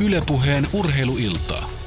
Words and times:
Ylepuheen 0.00 0.66
urheiluiltaa. 0.72 1.79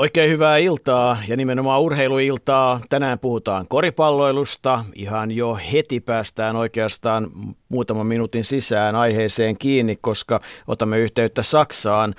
Oikein 0.00 0.30
hyvää 0.30 0.56
iltaa 0.56 1.16
ja 1.28 1.36
nimenomaan 1.36 1.80
urheiluiltaa. 1.80 2.80
Tänään 2.88 3.18
puhutaan 3.18 3.68
koripalloilusta. 3.68 4.84
Ihan 4.94 5.30
jo 5.30 5.58
heti 5.72 6.00
päästään 6.00 6.56
oikeastaan 6.56 7.26
muutaman 7.68 8.06
minuutin 8.06 8.44
sisään 8.44 8.96
aiheeseen 8.96 9.58
kiinni, 9.58 9.98
koska 10.00 10.40
otamme 10.66 10.98
yhteyttä 10.98 11.42
Saksaan. 11.42 12.14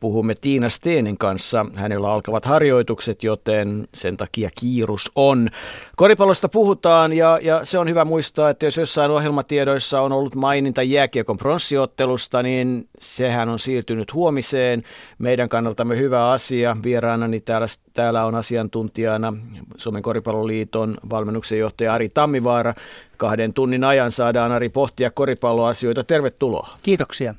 Puhumme 0.00 0.34
Tiina 0.40 0.68
Steenin 0.68 1.18
kanssa. 1.18 1.66
Hänellä 1.74 2.12
alkavat 2.12 2.44
harjoitukset, 2.44 3.24
joten 3.24 3.88
sen 3.94 4.16
takia 4.16 4.50
kiirus 4.60 5.10
on. 5.14 5.48
Koripallosta 5.96 6.48
puhutaan 6.48 7.12
ja, 7.12 7.38
ja 7.42 7.64
se 7.64 7.78
on 7.78 7.88
hyvä 7.88 8.04
muistaa, 8.04 8.50
että 8.50 8.66
jos 8.66 8.76
jossain 8.76 9.10
ohjelmatiedoissa 9.10 10.00
on 10.00 10.12
ollut 10.12 10.34
maininta 10.34 10.82
jääkiekon 10.82 11.36
pronssiottelusta, 11.36 12.42
niin 12.42 12.88
sehän 12.98 13.48
on 13.48 13.58
siirtynyt 13.58 14.14
huomiseen. 14.14 14.82
Meidän 15.18 15.48
kannaltamme 15.48 15.98
hyvä 15.98 16.30
asia. 16.30 16.76
Vieraanani 17.00 17.40
täällä, 17.40 17.66
täällä 17.94 18.24
on 18.24 18.34
asiantuntijana 18.34 19.34
Suomen 19.76 20.02
koripalloliiton 20.02 20.96
valmennuksen 21.10 21.58
johtaja 21.58 21.94
Ari 21.94 22.08
Tammivaara. 22.08 22.74
Kahden 23.16 23.52
tunnin 23.52 23.84
ajan 23.84 24.12
saadaan 24.12 24.52
Ari 24.52 24.68
pohtia 24.68 25.10
koripalloasioita. 25.10 26.04
Tervetuloa. 26.04 26.68
Kiitoksia. 26.82 27.34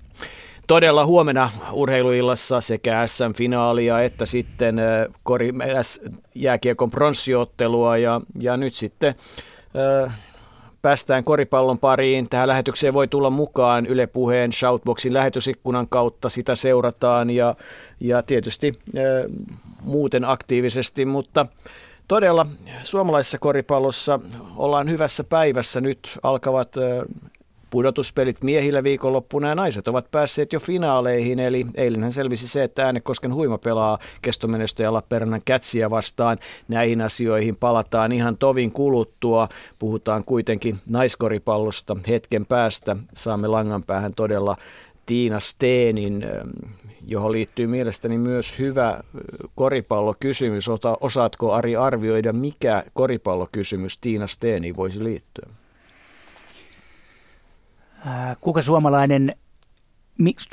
Todella 0.68 1.06
huomenna 1.06 1.50
urheiluillassa 1.72 2.62
sekä 2.62 3.08
SM-finaalia 3.08 4.02
että 4.04 4.26
sitten 4.26 4.76
kori, 5.24 5.52
jääkiekon 6.36 6.92
pronssiottelua 6.92 7.98
ja, 7.98 8.22
ja 8.40 8.58
nyt 8.58 8.74
sitten 8.74 9.16
äh, 10.06 10.20
päästään 10.82 11.24
koripallon 11.24 11.80
pariin. 11.80 12.30
Tähän 12.30 12.48
lähetykseen 12.48 12.94
voi 12.94 13.08
tulla 13.08 13.30
mukaan 13.30 13.86
Yle 13.86 14.08
Puheen 14.08 14.54
Shoutboxin 14.54 15.14
lähetysikkunan 15.14 15.88
kautta. 15.90 16.30
Sitä 16.30 16.56
seurataan 16.56 17.30
ja, 17.30 17.56
ja 18.00 18.24
tietysti 18.24 18.80
äh, 18.98 19.04
muuten 19.84 20.26
aktiivisesti, 20.26 21.06
mutta 21.06 21.46
todella 22.08 22.46
suomalaisessa 22.82 23.38
koripallossa 23.38 24.20
ollaan 24.56 24.90
hyvässä 24.90 25.24
päivässä. 25.24 25.82
Nyt 25.82 26.20
alkavat 26.24 26.76
pudotuspelit 27.72 28.44
miehillä 28.44 28.84
viikonloppuna 28.84 29.50
ja 29.50 29.56
naiset 29.56 29.88
ovat 29.88 30.12
päässeet 30.12 30.54
jo 30.54 30.60
finaaleihin. 30.60 31.40
Eli 31.40 31.66
eilenhän 31.76 32.12
selvisi 32.12 32.48
se, 32.48 32.64
että 32.64 32.86
Äänekosken 32.86 33.34
huima 33.34 33.58
pelaa 33.58 34.00
kestomenestäjä 34.22 34.94
Lappeenrannan 34.94 35.42
kätsiä 35.46 35.90
vastaan. 35.90 36.38
Näihin 36.68 37.02
asioihin 37.02 37.56
palataan 37.56 38.12
ihan 38.12 38.36
tovin 38.40 38.72
kuluttua. 38.72 39.50
Puhutaan 39.80 40.24
kuitenkin 40.26 40.78
naiskoripallosta 40.90 41.98
hetken 42.08 42.46
päästä. 42.46 42.96
Saamme 43.16 43.48
langan 43.48 43.84
päähän 43.84 44.14
todella 44.14 44.58
Tiina 45.06 45.40
Steenin 45.40 46.26
johon 47.08 47.32
liittyy 47.32 47.68
mielestäni 47.68 48.18
myös 48.18 48.60
hyvä 48.60 49.04
koripallokysymys. 49.56 50.66
Osaatko 51.02 51.54
Ari 51.54 51.76
arvioida, 51.76 52.34
mikä 52.34 52.84
koripallokysymys 52.94 53.98
Tiina 53.98 54.28
Steeni 54.28 54.76
voisi 54.76 55.04
liittyä? 55.04 55.61
Kuka 58.42 58.62
suomalainen, 58.62 59.36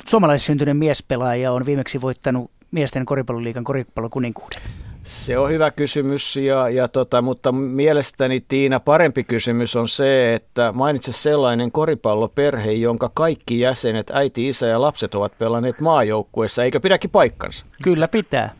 suomalaissyntyinen 0.07 0.77
miespelaaja 0.77 1.51
on 1.51 1.65
viimeksi 1.65 2.01
voittanut 2.01 2.51
miesten 2.71 3.05
koripalloliikan 3.05 3.63
koripallokuninkuuden? 3.63 4.61
Se 5.03 5.37
on 5.37 5.49
hyvä 5.49 5.71
kysymys, 5.71 6.35
ja, 6.35 6.69
ja 6.69 6.87
tota, 6.87 7.21
mutta 7.21 7.51
mielestäni 7.51 8.41
Tiina 8.47 8.79
parempi 8.79 9.23
kysymys 9.23 9.75
on 9.75 9.87
se, 9.87 10.33
että 10.33 10.71
mainitse 10.75 11.11
sellainen 11.11 11.71
koripalloperhe, 11.71 12.71
jonka 12.71 13.11
kaikki 13.13 13.59
jäsenet, 13.59 14.11
äiti, 14.13 14.49
isä 14.49 14.65
ja 14.67 14.81
lapset 14.81 15.15
ovat 15.15 15.37
pelanneet 15.37 15.81
maajoukkueessa, 15.81 16.63
eikö 16.63 16.79
pidäkin 16.79 17.09
paikkansa? 17.09 17.65
Kyllä 17.83 18.07
pitää. 18.07 18.55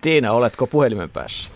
Tiina, 0.00 0.32
oletko 0.32 0.66
puhelimen 0.66 1.10
päässä? 1.10 1.52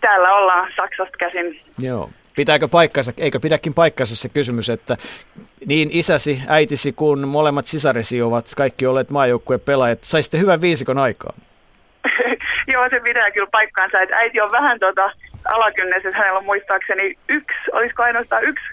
Täällä 0.00 0.34
ollaan 0.34 0.72
Saksasta 0.76 1.16
käsin. 1.18 1.60
Joo. 1.78 2.10
Pitääkö 2.38 2.68
paikkansa, 2.68 3.12
eikö 3.18 3.40
pidäkin 3.40 3.74
paikkansa 3.74 4.16
se 4.16 4.28
kysymys, 4.28 4.70
että 4.70 4.96
niin 5.66 5.88
isäsi, 5.92 6.42
äitisi 6.48 6.92
kuin 6.92 7.28
molemmat 7.28 7.66
sisaresi 7.66 8.22
ovat 8.22 8.46
kaikki 8.56 8.86
olleet 8.86 9.10
maajoukkueen 9.10 9.60
pelaajat. 9.60 9.98
Saisitte 10.02 10.38
hyvän 10.38 10.60
viisikon 10.60 10.98
aikaa. 10.98 11.32
Joo, 12.72 12.88
se 12.90 13.00
pitää 13.00 13.30
kyllä 13.30 13.48
paikkaansa. 13.52 14.00
Että 14.00 14.16
äiti 14.16 14.40
on 14.40 14.50
vähän 14.52 14.78
tota 14.78 15.10
alakynnessä, 15.44 16.08
että 16.08 16.18
hänellä 16.18 16.38
on 16.38 16.44
muistaakseni 16.44 17.18
yksi, 17.28 17.58
olisiko 17.72 18.02
ainoastaan 18.02 18.44
yksi 18.44 18.64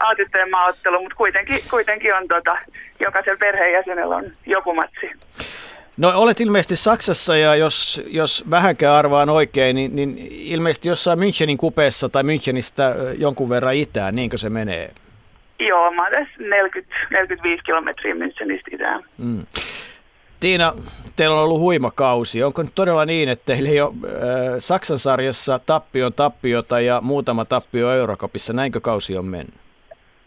A-tyttöjen 0.00 0.50
maaottelu, 0.50 1.00
mutta 1.00 1.16
kuitenkin, 1.16 1.58
kuitenkin 1.70 2.14
on 2.14 2.28
tota, 2.28 2.58
jokaisen 3.00 3.38
perheenjäsenellä 3.38 4.16
on 4.16 4.24
joku 4.46 4.74
matsi. 4.74 5.10
No 5.98 6.12
olet 6.14 6.40
ilmeisesti 6.40 6.76
Saksassa 6.76 7.36
ja 7.36 7.56
jos, 7.56 8.02
jos 8.06 8.44
vähänkään 8.50 8.94
arvaan 8.94 9.30
oikein, 9.30 9.76
niin, 9.76 9.96
niin 9.96 10.16
ilmeisesti 10.30 10.88
jossain 10.88 11.18
Münchenin 11.18 11.56
kupeessa 11.58 12.08
tai 12.08 12.22
Münchenistä 12.22 12.82
jonkun 13.18 13.48
verran 13.48 13.74
itään, 13.74 14.14
niinkö 14.14 14.38
se 14.38 14.50
menee? 14.50 14.90
Joo, 15.58 15.90
mä 15.90 16.06
olen 16.06 16.28
40, 16.38 16.94
45 17.10 17.62
kilometriä 17.64 18.14
Münchenistä 18.14 18.74
itään. 18.74 19.02
Mm. 19.18 19.46
Tiina, 20.40 20.72
teillä 21.16 21.36
on 21.36 21.44
ollut 21.44 21.60
huima 21.60 21.90
kausi. 21.90 22.42
Onko 22.42 22.62
nyt 22.62 22.74
todella 22.74 23.04
niin, 23.04 23.28
että 23.28 23.44
teillä 23.46 23.68
ei 23.68 23.80
ole 23.80 23.90
äh, 23.90 24.10
Saksan 24.58 24.98
sarjassa 24.98 25.58
tappion 25.66 26.12
tappiota 26.12 26.80
ja 26.80 27.00
muutama 27.00 27.44
tappio 27.44 27.92
Eurokopissa? 27.92 28.52
Näinkö 28.52 28.80
kausi 28.80 29.18
on 29.18 29.26
mennyt? 29.26 29.54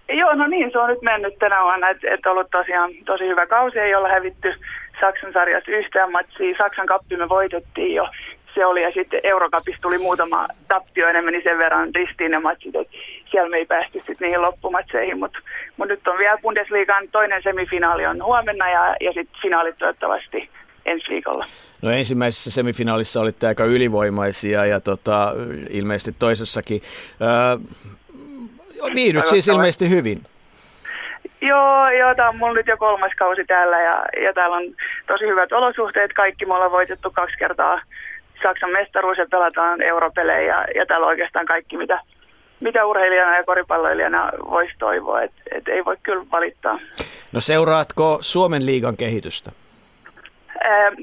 Joo, 0.10 0.36
no 0.36 0.48
niin, 0.48 0.72
se 0.72 0.80
on 0.80 0.90
nyt 0.90 1.02
mennyt 1.02 1.40
tänä 1.40 1.62
vuonna, 1.62 1.90
että 1.90 2.08
et 2.14 2.26
ollut 2.26 2.52
tosiaan 2.52 2.92
tosi 3.06 3.28
hyvä 3.28 3.48
kausi, 3.48 3.80
ei 3.80 3.96
olla 3.96 4.10
hävitty 4.10 4.54
Saksan 5.00 5.34
sarjassa 5.34 5.72
yhtään 5.72 6.12
matsia. 6.12 6.58
Saksan 6.58 6.86
kappi 6.86 7.18
me 7.18 7.30
voitettiin 7.30 7.96
jo, 7.96 8.08
se 8.56 8.66
oli, 8.66 8.84
ja 8.84 8.92
sitten 8.92 9.20
Eurokapissa 9.24 9.82
tuli 9.82 9.98
muutama 9.98 10.48
tappio, 10.68 11.08
enemmän 11.08 11.34
niin 11.34 11.44
sen 11.44 11.58
verran 11.58 11.96
ristiin 11.96 12.32
ne 12.32 12.40
matsit, 12.40 12.76
että 12.76 12.98
siellä 13.32 13.50
me 13.50 13.58
ei 13.58 13.66
päästy 13.66 13.98
sitten 13.98 14.16
niihin 14.20 14.42
loppumatseihin, 14.42 15.20
mutta 15.20 15.40
mut 15.78 15.88
nyt 15.88 16.08
on 16.08 16.18
vielä 16.18 16.38
Bundesliigan 16.42 17.08
toinen 17.12 17.44
semifinaali 17.44 18.06
on 18.06 18.24
huomenna, 18.24 18.70
ja, 18.70 18.96
ja 19.02 19.14
sitten 19.14 19.42
finaalit 19.42 19.78
toivottavasti 19.78 20.50
ensi 20.86 21.06
viikolla. 21.10 21.46
No 21.82 21.92
ensimmäisessä 21.92 22.52
semifinaalissa 22.52 23.22
olitte 23.22 23.48
aika 23.48 23.66
ylivoimaisia 23.66 24.66
ja 24.66 24.80
tota, 24.80 25.34
ilmeisesti 25.70 26.16
toisessakin. 26.20 26.82
Öö, 27.22 27.58
viihdyt 28.96 29.26
siis 29.26 29.48
ilmeisesti 29.48 29.90
hyvin. 29.90 30.22
Joo, 31.48 31.90
joo, 31.90 32.16
tämä 32.16 32.30
on 32.30 32.38
mulla 32.38 32.54
nyt 32.54 32.68
jo 32.68 32.78
kolmas 32.78 33.12
kausi 33.18 33.46
täällä 33.46 33.82
ja, 33.82 34.06
ja 34.26 34.34
täällä 34.34 34.58
on 34.58 34.64
tosi 35.08 35.26
hyvät 35.26 35.52
olosuhteet. 35.52 36.14
Kaikki 36.14 36.46
me 36.46 36.54
ollaan 36.54 36.72
voitettu 36.72 37.12
kaksi 37.12 37.38
kertaa 37.38 37.82
Saksan 38.44 38.72
mestaruus 38.72 39.18
ja 39.18 39.26
pelataan 39.32 39.82
europelejä 39.82 40.42
ja, 40.42 40.66
ja 40.76 40.86
täällä 40.86 41.06
on 41.06 41.10
oikeastaan 41.10 41.46
kaikki, 41.46 41.78
mitä, 41.78 42.00
mitä 42.60 42.86
urheilijana 42.86 43.38
ja 43.38 43.44
koripalloilijana 43.44 44.32
voisi 44.50 44.74
toivoa, 44.80 45.22
että 45.22 45.42
et 45.52 45.68
ei 45.68 45.86
voi 45.86 45.98
kyllä 46.04 46.26
valittaa. 46.32 46.80
No 47.32 47.40
seuraatko 47.40 48.18
Suomen 48.22 48.66
liigan 48.66 48.98
kehitystä? 48.98 49.52
Ähm, 50.66 50.94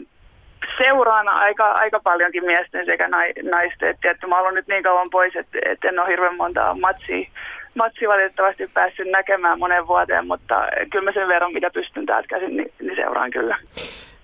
seuraan 0.79 1.29
aika, 1.29 1.73
aika 1.73 2.01
paljonkin 2.01 2.45
miesten 2.45 2.87
sekä 2.87 3.09
naisten. 3.43 3.89
Et, 3.89 3.97
että 4.11 4.27
mä 4.27 4.37
olen 4.37 4.55
nyt 4.55 4.69
niin 4.69 4.83
kauan 4.83 5.11
pois, 5.11 5.37
että 5.37 5.59
et 5.67 5.85
en 5.85 5.99
ole 5.99 6.09
hirveän 6.09 6.37
monta 6.37 6.77
matsia, 6.81 7.31
matsia 7.75 8.09
valitettavasti 8.09 8.71
päässyt 8.75 9.11
näkemään 9.11 9.59
monen 9.59 9.87
vuoteen, 9.87 10.27
mutta 10.27 10.55
kyllä 10.91 11.05
mä 11.05 11.13
sen 11.13 11.29
verran, 11.29 11.53
mitä 11.53 11.71
pystyn 11.71 12.07
täältä 12.07 12.29
käsin, 12.29 12.57
niin, 12.57 12.73
niin 12.81 12.97
seuraan 12.97 13.31
kyllä. 13.31 13.59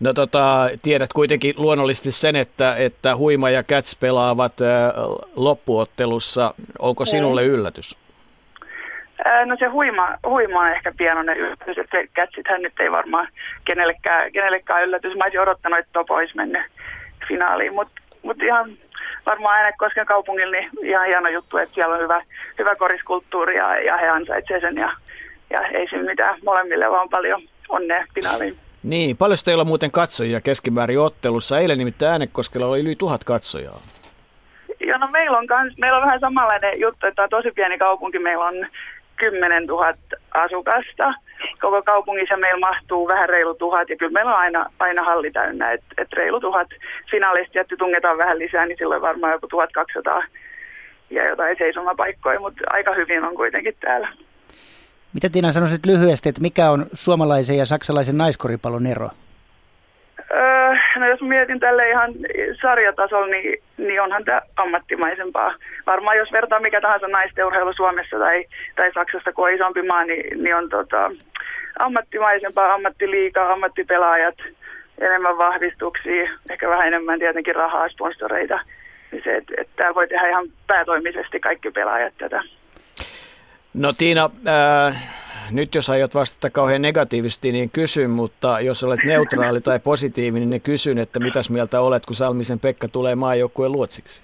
No 0.00 0.12
tota, 0.12 0.68
tiedät 0.82 1.12
kuitenkin 1.12 1.54
luonnollisesti 1.56 2.12
sen, 2.12 2.36
että, 2.36 2.76
että 2.76 3.16
Huima 3.16 3.50
ja 3.50 3.62
Cats 3.62 3.96
pelaavat 4.00 4.60
äh, 4.60 4.92
loppuottelussa. 5.36 6.54
Onko 6.78 7.04
sinulle 7.04 7.44
yllätys? 7.44 7.96
No 9.46 9.56
se 9.58 9.66
huima, 9.66 10.08
huima 10.26 10.60
on 10.60 10.72
ehkä 10.72 10.92
pienoinen 10.96 11.36
yllätys, 11.36 11.78
että 11.78 11.96
Catsithän 12.20 12.62
nyt 12.62 12.80
ei 12.80 12.90
varmaan 12.90 13.28
kenellekään, 13.64 14.32
kenellekään 14.32 14.82
yllätys. 14.82 15.16
Mä 15.16 15.24
olisin 15.24 15.40
odottanut, 15.40 15.78
että 15.78 15.92
Topo 15.92 16.14
olisi 16.14 16.36
mennyt 16.36 16.62
finaaliin, 17.28 17.74
mutta 17.74 18.00
mut 18.22 18.42
ihan 18.42 18.70
varmaan 19.26 19.56
Äänekosken 19.56 20.06
kaupungilla 20.06 20.52
niin 20.52 20.70
ihan 20.82 21.06
hieno 21.06 21.28
juttu, 21.28 21.56
että 21.56 21.74
siellä 21.74 21.94
on 21.94 22.02
hyvä, 22.02 22.22
hyvä 22.58 22.76
koriskulttuuri 22.76 23.56
ja, 23.56 23.80
ja 23.80 23.96
he 23.96 24.08
ansaitsevat 24.08 24.62
sen 24.62 24.76
ja, 24.76 24.92
ja 25.50 25.60
ei 25.60 25.88
siinä 25.88 26.04
mitään 26.04 26.38
molemmille, 26.44 26.90
vaan 26.90 27.08
paljon 27.08 27.42
onnea 27.68 28.04
finaaliin. 28.14 28.58
Niin, 28.82 29.16
paljon 29.16 29.38
teillä 29.44 29.60
on 29.60 29.66
muuten 29.66 29.90
katsojia 29.90 30.40
keskimäärin 30.40 31.00
ottelussa. 31.00 31.58
Eilen 31.58 31.78
nimittäin 31.78 32.12
Äänekoskella 32.12 32.66
oli 32.66 32.80
yli 32.80 32.96
tuhat 32.96 33.24
katsojaa. 33.24 33.80
Joo, 34.80 34.98
no 34.98 35.08
meillä 35.12 35.38
on, 35.38 35.46
kans, 35.46 35.74
meillä 35.78 35.98
on 35.98 36.04
vähän 36.04 36.20
samanlainen 36.20 36.80
juttu, 36.80 37.06
että 37.06 37.22
on 37.22 37.28
tosi 37.28 37.50
pieni 37.50 37.78
kaupunki. 37.78 38.18
Meillä 38.18 38.44
on 38.44 38.66
10 39.16 39.66
000 39.66 39.94
asukasta. 40.34 41.14
Koko 41.60 41.82
kaupungissa 41.82 42.36
meillä 42.36 42.60
mahtuu 42.60 43.08
vähän 43.08 43.28
reilu 43.28 43.54
tuhat 43.54 43.88
ja 43.88 43.96
kyllä 43.96 44.12
meillä 44.12 44.30
on 44.30 44.38
aina, 44.38 44.66
aina 44.78 45.02
halli 45.02 45.30
täynnä, 45.30 45.72
että 45.72 45.94
et 45.98 46.12
reilu 46.12 46.40
tuhat 46.40 46.68
finalistia, 47.10 47.62
että 47.62 47.76
tungetaan 47.76 48.18
vähän 48.18 48.38
lisää, 48.38 48.66
niin 48.66 48.78
silloin 48.78 49.02
varmaan 49.02 49.32
joku 49.32 49.46
1200 49.46 50.22
ja 51.10 51.28
jotain 51.28 51.56
seisomapaikkoja, 51.58 52.40
mutta 52.40 52.62
aika 52.70 52.94
hyvin 52.94 53.24
on 53.24 53.34
kuitenkin 53.34 53.74
täällä. 53.80 54.08
Mitä 55.14 55.28
Tiina 55.28 55.52
sanoisit 55.52 55.86
lyhyesti, 55.86 56.28
että 56.28 56.40
mikä 56.40 56.70
on 56.70 56.86
suomalaisen 56.92 57.58
ja 57.58 57.66
saksalaisen 57.66 58.18
naiskoripallon 58.18 58.86
ero? 58.86 59.10
Öö, 60.30 60.74
no 60.96 61.08
jos 61.08 61.20
mietin 61.20 61.60
tälle 61.60 61.90
ihan 61.90 62.14
sarjatasolla, 62.62 63.26
niin, 63.26 63.62
niin 63.76 64.02
onhan 64.02 64.24
tämä 64.24 64.40
ammattimaisempaa. 64.56 65.54
Varmaan 65.86 66.16
jos 66.16 66.32
vertaa 66.32 66.60
mikä 66.60 66.80
tahansa 66.80 67.08
naisteurheilu 67.08 67.72
Suomessa 67.72 68.18
tai, 68.18 68.44
tai 68.76 68.92
Saksassa, 68.94 69.32
kun 69.32 69.44
on 69.44 69.54
isompi 69.54 69.82
maa, 69.82 70.04
niin, 70.04 70.42
niin 70.42 70.56
on 70.56 70.68
tota, 70.68 71.10
ammattimaisempaa, 71.80 72.74
ammattiliikaa, 72.74 73.52
ammattipelaajat, 73.52 74.34
enemmän 75.00 75.38
vahvistuksia, 75.38 76.30
ehkä 76.50 76.68
vähän 76.68 76.88
enemmän 76.88 77.18
tietenkin 77.18 77.54
rahaa, 77.54 77.88
sponsoreita. 77.88 78.60
Niin 79.12 79.22
se, 79.24 79.36
että, 79.36 79.54
että 79.58 79.94
voi 79.94 80.08
tehdä 80.08 80.28
ihan 80.28 80.48
päätoimisesti 80.66 81.40
kaikki 81.40 81.70
pelaajat 81.70 82.14
tätä. 82.18 82.42
No 83.74 83.92
Tiina, 83.92 84.30
äh, 84.48 85.20
nyt 85.50 85.74
jos 85.74 85.90
aiot 85.90 86.14
vastata 86.14 86.50
kauhean 86.50 86.82
negatiivisesti, 86.82 87.52
niin 87.52 87.70
kysyn, 87.70 88.10
mutta 88.10 88.60
jos 88.60 88.84
olet 88.84 89.04
neutraali 89.04 89.60
tai 89.60 89.78
positiivinen, 89.78 90.50
niin 90.50 90.62
kysyn, 90.62 90.98
että 90.98 91.20
mitäs 91.20 91.50
mieltä 91.50 91.80
olet, 91.80 92.06
kun 92.06 92.16
Salmisen 92.16 92.60
Pekka 92.60 92.88
tulee 92.88 93.14
maajoukkueen 93.14 93.72
luotsiksi? 93.72 94.22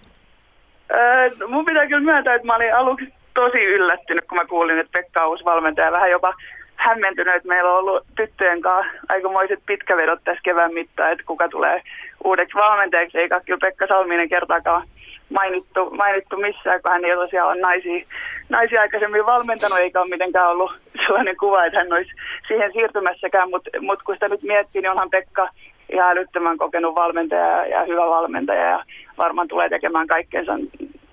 Öö, 0.91 1.31
mun 1.49 1.65
pitää 1.65 1.87
kyllä 1.87 2.13
myöntää, 2.13 2.35
että 2.35 2.47
mä 2.47 2.57
olin 2.57 2.75
aluksi 2.75 3.15
tosi 3.35 3.65
yllättynyt, 3.65 4.25
kun 4.29 4.39
mä 4.39 4.47
kuulin, 4.47 4.79
että 4.79 5.01
Pekka 5.01 5.23
on 5.23 5.29
uusi 5.29 5.45
valmentaja. 5.45 5.93
Vähän 5.93 6.11
jopa 6.11 6.35
hämmentynyt, 6.77 7.35
että 7.35 7.49
meillä 7.49 7.73
on 7.73 7.79
ollut 7.79 8.07
tyttöjen 8.17 8.61
kanssa 8.61 8.93
aikamoiset 9.09 9.61
pitkävedot 9.67 10.21
tässä 10.25 10.41
kevään 10.43 10.75
mittaan, 10.75 11.13
että 11.13 11.25
kuka 11.27 11.49
tulee 11.49 11.83
uudeksi 12.25 12.55
valmentajaksi, 12.55 13.19
eikä 13.19 13.41
kyllä 13.41 13.59
Pekka 13.61 13.87
Salminen 13.87 14.29
kertaakaan 14.29 14.89
mainittu, 15.31 15.91
mainittu 15.91 16.37
missään, 16.37 16.83
kun 16.83 16.93
hän 16.93 17.05
ei 17.05 17.15
tosiaan 17.15 17.49
ole 17.49 17.61
naisia, 17.61 18.07
naisia 18.49 18.81
aikaisemmin 18.81 19.27
valmentanut, 19.27 19.79
eikä 19.79 20.01
ole 20.01 20.09
mitenkään 20.11 20.51
ollut 20.51 20.73
sellainen 21.07 21.37
kuva, 21.37 21.65
että 21.65 21.79
hän 21.79 21.93
olisi 21.93 22.11
siihen 22.49 22.73
siirtymässäkään, 22.73 23.51
mutta 23.51 23.71
mut 23.81 24.03
kun 24.03 24.15
sitä 24.15 24.29
nyt 24.29 24.43
miettii, 24.43 24.83
niin 24.83 24.91
onhan 24.91 25.11
Pekka 25.11 25.49
ihan 25.93 26.11
älyttömän 26.11 26.59
kokenut 26.59 26.95
valmentaja 26.95 27.67
ja 27.67 27.85
hyvä 27.85 28.07
valmentaja 28.07 28.71
ja 28.71 28.85
varmaan 29.19 29.49
tulee 29.49 29.69
tekemään 29.69 30.07
kaikkeensa 30.07 30.53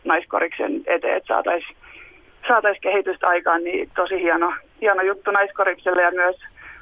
naiskoriksen 0.04 0.82
eteen, 0.86 1.18
että 1.18 1.34
saataisiin 1.34 1.78
saatais 2.48 2.78
kehitystä 2.82 3.28
aikaan, 3.28 3.64
niin 3.64 3.90
tosi 3.96 4.22
hieno, 4.22 4.54
hieno 4.84 5.02
juttu 5.04 5.32
naiskorikselle 5.32 6.02
ja 6.02 6.12
myös 6.12 6.36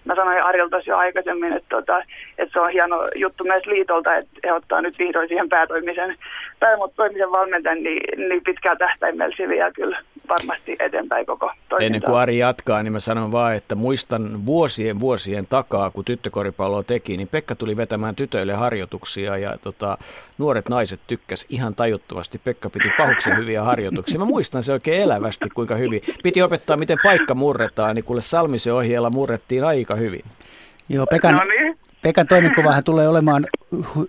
mä 0.06 0.15
sanoin 0.15 0.44
Arjolta 0.44 0.77
jo 0.86 0.98
aikaisemmin, 0.98 1.53
että, 1.53 1.69
tota, 1.69 2.03
että 2.38 2.53
se 2.53 2.59
on 2.59 2.69
hieno 2.69 3.07
juttu 3.15 3.44
myös 3.44 3.65
liitolta, 3.65 4.15
että 4.15 4.39
he 4.45 4.53
ottaa 4.53 4.81
nyt 4.81 5.00
vihdoin 5.00 5.27
siihen 5.27 5.50
päätoimisen, 5.50 6.15
päätoimisen 6.59 7.31
valmentajan 7.31 7.83
niin, 7.83 8.30
niin 8.30 8.44
pitkään 8.44 8.77
tähtäimellä 8.77 9.36
se 9.38 9.71
kyllä 9.74 9.98
varmasti 10.30 10.75
eteenpäin 10.80 11.25
koko 11.25 11.45
toimintaa. 11.45 11.86
Ennen 11.86 12.01
kuin 12.01 12.18
Ari 12.18 12.38
jatkaa, 12.38 12.83
niin 12.83 12.94
mä 12.94 13.00
sanon 13.00 13.31
vaan, 13.31 13.56
että 13.56 13.75
muistan 13.75 14.45
vuosien 14.45 15.00
vuosien 15.00 15.48
takaa, 15.48 15.92
kun 15.92 16.06
tyttökoripalloa 16.06 16.83
teki, 16.83 17.18
niin 17.18 17.27
Pekka 17.27 17.56
tuli 17.56 17.77
vetämään 17.77 18.15
tytöille 18.15 18.54
harjoituksia 18.54 19.38
ja 19.38 19.57
tota, 19.63 19.97
nuoret 20.38 20.69
naiset 20.69 21.00
tykkäs 21.07 21.45
ihan 21.50 21.75
tajuttomasti. 21.75 22.42
Pekka 22.44 22.69
piti 22.69 22.89
pahuksen 22.97 23.38
hyviä 23.38 23.63
harjoituksia. 23.63 24.19
Mä 24.19 24.25
muistan 24.25 24.63
se 24.63 24.74
oikein 24.74 25.01
elävästi, 25.01 25.50
kuinka 25.50 25.75
hyvin. 25.75 26.01
Piti 26.24 26.42
opettaa, 26.42 26.77
miten 26.77 26.97
paikka 27.04 27.36
murretaan, 27.36 27.95
niin 27.95 28.06
kuule 28.06 28.21
Salmisen 28.21 28.74
ohjeella 28.74 29.09
murrettiin 29.09 29.63
aika 29.63 29.90
hyvin. 29.95 30.23
Joo, 30.89 31.05
Pekan, 31.05 31.35
no 31.35 31.43
niin. 31.43 31.77
Pekan 32.01 32.27
toimenkuvahan 32.27 32.83
tulee 32.83 33.07
olemaan 33.07 33.45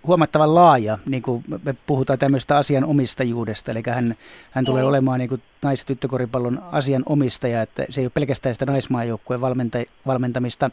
huomattavan 0.07 0.55
laaja, 0.55 0.99
niin 1.07 1.23
kuin 1.23 1.45
me 1.65 1.75
puhutaan 1.87 2.19
tämmöistä 2.19 2.57
asianomistajuudesta, 2.57 3.71
eli 3.71 3.83
hän, 3.91 4.15
hän 4.51 4.65
tulee 4.65 4.83
mm. 4.83 4.89
olemaan 4.89 5.19
niin 5.19 5.29
kuin 5.29 5.43
nais- 5.63 5.81
ja 5.81 5.87
tyttökoripallon 5.87 6.63
asianomistaja, 6.73 7.63
että 7.63 7.85
se 7.89 8.01
ei 8.01 8.05
ole 8.05 8.13
pelkästään 8.15 8.55
sitä 8.55 8.67
naismaajoukkueen 8.67 9.41
valmenta- 9.41 9.91
valmentamista. 10.07 10.71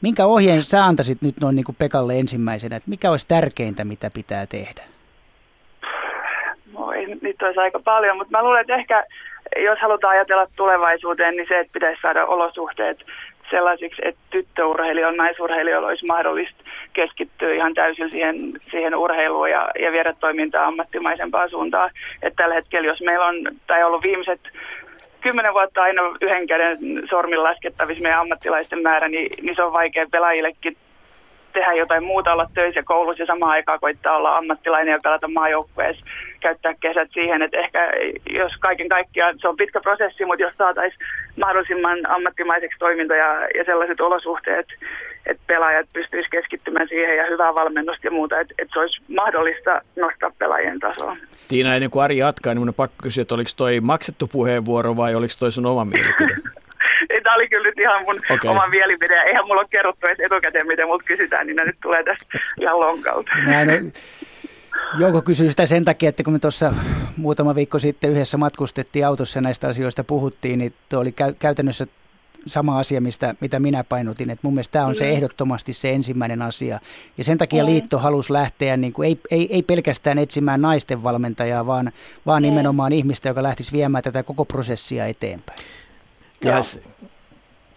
Minkä 0.00 0.26
ohjeen 0.26 0.62
sä 0.62 0.84
antaisit 0.84 1.22
nyt 1.22 1.40
noin 1.40 1.56
niin 1.56 1.64
kuin 1.64 1.76
Pekalle 1.78 2.18
ensimmäisenä, 2.18 2.76
että 2.76 2.90
mikä 2.90 3.10
olisi 3.10 3.28
tärkeintä, 3.28 3.84
mitä 3.84 4.10
pitää 4.14 4.46
tehdä? 4.46 4.82
Moi, 6.72 7.06
nyt 7.22 7.42
olisi 7.42 7.60
aika 7.60 7.80
paljon, 7.84 8.16
mutta 8.16 8.38
mä 8.38 8.42
luulen, 8.42 8.60
että 8.60 8.74
ehkä 8.74 9.04
jos 9.56 9.78
halutaan 9.82 10.12
ajatella 10.12 10.46
tulevaisuuteen, 10.56 11.36
niin 11.36 11.46
se, 11.48 11.58
että 11.58 11.72
pitäisi 11.72 12.00
saada 12.02 12.26
olosuhteet 12.26 12.98
sellaisiksi, 13.50 14.02
että 14.04 14.20
tyttöurheilijoilla, 14.30 15.22
naisurheilijoilla 15.22 15.88
olisi 15.88 16.06
mahdollista 16.06 16.64
keskittyä 16.92 17.54
ihan 17.54 17.74
täysin 17.74 18.10
siihen, 18.10 18.52
siihen 18.70 18.94
urheiluun 18.94 19.50
ja, 19.50 19.68
ja 19.80 19.92
viedä 19.92 20.14
toimintaa 20.20 20.66
ammattimaisempaan 20.66 21.50
suuntaan. 21.50 21.90
Että 22.22 22.42
tällä 22.42 22.54
hetkellä, 22.54 22.88
jos 22.88 23.00
meillä 23.00 23.26
on, 23.26 23.36
tai 23.66 23.84
ollut 23.84 24.02
viimeiset 24.02 24.40
kymmenen 25.20 25.52
vuotta 25.52 25.82
aina 25.82 26.02
yhden 26.20 26.46
käden 26.46 26.78
sormin 27.10 27.42
laskettavissa 27.42 28.02
meidän 28.02 28.20
ammattilaisten 28.20 28.82
määrä, 28.82 29.08
niin, 29.08 29.30
niin 29.42 29.56
se 29.56 29.62
on 29.62 29.72
vaikea 29.72 30.06
pelaajillekin 30.10 30.76
tehdä 31.52 31.72
jotain 31.72 32.04
muuta, 32.04 32.32
olla 32.32 32.50
töissä 32.54 32.82
koulussa 32.82 33.22
ja 33.22 33.26
samaan 33.26 33.52
aikaan 33.52 33.80
koittaa 33.80 34.16
olla 34.16 34.30
ammattilainen 34.30 34.92
ja 34.92 35.00
pelata 35.02 35.28
maajoukkueessa, 35.28 36.04
käyttää 36.40 36.74
kesät 36.80 37.08
siihen, 37.12 37.42
että 37.42 37.58
ehkä 37.58 37.92
jos 38.30 38.52
kaiken 38.60 38.88
kaikkiaan 38.88 39.38
se 39.38 39.48
on 39.48 39.56
pitkä 39.56 39.80
prosessi, 39.80 40.24
mutta 40.24 40.42
jos 40.42 40.54
saataisiin 40.58 41.06
mahdollisimman 41.36 41.98
ammattimaiseksi 42.08 42.78
toiminta 42.78 43.14
ja, 43.14 43.48
ja 43.54 43.64
sellaiset 43.64 44.00
olosuhteet, 44.00 44.66
että 45.26 45.42
pelaajat 45.46 45.86
pystyisivät 45.92 46.30
keskittymään 46.30 46.88
siihen 46.88 47.16
ja 47.16 47.26
hyvää 47.26 47.54
valmennusta 47.54 48.06
ja 48.06 48.10
muuta, 48.10 48.40
että, 48.40 48.54
että 48.58 48.72
se 48.72 48.80
olisi 48.80 49.02
mahdollista 49.08 49.82
nostaa 49.96 50.32
pelaajien 50.38 50.80
tasoa. 50.80 51.16
Tiina, 51.48 51.74
ennen 51.74 51.90
kuin 51.90 52.02
Ari 52.02 52.18
jatkaa, 52.18 52.54
niin 52.54 52.58
minun 52.58 52.68
on 52.68 52.74
pakko 52.74 52.96
kysyä, 53.02 53.22
että 53.22 53.34
oliko 53.34 53.50
toi 53.56 53.80
maksettu 53.80 54.26
puheenvuoro 54.26 54.96
vai 54.96 55.14
oliko 55.14 55.34
toi 55.38 55.52
sun 55.52 55.66
oma 55.66 55.84
mielipide? 55.84 56.36
Tämä 57.22 57.36
oli 57.36 57.48
kyllä 57.48 57.68
nyt 57.68 57.78
ihan 57.78 58.02
mun 58.04 58.16
okay. 58.30 58.50
oma 58.50 58.66
mielipide. 58.66 59.14
Eihän 59.14 59.46
mulla 59.46 59.60
ole 59.60 59.68
kerrottu 59.70 60.06
edes 60.06 60.20
etukäteen, 60.20 60.66
miten 60.66 60.86
multa 60.86 61.04
kysytään, 61.04 61.46
niin 61.46 61.56
nyt 61.56 61.76
tulee 61.82 62.04
tässä 62.04 62.26
ihan 62.60 62.80
lonkalta. 62.80 63.30
Näin, 63.46 63.92
Jouko 64.98 65.22
kysyy 65.22 65.50
sitä 65.50 65.66
sen 65.66 65.84
takia, 65.84 66.08
että 66.08 66.22
kun 66.22 66.32
me 66.32 66.38
tuossa 66.38 66.74
muutama 67.16 67.54
viikko 67.54 67.78
sitten 67.78 68.10
yhdessä 68.10 68.36
matkustettiin 68.36 69.06
autossa 69.06 69.38
ja 69.38 69.42
näistä 69.42 69.68
asioista 69.68 70.04
puhuttiin, 70.04 70.58
niin 70.58 70.74
tuo 70.88 71.00
oli 71.00 71.12
käy- 71.12 71.34
käytännössä 71.38 71.86
sama 72.46 72.78
asia, 72.78 73.00
mistä, 73.00 73.34
mitä 73.40 73.60
minä 73.60 73.84
painotin. 73.84 74.30
Että 74.30 74.40
mun 74.42 74.54
mielestä 74.54 74.72
tämä 74.72 74.86
on 74.86 74.94
se 74.94 75.04
mm. 75.04 75.10
ehdottomasti 75.10 75.72
se 75.72 75.90
ensimmäinen 75.90 76.42
asia. 76.42 76.80
Ja 77.18 77.24
sen 77.24 77.38
takia 77.38 77.66
liitto 77.66 77.98
halusi 77.98 78.32
lähteä, 78.32 78.76
niin 78.76 78.92
kuin, 78.92 79.06
ei, 79.06 79.20
ei, 79.30 79.54
ei 79.54 79.62
pelkästään 79.62 80.18
etsimään 80.18 80.62
naisten 80.62 81.02
valmentajaa, 81.02 81.66
vaan, 81.66 81.92
vaan 82.26 82.42
nimenomaan 82.42 82.92
ihmistä, 82.92 83.28
joka 83.28 83.42
lähtisi 83.42 83.72
viemään 83.72 84.04
tätä 84.04 84.22
koko 84.22 84.44
prosessia 84.44 85.06
eteenpäin. 85.06 85.58
Kyllä, 86.40 86.60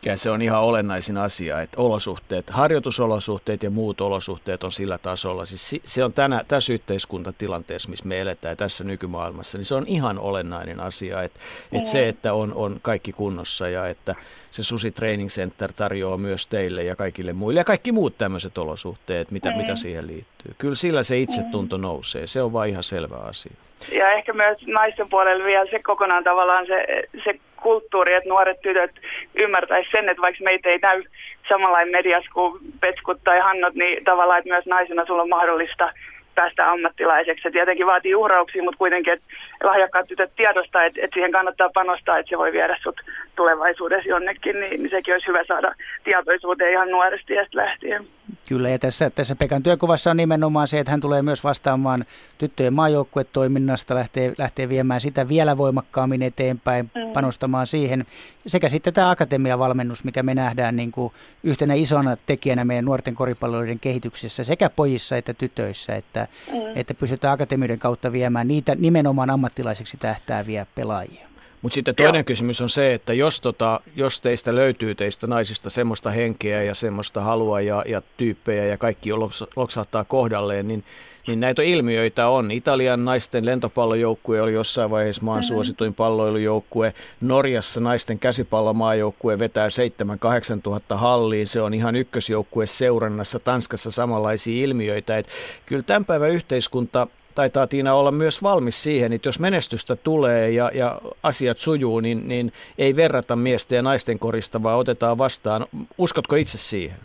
ja 0.05 0.17
se 0.17 0.29
on 0.29 0.41
ihan 0.41 0.61
olennaisin 0.61 1.17
asia, 1.17 1.61
että 1.61 1.81
olosuhteet, 1.81 2.49
harjoitusolosuhteet 2.49 3.63
ja 3.63 3.69
muut 3.69 4.01
olosuhteet 4.01 4.63
on 4.63 4.71
sillä 4.71 4.97
tasolla. 4.97 5.45
Siis 5.45 5.81
se 5.83 6.03
on 6.03 6.13
tänä, 6.13 6.43
tässä 6.47 6.73
yhteiskuntatilanteessa, 6.73 7.89
missä 7.89 8.07
me 8.07 8.21
eletään 8.21 8.57
tässä 8.57 8.83
nykymaailmassa, 8.83 9.57
niin 9.57 9.65
se 9.65 9.75
on 9.75 9.87
ihan 9.87 10.19
olennainen 10.19 10.79
asia, 10.79 11.23
että, 11.23 11.39
että 11.71 11.89
se, 11.89 12.09
että 12.09 12.33
on, 12.33 12.53
on 12.53 12.79
kaikki 12.81 13.13
kunnossa 13.13 13.69
ja 13.69 13.87
että 13.87 14.15
se 14.51 14.63
Susi 14.63 14.91
Training 14.91 15.29
Center 15.29 15.73
tarjoaa 15.73 16.17
myös 16.17 16.47
teille 16.47 16.83
ja 16.83 16.95
kaikille 16.95 17.33
muille 17.33 17.59
ja 17.59 17.63
kaikki 17.63 17.91
muut 17.91 18.17
tämmöiset 18.17 18.57
olosuhteet, 18.57 19.31
mitä, 19.31 19.51
mm. 19.51 19.57
mitä 19.57 19.75
siihen 19.75 20.07
liittyy. 20.07 20.32
Kyllä 20.57 20.75
sillä 20.75 21.03
se 21.03 21.17
itsetunto 21.17 21.77
nousee, 21.77 22.27
se 22.27 22.41
on 22.41 22.53
vain 22.53 22.69
ihan 22.71 22.83
selvä 22.83 23.15
asia. 23.15 23.53
Ja 23.91 24.11
ehkä 24.11 24.33
myös 24.33 24.57
naisten 24.67 25.09
puolella 25.09 25.45
vielä 25.45 25.65
se 25.71 25.79
kokonaan 25.79 26.23
tavallaan 26.23 26.65
se, 26.65 26.85
se 27.23 27.39
kulttuuri, 27.61 28.13
että 28.13 28.29
nuoret 28.29 28.61
tytöt 28.61 28.91
ymmärtäisivät 29.35 29.91
sen, 29.91 30.09
että 30.09 30.21
vaikka 30.21 30.43
meitä 30.43 30.69
ei 30.69 30.79
näy 30.81 31.03
samanlainen 31.49 31.91
mediassa 31.91 32.31
kuin 32.33 32.59
Petskut 32.79 33.23
tai 33.23 33.39
Hannot, 33.39 33.73
niin 33.73 34.03
tavallaan, 34.03 34.39
että 34.39 34.49
myös 34.49 34.65
naisena 34.65 35.05
sulla 35.05 35.21
on 35.21 35.29
mahdollista 35.29 35.93
päästä 36.35 36.71
ammattilaiseksi. 36.71 37.43
Se 37.43 37.51
tietenkin 37.51 37.85
vaatii 37.85 38.15
uhrauksia, 38.15 38.63
mutta 38.63 38.77
kuitenkin, 38.77 39.13
että 39.13 39.25
lahjakkaat 39.63 40.07
tytöt 40.07 40.31
tiedostaa, 40.35 40.83
että, 40.83 40.99
että 41.03 41.13
siihen 41.13 41.31
kannattaa 41.31 41.69
panostaa, 41.73 42.17
että 42.17 42.29
se 42.29 42.37
voi 42.37 42.51
viedä 42.51 42.77
sut 42.83 43.01
tulevaisuudessa 43.35 44.09
jonnekin, 44.09 44.59
niin, 44.59 44.83
niin 44.83 44.89
sekin 44.89 45.13
olisi 45.13 45.27
hyvä 45.27 45.43
saada 45.47 45.75
tietoisuuteen 46.03 46.71
ihan 46.71 46.91
nuoresti 46.91 47.33
ja 47.33 47.45
lähtien. 47.53 48.07
Kyllä, 48.47 48.69
ja 48.69 48.79
tässä, 48.79 49.09
tässä 49.09 49.35
Pekan 49.35 49.63
työkuvassa 49.63 50.11
on 50.11 50.17
nimenomaan 50.17 50.67
se, 50.67 50.79
että 50.79 50.91
hän 50.91 51.01
tulee 51.01 51.21
myös 51.21 51.43
vastaamaan 51.43 52.05
tyttöjen 52.37 52.73
maajoukkuetoiminnasta, 52.73 53.95
lähtee, 53.95 54.33
lähtee 54.37 54.69
viemään 54.69 55.01
sitä 55.01 55.27
vielä 55.27 55.57
voimakkaammin 55.57 56.21
eteenpäin, 56.21 56.91
mm. 56.95 57.13
panostamaan 57.13 57.67
siihen. 57.67 58.05
Sekä 58.47 58.69
sitten 58.69 58.93
tämä 58.93 59.09
akatemiavalmennus, 59.09 60.03
mikä 60.03 60.23
me 60.23 60.35
nähdään 60.35 60.75
niin 60.75 60.91
kuin 60.91 61.13
yhtenä 61.43 61.73
isona 61.73 62.17
tekijänä 62.25 62.65
meidän 62.65 62.85
nuorten 62.85 63.15
koripalloiden 63.15 63.79
kehityksessä, 63.79 64.43
sekä 64.43 64.69
pojissa 64.69 65.17
että 65.17 65.33
tytöissä, 65.33 65.95
että, 65.95 66.27
mm. 66.51 66.59
että 66.75 66.93
pystytään 66.93 67.33
akatemioiden 67.33 67.79
kautta 67.79 68.11
viemään 68.11 68.47
niitä 68.47 68.75
nimenomaan 68.75 69.29
ammattilaiseksi 69.29 69.97
tähtääviä 69.97 70.65
pelaajia. 70.75 71.32
Mutta 71.63 71.75
sitten 71.75 71.95
toinen 71.95 72.19
Joo. 72.19 72.23
kysymys 72.23 72.61
on 72.61 72.69
se, 72.69 72.93
että 72.93 73.13
jos, 73.13 73.41
tota, 73.41 73.79
jos 73.95 74.21
teistä 74.21 74.55
löytyy 74.55 74.95
teistä 74.95 75.27
naisista 75.27 75.69
semmoista 75.69 76.11
henkeä 76.11 76.63
ja 76.63 76.75
semmoista 76.75 77.21
halua 77.21 77.61
ja, 77.61 77.83
ja 77.87 78.01
tyyppejä 78.17 78.65
ja 78.65 78.77
kaikki 78.77 79.09
loksahtaa 79.55 80.03
kohdalleen, 80.03 80.67
niin 80.67 80.83
niin 81.27 81.39
näitä 81.39 81.63
ilmiöitä 81.63 82.27
on. 82.27 82.51
Italian 82.51 83.05
naisten 83.05 83.45
lentopallojoukkue 83.45 84.41
oli 84.41 84.53
jossain 84.53 84.91
vaiheessa 84.91 85.23
maan 85.23 85.37
mm-hmm. 85.37 85.47
suosituin 85.47 85.93
palloilujoukkue. 85.93 86.93
Norjassa 87.21 87.79
naisten 87.79 88.19
käsipallomaajoukkue 88.19 89.39
vetää 89.39 89.67
7-8 89.67 90.61
tuhatta 90.63 90.97
halliin. 90.97 91.47
Se 91.47 91.61
on 91.61 91.73
ihan 91.73 91.95
ykkösjoukkue 91.95 92.65
seurannassa. 92.65 93.39
Tanskassa 93.39 93.91
samanlaisia 93.91 94.63
ilmiöitä. 94.63 95.17
Et 95.17 95.27
kyllä 95.65 95.83
tämän 95.83 96.05
päivän 96.05 96.31
yhteiskunta 96.31 97.07
taitaa 97.35 97.67
Tiina 97.67 97.93
olla 97.93 98.11
myös 98.11 98.43
valmis 98.43 98.83
siihen, 98.83 99.13
että 99.13 99.27
jos 99.27 99.39
menestystä 99.39 99.95
tulee 99.95 100.49
ja, 100.49 100.71
ja 100.73 101.01
asiat 101.23 101.59
sujuu, 101.59 101.99
niin, 101.99 102.27
niin 102.27 102.53
ei 102.77 102.95
verrata 102.95 103.35
miesten 103.35 103.75
ja 103.75 103.81
naisten 103.81 104.19
korista, 104.19 104.63
vaan 104.63 104.77
otetaan 104.77 105.17
vastaan. 105.17 105.65
Uskotko 105.97 106.35
itse 106.35 106.57
siihen? 106.57 106.97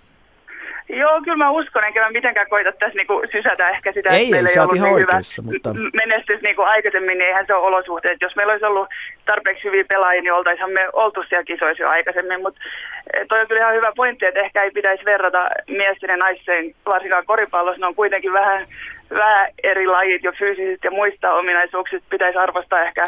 Joo, 0.88 1.20
kyllä 1.24 1.36
mä 1.36 1.50
uskon, 1.50 1.84
enkä 1.84 2.00
mä 2.00 2.10
mitenkään 2.10 2.48
koita 2.48 2.72
tässä 2.72 2.96
niinku 2.96 3.22
sysätä 3.32 3.70
ehkä 3.70 3.92
sitä, 3.92 4.10
ei, 4.10 4.22
että 4.22 4.30
meillä 4.30 4.50
ei 4.50 4.58
ollut 4.58 4.74
niin 4.74 4.98
hyvä 4.98 5.20
mutta... 5.42 5.70
menestys 6.02 6.42
niinku 6.42 6.62
aikaisemmin, 6.62 7.18
niin 7.18 7.28
eihän 7.28 7.46
se 7.46 7.54
ole 7.54 7.66
olosuhteet. 7.66 8.18
Jos 8.20 8.36
meillä 8.36 8.50
olisi 8.50 8.64
ollut 8.64 8.88
tarpeeksi 9.26 9.64
hyviä 9.64 9.84
pelaajia, 9.88 10.22
niin 10.22 10.32
oltaisiin 10.32 10.72
me 10.72 10.88
oltu 10.92 11.24
siellä 11.28 11.44
kisoissa 11.44 11.82
jo 11.82 11.88
aikaisemmin, 11.88 12.42
mutta 12.42 12.60
eh, 13.14 13.26
toi 13.28 13.40
on 13.40 13.48
kyllä 13.48 13.60
ihan 13.60 13.74
hyvä 13.74 13.92
pointti, 13.96 14.26
että 14.26 14.40
ehkä 14.40 14.62
ei 14.62 14.70
pitäisi 14.70 15.04
verrata 15.04 15.48
miesten 15.68 16.10
ja 16.10 16.16
naisten, 16.16 16.74
varsinkaan 16.86 17.26
koripallossa, 17.26 17.80
ne 17.80 17.86
on 17.86 17.94
kuitenkin 17.94 18.32
vähän, 18.32 18.66
vähän 19.10 19.48
eri 19.62 19.86
lajit 19.86 20.22
jo 20.22 20.32
fyysisistä 20.38 20.86
ja 20.86 20.90
muista 20.90 21.32
ominaisuuksista, 21.32 22.06
pitäisi 22.10 22.38
arvostaa 22.38 22.82
ehkä 22.82 23.04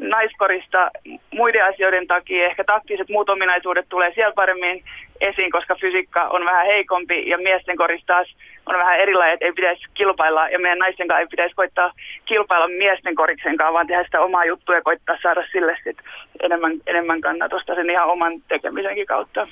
naiskorista 0.00 0.90
muiden 1.34 1.64
asioiden 1.64 2.06
takia. 2.06 2.46
Ehkä 2.46 2.64
taktiset 2.64 3.08
muut 3.08 3.30
ominaisuudet 3.30 3.86
tulee 3.88 4.12
siellä 4.14 4.32
paremmin 4.32 4.84
esiin, 5.20 5.50
koska 5.50 5.74
fysiikka 5.80 6.28
on 6.28 6.44
vähän 6.44 6.66
heikompi 6.66 7.28
ja 7.28 7.38
miesten 7.38 7.76
korista 7.76 8.12
taas 8.12 8.36
on 8.66 8.78
vähän 8.78 9.00
erilainen, 9.00 9.34
että 9.34 9.46
ei 9.46 9.52
pitäisi 9.52 9.82
kilpailla 9.94 10.48
ja 10.48 10.58
meidän 10.58 10.78
naisten 10.78 11.08
kanssa 11.08 11.20
ei 11.20 11.26
pitäisi 11.26 11.54
koittaa 11.54 11.92
kilpailla 12.24 12.68
miesten 12.68 13.14
koriksen 13.14 13.56
kanssa, 13.56 13.72
vaan 13.72 13.86
tehdä 13.86 14.04
sitä 14.04 14.20
omaa 14.20 14.44
juttua 14.44 14.74
ja 14.74 14.82
koittaa 14.82 15.16
saada 15.22 15.44
sille 15.52 15.76
sit 15.84 15.96
enemmän, 16.42 16.72
enemmän 16.86 17.20
kannatusta 17.20 17.74
sen 17.74 17.90
ihan 17.90 18.08
oman 18.08 18.32
tekemisenkin 18.48 19.06
kautta. 19.06 19.46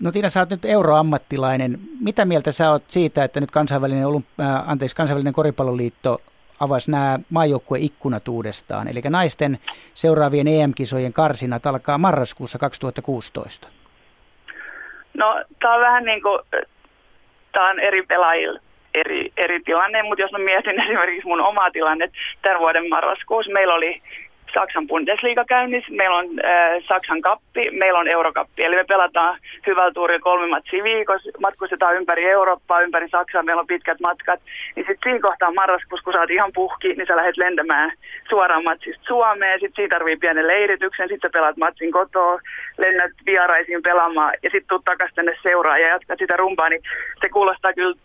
No 0.00 0.12
Tiina, 0.12 0.28
sä 0.28 0.40
oot 0.40 0.50
nyt 0.50 0.64
euroammattilainen. 0.64 1.78
Mitä 2.00 2.24
mieltä 2.24 2.52
sä 2.52 2.70
oot 2.70 2.82
siitä, 2.86 3.24
että 3.24 3.40
nyt 3.40 3.50
kansainvälinen, 3.50 4.04
äh, 4.40 4.70
anteeksi, 4.70 4.96
kansainvälinen 4.96 5.32
koripalloliitto 5.32 6.20
avasi 6.60 6.90
nämä 6.90 7.18
maajoukkueikkunat 7.30 8.28
uudestaan. 8.28 8.88
Eli 8.88 9.00
naisten 9.08 9.58
seuraavien 9.94 10.48
EM-kisojen 10.48 11.12
karsinat 11.12 11.66
alkaa 11.66 11.98
marraskuussa 11.98 12.58
2016. 12.58 13.68
No, 15.14 15.44
tämä 15.60 15.74
on 15.74 15.80
vähän 15.80 16.04
niin 16.04 16.22
kuin, 16.22 16.38
tämä 17.52 17.70
on 17.70 17.80
eri 17.80 18.02
pelaajilla 18.02 18.60
eri, 18.96 19.32
eri 19.36 19.60
tilanne, 19.60 20.02
mutta 20.02 20.24
jos 20.24 20.32
mä 20.32 20.38
mietin 20.38 20.80
esimerkiksi 20.84 21.28
mun 21.28 21.40
omaa 21.40 21.70
tilanne, 21.70 22.10
tämän 22.42 22.60
vuoden 22.60 22.88
marraskuussa 22.88 23.52
meillä 23.52 23.74
oli 23.74 24.02
Saksan 24.58 24.86
Bundesliga 24.86 25.44
käynnissä, 25.44 25.92
meillä 25.92 26.16
on 26.16 26.26
äh, 26.44 26.84
Saksan 26.88 27.20
kappi, 27.20 27.70
meillä 27.70 27.98
on 27.98 28.08
Eurokappi. 28.08 28.64
Eli 28.64 28.76
me 28.76 28.84
pelataan 28.84 29.38
hyvällä 29.66 29.92
tuurilla 29.92 30.20
kolme 30.20 30.46
matsia 30.46 30.84
viikossa, 30.84 31.30
matkustetaan 31.40 31.96
ympäri 31.96 32.24
Eurooppaa, 32.24 32.80
ympäri 32.80 33.08
Saksaa, 33.08 33.42
meillä 33.42 33.60
on 33.60 33.66
pitkät 33.66 34.00
matkat. 34.00 34.40
Niin 34.76 34.86
sitten 34.86 35.04
siinä 35.04 35.26
kohtaa 35.28 35.50
marraskuussa, 35.50 36.04
kun 36.04 36.12
sä 36.12 36.20
oot 36.20 36.30
ihan 36.30 36.52
puhki, 36.54 36.88
niin 36.88 37.06
sä 37.06 37.16
lähdet 37.16 37.36
lentämään 37.36 37.92
suoraan 38.28 38.64
matsista 38.64 39.04
Suomeen. 39.06 39.60
Sitten 39.60 39.76
siinä 39.76 39.94
tarvii 39.94 40.16
pienen 40.16 40.46
leirityksen, 40.46 41.08
sitten 41.08 41.30
pelaat 41.32 41.56
matsin 41.56 41.92
kotoa, 41.92 42.40
lennät 42.78 43.12
vieraisiin 43.26 43.82
pelaamaan 43.82 44.32
ja 44.42 44.50
sitten 44.50 44.68
tuut 44.68 44.84
takaisin 44.84 45.16
tänne 45.16 45.34
seuraan 45.42 45.80
ja 45.80 45.88
jatkat 45.88 46.18
sitä 46.18 46.36
rumpaa. 46.36 46.68
Niin 46.68 46.82
se 47.20 47.28
kuulostaa 47.28 47.72
kyllä 47.72 47.96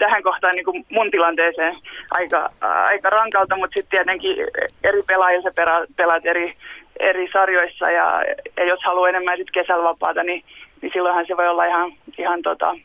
tähän 0.00 0.22
kohtaan 0.22 0.54
niin 0.54 0.64
kuin 0.64 0.86
mun 0.90 1.10
tilanteeseen 1.10 1.76
aika, 2.10 2.50
aika 2.60 3.10
rankalta, 3.10 3.56
mutta 3.56 3.74
sitten 3.74 3.90
tietenkin 3.90 4.36
eri 4.84 5.02
pelaajia 5.06 5.40
pelaat 5.96 6.26
eri, 6.26 6.54
eri 7.00 7.28
sarjoissa 7.32 7.90
ja, 7.90 8.22
ja 8.56 8.64
jos 8.64 8.80
haluaa 8.84 9.08
enemmän 9.08 9.36
sit 9.36 9.50
kesällä 9.50 9.84
vapaata, 9.84 10.22
niin, 10.22 10.44
niin 10.82 10.92
silloinhan 10.92 11.26
se 11.26 11.36
voi 11.36 11.48
olla 11.48 11.64
ihan, 11.64 11.92
ihan 12.18 12.42
tota, 12.42 12.76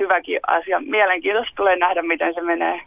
hyväkin 0.00 0.40
asia. 0.46 0.80
Mielenkiintoista 0.80 1.52
tulee 1.56 1.76
nähdä, 1.76 2.02
miten 2.02 2.34
se 2.34 2.40
menee. 2.40 2.80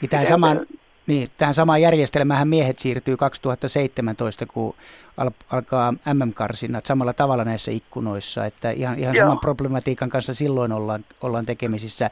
Niin 0.00 0.10
tähän 0.10 0.26
samaan, 0.26 0.66
niin, 1.06 1.30
tähän 1.36 1.54
samaan 1.54 1.82
järjestelmään 1.82 2.48
miehet 2.48 2.78
siirtyy 2.78 3.16
2017, 3.16 4.46
kun 4.46 4.74
al- 5.16 5.30
alkaa 5.50 5.92
MM-karsinnat 5.92 6.86
samalla 6.86 7.12
tavalla 7.12 7.44
näissä 7.44 7.72
ikkunoissa, 7.72 8.46
että 8.46 8.70
ihan, 8.70 8.98
ihan 8.98 9.16
saman 9.16 9.38
problematiikan 9.38 10.08
kanssa 10.08 10.34
silloin 10.34 10.72
ollaan, 10.72 11.04
ollaan 11.20 11.46
tekemisissä. 11.46 12.10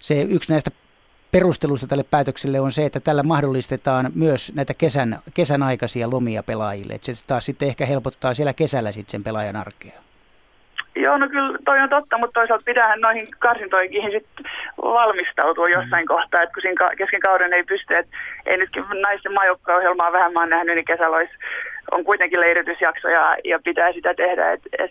Se 0.00 0.22
yksi 0.22 0.52
näistä 0.52 0.70
perustelusta 1.32 1.86
tälle 1.86 2.04
päätökselle 2.04 2.60
on 2.60 2.72
se, 2.72 2.86
että 2.86 3.00
tällä 3.00 3.22
mahdollistetaan 3.22 4.12
myös 4.14 4.52
näitä 4.54 4.74
kesän, 4.74 5.22
kesän 5.34 5.62
aikaisia 5.62 6.10
lomia 6.10 6.42
pelaajille, 6.42 6.94
että 6.94 7.12
se 7.12 7.24
taas 7.26 7.46
sitten 7.46 7.68
ehkä 7.68 7.86
helpottaa 7.86 8.34
siellä 8.34 8.52
kesällä 8.52 8.92
sitten 8.92 9.10
sen 9.10 9.24
pelaajan 9.24 9.56
arkea. 9.56 10.01
Joo, 10.96 11.16
no 11.18 11.28
kyllä 11.28 11.58
toi 11.64 11.80
on 11.80 11.88
totta, 11.88 12.18
mutta 12.18 12.40
toisaalta 12.40 12.64
pitää 12.64 12.96
noihin 12.96 13.26
karsintoihin 13.38 14.10
sit 14.10 14.26
valmistautua 14.76 15.66
mm. 15.66 15.72
jossain 15.72 16.04
mm. 16.04 16.14
kohtaa, 16.14 16.42
että 16.42 16.54
kun 16.54 16.62
siinä 16.62 16.96
kesken 16.98 17.20
kauden 17.20 17.52
ei 17.52 17.64
pysty, 17.64 17.94
että 17.94 18.16
ei 18.46 18.56
nytkin 18.56 18.84
naisten 19.02 19.32
maajoukkoja-ohjelmaa 19.32 20.12
vähän 20.12 20.32
mä 20.32 20.40
oon 20.40 20.48
nähnyt, 20.48 20.74
niin 20.74 20.84
kesällä 20.84 21.16
olisi, 21.16 21.32
on 21.90 22.04
kuitenkin 22.04 22.40
leiritysjakso 22.40 23.08
ja, 23.08 23.36
ja 23.44 23.58
pitää 23.64 23.92
sitä 23.92 24.14
tehdä, 24.14 24.52
että 24.52 24.68
et, 24.78 24.90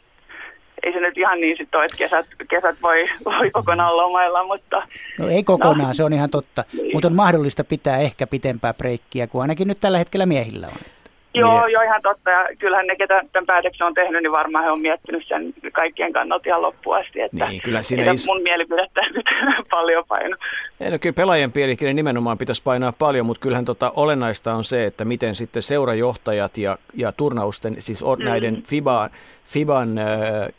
ei 0.83 0.93
se 0.93 0.99
nyt 0.99 1.17
ihan 1.17 1.41
niin 1.41 1.57
sitten 1.57 1.77
ole, 1.77 1.85
että 1.85 1.97
kesät, 1.97 2.25
kesät 2.49 2.75
voi, 2.81 3.09
voi 3.25 3.51
kokonaan 3.51 3.97
lomailla, 3.97 4.43
mutta... 4.43 4.87
No 5.19 5.27
ei 5.27 5.43
kokonaan, 5.43 5.87
no. 5.87 5.93
se 5.93 6.03
on 6.03 6.13
ihan 6.13 6.29
totta, 6.29 6.63
niin. 6.73 6.89
mutta 6.93 7.07
on 7.07 7.15
mahdollista 7.15 7.63
pitää 7.63 7.97
ehkä 7.97 8.27
pitempää 8.27 8.73
breikkiä 8.73 9.27
kuin 9.27 9.41
ainakin 9.41 9.67
nyt 9.67 9.77
tällä 9.81 9.97
hetkellä 9.97 10.25
miehillä 10.25 10.67
on. 10.67 11.00
Joo, 11.33 11.65
niin. 11.65 11.73
joo, 11.73 11.81
ihan 11.81 12.01
totta. 12.01 12.29
Ja 12.29 12.47
kyllähän 12.59 12.87
ne, 12.87 12.95
ketä 12.95 13.21
tämän 13.31 13.45
päätöksen 13.45 13.87
on 13.87 13.93
tehnyt, 13.93 14.21
niin 14.21 14.31
varmaan 14.31 14.63
he 14.65 14.71
on 14.71 14.81
miettinyt 14.81 15.27
sen 15.27 15.53
kaikkien 15.71 16.13
kannalta 16.13 16.49
ihan 16.49 16.61
loppuun 16.61 16.97
asti. 16.97 17.21
Että 17.21 17.47
niin, 17.47 17.61
kyllä 17.61 17.81
siinä 17.81 18.11
is... 18.11 18.27
mun 18.27 18.41
mielipidettä 18.41 19.01
nyt 19.11 19.25
paljon 19.71 20.03
paino. 20.07 20.37
Ei, 20.79 20.91
no 20.91 20.99
kyllä 20.99 21.13
pelaajien 21.13 21.51
pielikin 21.51 21.95
nimenomaan 21.95 22.37
pitäisi 22.37 22.63
painaa 22.63 22.91
paljon, 22.91 23.25
mutta 23.25 23.41
kyllähän 23.41 23.65
tota, 23.65 23.93
olennaista 23.95 24.53
on 24.53 24.63
se, 24.63 24.85
että 24.85 25.05
miten 25.05 25.35
sitten 25.35 25.61
seurajohtajat 25.61 26.57
ja, 26.57 26.77
ja 26.93 27.11
turnausten, 27.11 27.75
siis 27.79 28.03
mm. 28.03 28.25
näiden 28.25 28.63
FIBA, 28.63 29.09
FIBAn 29.45 29.97
äh, 29.97 30.05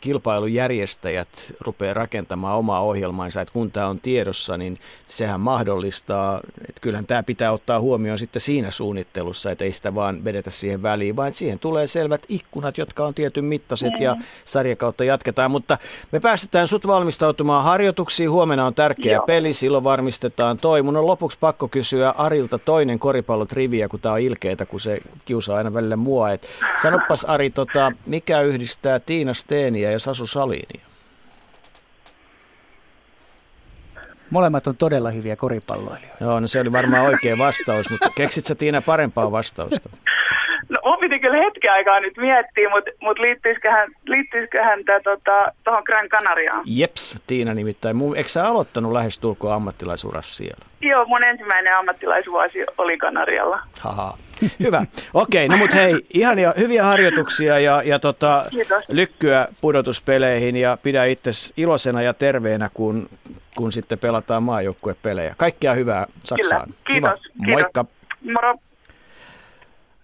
kilpailujärjestäjät 0.01 1.53
rupeaa 1.59 1.93
rakentamaan 1.93 2.57
omaa 2.57 2.81
ohjelmaansa, 2.81 3.41
että 3.41 3.53
kun 3.53 3.71
tämä 3.71 3.87
on 3.87 3.99
tiedossa, 3.99 4.57
niin 4.57 4.77
sehän 5.07 5.39
mahdollistaa, 5.39 6.41
että 6.69 6.81
kyllähän 6.81 7.05
tämä 7.05 7.23
pitää 7.23 7.51
ottaa 7.51 7.79
huomioon 7.79 8.19
sitten 8.19 8.41
siinä 8.41 8.71
suunnittelussa, 8.71 9.51
että 9.51 9.63
ei 9.63 9.71
sitä 9.71 9.95
vaan 9.95 10.23
vedetä 10.23 10.49
siihen 10.63 10.83
väliin, 10.83 11.15
vaan 11.15 11.33
siihen 11.33 11.59
tulee 11.59 11.87
selvät 11.87 12.23
ikkunat, 12.29 12.77
jotka 12.77 13.05
on 13.05 13.13
tietyn 13.13 13.45
mittaiset 13.45 13.99
ja 13.99 14.15
sarjakautta 14.45 15.03
jatketaan, 15.03 15.51
mutta 15.51 15.77
me 16.11 16.19
päästetään 16.19 16.67
sut 16.67 16.87
valmistautumaan 16.87 17.63
harjoituksiin, 17.63 18.31
huomenna 18.31 18.65
on 18.65 18.73
tärkeä 18.73 19.13
Joo. 19.13 19.25
peli, 19.25 19.53
silloin 19.53 19.83
varmistetaan 19.83 20.57
toi. 20.57 20.81
Mun 20.81 20.97
on 20.97 21.07
lopuksi 21.07 21.37
pakko 21.39 21.67
kysyä 21.67 22.09
Arilta 22.09 22.59
toinen 22.59 22.99
koripallotriviä, 22.99 23.87
kun 23.87 23.99
tämä 23.99 24.13
on 24.13 24.21
ilkeitä, 24.21 24.65
kun 24.65 24.79
se 24.79 24.99
kiusaa 25.25 25.57
aina 25.57 25.73
välillä 25.73 25.95
mua, 25.95 26.31
et 26.31 26.47
sanopas 26.81 27.25
Ari, 27.25 27.49
tota, 27.49 27.91
mikä 28.05 28.41
yhdistää 28.41 28.63
yhdistää 28.63 28.99
Tiina 28.99 29.33
Steeniä 29.33 29.91
ja 29.91 29.99
Sasu 29.99 30.27
Salinia? 30.27 30.85
Molemmat 34.29 34.67
on 34.67 34.77
todella 34.77 35.11
hyviä 35.11 35.35
koripalloilijoita. 35.35 36.23
Joo, 36.23 36.39
no 36.39 36.47
se 36.47 36.59
oli 36.59 36.71
varmaan 36.71 37.05
oikea 37.05 37.37
vastaus, 37.37 37.89
mutta 37.89 38.09
keksit 38.09 38.45
sä 38.45 38.55
Tiina 38.55 38.81
parempaa 38.81 39.31
vastausta? 39.31 39.89
No 40.73 40.79
mun 40.89 40.99
piti 40.99 41.19
kyllä 41.19 41.43
hetken 41.43 41.71
aikaa 41.71 41.99
nyt 41.99 42.17
miettiä, 42.17 42.69
mutta 42.69 42.91
mut 43.01 43.19
liittyisiköhän, 43.19 43.91
liittyisiköhän 44.05 44.85
tämä 44.85 44.99
tota, 44.99 45.51
tuohon 45.63 45.83
Gran 45.85 46.09
Canariaan? 46.09 46.63
Jeps, 46.65 47.21
Tiina 47.27 47.53
nimittäin. 47.53 47.95
Mun, 47.95 48.17
eikö 48.17 48.29
sä 48.29 48.47
aloittanut 48.47 48.91
lähestulkoon 48.91 49.53
ammattilaisuras 49.53 50.37
siellä? 50.37 50.65
Joo, 50.81 51.05
mun 51.05 51.23
ensimmäinen 51.23 51.77
ammattilaisvuosi 51.77 52.65
oli 52.77 52.97
Kanarialla. 52.97 53.59
Haha. 53.79 54.17
Hyvä. 54.59 54.85
Okei, 55.13 55.47
no 55.47 55.57
mut 55.57 55.73
hei, 55.73 55.95
ihan 56.13 56.39
ja 56.39 56.53
hyviä 56.57 56.83
harjoituksia 56.83 57.59
ja, 57.59 57.83
ja 57.85 57.99
tota, 57.99 58.45
lykkyä 58.89 59.47
pudotuspeleihin 59.61 60.55
ja 60.55 60.77
pidä 60.83 61.05
itse 61.05 61.31
iloisena 61.57 62.01
ja 62.01 62.13
terveenä, 62.13 62.69
kun, 62.73 63.09
kun 63.55 63.71
sitten 63.71 63.99
pelataan 63.99 64.43
maajoukkuepelejä. 64.43 65.35
Kaikkea 65.37 65.73
hyvää 65.73 66.07
Saksaan. 66.23 66.73
Kyllä. 66.83 67.09
Kiitos. 67.09 67.31
Kiva. 67.45 67.51
Moikka. 67.51 67.83
Kiitos. 67.83 68.33
Moro. 68.33 68.55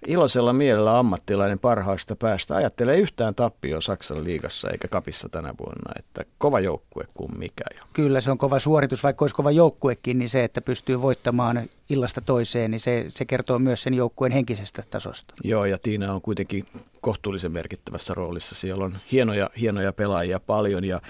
Iloisella 0.08 0.54
mielellä 0.54 1.00
ammattilainen 1.00 1.60
parhaista 1.60 2.16
päästä. 2.16 2.56
Ajattelee 2.56 2.98
yhtään 2.98 3.36
tappio 3.36 3.82
Saksan 3.82 4.24
liigassa 4.24 4.70
eikä 4.70 4.88
kapissa 4.88 5.30
tänä 5.30 5.54
vuonna, 5.60 5.92
että 6.00 6.26
kova 6.38 6.60
joukkue 6.60 7.04
kuin 7.18 7.38
mikä. 7.38 7.64
Jo. 7.78 7.84
Kyllä 7.94 8.22
se 8.22 8.32
on 8.32 8.38
kova 8.38 8.60
suoritus, 8.60 9.04
vaikka 9.04 9.24
olisi 9.24 9.36
kova 9.36 9.52
joukkuekin, 9.52 10.20
niin 10.20 10.30
se, 10.30 10.44
että 10.44 10.62
pystyy 10.62 11.02
voittamaan 11.02 11.70
illasta 11.90 12.22
toiseen, 12.22 12.72
niin 12.72 12.80
se, 12.80 13.06
se 13.10 13.26
kertoo 13.26 13.60
myös 13.60 13.84
sen 13.84 13.94
joukkueen 13.94 14.32
henkisestä 14.32 14.84
tasosta. 14.90 15.34
Joo, 15.44 15.66
ja 15.66 15.78
Tiina 15.78 16.14
on 16.14 16.22
kuitenkin 16.22 16.66
kohtuullisen 17.02 17.52
merkittävässä 17.52 18.14
roolissa. 18.14 18.56
Siellä 18.56 18.86
on 18.86 18.98
hienoja, 19.12 19.50
hienoja 19.60 19.94
pelaajia 19.94 20.40
paljon 20.40 20.84
ja 20.86 21.02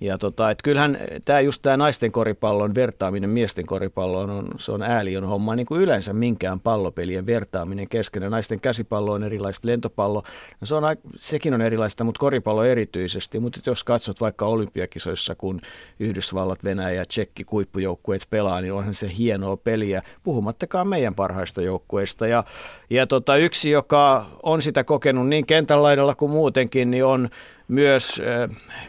ja 0.00 0.18
tota, 0.18 0.50
et 0.50 0.62
kyllähän 0.62 0.98
tämä 1.24 1.40
just 1.40 1.62
tämä 1.62 1.76
naisten 1.76 2.12
koripallon 2.12 2.74
vertaaminen 2.74 3.30
miesten 3.30 3.66
koripalloon 3.66 4.30
on, 4.30 4.48
se 4.58 4.72
on 4.72 4.82
ääliön 4.82 5.24
homma, 5.24 5.56
niin 5.56 5.66
kuin 5.66 5.80
yleensä 5.80 6.12
minkään 6.12 6.60
pallopelien 6.60 7.26
vertaaminen 7.26 7.88
keskenään. 7.88 8.32
Naisten 8.32 8.60
käsipallo 8.60 9.12
on 9.12 9.24
erilaista, 9.24 9.68
lentopallo, 9.68 10.22
no 10.60 10.66
se 10.66 10.74
on, 10.74 10.82
sekin 11.16 11.54
on 11.54 11.62
erilaista, 11.62 12.04
mutta 12.04 12.18
koripallo 12.18 12.64
erityisesti. 12.64 13.40
Mutta 13.40 13.60
jos 13.66 13.84
katsot 13.84 14.20
vaikka 14.20 14.46
olympiakisoissa, 14.46 15.34
kun 15.34 15.60
Yhdysvallat, 16.00 16.64
Venäjä 16.64 16.92
ja 16.92 17.04
Tsekki 17.06 17.44
kuippujoukkueet 17.44 18.26
pelaa, 18.30 18.60
niin 18.60 18.72
onhan 18.72 18.94
se 18.94 19.10
hienoa 19.18 19.56
peliä, 19.56 20.02
puhumattakaan 20.22 20.88
meidän 20.88 21.14
parhaista 21.14 21.62
joukkueista. 21.62 22.26
Ja, 22.26 22.44
ja 22.90 23.06
tota, 23.06 23.36
yksi, 23.36 23.70
joka 23.70 24.26
on 24.42 24.62
sitä 24.62 24.84
kokenut 24.84 25.28
niin 25.28 25.46
kentän 25.46 25.82
laidalla 25.82 26.14
kuin 26.14 26.30
muutenkin, 26.30 26.90
niin 26.90 27.04
on 27.04 27.28
myös 27.68 28.22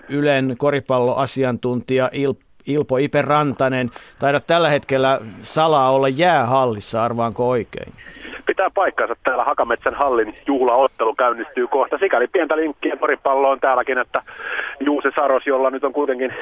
Ylen 0.09 0.55
koripalloasiantuntija 0.57 2.09
Ilpo 2.65 2.97
Ipe 2.97 3.21
Rantanen. 3.21 3.89
Taidat 4.19 4.47
tällä 4.47 4.69
hetkellä 4.69 5.19
salaa 5.43 5.91
olla 5.91 6.09
jäähallissa, 6.09 7.03
arvaanko 7.03 7.49
oikein? 7.49 7.93
Pitää 8.45 8.67
paikkansa. 8.73 9.15
Täällä 9.23 9.43
Hakametsän 9.43 9.95
hallin 9.95 10.35
juhlaottelu 10.47 11.15
käynnistyy 11.15 11.67
kohta. 11.67 11.97
Sikäli 11.97 12.27
pientä 12.27 12.57
linkkiä 12.57 12.97
koripalloon 12.97 13.59
täälläkin, 13.59 13.99
että 13.99 14.21
Juuse 14.79 15.09
Saros, 15.15 15.47
jolla 15.47 15.69
nyt 15.69 15.83
on 15.83 15.93
kuitenkin 15.93 16.33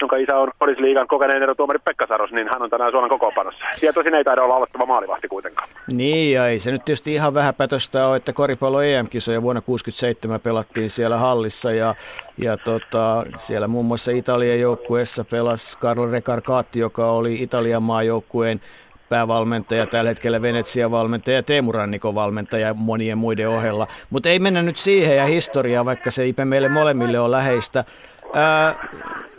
jonka 0.00 0.16
isä 0.16 0.36
on 0.36 0.50
Polisliigan 0.58 1.06
kokeneen 1.06 1.42
erotuomari 1.42 1.78
Pekka 1.78 2.06
Saros, 2.06 2.32
niin 2.32 2.48
hän 2.52 2.62
on 2.62 2.70
tänään 2.70 2.90
Suomen 2.90 3.10
kokoonpanossa. 3.10 3.64
Tietoisin 3.80 4.14
ei 4.14 4.24
taida 4.24 4.42
olla 4.42 4.56
aloittava 4.56 4.86
maalivahti 4.86 5.28
kuitenkaan. 5.28 5.68
Niin, 5.86 6.32
ja 6.32 6.48
ei 6.48 6.58
se 6.58 6.70
nyt 6.70 6.84
tietysti 6.84 7.14
ihan 7.14 7.34
vähäpätöstä 7.34 8.06
ole, 8.06 8.16
että 8.16 8.32
koripallo 8.32 8.82
EM-kisoja 8.82 9.42
vuonna 9.42 9.60
1967 9.60 10.40
pelattiin 10.40 10.90
siellä 10.90 11.16
hallissa, 11.16 11.72
ja, 11.72 11.94
ja 12.38 12.56
tota, 12.56 13.26
siellä 13.36 13.68
muun 13.68 13.86
muassa 13.86 14.12
Italian 14.12 14.60
joukkueessa 14.60 15.24
pelasi 15.24 15.78
Carlo 15.78 16.06
Recarcati, 16.06 16.78
joka 16.78 17.10
oli 17.10 17.42
Italian 17.42 17.82
maajoukkueen 17.82 18.60
päävalmentaja, 19.08 19.86
tällä 19.86 20.08
hetkellä 20.08 20.42
Venetsian 20.42 20.90
valmentaja, 20.90 21.42
Teemu 21.42 21.72
Rannikon 21.72 22.14
valmentaja 22.14 22.74
monien 22.74 23.18
muiden 23.18 23.48
ohella. 23.48 23.86
Mutta 24.10 24.28
ei 24.28 24.38
mennä 24.38 24.62
nyt 24.62 24.76
siihen 24.76 25.16
ja 25.16 25.26
historiaan, 25.26 25.86
vaikka 25.86 26.10
se 26.10 26.26
Ipe 26.26 26.44
meille 26.44 26.68
molemmille 26.68 27.20
on 27.20 27.30
läheistä. 27.30 27.84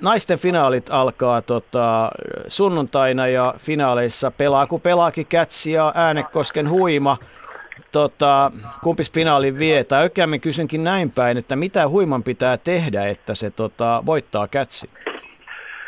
Naisten 0.01 0.39
finaalit 0.39 0.89
alkaa 0.89 1.41
tota, 1.41 2.11
sunnuntaina 2.47 3.27
ja 3.27 3.53
finaaleissa 3.57 4.31
pelaa, 4.31 4.67
kun 4.67 4.81
pelaakin 4.81 5.25
Kätsi 5.25 5.71
ja 5.71 5.91
Äänekosken 5.95 6.69
huima. 6.69 7.17
Tota, 7.91 8.51
kumpis 8.83 9.11
finaalin 9.11 9.59
vie? 9.59 9.83
Tai 9.83 10.03
oikeammin 10.03 10.41
kysynkin 10.41 10.83
näin 10.83 11.11
päin, 11.11 11.37
että 11.37 11.55
mitä 11.55 11.89
huiman 11.89 12.23
pitää 12.23 12.57
tehdä, 12.57 13.07
että 13.07 13.35
se 13.35 13.49
tota, 13.49 14.03
voittaa 14.05 14.47
Kätsi? 14.47 14.89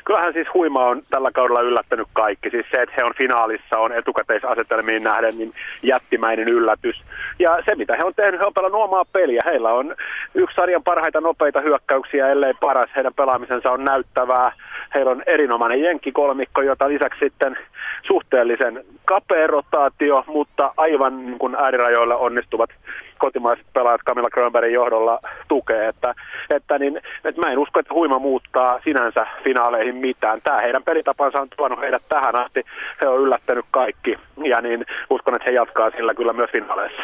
Kyllähän 0.09 0.33
siis 0.33 0.47
huima 0.53 0.85
on 0.85 1.01
tällä 1.09 1.31
kaudella 1.31 1.61
yllättänyt 1.61 2.07
kaikki. 2.13 2.49
Siis 2.49 2.65
se, 2.71 2.81
että 2.81 2.95
he 2.97 3.03
on 3.03 3.13
finaalissa, 3.17 3.79
on 3.79 3.91
etukäteisasetelmiin 3.91 5.03
nähden 5.03 5.37
niin 5.37 5.53
jättimäinen 5.83 6.49
yllätys. 6.49 7.01
Ja 7.39 7.57
se, 7.65 7.75
mitä 7.75 7.95
he 7.95 8.03
on 8.03 8.13
tehnyt, 8.15 8.39
he 8.39 8.45
on 8.45 8.53
pelannut 8.53 8.81
omaa 8.81 9.05
peliä. 9.05 9.41
Heillä 9.45 9.73
on 9.73 9.95
yksi 10.35 10.55
sarjan 10.55 10.83
parhaita 10.83 11.21
nopeita 11.21 11.61
hyökkäyksiä, 11.61 12.27
ellei 12.27 12.53
paras. 12.59 12.89
Heidän 12.95 13.13
pelaamisensa 13.13 13.71
on 13.71 13.85
näyttävää. 13.85 14.51
Heillä 14.95 15.11
on 15.11 15.23
erinomainen 15.25 15.81
jenkkikolmikko, 15.81 16.61
jota 16.61 16.89
lisäksi 16.89 17.19
sitten 17.19 17.57
suhteellisen 18.03 18.83
kapea 19.05 19.47
rotaatio, 19.47 20.23
mutta 20.27 20.73
aivan 20.77 21.25
niin 21.25 21.39
kuin 21.39 21.55
äärirajoilla 21.55 22.15
onnistuvat 22.15 22.69
kotimaiset 23.17 23.65
pelaajat 23.73 24.01
Camilla 24.07 24.29
Grönbergin 24.29 24.73
johdolla 24.73 25.19
tukee. 25.47 25.85
Että, 25.85 26.15
että, 26.49 26.79
niin, 26.79 27.01
että 27.23 27.41
mä 27.41 27.51
en 27.51 27.59
usko, 27.59 27.79
että 27.79 27.93
huima 27.93 28.19
muuttaa 28.19 28.79
sinänsä 28.83 29.27
finaaleihin 29.43 29.95
mitään. 29.95 30.41
Tämä 30.43 30.59
heidän 30.59 30.83
pelitapansa 30.83 31.41
on 31.41 31.47
tuonut 31.57 31.81
heidät 31.81 32.03
tähän 32.09 32.35
asti. 32.35 32.63
He 33.01 33.07
on 33.07 33.21
yllättänyt 33.21 33.65
kaikki 33.71 34.15
ja 34.43 34.61
niin 34.61 34.85
uskon, 35.09 35.35
että 35.35 35.51
he 35.51 35.55
jatkaa 35.55 35.91
sillä 35.91 36.13
kyllä 36.13 36.33
myös 36.33 36.49
finaaleissa. 36.51 37.01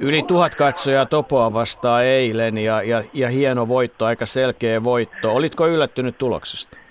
Yli 0.00 0.22
tuhat 0.22 0.54
katsojaa 0.54 1.06
Topoa 1.06 1.52
vastaan 1.52 2.04
eilen 2.04 2.58
ja, 2.58 2.82
ja, 2.82 3.02
ja 3.14 3.28
hieno 3.28 3.68
voitto, 3.68 4.04
aika 4.04 4.26
selkeä 4.26 4.84
voitto. 4.84 5.32
Olitko 5.32 5.68
yllättynyt 5.68 6.18
tuloksesta? 6.18 6.87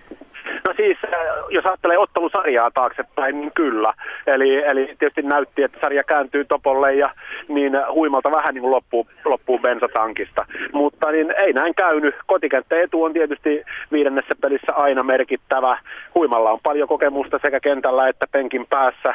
No 0.67 0.73
siis, 0.77 0.97
äh, 1.03 1.11
jos 1.49 1.65
ajattelee 1.65 1.97
ottelusarjaa 1.97 2.71
taaksepäin, 2.71 3.41
niin 3.41 3.51
kyllä. 3.55 3.93
Eli, 4.27 4.55
eli 4.55 4.95
tietysti 4.99 5.21
näytti, 5.21 5.63
että 5.63 5.77
sarja 5.81 6.03
kääntyy 6.03 6.45
Topolle 6.45 6.93
ja 6.93 7.09
niin 7.47 7.73
huimalta 7.91 8.31
vähän 8.31 8.53
niin 8.53 8.61
kuin 8.61 8.71
loppuu, 8.71 9.07
loppuu 9.25 9.59
bensatankista. 9.59 10.45
Mutta 10.73 11.11
niin 11.11 11.33
ei 11.37 11.53
näin 11.53 11.75
käynyt. 11.75 12.15
Kotikenttä 12.25 12.81
etu 12.81 13.03
on 13.03 13.13
tietysti 13.13 13.63
viidennessä 13.91 14.35
pelissä 14.41 14.73
aina 14.75 15.03
merkittävä. 15.03 15.77
Huimalla 16.15 16.51
on 16.51 16.59
paljon 16.63 16.87
kokemusta 16.87 17.39
sekä 17.41 17.59
kentällä 17.59 18.07
että 18.07 18.25
penkin 18.31 18.65
päässä. 18.69 19.13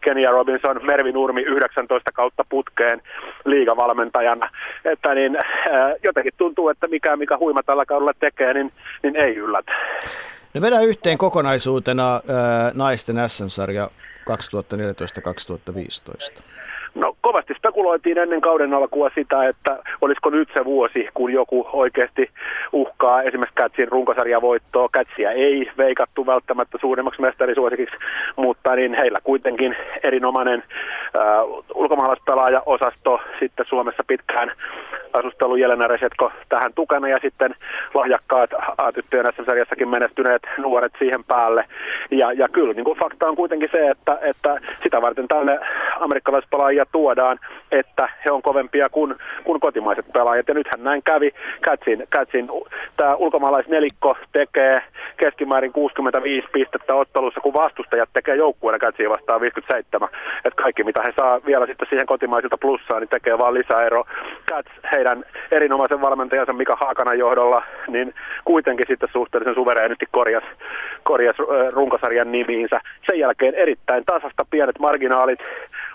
Kenia 0.00 0.30
Robinson, 0.30 0.80
Mervi 0.82 1.12
Nurmi 1.12 1.42
19 1.42 2.10
kautta 2.14 2.42
putkeen 2.50 3.02
liigavalmentajana. 3.44 4.48
Että 4.84 5.14
niin, 5.14 5.36
äh, 5.36 5.92
jotenkin 6.02 6.32
tuntuu, 6.36 6.68
että 6.68 6.88
mikä, 6.88 7.16
mikä 7.16 7.38
huima 7.38 7.62
tällä 7.62 7.84
kaudella 7.86 8.12
tekee, 8.20 8.54
niin, 8.54 8.72
niin 9.02 9.16
ei 9.16 9.36
yllätä. 9.36 9.72
No 10.56 10.62
vedä 10.62 10.80
yhteen 10.80 11.18
kokonaisuutena 11.18 12.12
ää, 12.14 12.20
naisten 12.74 13.16
SM-sarja 13.26 13.90
2014-2015. 16.38 16.42
No 16.96 17.16
kovasti 17.20 17.54
spekuloitiin 17.54 18.18
ennen 18.18 18.40
kauden 18.40 18.74
alkua 18.74 19.10
sitä, 19.14 19.48
että 19.48 19.78
olisiko 20.00 20.30
nyt 20.30 20.48
se 20.54 20.64
vuosi, 20.64 21.08
kun 21.14 21.32
joku 21.32 21.68
oikeasti 21.72 22.30
uhkaa 22.72 23.22
esimerkiksi 23.22 23.54
Kätsin 23.54 23.88
runkosarjavoittoa. 23.88 24.88
Kätsiä 24.92 25.30
ei 25.30 25.70
veikattu 25.78 26.26
välttämättä 26.26 26.78
suurimmaksi 26.80 27.20
mestarisuosikiksi, 27.20 27.96
mutta 28.36 28.76
niin 28.76 28.94
heillä 28.94 29.18
kuitenkin 29.24 29.76
erinomainen 30.02 30.62
äh, 31.16 31.22
ulkomaalaispelaaja-osasto 31.74 33.20
sitten 33.38 33.66
Suomessa 33.66 34.02
pitkään 34.06 34.52
asustelu 35.12 35.56
Jelena 35.56 35.86
Resetko 35.86 36.32
tähän 36.48 36.72
tukana 36.74 37.08
ja 37.08 37.18
sitten 37.22 37.54
lahjakkaat 37.94 38.50
A-tyttöjen 38.78 39.26
sarjassakin 39.46 39.88
menestyneet 39.88 40.42
nuoret 40.58 40.92
siihen 40.98 41.24
päälle. 41.24 41.64
Ja, 42.10 42.32
ja 42.32 42.48
kyllä 42.48 42.72
niin 42.72 42.84
kuin 42.84 42.98
fakta 42.98 43.28
on 43.28 43.36
kuitenkin 43.36 43.68
se, 43.72 43.90
että, 43.90 44.18
että 44.22 44.60
sitä 44.82 45.02
varten 45.02 45.28
tänne 45.28 45.58
amerikkalaispelaajia 46.00 46.86
tuodaan, 46.92 47.38
että 47.72 48.08
he 48.24 48.30
on 48.30 48.42
kovempia 48.42 48.88
kuin, 48.88 49.14
kuin 49.44 49.60
kotimaiset 49.60 50.06
pelaajat. 50.12 50.48
Ja 50.48 50.54
nythän 50.54 50.84
näin 50.84 51.02
kävi. 51.02 51.30
Katsin, 51.64 52.06
Katsin 52.10 52.48
tämä 52.96 53.14
ulkomaalaisnelikko 53.14 54.16
tekee 54.32 54.82
keskimäärin 55.16 55.72
65 55.72 56.48
pistettä 56.52 56.94
ottelussa, 56.94 57.40
kun 57.40 57.54
vastustajat 57.54 58.08
tekee 58.12 58.36
joukkueena 58.36 58.78
Katsiin 58.78 59.10
vastaan 59.10 59.40
57. 59.40 60.08
Et 60.44 60.54
kaikki 60.54 60.84
mitä 60.84 61.02
he 61.06 61.12
saa 61.16 61.40
vielä 61.46 61.66
sitten 61.66 61.88
siihen 61.88 62.06
kotimaisilta 62.06 62.58
plussaa, 62.58 63.00
niin 63.00 63.08
tekee 63.08 63.38
vaan 63.38 63.54
lisäero. 63.54 64.04
Kats 64.48 64.70
heidän 64.92 65.24
erinomaisen 65.50 66.00
valmentajansa 66.00 66.52
Mika 66.52 66.76
Haakanan 66.80 67.18
johdolla, 67.18 67.62
niin 67.88 68.14
kuitenkin 68.44 68.86
sitten 68.88 69.08
suhteellisen 69.12 69.54
suvereenisti 69.54 70.06
korjas, 70.10 70.44
korjas 71.02 71.36
runkosarjan 71.72 72.32
nimiinsä. 72.32 72.80
Sen 73.10 73.18
jälkeen 73.18 73.54
erittäin 73.54 74.04
tasasta 74.04 74.46
pienet 74.50 74.78
marginaalit. 74.78 75.40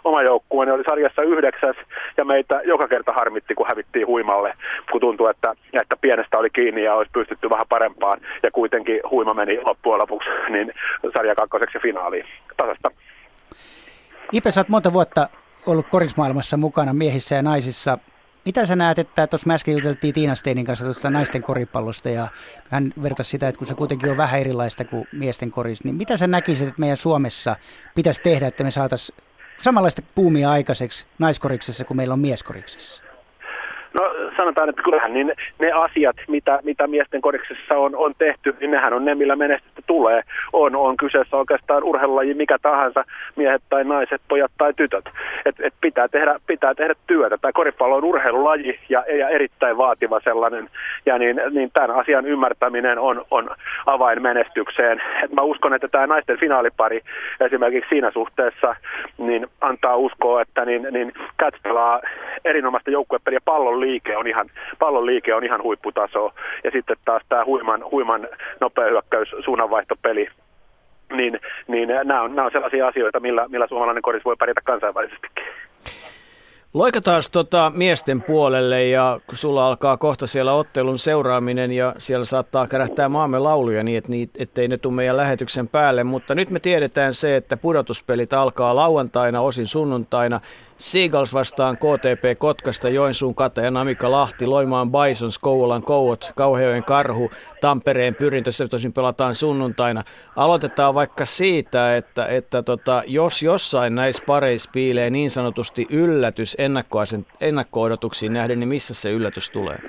Oma 0.03 0.21
joukkueeni 0.21 0.71
oli 0.71 0.83
sarjassa 0.83 1.21
yhdeksäs 1.21 1.75
ja 2.17 2.25
meitä 2.25 2.61
joka 2.63 2.87
kerta 2.87 3.13
harmitti, 3.13 3.55
kun 3.55 3.67
hävittiin 3.67 4.07
huimalle, 4.07 4.53
kun 4.91 5.01
tuntui, 5.01 5.29
että, 5.29 5.53
että 5.81 5.95
pienestä 6.01 6.37
oli 6.37 6.49
kiinni 6.49 6.83
ja 6.83 6.95
olisi 6.95 7.11
pystytty 7.13 7.49
vähän 7.49 7.65
parempaan. 7.69 8.21
Ja 8.43 8.51
kuitenkin 8.51 8.99
huima 9.11 9.33
meni 9.33 9.61
loppujen 9.61 9.99
lopuksi 9.99 10.29
niin 10.49 10.73
sarja 11.13 11.35
kakkoseksi 11.35 11.79
finaaliin 11.79 12.25
tasasta. 12.57 12.91
Ipe, 14.31 14.51
sä 14.51 14.61
oot 14.61 14.69
monta 14.69 14.93
vuotta 14.93 15.29
ollut 15.65 15.87
korismaailmassa 15.87 16.57
mukana 16.57 16.93
miehissä 16.93 17.35
ja 17.35 17.41
naisissa. 17.41 17.97
Mitä 18.45 18.65
sä 18.65 18.75
näet, 18.75 18.99
että 18.99 19.27
tuossa 19.27 19.47
mä 19.47 19.53
äsken 19.53 19.73
juteltiin 19.73 20.13
Tiina 20.13 20.35
Steinin 20.35 20.65
kanssa 20.65 20.85
tuosta 20.85 21.09
naisten 21.09 21.41
koripallosta 21.43 22.09
ja 22.09 22.27
hän 22.69 22.93
vertasi 23.03 23.29
sitä, 23.29 23.47
että 23.47 23.59
kun 23.59 23.67
se 23.67 23.75
kuitenkin 23.75 24.09
on 24.09 24.17
vähän 24.17 24.39
erilaista 24.39 24.85
kuin 24.85 25.07
miesten 25.11 25.51
koris, 25.51 25.83
niin 25.83 25.95
mitä 25.95 26.17
sä 26.17 26.27
näkisit, 26.27 26.67
että 26.67 26.79
meidän 26.79 26.97
Suomessa 26.97 27.55
pitäisi 27.95 28.21
tehdä, 28.21 28.47
että 28.47 28.63
me 28.63 28.71
saataisiin 28.71 29.17
samanlaista 29.61 30.01
puumia 30.15 30.51
aikaiseksi 30.51 31.07
naiskoriksessa 31.19 31.85
kuin 31.85 31.97
meillä 31.97 32.13
on 32.13 32.19
mieskoriksessa? 32.19 33.03
No 33.93 34.13
sanotaan, 34.37 34.69
että 34.69 34.81
kyllähän 34.83 35.13
niin 35.13 35.33
ne 35.59 35.71
asiat, 35.71 36.15
mitä, 36.27 36.59
mitä 36.63 36.87
miesten 36.87 37.21
kodiksessa 37.21 37.75
on, 37.75 37.95
on 37.95 38.13
tehty, 38.17 38.55
niin 38.59 38.71
nehän 38.71 38.93
on 38.93 39.05
ne, 39.05 39.15
millä 39.15 39.35
menestystä 39.35 39.81
tulee. 39.87 40.21
On, 40.53 40.75
on 40.75 40.97
kyseessä 40.97 41.37
oikeastaan 41.37 41.83
urheilulaji 41.83 42.33
mikä 42.33 42.57
tahansa, 42.61 43.03
miehet 43.35 43.61
tai 43.69 43.83
naiset, 43.83 44.21
pojat 44.27 44.51
tai 44.57 44.73
tytöt. 44.73 45.05
Et, 45.45 45.55
et 45.59 45.73
pitää, 45.81 46.07
tehdä, 46.07 46.39
pitää 46.47 46.75
tehdä 46.75 46.95
työtä. 47.07 47.37
Tämä 47.37 47.51
koripallo 47.51 47.95
on 47.95 48.03
urheilulaji 48.03 48.79
ja, 48.89 49.03
ja 49.17 49.29
erittäin 49.29 49.77
vaativa 49.77 50.19
sellainen. 50.23 50.69
Ja 51.05 51.17
niin, 51.17 51.41
niin 51.51 51.71
tämän 51.73 51.91
asian 51.91 52.25
ymmärtäminen 52.25 52.99
on, 52.99 53.21
on 53.31 53.47
avain 53.85 54.21
menestykseen. 54.21 55.01
Et 55.23 55.31
mä 55.31 55.41
uskon, 55.41 55.73
että 55.73 55.87
tämä 55.87 56.07
naisten 56.07 56.39
finaalipari 56.39 57.01
esimerkiksi 57.41 57.89
siinä 57.89 58.11
suhteessa 58.11 58.75
niin 59.17 59.47
antaa 59.61 59.95
uskoa, 59.95 60.41
että 60.41 60.65
niin, 60.65 60.87
niin 60.91 61.13
Cats 61.39 61.61
erinomaista 62.45 62.91
joukkuepeliä. 62.91 63.39
Pallon 63.45 63.80
liike 63.81 64.17
on 64.17 64.27
ihan, 64.27 64.49
pallon 64.79 65.05
liike 65.05 65.35
on 65.35 65.43
ihan 65.43 65.63
huipputaso. 65.63 66.33
Ja 66.63 66.71
sitten 66.71 66.97
taas 67.05 67.23
tämä 67.29 67.45
huiman, 67.45 67.83
huiman 67.91 68.27
nopea 68.59 68.89
hyökkäys, 68.89 69.29
suunnanvaihtopeli, 69.45 70.27
niin, 71.13 71.39
niin 71.67 71.89
nämä, 72.03 72.21
on, 72.21 72.35
nämä 72.35 72.45
on 72.45 72.51
sellaisia 72.51 72.87
asioita, 72.87 73.19
millä, 73.19 73.45
millä 73.49 73.67
suomalainen 73.67 74.01
koris 74.01 74.25
voi 74.25 74.35
pärjätä 74.39 74.61
kansainvälisestikin. 74.63 75.45
Loikataan 76.73 77.21
tota 77.31 77.71
miesten 77.75 78.21
puolelle 78.21 78.85
ja 78.85 79.19
kun 79.27 79.37
sulla 79.37 79.67
alkaa 79.67 79.97
kohta 79.97 80.27
siellä 80.27 80.53
ottelun 80.53 80.99
seuraaminen 80.99 81.71
ja 81.71 81.93
siellä 81.97 82.25
saattaa 82.25 82.67
kärähtää 82.67 83.09
maamme 83.09 83.39
lauluja 83.39 83.83
niin, 83.83 83.97
että 83.97 84.11
niit, 84.11 84.29
ettei 84.39 84.67
ne 84.67 84.77
tule 84.77 84.93
meidän 84.93 85.17
lähetyksen 85.17 85.67
päälle, 85.67 86.03
mutta 86.03 86.35
nyt 86.35 86.49
me 86.49 86.59
tiedetään 86.59 87.13
se, 87.13 87.35
että 87.35 87.57
pudotuspelit 87.57 88.33
alkaa 88.33 88.75
lauantaina, 88.75 89.41
osin 89.41 89.67
sunnuntaina. 89.67 90.39
Seagulls 90.81 91.33
vastaan 91.33 91.77
KTP 91.77 92.39
Kotkasta, 92.39 92.89
Joensuun 92.89 93.35
Kata 93.35 93.61
ja 93.61 93.71
Namika 93.71 94.11
Lahti, 94.11 94.45
Loimaan 94.45 94.91
Bisons, 94.91 95.39
Kouvolan 95.39 95.83
Kouot, 95.83 96.31
Kauheojen 96.35 96.83
Karhu, 96.83 97.31
Tampereen 97.61 98.15
Pyrintö, 98.15 98.51
se 98.51 98.67
tosin 98.67 98.93
pelataan 98.93 99.35
sunnuntaina. 99.35 100.03
Aloitetaan 100.35 100.95
vaikka 100.95 101.25
siitä, 101.25 101.95
että, 101.95 102.25
että 102.25 102.63
tota, 102.63 103.03
jos 103.07 103.43
jossain 103.43 103.95
näissä 103.95 104.23
pareissa 104.27 104.69
piilee 104.73 105.09
niin 105.09 105.31
sanotusti 105.31 105.87
yllätys 105.89 106.57
ennakko-odotuksiin 107.41 108.33
nähden, 108.33 108.59
niin 108.59 108.69
missä 108.69 108.93
se 108.93 109.11
yllätys 109.11 109.49
tulee? 109.49 109.79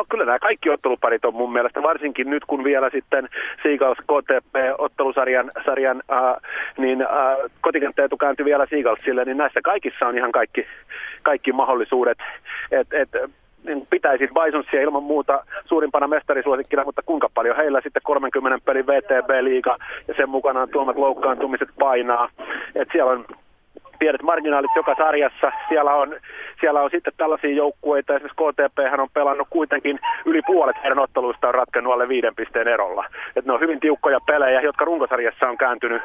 No 0.00 0.04
kyllä 0.08 0.24
nämä 0.24 0.38
kaikki 0.38 0.70
otteluparit 0.70 1.24
on 1.24 1.34
mun 1.34 1.52
mielestä, 1.52 1.82
varsinkin 1.82 2.30
nyt 2.30 2.44
kun 2.44 2.64
vielä 2.64 2.90
sitten 2.90 3.28
Seagulls 3.62 3.98
KTP-ottelusarjan 3.98 5.50
sarjan, 5.64 6.02
äh, 6.12 6.34
niin 6.78 7.02
äh, 7.02 7.36
kotikenttäetu 7.60 8.16
kääntyi 8.16 8.44
vielä 8.44 8.66
Seagullsille, 8.70 9.24
niin 9.24 9.36
näissä 9.36 9.60
kaikissa 9.64 10.06
on 10.06 10.18
ihan 10.18 10.32
kaikki, 10.32 10.66
kaikki 11.22 11.52
mahdollisuudet. 11.52 12.18
Et, 12.70 12.88
et, 12.92 13.08
niin 13.64 13.86
pitäisi 13.90 14.28
Bisonsia 14.28 14.80
ilman 14.80 15.02
muuta 15.02 15.44
suurimpana 15.64 16.08
mestarisuosikkina, 16.08 16.84
mutta 16.84 17.02
kuinka 17.06 17.28
paljon 17.34 17.56
heillä 17.56 17.80
sitten 17.80 18.02
30 18.04 18.58
pelin 18.64 18.86
VTB-liiga 18.86 19.76
ja 20.08 20.14
sen 20.16 20.28
mukanaan 20.28 20.68
tuomat 20.68 20.96
loukkaantumiset 20.96 21.68
painaa. 21.78 22.28
Et 22.74 22.88
siellä 22.92 23.12
on 23.12 23.24
pienet 24.00 24.22
marginaalit 24.22 24.70
joka 24.76 24.94
sarjassa. 24.98 25.52
Siellä 25.68 25.94
on, 25.94 26.16
siellä 26.60 26.80
on 26.82 26.90
sitten 26.90 27.12
tällaisia 27.16 27.54
joukkueita, 27.54 28.14
esimerkiksi 28.14 28.44
KTP 28.44 28.78
hän 28.90 29.00
on 29.00 29.08
pelannut 29.14 29.48
kuitenkin 29.50 29.98
yli 30.24 30.40
puolet 30.46 30.76
heidän 30.82 30.98
otteluista 30.98 31.48
on 31.48 31.54
ratkennut 31.54 31.92
alle 31.92 32.08
viiden 32.08 32.34
pisteen 32.34 32.68
erolla. 32.68 33.04
Et 33.36 33.44
ne 33.44 33.52
on 33.52 33.60
hyvin 33.60 33.80
tiukkoja 33.80 34.20
pelejä, 34.26 34.60
jotka 34.60 34.84
runkosarjassa 34.84 35.48
on 35.48 35.58
kääntynyt 35.58 36.02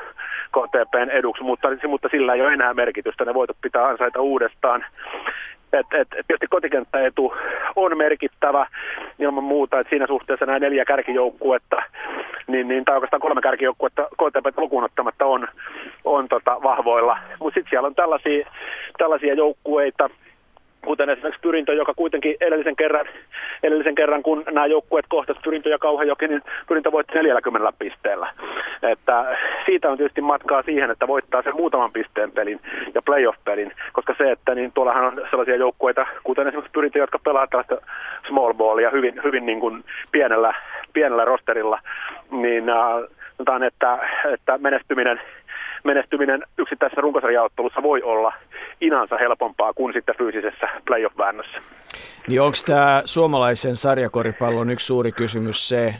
KTPn 0.56 1.10
eduksi, 1.12 1.44
mutta, 1.44 1.68
mutta 1.88 2.10
sillä 2.12 2.34
ei 2.34 2.42
ole 2.42 2.54
enää 2.54 2.74
merkitystä. 2.74 3.26
Ne 3.26 3.34
voitot 3.34 3.58
pitää 3.62 3.86
ansaita 3.86 4.22
uudestaan. 4.22 4.86
Et, 5.74 5.86
et, 5.94 6.08
tietysti 6.10 6.48
kotikenttäetu 6.50 7.34
on 7.76 7.98
merkittävä 7.98 8.68
ilman 9.20 9.44
muuta, 9.44 9.80
että 9.80 9.90
siinä 9.90 10.08
suhteessa 10.08 10.46
nämä 10.46 10.60
neljä 10.60 10.86
kärkijoukkuetta, 10.86 11.84
niin, 12.48 12.68
niin 12.68 12.86
tai 12.86 12.96
oikeastaan 12.96 13.22
kolme 13.22 13.42
kärkijoukkuetta 13.42 14.04
KTP 14.04 14.58
lukuun 14.58 14.84
ottamatta 14.84 15.26
on, 15.26 15.48
on 16.06 16.28
tota, 16.28 16.58
vahvoilla. 16.64 17.18
Mutta 17.40 17.54
sitten 17.54 17.70
siellä 17.70 17.88
on 17.88 17.96
tällaisia, 17.96 18.50
tällaisia 18.98 19.34
joukkueita, 19.34 20.10
kuten 20.86 21.10
esimerkiksi 21.10 21.42
Pyrintö, 21.42 21.74
joka 21.74 21.94
kuitenkin 21.94 22.36
edellisen 22.42 22.76
kerran, 22.76 23.06
edellisen 23.64 23.96
kerran 23.96 24.24
kun 24.24 24.44
nämä 24.52 24.66
joukkueet 24.66 25.06
kohtasivat 25.10 25.44
Pyrintö 25.44 25.70
ja 25.70 25.80
Kauhajoki, 25.80 26.28
niin 26.28 26.42
Pyrintö 26.68 26.92
voitti 26.92 27.14
40 27.14 27.74
pisteellä. 27.80 28.34
Että 28.84 29.38
siitä 29.66 29.90
on 29.90 29.98
tietysti 29.98 30.22
matkaa 30.22 30.64
siihen, 30.64 30.92
että 30.92 31.08
voittaa 31.08 31.42
sen 31.42 31.56
muutaman 31.56 31.92
pisteen 31.92 32.32
pelin 32.32 32.60
ja 32.94 33.02
playoff-pelin, 33.02 33.72
koska 33.94 34.16
se, 34.18 34.32
että 34.32 34.56
niin 34.56 34.72
tuollahan 34.72 35.06
on 35.06 35.22
sellaisia 35.30 35.56
joukkueita, 35.56 36.06
kuten 36.24 36.48
esimerkiksi 36.48 36.72
Pyrintö, 36.72 37.00
jotka 37.00 37.20
pelaa 37.20 37.48
tällaista 37.48 37.78
small 38.28 38.54
ballia 38.54 38.90
hyvin, 38.90 39.22
hyvin 39.24 39.46
niin 39.46 39.60
kuin 39.60 39.84
pienellä, 40.12 40.54
pienellä 40.94 41.26
rosterilla, 41.26 41.80
niin 42.32 42.70
äh, 42.70 43.66
että, 43.68 44.00
että 44.34 44.58
menestyminen 44.58 45.22
menestyminen 45.86 46.44
yksittäisessä 46.58 47.02
runkosarjaottelussa 47.02 47.84
voi 47.84 48.02
olla 48.02 48.34
inansa 48.82 49.18
helpompaa 49.18 49.74
kuin 49.74 49.94
sitten 49.94 50.16
fyysisessä 50.18 50.68
playoff-väännössä. 50.86 51.62
Niin 52.28 52.42
onko 52.42 52.58
tämä 52.66 53.02
suomalaisen 53.06 53.76
sarjakoripallon 53.76 54.70
yksi 54.70 54.86
suuri 54.86 55.12
kysymys 55.12 55.70
se, 55.70 55.96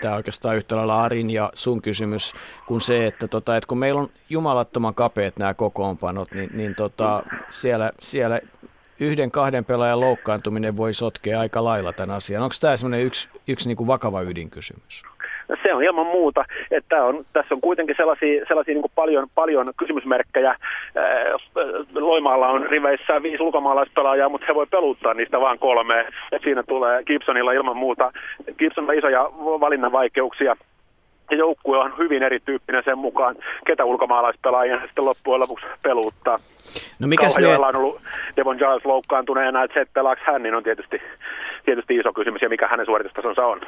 tämä 0.00 0.14
oikeastaan 0.14 0.56
yhtä 0.56 0.76
lailla 0.76 1.02
Arin 1.02 1.30
ja 1.30 1.50
sun 1.54 1.82
kysymys, 1.82 2.34
kuin 2.66 2.80
se, 2.80 3.06
että, 3.06 3.28
tota, 3.28 3.56
että 3.56 3.68
kun 3.68 3.78
meillä 3.78 4.00
on 4.00 4.08
jumalattoman 4.30 4.94
kapeat 4.94 5.38
nämä 5.38 5.54
kokoonpanot, 5.54 6.32
niin, 6.32 6.50
niin 6.52 6.74
tota, 6.74 7.22
siellä, 7.50 7.90
siellä 8.00 8.40
yhden 9.00 9.30
kahden 9.30 9.64
pelaajan 9.64 10.00
loukkaantuminen 10.00 10.76
voi 10.76 10.94
sotkea 10.94 11.40
aika 11.40 11.64
lailla 11.64 11.92
tämän 11.92 12.16
asian. 12.16 12.42
Onko 12.42 12.54
tämä 12.60 12.96
yksi, 12.96 13.28
yksi 13.48 13.68
niin 13.68 13.76
kuin 13.76 13.86
vakava 13.86 14.22
ydinkysymys? 14.22 15.02
Se 15.62 15.74
on 15.74 15.82
ilman 15.82 16.06
muuta, 16.06 16.44
että 16.70 17.04
on, 17.04 17.24
tässä 17.32 17.54
on 17.54 17.60
kuitenkin 17.60 17.96
sellaisia, 17.96 18.44
sellaisia 18.48 18.74
niin 18.74 18.84
paljon, 18.94 19.28
paljon 19.34 19.72
kysymysmerkkejä. 19.76 20.56
Loimaalla 21.94 22.48
on 22.48 22.66
riveissä 22.66 23.22
viisi 23.22 23.42
ulkomaalaispelaajaa, 23.42 24.28
mutta 24.28 24.46
he 24.48 24.54
voi 24.54 24.66
peluttaa 24.66 25.14
niistä 25.14 25.40
vain 25.40 25.58
kolme. 25.58 26.06
Et 26.32 26.42
siinä 26.42 26.62
tulee 26.62 27.04
Gibsonilla 27.04 27.52
ilman 27.52 27.76
muuta. 27.76 28.12
Gibsonilla 28.58 28.92
isoja 28.92 29.24
valinnan 29.60 29.92
vaikeuksia 29.92 30.56
ja 31.30 31.36
joukkue 31.36 31.78
on 31.78 31.98
hyvin 31.98 32.22
erityyppinen 32.22 32.82
sen 32.84 32.98
mukaan, 32.98 33.36
ketä 33.66 33.84
ulkomaalaispelaajia 33.84 34.80
sitten 34.80 35.04
loppujen 35.04 35.40
lopuksi 35.40 35.66
peluuttaa. 35.82 36.38
No 37.00 37.06
mikäs 37.06 37.38
me... 37.38 37.56
on 37.56 37.76
ollut 37.76 38.00
Devon 38.36 38.56
Giles 38.56 38.84
loukkaantuneena, 38.84 39.62
että 39.62 39.74
se, 39.74 39.80
että 39.80 39.94
pelaako 39.94 40.22
hän, 40.24 40.42
niin 40.42 40.54
on 40.54 40.62
tietysti, 40.62 41.02
tietysti 41.68 41.96
iso 41.96 42.12
kysymys 42.12 42.42
ja 42.42 42.48
mikä 42.48 42.68
hänen 42.68 42.86
suoritustasonsa 42.86 43.46
on. 43.46 43.60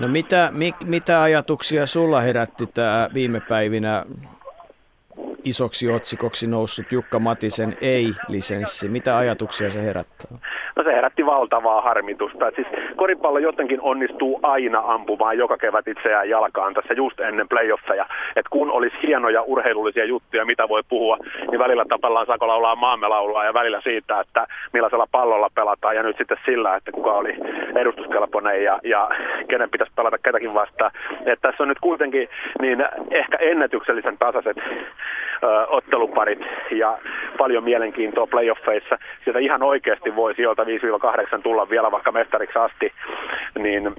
No 0.00 0.08
mitä, 0.08 0.48
mi, 0.52 0.72
mitä 0.86 1.22
ajatuksia 1.22 1.86
sulla 1.86 2.20
herätti 2.20 2.66
tämä 2.66 3.08
viime 3.14 3.40
päivinä 3.40 4.04
isoksi 5.44 5.92
otsikoksi 5.92 6.46
noussut 6.46 6.92
Jukka 6.92 7.18
Matisen 7.18 7.76
ei-lisenssi? 7.80 8.88
Mitä 8.88 9.16
ajatuksia 9.16 9.70
se 9.70 9.82
herättää? 9.82 10.38
No 10.76 10.84
se 10.84 10.92
herätti 10.92 11.26
valtavaa 11.26 11.80
harmitusta. 11.80 12.48
Et 12.48 12.54
siis 12.54 12.66
koripallo 12.96 13.38
jotenkin 13.38 13.80
onnistuu 13.82 14.40
aina 14.42 14.82
ampumaan 14.84 15.38
joka 15.38 15.56
kevät 15.56 15.88
itseään 15.88 16.28
jalkaan 16.28 16.74
tässä 16.74 16.94
just 16.94 17.20
ennen 17.20 17.48
playoffeja. 17.48 18.06
Et 18.36 18.48
kun 18.50 18.70
olisi 18.70 18.96
hienoja 19.02 19.42
urheilullisia 19.42 20.04
juttuja, 20.04 20.44
mitä 20.44 20.68
voi 20.68 20.82
puhua, 20.88 21.18
niin 21.50 21.58
välillä 21.58 21.84
tapellaan 21.88 22.26
sako 22.26 22.48
laulaa 22.48 22.76
maamme 22.76 23.08
laulaa 23.08 23.44
ja 23.44 23.54
välillä 23.54 23.80
siitä, 23.80 24.20
että 24.20 24.46
millaisella 24.72 25.06
pallolla 25.12 25.50
pelataan 25.54 25.96
ja 25.96 26.02
nyt 26.02 26.16
sitten 26.16 26.38
sillä, 26.44 26.76
että 26.76 26.92
kuka 26.92 27.12
oli 27.12 27.34
edustuskelpoinen 27.76 28.64
ja, 28.64 28.80
ja 28.84 29.08
kenen 29.48 29.70
pitäisi 29.70 29.92
pelata 29.96 30.18
ketäkin 30.18 30.54
vastaan. 30.54 30.90
Et 31.26 31.38
tässä 31.42 31.62
on 31.62 31.68
nyt 31.68 31.80
kuitenkin 31.80 32.28
niin 32.60 32.84
ehkä 33.10 33.36
ennätyksellisen 33.40 34.18
tasaiset 34.18 34.56
otteluparit 35.68 36.40
ja 36.70 36.98
paljon 37.38 37.64
mielenkiintoa 37.64 38.26
playoffeissa. 38.26 38.98
Sieltä 39.24 39.38
ihan 39.38 39.62
oikeasti 39.62 40.16
voi 40.16 40.34
sieltä 40.34 40.62
5-8 40.62 41.42
tulla 41.42 41.70
vielä 41.70 41.90
vaikka 41.90 42.12
mestariksi 42.12 42.58
asti, 42.58 42.92
niin 43.58 43.94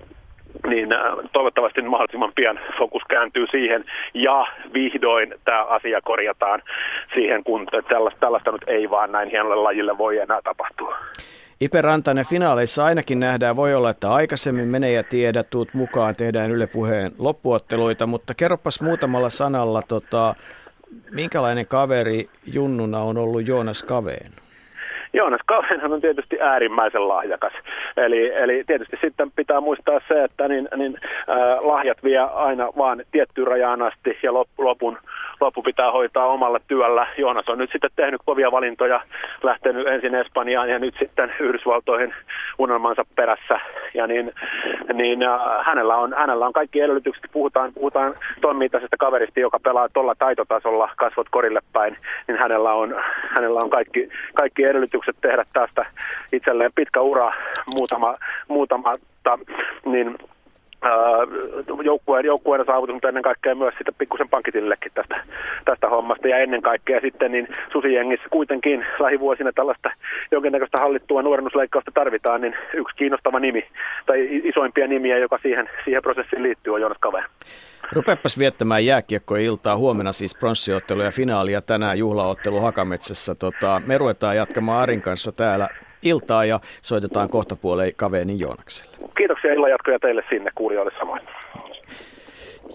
niin 0.68 0.90
toivottavasti 1.34 1.82
mahdollisimman 1.82 2.32
pian 2.36 2.60
fokus 2.78 3.02
kääntyy 3.10 3.48
siihen 3.52 3.86
ja 4.14 4.48
vihdoin 4.74 5.36
tämä 5.46 5.64
asia 5.64 6.02
korjataan 6.02 6.62
siihen, 7.14 7.44
kun 7.44 7.68
tällaista, 7.90 8.20
tällaista 8.20 8.52
nyt 8.52 8.64
ei 8.68 8.90
vaan 8.90 9.12
näin 9.12 9.30
hienolle 9.30 9.56
lajille 9.56 9.98
voi 9.98 10.18
enää 10.18 10.42
tapahtua. 10.44 10.98
Ipe 11.62 11.82
Rantanen 11.82 12.26
finaaleissa 12.30 12.86
ainakin 12.86 13.20
nähdään, 13.20 13.56
voi 13.56 13.74
olla, 13.74 13.90
että 13.90 14.14
aikaisemmin 14.14 14.68
menee 14.68 14.92
ja 14.92 15.04
tiedä, 15.04 15.44
tuut 15.44 15.74
mukaan, 15.74 16.16
tehdään 16.16 16.52
Yle 16.52 16.68
Puheen 16.68 17.12
loppuotteluita, 17.20 18.08
mutta 18.08 18.34
kerropas 18.34 18.82
muutamalla 18.82 19.30
sanalla, 19.30 19.82
tota, 19.88 20.36
minkälainen 21.12 21.68
kaveri 21.68 22.30
junnuna 22.54 23.00
on 23.00 23.18
ollut 23.18 23.48
Joonas 23.48 23.84
Kaveen? 23.84 24.32
Joonas 25.14 25.42
Kauhenhan 25.46 25.94
on 25.94 26.02
tietysti 26.02 26.42
äärimmäisen 26.42 27.08
lahjakas. 27.08 27.54
Eli, 27.98 28.34
eli 28.36 28.64
tietysti 28.68 28.98
sitten 29.02 29.32
pitää 29.36 29.62
muistaa 29.62 30.00
se, 30.08 30.24
että 30.24 30.48
niin, 30.48 30.70
niin, 30.76 30.98
äh, 31.04 31.38
lahjat 31.62 32.04
vie 32.04 32.18
aina 32.20 32.68
vaan 32.78 33.04
tiettyyn 33.12 33.48
rajaan 33.48 33.82
asti 33.82 34.18
ja 34.24 34.34
lopun, 34.58 34.98
loppu 35.42 35.62
pitää 35.62 35.92
hoitaa 35.92 36.26
omalla 36.26 36.60
työllä. 36.68 37.08
Joonas 37.18 37.50
on 37.50 37.58
nyt 37.58 37.72
sitten 37.72 37.90
tehnyt 37.96 38.22
kovia 38.26 38.52
valintoja, 38.52 39.02
lähtenyt 39.44 39.88
ensin 39.88 40.16
Espanjaan 40.16 40.70
ja 40.70 40.80
nyt 40.80 40.96
sitten 41.00 41.34
Yhdysvaltoihin 41.40 42.14
unelmansa 42.58 43.06
perässä. 43.16 43.60
Ja 43.94 44.08
niin, 44.08 44.32
niin 44.94 45.24
äh, 45.24 45.40
hänellä, 45.66 45.98
on, 45.98 46.14
hänellä 46.18 46.46
on 46.46 46.54
kaikki 46.54 46.82
edellytykset, 46.82 47.32
puhutaan, 47.32 47.74
puhutaan 47.74 48.14
toimintaisesta 48.42 48.98
kaverista, 49.00 49.40
joka 49.40 49.60
pelaa 49.60 49.90
tuolla 49.94 50.16
taitotasolla 50.20 50.90
kasvot 50.98 51.28
korille 51.30 51.62
päin, 51.74 51.98
niin 52.28 52.38
hänellä 52.38 52.74
on, 52.74 52.96
hänellä 53.36 53.60
on 53.60 53.70
kaikki, 53.70 54.10
kaikki 54.34 54.64
edellytykset 54.64 55.16
tehdä 55.22 55.46
tästä 55.54 55.86
itselleen 56.34 56.72
pitkä 56.76 57.02
ura 57.02 57.34
muutama, 57.76 58.16
muutama 58.48 58.96
niin 59.86 60.18
joukkueen, 61.84 62.26
joukkueen 62.26 62.66
saavutus, 62.66 62.94
mutta 62.94 63.08
ennen 63.08 63.24
kaikkea 63.24 63.56
myös 63.56 63.74
sitten 63.78 63.96
pikkusen 63.98 64.30
pankitillekin 64.30 64.92
tästä, 64.96 65.24
tästä 65.66 65.90
hommasta. 65.90 66.28
Ja 66.28 66.38
ennen 66.38 66.62
kaikkea 66.62 67.02
sitten 67.02 67.32
niin 67.32 67.48
susijengissä 67.72 68.28
kuitenkin 68.30 68.86
lähivuosina 69.00 69.52
tällaista 69.52 69.92
jonkinnäköistä 70.32 70.82
hallittua 70.82 71.22
nuorennusleikkausta 71.22 71.92
tarvitaan, 71.94 72.42
niin 72.42 72.56
yksi 72.74 72.96
kiinnostava 72.96 73.40
nimi 73.40 73.68
tai 74.06 74.28
isoimpia 74.44 74.88
nimiä, 74.88 75.18
joka 75.18 75.40
siihen, 75.42 75.70
siihen 75.84 76.02
prosessiin 76.02 76.44
liittyy, 76.44 76.74
on 76.74 76.82
Joonas 76.82 76.98
Kave. 77.00 77.24
Rupepas 77.92 78.40
viettämään 78.40 78.86
jääkiekkoiltaa. 78.86 79.78
Huomenna 79.78 80.12
siis 80.12 80.38
pronssiottelu 80.38 81.02
ja 81.02 81.12
finaalia 81.12 81.62
tänään 81.62 81.98
juhlaottelu 81.98 82.60
Hakametsässä. 82.60 83.36
Tota, 83.36 83.82
me 83.86 83.98
ruvetaan 83.98 84.36
jatkamaan 84.36 84.82
Arin 84.82 85.02
kanssa 85.02 85.32
täällä 85.32 85.70
iltaa 86.02 86.46
ja 86.46 86.60
soitetaan 86.82 87.30
kohta 87.30 87.56
puoleen 87.56 87.92
kaveeni 87.96 88.40
Joonakselle. 88.40 88.98
Kiitoksia 89.18 89.54
illan 89.54 89.72
jatkoja 89.72 90.00
teille 90.00 90.24
sinne 90.30 90.52
kuulijoille 90.56 90.92
samoin. 91.00 91.22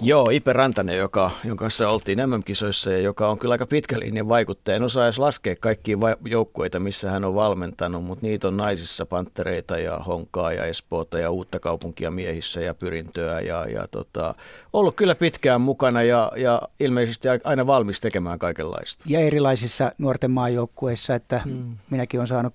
Joo, 0.01 0.31
Ipe 0.31 0.53
Rantanen, 0.53 0.99
joka, 0.99 1.31
jonka 1.45 1.65
kanssa 1.65 1.89
oltiin 1.89 2.19
MM-kisoissa 2.19 2.91
ja 2.91 2.99
joka 2.99 3.29
on 3.29 3.39
kyllä 3.39 3.53
aika 3.53 3.67
pitkä 3.67 4.01
linjan 4.01 4.29
vaikuttaja. 4.29 4.77
En 4.77 4.83
osaa 4.83 5.05
edes 5.05 5.19
laskea 5.19 5.57
kaikkia 5.61 6.01
va- 6.01 6.17
joukkueita, 6.25 6.81
missä 6.81 7.11
hän 7.11 7.25
on 7.25 7.35
valmentanut, 7.35 8.05
mutta 8.05 8.27
niitä 8.27 8.49
on 8.49 8.57
naisissa 8.57 9.07
panttereita 9.07 9.79
ja 9.79 9.99
Honkaa 9.99 10.53
ja 10.53 10.65
Espoota 10.65 11.19
ja 11.19 11.31
Uutta 11.31 11.61
kaupunkia 11.61 12.11
miehissä 12.11 12.61
ja 12.61 12.75
Pyrintöä. 12.75 13.41
Ja, 13.41 13.67
ja 13.69 13.89
tota, 13.91 14.35
ollut 14.73 14.97
kyllä 14.97 15.15
pitkään 15.15 15.61
mukana 15.61 16.03
ja, 16.03 16.33
ja 16.37 16.63
ilmeisesti 16.81 17.29
aina 17.45 17.67
valmis 17.67 18.01
tekemään 18.01 18.39
kaikenlaista. 18.39 19.05
Ja 19.09 19.21
erilaisissa 19.21 19.93
nuorten 19.99 20.31
maajoukkueissa, 20.31 21.15
että 21.15 21.39
hmm. 21.39 21.77
minäkin 21.91 22.21
olen 22.21 22.27
saanut 22.27 22.55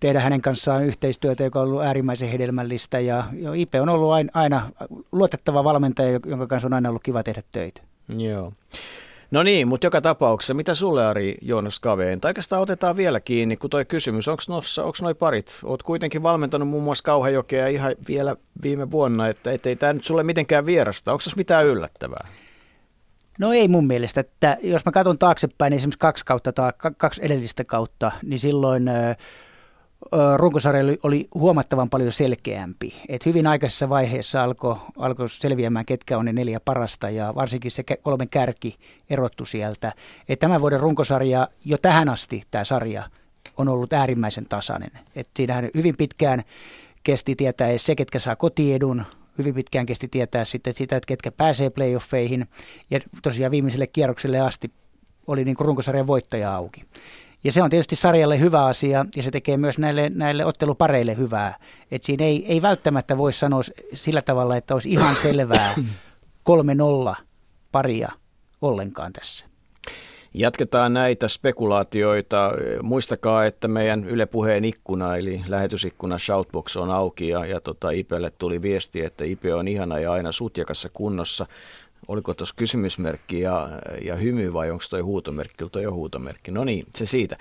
tehdä 0.00 0.20
hänen 0.20 0.42
kanssaan 0.42 0.84
yhteistyötä, 0.84 1.44
joka 1.44 1.60
on 1.60 1.66
ollut 1.66 1.82
äärimmäisen 1.82 2.28
hedelmällistä. 2.28 3.00
Ja, 3.00 3.24
ja 3.32 3.54
Ipe 3.54 3.80
on 3.80 3.88
ollut 3.88 4.12
aina, 4.12 4.30
aina 4.34 4.70
luotettava 5.12 5.64
valmentaja, 5.64 6.20
jonka 6.26 6.46
kanssa 6.46 6.68
on 6.68 6.72
aina 6.72 6.88
ollut 6.88 7.02
kiva 7.02 7.22
tehdä 7.22 7.42
töitä. 7.52 7.82
Joo. 8.08 8.52
No 9.30 9.42
niin, 9.42 9.68
mutta 9.68 9.86
joka 9.86 10.00
tapauksessa, 10.00 10.54
mitä 10.54 10.74
sulle 10.74 11.06
Ari 11.06 11.34
Joonas 11.42 11.78
Kaveen? 11.78 12.20
Tai 12.20 12.28
oikeastaan 12.28 12.62
otetaan 12.62 12.96
vielä 12.96 13.20
kiinni, 13.20 13.56
kun 13.56 13.70
toi 13.70 13.84
kysymys, 13.84 14.28
onko 14.28 14.92
noin 15.02 15.16
parit? 15.16 15.60
Oot 15.64 15.82
kuitenkin 15.82 16.22
valmentanut 16.22 16.68
muun 16.68 16.84
muassa 16.84 17.04
Kauhajokea 17.04 17.68
ihan 17.68 17.94
vielä 18.08 18.36
viime 18.62 18.90
vuonna, 18.90 19.28
että 19.28 19.50
ei 19.64 19.76
tämä 19.76 19.92
nyt 19.92 20.04
sulle 20.04 20.22
mitenkään 20.22 20.66
vierasta. 20.66 21.12
Onko 21.12 21.22
tässä 21.24 21.36
mitään 21.36 21.66
yllättävää? 21.66 22.28
No 23.38 23.52
ei 23.52 23.68
mun 23.68 23.86
mielestä, 23.86 24.20
että 24.20 24.58
jos 24.62 24.84
mä 24.84 24.92
katson 24.92 25.18
taaksepäin, 25.18 25.70
niin 25.70 25.76
esimerkiksi 25.76 25.98
kaksi 25.98 26.24
kautta 26.24 26.52
tai 26.52 26.72
kaksi 26.96 27.24
edellistä 27.24 27.64
kautta, 27.64 28.12
niin 28.22 28.38
silloin 28.38 28.90
runkosarja 30.36 30.96
oli 31.02 31.28
huomattavan 31.34 31.90
paljon 31.90 32.12
selkeämpi. 32.12 33.02
Et 33.08 33.26
hyvin 33.26 33.46
aikaisessa 33.46 33.88
vaiheessa 33.88 34.44
alkoi 34.44 34.76
alko 34.96 35.28
selviämään, 35.28 35.86
ketkä 35.86 36.18
on 36.18 36.24
ne 36.24 36.32
neljä 36.32 36.60
parasta 36.60 37.10
ja 37.10 37.34
varsinkin 37.34 37.70
se 37.70 37.84
kolmen 38.02 38.28
kärki 38.28 38.76
erottu 39.10 39.44
sieltä. 39.44 39.92
Et 40.28 40.38
tämän 40.38 40.60
vuoden 40.60 40.80
runkosarja 40.80 41.48
jo 41.64 41.78
tähän 41.78 42.08
asti 42.08 42.42
tämä 42.50 42.64
sarja 42.64 43.02
on 43.56 43.68
ollut 43.68 43.92
äärimmäisen 43.92 44.46
tasainen. 44.48 44.90
Et 45.16 45.28
siinähän 45.36 45.70
hyvin 45.74 45.96
pitkään 45.96 46.42
kesti 47.02 47.36
tietää 47.36 47.78
se, 47.78 47.94
ketkä 47.96 48.18
saa 48.18 48.36
kotiedun, 48.36 49.04
hyvin 49.38 49.54
pitkään 49.54 49.86
kesti 49.86 50.08
tietää 50.08 50.44
sitten 50.44 50.74
sitä, 50.74 50.96
että 50.96 51.06
ketkä 51.06 51.32
pääsee 51.32 51.70
playoffeihin 51.70 52.46
ja 52.90 53.00
tosiaan 53.22 53.50
viimeiselle 53.50 53.86
kierrokselle 53.86 54.40
asti 54.40 54.70
oli 55.26 55.44
niin 55.44 55.56
runkosarjan 55.60 56.06
voittaja 56.06 56.54
auki. 56.54 56.84
Ja 57.44 57.52
se 57.52 57.62
on 57.62 57.70
tietysti 57.70 57.96
sarjalle 57.96 58.40
hyvä 58.40 58.64
asia 58.64 59.06
ja 59.16 59.22
se 59.22 59.30
tekee 59.30 59.56
myös 59.56 59.78
näille, 59.78 60.10
näille 60.14 60.44
ottelupareille 60.44 61.16
hyvää. 61.16 61.58
Et 61.90 62.04
siinä 62.04 62.24
ei, 62.24 62.46
ei 62.46 62.62
välttämättä 62.62 63.18
voi 63.18 63.32
sanoa 63.32 63.60
sillä 63.92 64.22
tavalla, 64.22 64.56
että 64.56 64.74
olisi 64.74 64.90
ihan 64.90 65.14
selvää 65.26 65.74
3-0 67.14 67.14
paria 67.72 68.12
ollenkaan 68.62 69.12
tässä. 69.12 69.46
Jatketaan 70.34 70.92
näitä 70.92 71.28
spekulaatioita. 71.28 72.52
Muistakaa, 72.82 73.46
että 73.46 73.68
meidän 73.68 74.04
Yle 74.04 74.26
Puheen 74.26 74.64
ikkuna, 74.64 75.16
eli 75.16 75.42
lähetysikkuna 75.48 76.18
Shoutbox 76.18 76.76
on 76.76 76.90
auki 76.90 77.28
ja, 77.28 77.46
ja 77.46 77.60
tota, 77.60 77.90
Ipelle 77.90 78.32
tuli 78.38 78.62
viesti, 78.62 79.04
että 79.04 79.24
Ipe 79.24 79.54
on 79.54 79.68
ihana 79.68 79.98
ja 79.98 80.12
aina 80.12 80.32
sutjakassa 80.32 80.88
kunnossa 80.92 81.46
oliko 82.10 82.34
tuossa 82.34 82.54
kysymysmerkki 82.58 83.40
ja, 83.40 83.68
ja 84.04 84.16
hymy 84.16 84.52
vai 84.52 84.70
onko 84.70 84.84
toi 84.90 85.00
huutomerkki? 85.00 85.54
Kyllä 85.56 85.70
toi 85.70 85.86
on 85.86 85.94
huutomerkki. 85.94 86.50
No 86.50 86.64
niin, 86.64 86.84
se 86.90 87.06
siitä. 87.06 87.36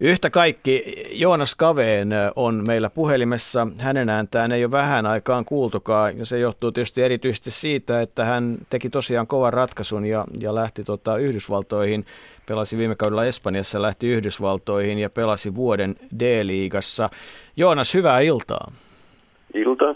Yhtä 0.00 0.30
kaikki, 0.30 1.02
Joonas 1.10 1.54
Kaveen 1.54 2.08
on 2.36 2.66
meillä 2.66 2.90
puhelimessa. 2.90 3.66
Hänen 3.78 4.08
ääntään 4.08 4.52
ei 4.52 4.64
ole 4.64 4.70
vähän 4.70 5.06
aikaan 5.06 5.44
kuultukaan 5.44 6.18
ja 6.18 6.26
se 6.26 6.38
johtuu 6.38 6.72
tietysti 6.72 7.02
erityisesti 7.02 7.50
siitä, 7.50 8.00
että 8.00 8.24
hän 8.24 8.58
teki 8.70 8.90
tosiaan 8.90 9.26
kovan 9.26 9.52
ratkaisun 9.52 10.06
ja, 10.06 10.24
ja 10.40 10.54
lähti 10.54 10.84
tota 10.84 11.16
Yhdysvaltoihin. 11.16 12.06
Pelasi 12.46 12.78
viime 12.78 12.94
kaudella 12.94 13.24
Espanjassa, 13.24 13.82
lähti 13.82 14.08
Yhdysvaltoihin 14.08 14.98
ja 14.98 15.10
pelasi 15.10 15.54
vuoden 15.54 15.94
D-liigassa. 16.20 17.10
Joonas, 17.56 17.94
hyvää 17.94 18.20
iltaa. 18.20 18.72
Iltaa 19.54 19.94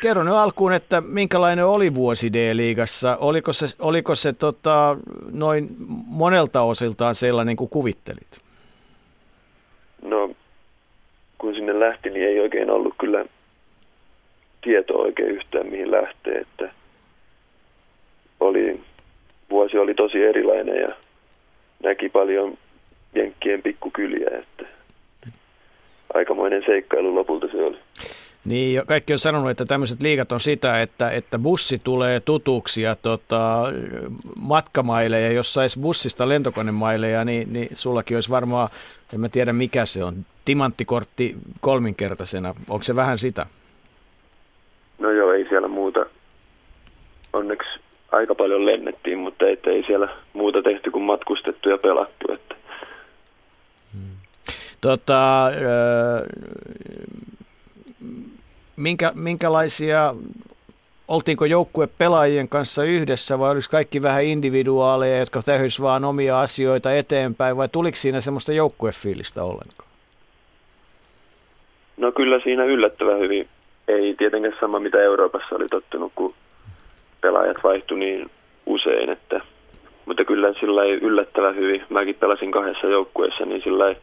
kerro 0.00 0.22
nyt 0.22 0.34
alkuun, 0.34 0.72
että 0.72 1.00
minkälainen 1.00 1.66
oli 1.66 1.94
vuosi 1.94 2.32
D-liigassa? 2.32 3.16
Oliko 3.20 3.52
se, 3.52 3.66
oliko 3.78 4.14
se 4.14 4.32
tota, 4.32 4.96
noin 5.32 5.68
monelta 6.06 6.62
osiltaan 6.62 7.14
sellainen 7.14 7.56
kuin 7.56 7.70
kuvittelit? 7.70 8.40
No, 10.02 10.30
kun 11.38 11.54
sinne 11.54 11.80
lähti, 11.80 12.10
niin 12.10 12.28
ei 12.28 12.40
oikein 12.40 12.70
ollut 12.70 12.94
kyllä 13.00 13.24
tietoa 14.62 15.02
oikein 15.02 15.30
yhtään 15.30 15.66
mihin 15.66 15.90
lähtee, 15.90 16.38
että 16.38 16.70
oli, 18.40 18.80
vuosi 19.50 19.78
oli 19.78 19.94
tosi 19.94 20.22
erilainen 20.22 20.76
ja 20.76 20.94
näki 21.82 22.08
paljon 22.08 22.58
jenkkien 23.14 23.62
pikkukyliä, 23.62 24.30
että 24.38 24.64
aikamoinen 26.14 26.62
seikkailu 26.66 27.14
lopulta 27.14 27.46
se 27.52 27.62
oli. 27.64 27.78
Niin, 28.44 28.86
kaikki 28.86 29.12
on 29.12 29.18
sanonut, 29.18 29.50
että 29.50 29.64
tämmöiset 29.64 30.02
liigat 30.02 30.32
on 30.32 30.40
sitä, 30.40 30.82
että, 30.82 31.10
että 31.10 31.38
bussi 31.38 31.78
tulee 31.78 32.20
tutuksi 32.20 32.82
ja 32.82 32.96
tota, 32.96 33.72
matkamaileja, 34.40 35.32
jos 35.32 35.54
saisi 35.54 35.80
bussista 35.80 36.28
lentokonemaileja, 36.28 37.24
niin, 37.24 37.52
niin 37.52 37.68
sullakin 37.74 38.16
olisi 38.16 38.30
varmaan, 38.30 38.68
en 39.14 39.20
mä 39.20 39.28
tiedä 39.28 39.52
mikä 39.52 39.86
se 39.86 40.04
on, 40.04 40.14
timanttikortti 40.44 41.36
kolminkertaisena. 41.60 42.54
Onko 42.68 42.82
se 42.82 42.96
vähän 42.96 43.18
sitä? 43.18 43.46
No 44.98 45.10
joo, 45.10 45.32
ei 45.32 45.46
siellä 45.48 45.68
muuta. 45.68 46.06
Onneksi 47.32 47.68
aika 48.12 48.34
paljon 48.34 48.66
lennettiin, 48.66 49.18
mutta 49.18 49.46
ei, 49.46 49.58
ei 49.66 49.84
siellä 49.86 50.08
muuta 50.32 50.62
tehty 50.62 50.90
kuin 50.90 51.04
matkustettu 51.04 51.68
ja 51.68 51.78
pelattu. 51.78 52.32
Että. 52.32 52.54
Hmm. 53.92 54.16
Tota, 54.80 55.50
minkä, 58.76 59.12
minkälaisia, 59.14 60.14
oltiinko 61.08 61.44
joukkue 61.44 61.88
pelaajien 61.98 62.48
kanssa 62.48 62.84
yhdessä 62.84 63.38
vai 63.38 63.50
oliko 63.50 63.66
kaikki 63.70 64.02
vähän 64.02 64.24
individuaaleja, 64.24 65.18
jotka 65.18 65.42
tähys 65.42 65.82
vaan 65.82 66.04
omia 66.04 66.40
asioita 66.40 66.94
eteenpäin 66.94 67.56
vai 67.56 67.68
tuliko 67.68 67.96
siinä 67.96 68.20
semmoista 68.20 68.52
joukkuefiilistä 68.52 69.44
ollenkaan? 69.44 69.88
No 71.96 72.12
kyllä 72.12 72.40
siinä 72.40 72.64
yllättävän 72.64 73.18
hyvin. 73.18 73.48
Ei 73.88 74.14
tietenkään 74.18 74.56
sama 74.60 74.78
mitä 74.78 75.02
Euroopassa 75.02 75.56
oli 75.56 75.66
tottunut, 75.70 76.12
kun 76.14 76.34
pelaajat 77.20 77.56
vaihtui 77.64 77.98
niin 77.98 78.30
usein, 78.66 79.10
että, 79.10 79.40
mutta 80.06 80.24
kyllä 80.24 80.54
sillä 80.60 80.84
ei 80.84 80.92
yllättävän 80.92 81.56
hyvin. 81.56 81.84
Mäkin 81.88 82.14
pelasin 82.14 82.50
kahdessa 82.50 82.86
joukkueessa, 82.86 83.44
niin 83.44 83.62
sillä 83.62 83.88
ei 83.88 83.96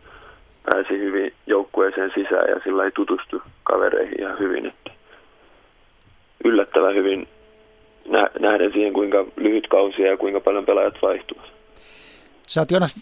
pääsi 0.70 0.90
hyvin 0.90 1.34
joukkueeseen 1.48 2.12
sisään 2.16 2.50
ja 2.50 2.60
sillä 2.64 2.84
ei 2.84 2.92
tutustu 2.92 3.42
kavereihin 3.64 4.22
ihan 4.22 4.40
hyvin. 4.40 4.66
Että 4.66 4.92
yllättävän 6.44 6.96
hyvin 6.96 7.28
nähden 8.40 8.72
siihen, 8.74 8.94
kuinka 8.94 9.26
lyhyt 9.38 9.68
kausi 9.68 10.02
ja 10.02 10.18
kuinka 10.18 10.40
paljon 10.40 10.66
pelaajat 10.66 11.02
vaihtuvat. 11.02 11.46
Sä 12.48 12.62
oot 12.62 12.72
Jonas 12.72 13.00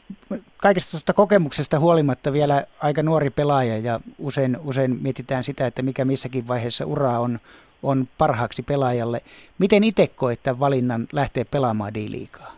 kaikesta 0.58 0.92
tuosta 0.92 1.14
kokemuksesta 1.14 1.80
huolimatta 1.80 2.34
vielä 2.34 2.64
aika 2.80 3.04
nuori 3.04 3.30
pelaaja 3.30 3.78
ja 3.78 4.00
usein, 4.20 4.58
usein 4.64 4.98
mietitään 5.02 5.44
sitä, 5.44 5.68
että 5.68 5.82
mikä 5.82 6.06
missäkin 6.06 6.48
vaiheessa 6.48 6.86
uraa 6.86 7.20
on, 7.20 7.40
on 7.84 8.08
parhaaksi 8.18 8.64
pelaajalle. 8.64 9.22
Miten 9.60 9.84
itse 9.84 10.08
koet 10.08 10.40
tämän 10.44 10.60
valinnan 10.60 11.08
lähteä 11.14 11.46
pelaamaan 11.52 11.94
D-liigaa? 11.94 12.58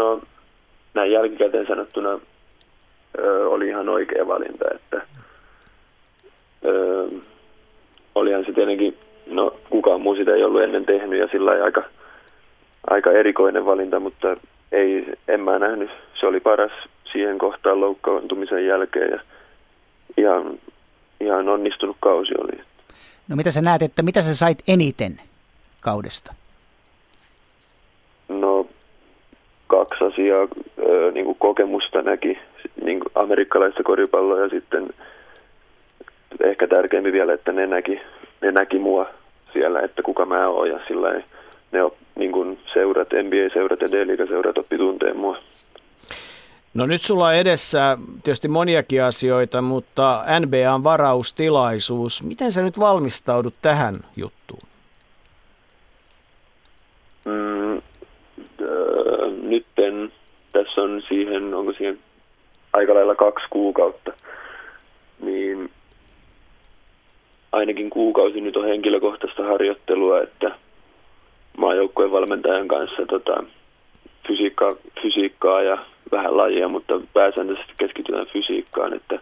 no 0.00 0.20
näin 0.94 1.12
jälkikäteen 1.12 1.66
sanottuna 1.66 2.20
ö, 3.18 3.48
oli 3.48 3.68
ihan 3.68 3.88
oikea 3.88 4.26
valinta, 4.26 4.64
että 4.74 5.02
ö, 6.66 7.08
olihan 8.14 8.44
se 8.44 8.52
tietenkin, 8.52 8.98
no 9.26 9.56
kukaan 9.70 10.00
muu 10.00 10.14
sitä 10.14 10.34
ei 10.34 10.44
ollut 10.44 10.62
ennen 10.62 10.86
tehnyt 10.86 11.20
ja 11.20 11.28
sillä 11.32 11.50
aika, 11.64 11.82
aika 12.90 13.12
erikoinen 13.12 13.66
valinta, 13.66 14.00
mutta 14.00 14.36
ei, 14.72 15.14
en 15.28 15.40
mä 15.40 15.58
nähnyt, 15.58 15.90
se 16.20 16.26
oli 16.26 16.40
paras 16.40 16.72
siihen 17.12 17.38
kohtaan 17.38 17.80
loukkaantumisen 17.80 18.66
jälkeen 18.66 19.10
ja 19.10 19.20
ihan, 20.16 20.58
ihan 21.20 21.48
onnistunut 21.48 21.96
kausi 22.00 22.34
oli. 22.38 22.60
No 23.28 23.36
mitä 23.36 23.50
sä 23.50 23.62
näet, 23.62 23.82
että 23.82 24.02
mitä 24.02 24.22
sä 24.22 24.34
sait 24.34 24.62
eniten 24.68 25.20
kaudesta? 25.80 26.34
No 28.28 28.66
kaksi 30.00 30.22
asiaa, 30.22 30.48
ö, 30.78 31.10
niin 31.12 31.24
kuin 31.24 31.38
kokemusta 31.38 32.02
näki, 32.02 32.38
niin 32.84 33.00
kuin 33.00 33.12
amerikkalaista 33.14 33.82
koripalloa 33.82 34.40
ja 34.40 34.48
sitten 34.48 34.90
ehkä 36.44 36.66
tärkeämpi 36.66 37.12
vielä, 37.12 37.32
että 37.32 37.52
ne 37.52 37.66
näki, 37.66 38.00
ne 38.40 38.52
näki 38.52 38.78
mua 38.78 39.06
siellä, 39.52 39.80
että 39.80 40.02
kuka 40.02 40.26
mä 40.26 40.48
oon 40.48 40.68
ja 40.68 40.80
sillä 40.88 41.10
ei, 41.10 41.22
ne 41.72 41.82
on 41.82 41.92
niin 42.16 42.32
kuin 42.32 42.58
seurat, 42.72 43.08
NBA-seurat 43.08 43.80
ja 43.80 43.88
D-liigaseurat 43.88 44.58
oppi 44.58 44.78
tunteen 44.78 45.16
mua. 45.16 45.36
No 46.74 46.86
nyt 46.86 47.02
sulla 47.02 47.26
on 47.26 47.34
edessä 47.34 47.98
tietysti 48.24 48.48
moniakin 48.48 49.02
asioita, 49.02 49.62
mutta 49.62 50.24
NBAn 50.40 50.84
varaustilaisuus. 50.84 52.22
Miten 52.22 52.52
sä 52.52 52.62
nyt 52.62 52.80
valmistaudut 52.80 53.54
tähän 53.62 53.96
juttuun? 54.16 54.62
Mm, 57.24 57.82
tässä 60.52 60.80
on 60.82 61.02
siihen, 61.08 61.54
onko 61.54 61.72
siihen 61.72 61.98
aika 62.72 62.94
lailla 62.94 63.14
kaksi 63.14 63.46
kuukautta, 63.50 64.12
niin 65.20 65.70
ainakin 67.52 67.90
kuukausi 67.90 68.40
nyt 68.40 68.56
on 68.56 68.64
henkilökohtaista 68.64 69.42
harjoittelua, 69.44 70.22
että 70.22 70.50
maajoukkueen 71.56 72.12
valmentajan 72.12 72.68
kanssa 72.68 73.06
tota, 73.06 73.44
fysiikkaa, 74.28 74.72
fysiikkaa 75.02 75.62
ja 75.62 75.78
vähän 76.12 76.36
lajia, 76.36 76.68
mutta 76.68 77.00
pääsääntöisesti 77.12 77.72
keskitytään 77.78 78.26
fysiikkaan, 78.26 78.94
että 78.94 79.18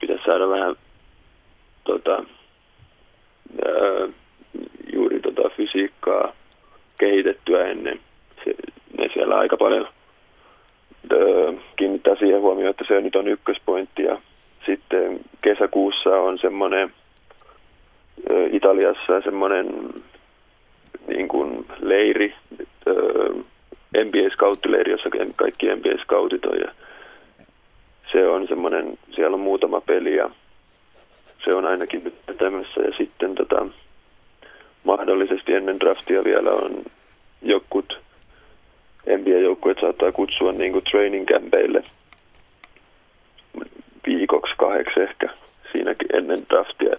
pitäisi 0.00 0.24
saada 0.24 0.48
vähän 0.48 0.76
tota, 1.84 2.24
ää, 3.66 4.08
juuri 4.92 5.20
tota 5.20 5.48
fysiikkaa 5.56 6.32
kehitettyä 6.98 7.66
ennen. 7.66 8.00
Se, 8.44 8.54
ne 8.98 9.08
siellä 9.14 9.36
aika 9.36 9.56
paljon 9.56 9.88
kiinnittää 11.76 12.16
siihen 12.16 12.40
huomioon, 12.40 12.70
että 12.70 12.84
se 12.88 13.00
nyt 13.00 13.16
on 13.16 13.28
ykköspointti 13.28 14.02
ja 14.02 14.18
sitten 14.66 15.20
kesäkuussa 15.42 16.10
on 16.10 16.38
semmoinen 16.38 16.92
Italiassa 18.52 19.20
semmoinen 19.20 19.66
niin 21.06 21.28
kuin 21.28 21.66
leiri, 21.80 22.34
NBA-scouttileiri, 23.96 24.90
jossa 24.90 25.10
kaikki 25.36 25.66
NBA-scoutit 25.66 26.46
on 26.46 26.58
ja 26.58 26.72
se 28.12 28.28
on 28.28 28.48
semmoinen, 28.48 28.98
siellä 29.14 29.34
on 29.34 29.40
muutama 29.40 29.80
peli 29.80 30.16
ja 30.16 30.30
se 31.44 31.54
on 31.54 31.66
ainakin 31.66 32.04
nyt 32.04 32.38
tämmössä 32.38 32.80
ja 32.80 32.92
sitten 32.96 33.34
tota, 33.34 33.66
mahdollisesti 34.84 35.54
ennen 35.54 35.80
draftia 35.80 36.24
vielä 36.24 36.50
on 36.50 36.84
jokut 37.42 37.98
NBA-joukkueet 39.06 39.78
saattaa 39.80 40.12
kutsua 40.12 40.52
niin 40.52 40.72
kuin 40.72 40.84
training 40.84 41.26
campeille 41.26 41.84
viikoksi 44.06 44.54
kahdeksi 44.58 45.00
ehkä 45.00 45.28
siinäkin 45.72 46.16
ennen 46.16 46.38
draftia. 46.50 46.96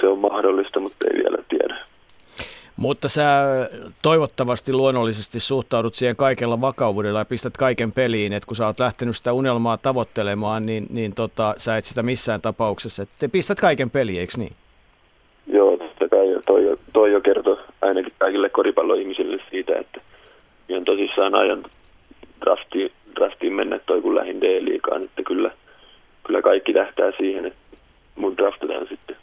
Se 0.00 0.06
on 0.06 0.18
mahdollista, 0.18 0.80
mutta 0.80 1.06
ei 1.10 1.22
vielä 1.22 1.38
tiedä. 1.48 1.76
Mutta 2.76 3.08
sä 3.08 3.24
toivottavasti 4.02 4.72
luonnollisesti 4.72 5.40
suhtaudut 5.40 5.94
siihen 5.94 6.16
kaikella 6.16 6.60
vakavuudella 6.60 7.18
ja 7.18 7.24
pistät 7.24 7.56
kaiken 7.56 7.92
peliin, 7.92 8.32
että 8.32 8.46
kun 8.46 8.56
sä 8.56 8.66
oot 8.66 8.80
lähtenyt 8.80 9.16
sitä 9.16 9.32
unelmaa 9.32 9.76
tavoittelemaan, 9.76 10.66
niin, 10.66 10.86
niin 10.90 11.14
tota, 11.14 11.54
sä 11.58 11.76
et 11.76 11.84
sitä 11.84 12.02
missään 12.02 12.40
tapauksessa. 12.40 13.02
Että 13.02 13.28
pistät 13.28 13.60
kaiken 13.60 13.90
peliin, 13.90 14.20
eikö 14.20 14.32
niin? 14.36 14.52
Joo, 15.46 15.76
totta 15.76 16.08
kai. 16.08 16.26
Toi, 16.46 16.64
jo, 16.64 16.76
toi 16.92 17.12
jo 17.12 17.20
kertoi 17.20 17.56
ainakin 17.82 18.12
kaikille 18.18 18.48
koripalloihmisille 18.48 19.42
siitä, 19.50 19.78
että 19.78 20.00
ihan 20.70 20.84
tosissaan 20.84 21.34
ajan 21.34 21.62
draftiin, 22.40 22.92
draftiin 23.14 23.52
mennä 23.52 23.78
toi 23.78 24.02
kun 24.02 24.14
lähin 24.14 24.40
D-liikaan, 24.40 25.04
että 25.04 25.22
kyllä, 25.22 25.50
kyllä 26.26 26.42
kaikki 26.42 26.72
tähtää 26.72 27.12
siihen, 27.18 27.46
että 27.46 27.76
mun 28.16 28.36
draftataan 28.36 28.86
sitten. 28.88 29.16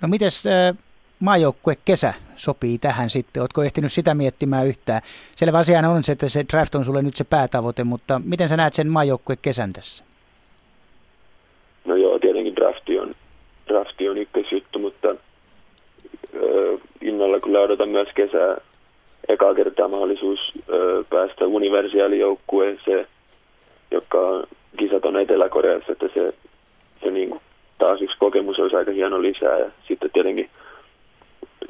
No 0.00 0.08
mites 0.08 0.46
äh, 0.46 0.76
maajoukkue 1.20 1.76
kesä 1.84 2.14
sopii 2.36 2.78
tähän 2.78 3.10
sitten? 3.10 3.40
Oletko 3.40 3.62
ehtinyt 3.62 3.92
sitä 3.92 4.14
miettimään 4.14 4.66
yhtään? 4.66 5.02
Selvä 5.36 5.58
asia 5.58 5.88
on 5.88 6.02
se, 6.02 6.12
että 6.12 6.28
se 6.28 6.44
draft 6.52 6.74
on 6.74 6.84
sulle 6.84 7.02
nyt 7.02 7.16
se 7.16 7.24
päätavoite, 7.24 7.84
mutta 7.84 8.20
miten 8.24 8.48
sä 8.48 8.56
näet 8.56 8.74
sen 8.74 8.88
maajoukkue 8.88 9.36
kesän 9.42 9.72
tässä? 9.72 10.04
No 11.84 11.96
joo, 11.96 12.18
tietenkin 12.18 12.56
drafti 12.56 12.98
on, 12.98 13.10
drafti 13.68 14.08
on 14.08 14.18
ykkösjuttu, 14.18 14.78
mutta 14.78 15.08
ö, 16.34 16.78
innolla 17.00 17.40
kyllä 17.40 17.60
odotan 17.60 17.88
myös 17.88 18.08
kesää 18.14 18.56
ekaa 19.28 19.54
kertaa 19.54 19.88
mahdollisuus 19.88 20.52
ö, 20.68 21.04
päästä 21.10 21.46
universiaalijoukkueeseen, 21.46 23.06
joka 23.90 24.46
kisat 24.76 25.04
on 25.04 25.16
Etelä-Koreassa, 25.16 25.92
että 25.92 26.06
se, 26.14 26.34
se 27.04 27.10
niin 27.10 27.28
kuin, 27.30 27.40
taas 27.78 28.02
yksi 28.02 28.16
kokemus 28.18 28.58
olisi 28.58 28.76
aika 28.76 28.90
hieno 28.90 29.22
lisää. 29.22 29.58
Ja 29.58 29.70
sitten 29.88 30.10
tietenkin 30.12 30.50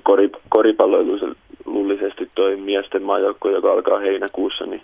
kori, 0.03 0.31
koripalloilullisesti 0.49 2.31
toi 2.35 2.57
miesten 2.57 3.03
maajoukkue, 3.03 3.53
joka 3.53 3.73
alkaa 3.73 3.99
heinäkuussa, 3.99 4.67
niin 4.67 4.83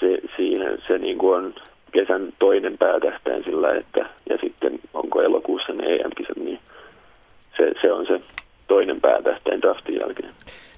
se, 0.00 0.18
siihen 0.36 0.78
se 0.86 0.98
niin 0.98 1.18
kuin 1.18 1.36
on 1.36 1.54
kesän 1.92 2.32
toinen 2.38 2.78
päätähtäin 2.78 3.44
sillä, 3.44 3.72
että 3.72 4.06
ja 4.30 4.38
sitten 4.40 4.78
onko 4.94 5.22
elokuussa 5.22 5.72
ne 5.72 5.94
EM-kisat, 5.94 6.36
niin 6.36 6.58
se, 7.56 7.72
se 7.82 7.92
on 7.92 8.06
se 8.06 8.20
toinen 8.68 9.00
päätähtäin 9.00 9.62
draftin 9.62 9.94
jälkeen. 9.94 10.34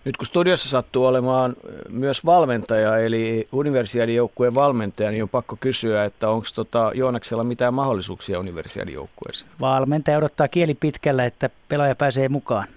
Nyt 0.07 0.17
kun 0.17 0.27
studiossa 0.27 0.69
sattuu 0.69 1.07
olemaan 1.07 1.55
myös 1.89 2.25
valmentaja, 2.25 2.99
eli 2.99 3.49
universiaadijoukkueen 3.53 4.55
valmentaja, 4.55 5.11
niin 5.11 5.23
on 5.23 5.29
pakko 5.29 5.57
kysyä, 5.61 6.05
että 6.05 6.29
onko 6.29 6.47
tota 6.55 6.91
Joonaksella 6.95 7.45
mitään 7.45 7.75
mahdollisuuksia 7.75 8.39
universiaadijoukkueeseen? 8.39 9.51
Valmentaja 9.61 10.19
odottaa 10.19 10.49
kieli 10.49 10.75
pitkällä, 10.75 11.25
että 11.25 11.51
pelaaja 11.69 11.95
pääsee 11.95 12.29
mukaan. 12.29 12.69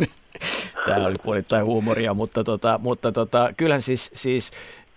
Tämä 0.86 1.06
oli 1.06 1.14
puolittain 1.22 1.64
huumoria, 1.64 2.14
mutta, 2.14 2.44
tota, 2.44 2.80
mutta 2.82 3.12
tota, 3.12 3.52
kyllähän 3.56 3.82
siis, 3.82 4.10
siis 4.14 4.52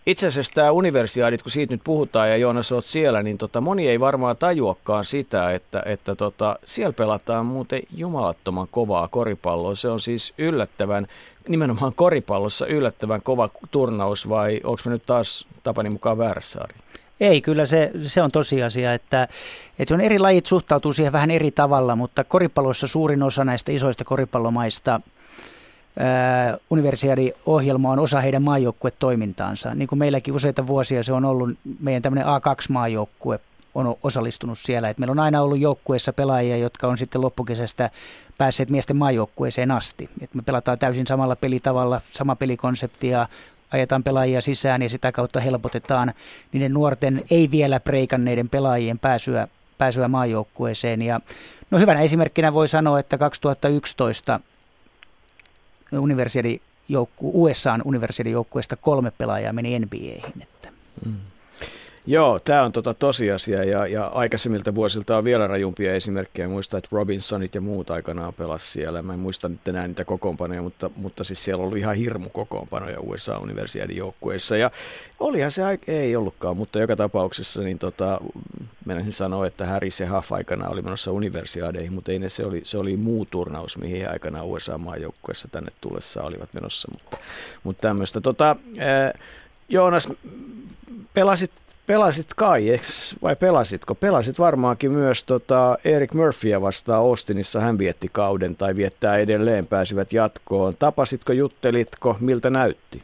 itse 0.07 0.27
asiassa 0.27 0.53
tämä 0.53 0.71
universiaadit, 0.71 1.41
kun 1.41 1.51
siitä 1.51 1.73
nyt 1.73 1.81
puhutaan 1.83 2.29
ja 2.29 2.37
Joonas 2.37 2.71
olet 2.71 2.85
siellä, 2.85 3.23
niin 3.23 3.37
tota, 3.37 3.61
moni 3.61 3.87
ei 3.87 3.99
varmaan 3.99 4.37
tajuakaan 4.37 5.05
sitä, 5.05 5.51
että, 5.51 5.83
että 5.85 6.15
tota, 6.15 6.59
siellä 6.65 6.93
pelataan 6.93 7.45
muuten 7.45 7.81
jumalattoman 7.95 8.67
kovaa 8.71 9.07
koripalloa. 9.07 9.75
Se 9.75 9.89
on 9.89 9.99
siis 9.99 10.33
yllättävän, 10.37 11.07
nimenomaan 11.47 11.93
koripallossa 11.93 12.67
yllättävän 12.67 13.21
kova 13.21 13.49
turnaus 13.71 14.29
vai 14.29 14.61
onko 14.63 14.81
me 14.85 14.91
nyt 14.91 15.05
taas 15.05 15.47
Tapani 15.63 15.89
mukaan 15.89 16.17
väärässä 16.17 16.59
Ari? 16.61 16.75
Ei, 17.19 17.41
kyllä 17.41 17.65
se, 17.65 17.91
se 18.01 18.21
on 18.21 18.31
tosiasia, 18.31 18.93
että, 18.93 19.23
että 19.79 19.85
se 19.87 19.93
on 19.93 20.01
eri 20.01 20.19
lajit 20.19 20.45
suhtautuu 20.45 20.93
siihen 20.93 21.13
vähän 21.13 21.31
eri 21.31 21.51
tavalla, 21.51 21.95
mutta 21.95 22.23
koripallossa 22.23 22.87
suurin 22.87 23.23
osa 23.23 23.43
näistä 23.43 23.71
isoista 23.71 24.03
koripallomaista 24.03 25.01
universiaadi-ohjelma 26.69 27.91
on 27.91 27.99
osa 27.99 28.21
heidän 28.21 28.43
maajoukkuetoimintaansa. 28.43 29.75
Niin 29.75 29.88
kuin 29.88 29.99
meilläkin 29.99 30.36
useita 30.36 30.67
vuosia 30.67 31.03
se 31.03 31.13
on 31.13 31.25
ollut 31.25 31.49
meidän 31.79 32.01
tämmöinen 32.01 32.25
A2-maajoukkue 32.25 33.39
on 33.75 33.95
osallistunut 34.03 34.57
siellä. 34.57 34.89
Et 34.89 34.97
meillä 34.97 35.12
on 35.12 35.19
aina 35.19 35.41
ollut 35.41 35.60
joukkueessa 35.60 36.13
pelaajia, 36.13 36.57
jotka 36.57 36.88
on 36.88 36.97
sitten 36.97 37.21
loppukesästä 37.21 37.89
päässeet 38.38 38.69
miesten 38.69 38.97
maajoukkueeseen 38.97 39.71
asti. 39.71 40.10
Et 40.21 40.33
me 40.33 40.41
pelataan 40.41 40.79
täysin 40.79 41.07
samalla 41.07 41.36
pelitavalla, 41.36 42.01
sama 42.12 42.36
pelikonsepti 42.36 43.07
ja 43.07 43.27
ajetaan 43.71 44.03
pelaajia 44.03 44.41
sisään 44.41 44.81
ja 44.81 44.89
sitä 44.89 45.12
kautta 45.12 45.39
helpotetaan 45.39 46.13
niiden 46.51 46.73
nuorten 46.73 47.21
ei 47.31 47.51
vielä 47.51 47.79
preikanneiden 47.79 48.49
pelaajien 48.49 48.99
pääsyä, 48.99 49.47
pääsyä 49.77 50.07
maajoukkueeseen. 50.07 51.01
Ja, 51.01 51.21
no 51.71 51.79
hyvänä 51.79 52.01
esimerkkinä 52.01 52.53
voi 52.53 52.67
sanoa, 52.67 52.99
että 52.99 53.17
2011 53.17 54.39
universiadijoukku, 55.91 57.43
USAn 57.43 57.82
universiadijoukkueesta 57.86 58.76
kolme 58.76 59.12
pelaajaa 59.17 59.54
meni 59.54 59.80
NBAihin. 59.80 60.41
Että. 60.41 60.69
Mm. 61.06 61.13
Joo, 62.09 62.39
tämä 62.39 62.63
on 62.63 62.71
tota 62.71 62.93
tosiasia 62.93 63.63
ja, 63.63 63.87
ja 63.87 64.05
aikaisemmilta 64.05 64.75
vuosilta 64.75 65.17
on 65.17 65.23
vielä 65.23 65.47
rajumpia 65.47 65.93
esimerkkejä. 65.93 66.47
Muistan, 66.47 66.77
että 66.77 66.89
Robinsonit 66.91 67.55
ja 67.55 67.62
muut 67.62 67.91
aikanaan 67.91 68.33
pelas 68.33 68.73
siellä. 68.73 69.01
Mä 69.01 69.13
en 69.13 69.19
muista 69.19 69.49
nyt 69.49 69.67
enää 69.67 69.87
niitä 69.87 70.05
kokoonpanoja, 70.05 70.62
mutta, 70.62 70.89
mutta 70.95 71.23
siis 71.23 71.43
siellä 71.43 71.63
ollut 71.63 71.77
ihan 71.77 71.95
hirmu 71.95 72.29
kokoonpanoja 72.29 72.99
USA-universiadin 72.99 73.97
joukkueissa. 73.97 74.58
Ja 74.58 74.71
olihan 75.19 75.51
se, 75.51 75.63
ei 75.87 76.15
ollutkaan, 76.15 76.58
mutta 76.58 76.79
joka 76.79 76.95
tapauksessa 76.95 77.62
niin 77.62 77.79
tota, 77.79 78.21
menisin 78.85 79.13
sanoa, 79.13 79.47
että 79.47 79.65
Harris 79.65 79.99
ja 79.99 80.15
Huff 80.15 80.33
aikana 80.33 80.69
oli 80.69 80.81
menossa 80.81 81.12
universiadeihin, 81.12 81.93
mutta 81.93 82.12
ei 82.12 82.19
ne, 82.19 82.29
se, 82.29 82.45
oli, 82.45 82.62
se 82.63 82.77
oli 82.77 82.97
muu 82.97 83.25
turnaus, 83.31 83.77
mihin 83.77 84.01
he 84.01 84.08
aikanaan 84.08 84.45
USA-maajoukkueessa 84.45 85.47
tänne 85.47 85.71
tullessa 85.81 86.23
olivat 86.23 86.53
menossa. 86.53 86.87
Mutta, 86.91 87.17
mutta 87.63 87.81
tämmöistä. 87.81 88.21
Tota, 88.21 88.55
Joonas, 89.69 90.13
pelasit 91.13 91.51
Pelasit 91.88 92.27
kai, 92.35 92.69
eks, 92.69 93.15
vai 93.23 93.35
pelasitko? 93.35 93.96
Pelasit 93.96 94.40
varmaankin 94.40 94.92
myös 94.92 95.23
tota 95.23 95.77
Eric 95.85 96.13
Murphyä 96.13 96.62
vastaan 96.62 97.00
Austinissa. 97.00 97.60
Hän 97.60 97.77
vietti 97.77 98.08
kauden 98.12 98.56
tai 98.56 98.75
viettää 98.75 99.17
edelleen, 99.17 99.65
pääsivät 99.65 100.13
jatkoon. 100.13 100.73
Tapasitko, 100.79 101.33
juttelitko, 101.33 102.15
miltä 102.19 102.50
näytti? 102.50 103.02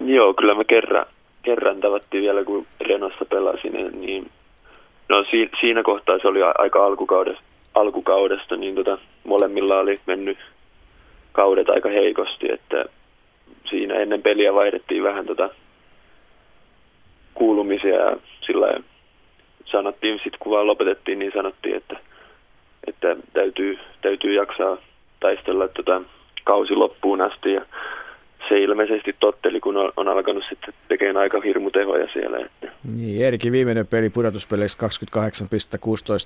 Joo, 0.00 0.34
kyllä 0.34 0.54
me 0.54 0.64
kerran, 0.64 1.06
kerran 1.42 1.80
tavattiin 1.80 2.22
vielä, 2.22 2.44
kun 2.44 2.66
Renossa 2.80 3.24
pelasin, 3.24 4.00
niin 4.00 4.30
no, 5.08 5.24
si, 5.30 5.50
siinä 5.60 5.82
kohtaa 5.82 6.18
se 6.18 6.28
oli 6.28 6.40
aika 6.58 6.86
alkukaudesta, 6.86 7.42
alkukaudesta 7.74 8.56
niin 8.56 8.74
tota, 8.74 8.98
molemmilla 9.24 9.78
oli 9.78 9.94
mennyt 10.06 10.38
kaudet 11.32 11.68
aika 11.68 11.88
heikosti, 11.88 12.52
että 12.52 12.84
siinä 13.70 13.94
ennen 13.94 14.22
peliä 14.22 14.54
vaihdettiin 14.54 15.02
vähän 15.02 15.26
tota 15.26 15.50
kuulumisia 17.34 17.94
ja 17.94 18.16
sillä 18.46 18.80
sanottiin, 19.64 20.14
sitten 20.14 20.38
kun 20.38 20.52
vaan 20.52 20.66
lopetettiin, 20.66 21.18
niin 21.18 21.32
sanottiin, 21.34 21.76
että, 21.76 21.98
että 22.86 23.16
täytyy, 23.32 23.78
täytyy 24.02 24.34
jaksaa 24.34 24.76
taistella 25.20 25.68
tota 25.68 26.02
kausi 26.44 26.74
loppuun 26.74 27.20
asti 27.20 27.52
ja 27.52 27.60
se 28.48 28.58
ilmeisesti 28.58 29.16
totteli, 29.20 29.60
kun 29.60 29.76
on, 29.96 30.08
alkanut 30.08 30.44
sitten 30.48 30.74
tekemään 30.88 31.16
aika 31.16 31.40
hirmutehoja 31.40 32.08
siellä. 32.12 32.38
Että. 32.38 32.76
Niin, 32.96 33.24
Erikin 33.24 33.52
viimeinen 33.52 33.86
peli 33.86 34.10
pudotuspeleissä 34.10 34.86
28,16 34.86 34.90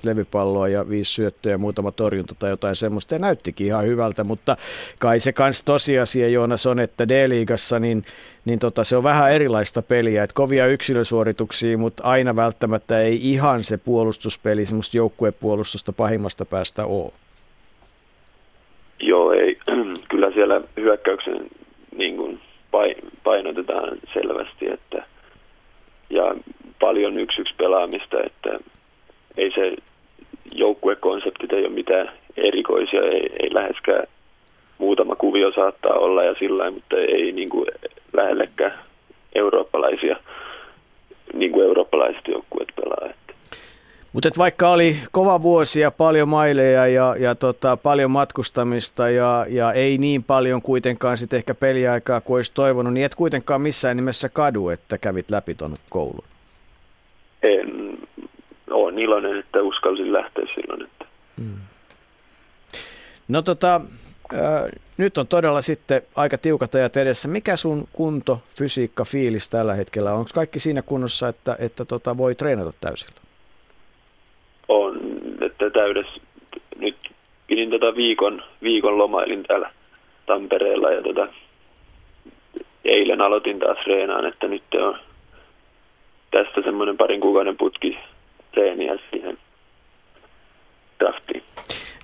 levypalloa 0.05 0.69
ja 0.69 0.89
viisi 0.89 1.15
syöttöä 1.15 1.53
ja 1.53 1.59
muutama 1.59 1.93
torjunta 1.93 2.35
tai 2.39 2.51
jotain 2.51 2.77
semmoista. 2.77 3.15
Ja 3.15 3.19
näyttikin 3.19 3.67
ihan 3.67 3.87
hyvältä, 3.87 4.25
mutta 4.25 4.57
kai 4.99 5.21
se 5.21 5.33
kans 5.33 5.65
tosiasia, 5.65 6.29
Joonas, 6.29 6.67
on, 6.67 6.81
että 6.81 7.09
D-liigassa 7.09 7.79
niin, 7.79 8.03
niin 8.45 8.59
tota, 8.59 8.85
se 8.85 8.97
on 8.97 9.03
vähän 9.03 9.33
erilaista 9.33 9.83
peliä. 9.83 10.23
Et 10.23 10.33
kovia 10.33 10.67
yksilösuorituksia, 10.67 11.79
mutta 11.79 12.03
aina 12.03 12.37
välttämättä 12.37 13.01
ei 13.01 13.31
ihan 13.33 13.65
se 13.65 13.79
puolustuspeli, 13.79 14.67
semmoista 14.67 14.97
joukkuepuolustusta 14.97 15.93
pahimmasta 15.93 16.45
päästä 16.45 16.85
ole. 16.85 17.13
Joo, 19.01 19.33
ei. 19.33 19.59
Kyllä 20.11 20.31
siellä 20.31 20.61
hyökkäyksen 20.77 21.49
niin 21.99 22.17
kuin 22.17 22.41
painotetaan 23.25 23.99
selvästi, 24.13 24.71
että 24.71 25.05
ja 26.11 26.35
paljon 26.81 27.19
yksi 27.19 27.41
yksi 27.41 27.55
pelaamista, 27.57 28.17
että 28.27 28.59
ei 29.37 29.53
se 29.55 29.77
joukkuekonseptit 30.53 31.53
ei 31.53 31.65
ole 31.65 31.69
mitään 31.69 32.09
erikoisia, 32.37 33.03
ei, 33.03 33.31
ei 33.43 33.55
läheskään 33.55 34.07
muutama 34.79 35.17
kuvio 35.17 35.53
saattaa 35.53 35.95
olla 35.95 36.23
ja 36.23 36.35
sillä 36.39 36.71
mutta 36.71 36.97
ei 36.97 37.33
niin 37.33 37.49
kuin 37.49 37.67
lähellekään 38.13 38.79
eurooppalaisia, 39.35 40.17
niin 41.33 41.53
kuin 41.53 41.67
eurooppalaiset 41.67 42.29
joukkueet 42.29 42.69
pelaa. 42.77 43.28
Mutta 44.19 44.31
vaikka 44.39 44.71
oli 44.71 44.97
kova 45.13 45.43
vuosi 45.43 45.81
ja 45.81 45.91
paljon 45.91 46.29
maileja 46.29 46.87
ja, 46.87 47.17
ja 47.19 47.35
tota, 47.35 47.77
paljon 47.77 48.11
matkustamista 48.11 49.11
ja, 49.11 49.47
ja 49.49 49.73
ei 49.73 49.99
niin 49.99 50.25
paljon 50.25 50.63
kuitenkaan 50.63 51.17
sitten 51.17 51.37
ehkä 51.37 51.55
peliaikaa 51.55 52.21
kuin 52.21 52.37
olisi 52.37 52.53
toivonut, 52.55 52.93
niin 52.93 53.07
et 53.07 53.15
kuitenkaan 53.15 53.61
missään 53.61 53.97
nimessä 53.97 54.29
kadu, 54.29 54.69
että 54.69 54.99
kävit 54.99 55.31
läpi 55.31 55.55
tuon 55.55 55.75
koulun. 55.91 56.25
En 57.43 57.99
ole 58.71 59.03
iloinen, 59.03 59.39
että 59.39 59.63
uskalsin 59.63 60.13
lähteä 60.13 60.45
silloin. 60.55 60.83
Että. 60.83 61.05
Hmm. 61.37 61.59
No 63.29 63.43
tota, 63.43 63.81
äh, 64.35 64.41
nyt 64.97 65.19
on 65.19 65.27
todella 65.27 65.63
sitten 65.63 66.03
aika 66.15 66.39
tiukat 66.39 66.75
ajat 66.75 66.97
edessä. 66.97 67.29
Mikä 67.29 67.57
sun 67.57 67.89
kunto, 67.93 68.43
fysiikka, 68.55 69.05
fiilis 69.05 69.49
tällä 69.49 69.75
hetkellä? 69.75 70.13
Onko 70.13 70.31
kaikki 70.35 70.61
siinä 70.61 70.83
kunnossa, 70.83 71.29
että, 71.29 71.57
että 71.59 71.85
tota, 71.85 72.17
voi 72.17 72.35
treenata 72.35 72.73
täysillä? 72.81 73.28
On, 74.69 75.01
että 75.41 75.71
täydessä, 75.71 76.21
nyt 76.79 76.97
pidin 77.47 77.71
tota 77.71 77.97
viikon, 77.97 78.43
viikon 78.63 78.99
lomailin 78.99 79.43
täällä 79.43 79.71
Tampereella 80.27 80.91
ja 80.91 81.03
tota, 81.03 81.29
eilen 82.85 83.21
aloitin 83.21 83.59
taas 83.59 83.79
treenaan, 83.85 84.27
että 84.27 84.49
nyt 84.49 84.63
on 84.75 84.99
tästä 86.31 86.63
semmoinen 86.65 86.97
parin 86.97 87.21
kuukauden 87.21 87.57
putki 87.57 87.99
treeniä 88.53 88.99
siihen 89.11 89.39
draftiin. 90.99 91.43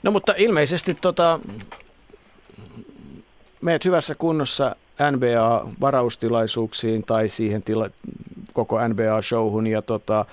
No 0.02 0.10
mutta 0.10 0.34
ilmeisesti 0.36 0.94
tota, 1.00 1.40
meet 3.60 3.84
hyvässä 3.84 4.14
kunnossa 4.14 4.76
NBA-varaustilaisuuksiin 5.10 7.04
tai 7.04 7.28
siihen 7.28 7.62
tila, 7.62 7.88
koko 8.52 8.78
NBA-showhun 8.78 9.66
ja 9.66 9.82
tota, 9.82 10.24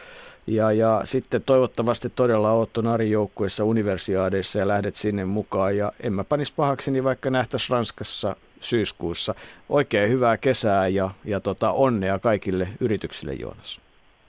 ja, 0.48 0.72
ja 0.72 1.02
sitten 1.04 1.44
toivottavasti 1.44 2.10
todella 2.10 2.52
oot 2.52 2.74
tuon 2.74 2.88
Ari 2.88 3.12
joukkueessa 3.12 3.64
universiaadeissa 3.64 4.60
ja 4.60 4.68
lähdet 4.68 4.96
sinne 4.96 5.26
mukaan. 5.26 5.78
Ja 5.78 5.92
en 6.00 6.14
mä 6.14 6.24
panis 6.24 6.52
pahakseni 6.52 7.04
vaikka 7.04 7.30
nähtäisi 7.30 7.74
Ranskassa 7.74 8.36
syyskuussa. 8.60 9.36
Oikein 9.70 10.10
hyvää 10.10 10.38
kesää 10.38 10.88
ja, 10.88 11.12
ja 11.26 11.39
tota, 11.39 11.72
onnea 11.72 12.20
kaikille 12.20 12.68
yrityksille, 12.80 13.34
Joonas. 13.34 13.82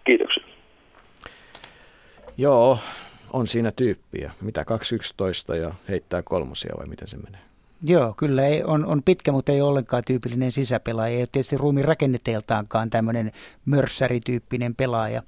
Kiitoksia. 0.04 0.42
Joo, 2.38 2.78
on 3.32 3.46
siinä 3.46 3.70
tyyppiä. 3.70 4.32
Mitä 4.40 4.64
2.11 5.50 5.56
ja 5.56 5.74
heittää 5.88 6.22
kolmosia 6.22 6.74
vai 6.78 6.86
miten 6.86 7.08
se 7.08 7.16
menee? 7.16 7.40
Joo, 7.86 8.14
kyllä 8.16 8.46
ei, 8.46 8.64
on, 8.64 8.86
on 8.86 9.02
pitkä, 9.02 9.32
mutta 9.32 9.52
ei 9.52 9.60
ollenkaan 9.60 10.02
tyypillinen 10.06 10.52
sisäpelaaja. 10.52 11.14
Ei 11.14 11.20
ole 11.20 11.26
tietysti 11.32 11.56
ruumin 11.56 11.84
rakenneteeltaankaan 11.84 12.90
tämmöinen 12.90 13.32
mörssärityyppinen 13.64 14.74
pelaaja 14.74 15.22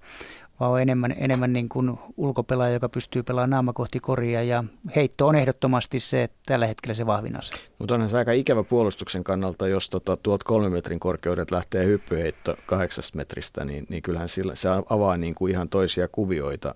vaan 0.61 0.73
on 0.73 0.81
enemmän, 0.81 1.15
enemmän 1.19 1.53
niin 1.53 1.69
kuin 1.69 1.99
ulkopelaaja, 2.17 2.75
joka 2.75 2.89
pystyy 2.89 3.23
pelaamaan 3.23 3.51
naama 3.51 3.73
kohti 3.73 4.01
koria 4.01 4.43
ja 4.43 4.65
heitto 4.97 5.27
on 5.27 5.37
ehdottomasti 5.37 6.01
se, 6.01 6.23
että 6.23 6.37
tällä 6.47 6.67
hetkellä 6.67 6.95
se 6.95 7.07
vahvin 7.07 7.39
ase. 7.39 7.55
Mutta 7.79 7.95
onhan 7.95 8.11
se 8.11 8.19
aika 8.19 8.33
ikävä 8.33 8.65
puolustuksen 8.65 9.25
kannalta, 9.25 9.69
jos 9.69 9.91
tota, 9.91 10.17
tuot 10.17 10.45
kolmen 10.45 10.73
metrin 10.73 11.01
korkeudet 11.01 11.51
lähtee 11.51 11.85
hyppyheitto 11.85 12.57
kahdeksasta 12.67 13.17
metristä, 13.17 13.65
niin, 13.65 13.87
niin 13.89 14.03
kyllähän 14.03 14.29
sillä, 14.29 14.55
se 14.55 14.69
avaa 14.91 15.17
niin 15.17 15.35
kuin 15.35 15.53
ihan 15.53 15.69
toisia 15.69 16.09
kuvioita, 16.09 16.75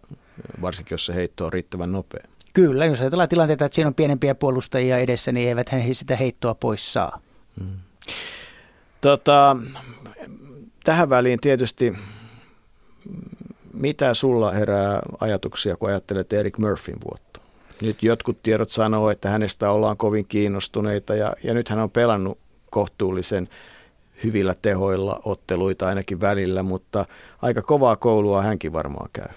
varsinkin 0.62 0.94
jos 0.94 1.06
se 1.06 1.14
heitto 1.14 1.46
on 1.46 1.52
riittävän 1.52 1.92
nopea. 1.92 2.24
Kyllä, 2.52 2.86
jos 2.86 3.00
ajatellaan 3.00 3.28
tilanteita, 3.28 3.64
että 3.64 3.74
siinä 3.74 3.88
on 3.88 3.94
pienempiä 3.94 4.34
puolustajia 4.34 4.98
edessä, 4.98 5.32
niin 5.32 5.48
eivät 5.48 5.72
he 5.72 5.94
sitä 5.94 6.16
heittoa 6.16 6.54
pois 6.54 6.92
saa. 6.92 7.20
Hmm. 7.60 7.76
Tota, 9.00 9.56
tähän 10.84 11.10
väliin 11.10 11.40
tietysti 11.40 11.94
mitä 13.78 14.14
sulla 14.14 14.50
herää 14.50 15.00
ajatuksia, 15.20 15.76
kun 15.76 15.88
ajattelet 15.88 16.32
Eric 16.32 16.58
Murphyn 16.58 16.96
vuotta? 17.10 17.40
Nyt 17.82 18.02
jotkut 18.02 18.42
tiedot 18.42 18.70
sanoo, 18.70 19.10
että 19.10 19.30
hänestä 19.30 19.70
ollaan 19.70 19.96
kovin 19.96 20.26
kiinnostuneita 20.28 21.14
ja, 21.14 21.32
ja 21.42 21.54
nyt 21.54 21.68
hän 21.68 21.78
on 21.78 21.90
pelannut 21.90 22.38
kohtuullisen 22.70 23.48
hyvillä 24.24 24.54
tehoilla 24.62 25.20
otteluita 25.24 25.88
ainakin 25.88 26.20
välillä, 26.20 26.62
mutta 26.62 27.06
aika 27.42 27.62
kovaa 27.62 27.96
koulua 27.96 28.42
hänkin 28.42 28.72
varmaan 28.72 29.10
käy. 29.12 29.28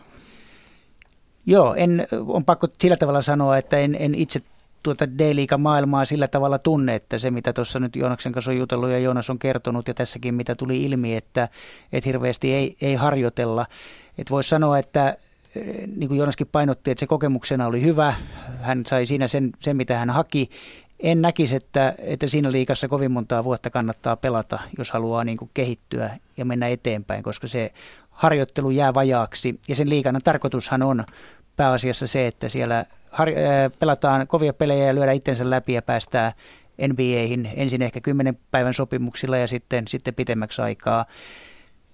Joo, 1.45 1.75
en, 1.75 2.07
on 2.27 2.45
pakko 2.45 2.67
sillä 2.79 2.97
tavalla 2.97 3.21
sanoa, 3.21 3.57
että 3.57 3.77
en, 3.77 3.95
en 3.99 4.15
itse 4.15 4.39
tuota 4.83 5.09
D-liiga-maailmaa 5.09 6.05
sillä 6.05 6.27
tavalla 6.27 6.59
tunne, 6.59 6.95
että 6.95 7.17
se 7.17 7.31
mitä 7.31 7.53
tuossa 7.53 7.79
nyt 7.79 7.95
Joonaksen 7.95 8.31
kanssa 8.31 8.51
on 8.51 8.57
jutellut 8.57 8.89
ja 8.89 8.99
Joonas 8.99 9.29
on 9.29 9.39
kertonut 9.39 9.87
ja 9.87 9.93
tässäkin 9.93 10.33
mitä 10.33 10.55
tuli 10.55 10.83
ilmi, 10.83 11.15
että, 11.15 11.49
että 11.91 12.07
hirveästi 12.09 12.53
ei, 12.53 12.75
ei 12.81 12.95
harjoitella. 12.95 13.65
Että 14.17 14.31
voisi 14.31 14.49
sanoa, 14.49 14.79
että 14.79 15.17
eh, 15.55 15.87
niin 15.95 16.07
kuin 16.07 16.17
Joonaskin 16.17 16.47
painotti, 16.51 16.91
että 16.91 16.99
se 16.99 17.07
kokemuksena 17.07 17.67
oli 17.67 17.81
hyvä. 17.81 18.13
Hän 18.61 18.85
sai 18.85 19.05
siinä 19.05 19.27
sen, 19.27 19.51
sen 19.59 19.77
mitä 19.77 19.97
hän 19.97 20.09
haki. 20.09 20.49
En 20.99 21.21
näkisi, 21.21 21.55
että, 21.55 21.95
että 21.97 22.27
siinä 22.27 22.51
liikassa 22.51 22.87
kovin 22.87 23.11
montaa 23.11 23.43
vuotta 23.43 23.69
kannattaa 23.69 24.15
pelata, 24.15 24.59
jos 24.77 24.91
haluaa 24.91 25.23
niin 25.23 25.37
kuin 25.37 25.51
kehittyä 25.53 26.17
ja 26.37 26.45
mennä 26.45 26.67
eteenpäin, 26.67 27.23
koska 27.23 27.47
se 27.47 27.71
harjoittelu 28.09 28.69
jää 28.69 28.93
vajaaksi. 28.93 29.59
Ja 29.67 29.75
sen 29.75 29.89
liikana 29.89 30.19
tarkoitushan 30.23 30.83
on 30.83 31.03
pääasiassa 31.55 32.07
se, 32.07 32.27
että 32.27 32.49
siellä 32.49 32.85
har- 33.11 33.29
äh, 33.29 33.71
pelataan 33.79 34.27
kovia 34.27 34.53
pelejä 34.53 34.85
ja 34.85 34.95
lyödään 34.95 35.15
itsensä 35.15 35.49
läpi 35.49 35.73
ja 35.73 35.81
päästään 35.81 36.31
NBAihin 36.87 37.49
ensin 37.55 37.81
ehkä 37.81 38.01
kymmenen 38.01 38.37
päivän 38.51 38.73
sopimuksilla 38.73 39.37
ja 39.37 39.47
sitten, 39.47 39.87
sitten 39.87 40.15
pitemmäksi 40.15 40.61
aikaa. 40.61 41.05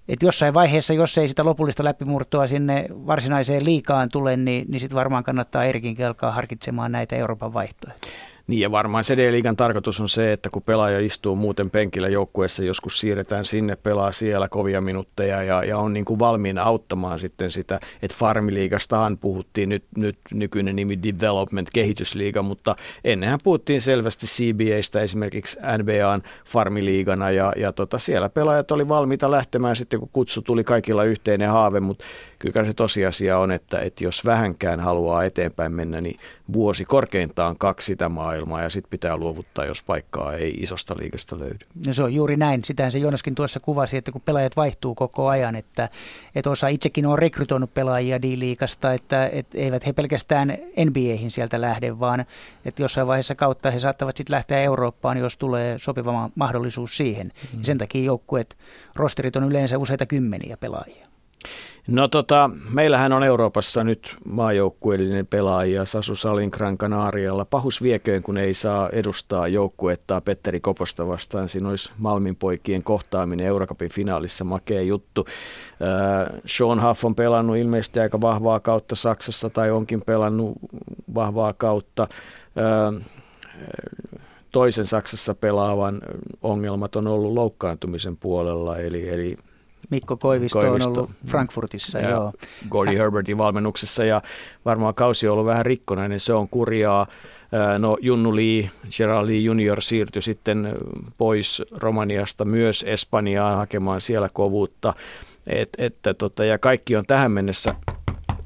Että 0.07 0.25
jossain 0.25 0.53
vaiheessa, 0.53 0.93
jos 0.93 1.17
ei 1.17 1.27
sitä 1.27 1.45
lopullista 1.45 1.83
läpimurtoa 1.83 2.47
sinne 2.47 2.85
varsinaiseen 2.89 3.65
liikaan 3.65 4.09
tule, 4.11 4.37
niin, 4.37 4.65
niin 4.71 4.79
sitten 4.79 4.95
varmaan 4.95 5.23
kannattaa 5.23 5.65
Erikin 5.65 5.95
kelkaa 5.95 6.31
harkitsemaan 6.31 6.91
näitä 6.91 7.15
Euroopan 7.15 7.53
vaihtoehtoja. 7.53 8.13
Niin 8.47 8.61
ja 8.61 8.71
varmaan 8.71 9.03
se 9.03 9.17
D-liigan 9.17 9.55
tarkoitus 9.55 10.01
on 10.01 10.09
se, 10.09 10.33
että 10.33 10.49
kun 10.53 10.61
pelaaja 10.61 10.99
istuu 10.99 11.35
muuten 11.35 11.69
penkillä 11.69 12.07
joukkueessa, 12.07 12.63
joskus 12.63 12.99
siirretään 12.99 13.45
sinne, 13.45 13.75
pelaa 13.75 14.11
siellä 14.11 14.49
kovia 14.49 14.81
minuutteja 14.81 15.43
ja, 15.43 15.63
ja 15.63 15.77
on 15.77 15.93
niin 15.93 16.05
kuin 16.05 16.19
valmiina 16.19 16.63
auttamaan 16.63 17.19
sitten 17.19 17.51
sitä, 17.51 17.79
että 18.01 18.17
Farmiliigastahan 18.19 19.17
puhuttiin 19.17 19.69
nyt, 19.69 19.83
nyt 19.97 20.17
nykyinen 20.33 20.75
nimi 20.75 20.99
Development 21.03 21.69
kehitysliiga, 21.73 22.41
mutta 22.41 22.75
ennenhän 23.03 23.39
puhuttiin 23.43 23.81
selvästi 23.81 24.27
CBAstä 24.27 25.01
esimerkiksi 25.01 25.59
NBAn 25.77 26.21
Farmiliigana 26.45 27.31
ja, 27.31 27.53
ja 27.55 27.71
tota, 27.71 27.97
siellä 27.97 28.29
pelaajat 28.29 28.71
oli 28.71 28.87
valmiita 28.87 29.31
lähtemään 29.31 29.75
sitten, 29.75 29.99
kun 29.99 30.09
kutsu 30.13 30.41
tuli 30.41 30.63
kaikilla 30.63 31.03
yhteinen 31.03 31.49
haave, 31.49 31.79
mutta 31.79 32.05
kyllä 32.39 32.65
se 32.65 32.73
tosiasia 32.73 33.37
on, 33.37 33.51
että, 33.51 33.79
että 33.79 34.03
jos 34.03 34.25
vähänkään 34.25 34.79
haluaa 34.79 35.23
eteenpäin 35.23 35.71
mennä, 35.71 36.01
niin 36.01 36.19
vuosi 36.53 36.85
korkeintaan 36.85 37.57
kaksi 37.57 37.85
sitä 37.85 38.09
maailmaa 38.09 38.61
ja 38.63 38.69
sitten 38.69 38.89
pitää 38.89 39.17
luovuttaa, 39.17 39.65
jos 39.65 39.83
paikkaa 39.83 40.33
ei 40.33 40.51
isosta 40.51 40.95
liikasta 40.99 41.39
löydy. 41.39 41.57
No 41.87 41.93
se 41.93 42.03
on 42.03 42.13
juuri 42.13 42.37
näin. 42.37 42.63
Sitähän 42.63 42.91
se 42.91 42.99
Jonaskin 42.99 43.35
tuossa 43.35 43.59
kuvasi, 43.59 43.97
että 43.97 44.11
kun 44.11 44.21
pelaajat 44.21 44.55
vaihtuu 44.55 44.95
koko 44.95 45.27
ajan, 45.27 45.55
että, 45.55 45.89
että 46.35 46.49
osa 46.49 46.67
itsekin 46.67 47.05
on 47.05 47.19
rekrytoinut 47.19 47.73
pelaajia 47.73 48.21
D-liikasta, 48.21 48.93
että, 48.93 49.29
että 49.31 49.57
eivät 49.57 49.85
he 49.85 49.93
pelkästään 49.93 50.57
NBAihin 50.85 51.31
sieltä 51.31 51.61
lähde, 51.61 51.99
vaan 51.99 52.25
että 52.65 52.81
jossain 52.81 53.07
vaiheessa 53.07 53.35
kautta 53.35 53.71
he 53.71 53.79
saattavat 53.79 54.17
sitten 54.17 54.33
lähteä 54.33 54.61
Eurooppaan, 54.61 55.17
jos 55.17 55.37
tulee 55.37 55.79
sopiva 55.79 56.29
mahdollisuus 56.35 56.97
siihen. 56.97 57.31
Mm. 57.53 57.63
sen 57.63 57.77
takia 57.77 58.03
joukkueet, 58.03 58.57
rosterit 58.95 59.35
on 59.35 59.43
yleensä 59.43 59.77
useita 59.77 60.05
kymmeniä 60.05 60.57
pelaajia. 60.57 61.07
No 61.87 62.07
tota, 62.07 62.49
meillähän 62.73 63.13
on 63.13 63.23
Euroopassa 63.23 63.83
nyt 63.83 64.15
maajoukkueellinen 64.25 65.27
pelaaja 65.27 65.85
Sasu 65.85 66.15
Salin 66.15 66.49
Gran 66.53 66.77
Canarialla. 66.77 67.45
Pahus 67.45 67.83
vieköön, 67.83 68.23
kun 68.23 68.37
ei 68.37 68.53
saa 68.53 68.89
edustaa 68.89 69.47
joukkuettaa 69.47 70.21
Petteri 70.21 70.59
Koposta 70.59 71.07
vastaan. 71.07 71.49
Siinä 71.49 71.69
olisi 71.69 71.91
Malmin 71.97 72.35
poikien 72.35 72.83
kohtaaminen 72.83 73.47
Eurocupin 73.47 73.91
finaalissa, 73.91 74.43
makea 74.43 74.81
juttu. 74.81 75.25
Äh, 75.27 76.39
Sean 76.45 76.81
Huff 76.87 77.05
on 77.05 77.15
pelannut 77.15 77.57
ilmeisesti 77.57 77.99
aika 77.99 78.21
vahvaa 78.21 78.59
kautta 78.59 78.95
Saksassa 78.95 79.49
tai 79.49 79.71
onkin 79.71 80.01
pelannut 80.01 80.53
vahvaa 81.15 81.53
kautta. 81.53 82.07
Äh, 82.57 83.05
toisen 84.51 84.87
Saksassa 84.87 85.35
pelaavan 85.35 86.01
ongelmat 86.41 86.95
on 86.95 87.07
ollut 87.07 87.33
loukkaantumisen 87.33 88.17
puolella, 88.17 88.77
eli, 88.77 89.09
eli 89.09 89.37
Mikko 89.89 90.17
Koivisto, 90.17 90.59
Koivisto 90.59 90.91
on 90.91 90.97
ollut 90.97 91.11
Frankfurtissa. 91.27 91.99
Ja 91.99 92.09
joo. 92.09 92.33
Gordy 92.69 92.97
Herbertin 92.97 93.37
valmennuksessa 93.37 94.05
ja 94.05 94.21
varmaan 94.65 94.95
kausi 94.95 95.27
on 95.27 95.33
ollut 95.33 95.45
vähän 95.45 95.65
rikkonainen, 95.65 96.19
se 96.19 96.33
on 96.33 96.49
kurjaa. 96.49 97.07
No 97.79 97.97
Junnu 98.01 98.35
Lee, 98.35 98.69
Gerald 98.97 99.27
Lee 99.27 99.37
Junior 99.37 99.81
siirtyi 99.81 100.21
sitten 100.21 100.75
pois 101.17 101.63
Romaniasta 101.71 102.45
myös 102.45 102.85
Espanjaan 102.87 103.57
hakemaan 103.57 104.01
siellä 104.01 104.27
kovuutta. 104.33 104.93
Et, 105.47 105.69
että 105.77 106.13
tota, 106.13 106.45
ja 106.45 106.57
kaikki 106.57 106.95
on 106.95 107.05
tähän 107.05 107.31
mennessä 107.31 107.75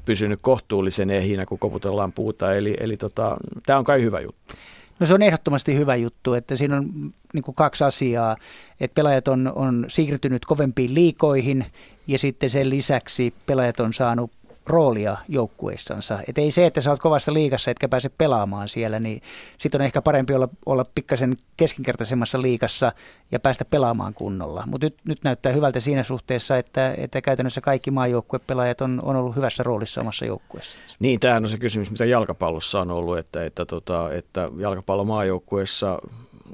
pysynyt 0.04 0.38
kohtuullisen 0.42 1.10
ehinä, 1.10 1.46
kun 1.46 1.58
koputellaan 1.58 2.12
puuta. 2.12 2.54
Eli, 2.54 2.76
eli 2.80 2.96
tota, 2.96 3.36
tämä 3.66 3.78
on 3.78 3.84
kai 3.84 4.02
hyvä 4.02 4.20
juttu. 4.20 4.54
No 5.02 5.06
se 5.06 5.14
on 5.14 5.22
ehdottomasti 5.22 5.76
hyvä 5.76 5.96
juttu, 5.96 6.34
että 6.34 6.56
siinä 6.56 6.76
on 6.76 7.12
niin 7.34 7.42
kuin 7.42 7.54
kaksi 7.54 7.84
asiaa, 7.84 8.36
että 8.80 8.94
pelaajat 8.94 9.28
on, 9.28 9.52
on 9.54 9.84
siirtynyt 9.88 10.44
kovempiin 10.44 10.94
liikoihin 10.94 11.66
ja 12.06 12.18
sitten 12.18 12.50
sen 12.50 12.70
lisäksi 12.70 13.34
pelaajat 13.46 13.80
on 13.80 13.92
saanut 13.92 14.30
roolia 14.66 15.16
joukkueissansa. 15.28 16.18
Et 16.28 16.38
ei 16.38 16.50
se, 16.50 16.66
että 16.66 16.80
sä 16.80 16.90
oot 16.90 17.00
kovassa 17.00 17.32
liikassa 17.32 17.70
etkä 17.70 17.88
pääse 17.88 18.08
pelaamaan 18.18 18.68
siellä, 18.68 19.00
niin 19.00 19.22
sitten 19.58 19.80
on 19.80 19.84
ehkä 19.84 20.02
parempi 20.02 20.34
olla, 20.34 20.48
olla 20.66 20.84
pikkasen 20.94 21.36
keskinkertaisemmassa 21.56 22.42
liikassa 22.42 22.92
ja 23.32 23.40
päästä 23.40 23.64
pelaamaan 23.64 24.14
kunnolla. 24.14 24.64
Mutta 24.66 24.86
nyt, 24.86 24.94
nyt 25.08 25.24
näyttää 25.24 25.52
hyvältä 25.52 25.80
siinä 25.80 26.02
suhteessa, 26.02 26.58
että, 26.58 26.94
että 26.96 27.20
käytännössä 27.20 27.60
kaikki 27.60 27.90
maajoukkuepelaajat 27.90 28.80
on, 28.80 29.00
on 29.02 29.16
ollut 29.16 29.36
hyvässä 29.36 29.62
roolissa 29.62 30.00
omassa 30.00 30.24
joukkueessa. 30.24 30.76
Niin, 30.98 31.20
tämähän 31.20 31.44
on 31.44 31.50
se 31.50 31.58
kysymys, 31.58 31.90
mitä 31.90 32.04
jalkapallossa 32.04 32.80
on 32.80 32.90
ollut, 32.90 33.18
että, 33.18 33.44
että, 33.44 33.64
tota, 33.66 34.12
että 34.12 34.50
jalkapallomaajoukkueessa 34.58 35.98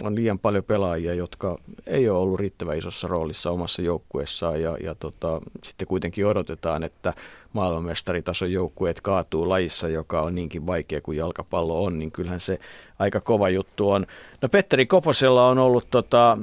on 0.02 0.14
liian 0.14 0.38
paljon 0.38 0.64
pelaajia, 0.64 1.14
jotka 1.14 1.58
ei 1.86 2.08
ole 2.08 2.18
ollut 2.18 2.40
riittävän 2.40 2.78
isossa 2.78 3.08
roolissa 3.08 3.50
omassa 3.50 3.82
joukkueessaan 3.82 4.60
ja, 4.60 4.76
ja 4.82 4.94
tota, 4.94 5.40
sitten 5.64 5.88
kuitenkin 5.88 6.26
odotetaan, 6.26 6.84
että 6.84 7.14
maailmanmestaritason 7.52 8.52
joukkueet 8.52 9.00
kaatuu 9.00 9.48
lajissa, 9.48 9.88
joka 9.88 10.20
on 10.20 10.34
niinkin 10.34 10.66
vaikea 10.66 11.00
kuin 11.00 11.18
jalkapallo 11.18 11.84
on, 11.84 11.98
niin 11.98 12.12
kyllähän 12.12 12.40
se 12.40 12.58
aika 12.98 13.20
kova 13.20 13.48
juttu 13.48 13.90
on. 13.90 14.06
No 14.42 14.48
Petteri 14.48 14.86
Koposella 14.86 15.48
on 15.48 15.58
ollut 15.58 15.90
tota, 15.90 16.38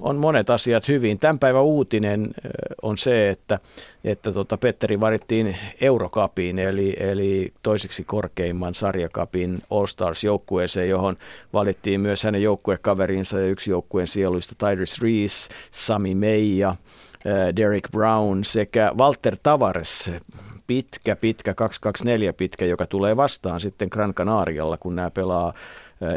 on 0.00 0.16
monet 0.16 0.50
asiat 0.50 0.88
hyvin. 0.88 1.18
Tämän 1.18 1.38
päivän 1.38 1.62
uutinen 1.62 2.34
on 2.82 2.98
se, 2.98 3.30
että, 3.30 3.58
että 4.04 4.32
tota 4.32 4.56
Petteri 4.56 5.00
varittiin 5.00 5.56
Eurokapiin, 5.80 6.58
eli, 6.58 6.96
eli 7.00 7.52
toiseksi 7.62 8.04
korkeimman 8.04 8.74
sarjakapin 8.74 9.58
All 9.70 9.86
Stars 9.86 10.24
joukkueeseen, 10.24 10.88
johon 10.88 11.16
valittiin 11.52 12.00
myös 12.00 12.24
hänen 12.24 12.42
joukkuekaverinsa 12.42 13.38
ja 13.38 13.46
yksi 13.46 13.70
joukkueen 13.70 14.06
sieluista 14.06 14.54
Tyrese 14.58 15.02
Reese, 15.02 15.54
Sami 15.70 16.14
Meija, 16.14 16.76
Derek 17.56 17.88
Brown 17.92 18.44
sekä 18.44 18.92
Walter 18.98 19.36
Tavares, 19.42 20.10
pitkä, 20.66 21.16
pitkä, 21.16 21.54
224 21.54 22.32
pitkä, 22.32 22.64
joka 22.64 22.86
tulee 22.86 23.16
vastaan 23.16 23.60
sitten 23.60 23.88
Gran 23.90 24.14
Canarialla, 24.14 24.76
kun 24.76 24.96
nämä 24.96 25.10
pelaa 25.10 25.52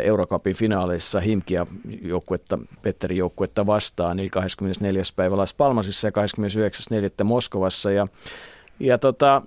Eurocupin 0.04 0.56
finaaleissa 0.56 1.20
Himkia 1.20 1.66
joukkuetta, 2.02 2.60
Petteri 2.82 3.18
joukkuetta 3.18 3.66
vastaan, 3.66 4.20
eli 4.20 4.30
24. 4.30 5.02
päivä 5.16 5.38
Las 5.38 5.54
Palmasissa 5.54 6.08
ja 6.08 6.12
29.4. 7.20 7.24
Moskovassa. 7.24 7.92
Ja, 7.92 8.08
ja 8.80 8.98
tota, 8.98 9.42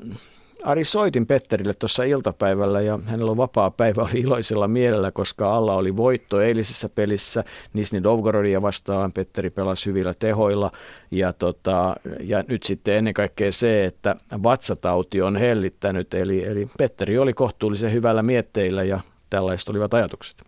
Ari 0.65 0.85
soitin 0.85 1.27
Petterille 1.27 1.73
tuossa 1.75 2.05
iltapäivällä 2.05 2.81
ja 2.81 2.99
hänellä 3.07 3.31
on 3.31 3.37
vapaa 3.37 3.71
päivä, 3.71 4.03
oli 4.03 4.21
iloisella 4.21 4.69
mielellä, 4.69 5.11
koska 5.11 5.55
alla 5.55 5.75
oli 5.75 5.97
voitto 5.97 6.41
eilisessä 6.41 6.89
pelissä 6.95 7.45
Nisni 7.73 8.01
Novgorodia 8.01 8.63
vastaan. 8.63 9.13
Petteri 9.13 9.51
pelasi 9.51 9.87
hyvillä 9.87 10.15
tehoilla 10.19 10.71
ja, 11.11 11.33
tota, 11.33 11.95
ja 12.21 12.45
nyt 12.49 12.63
sitten 12.63 12.95
ennen 12.95 13.15
kaikkea 13.15 13.53
se, 13.53 13.85
että 13.85 14.17
vatsatauti 14.43 15.23
on 15.23 15.37
hellittänyt. 15.37 16.15
Eli, 16.15 16.47
eli 16.47 16.69
Petteri 16.79 17.19
oli 17.19 17.33
kohtuullisen 17.33 17.93
hyvällä 17.93 18.23
mietteillä 18.23 18.83
ja 18.83 19.01
tällaiset 19.31 19.69
olivat 19.69 19.95
ajatukset. 19.95 20.43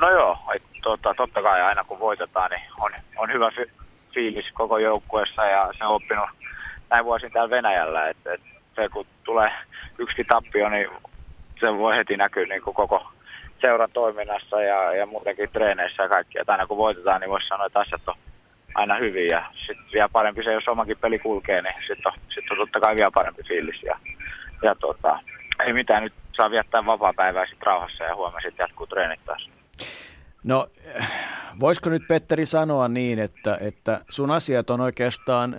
No 0.00 0.10
joo, 0.10 0.38
tota, 0.82 1.14
totta 1.16 1.42
kai 1.42 1.62
aina 1.62 1.84
kun 1.84 1.98
voitetaan, 1.98 2.50
niin 2.50 2.62
on, 2.80 2.92
on 3.16 3.32
hyvä 3.32 3.50
fiilis 4.14 4.46
koko 4.54 4.78
joukkueessa 4.78 5.44
ja 5.44 5.72
se 5.78 5.84
on 5.84 5.94
oppinut 5.94 6.28
näin 6.90 7.04
vuosin 7.04 7.32
täällä 7.32 7.50
Venäjällä, 7.50 8.08
että, 8.08 8.34
että 8.34 8.53
se 8.76 8.88
kun 8.88 9.06
tulee 9.24 9.50
yksi 9.98 10.24
tappio, 10.24 10.68
niin 10.68 10.88
se 11.60 11.78
voi 11.78 11.96
heti 11.96 12.16
näkyä 12.16 12.46
niin 12.46 12.62
kuin 12.62 12.74
koko 12.74 13.06
seuran 13.60 13.90
toiminnassa 13.92 14.62
ja, 14.62 14.94
ja 14.94 15.06
muutenkin 15.06 15.50
treeneissä 15.52 16.02
ja 16.02 16.08
kaikki. 16.08 16.38
Että 16.38 16.52
aina 16.52 16.66
kun 16.66 16.76
voitetaan, 16.76 17.20
niin 17.20 17.30
voisi 17.30 17.48
sanoa, 17.48 17.66
että 17.66 17.80
asiat 17.80 18.08
on 18.08 18.14
aina 18.74 18.96
hyvin 18.96 19.26
ja 19.26 19.42
sitten 19.66 19.86
vielä 19.92 20.08
parempi 20.08 20.44
se, 20.44 20.52
jos 20.52 20.68
omakin 20.68 20.98
peli 21.00 21.18
kulkee, 21.18 21.62
niin 21.62 21.74
sitten 21.86 22.06
on, 22.06 22.12
sit 22.34 22.50
on 22.50 22.56
totta 22.56 22.80
kai 22.80 22.96
vielä 22.96 23.10
parempi 23.14 23.42
fiilis. 23.42 23.82
Ja, 23.82 23.98
ja 24.62 24.74
tota, 24.74 25.18
ei 25.66 25.72
mitään, 25.72 26.02
nyt 26.02 26.12
saa 26.36 26.50
viettää 26.50 26.86
vapaa-päivää 26.86 27.46
sitten 27.46 27.66
rauhassa 27.66 28.04
ja 28.04 28.16
huomenna 28.16 28.40
sitten 28.40 28.64
jatkuu 28.64 28.86
treenit 28.86 29.24
taas. 29.24 29.50
No, 30.44 30.66
voisiko 31.60 31.90
nyt 31.90 32.02
Petteri 32.08 32.46
sanoa 32.46 32.88
niin, 32.88 33.18
että, 33.18 33.58
että 33.60 34.00
sun 34.10 34.30
asiat 34.30 34.70
on 34.70 34.80
oikeastaan 34.80 35.54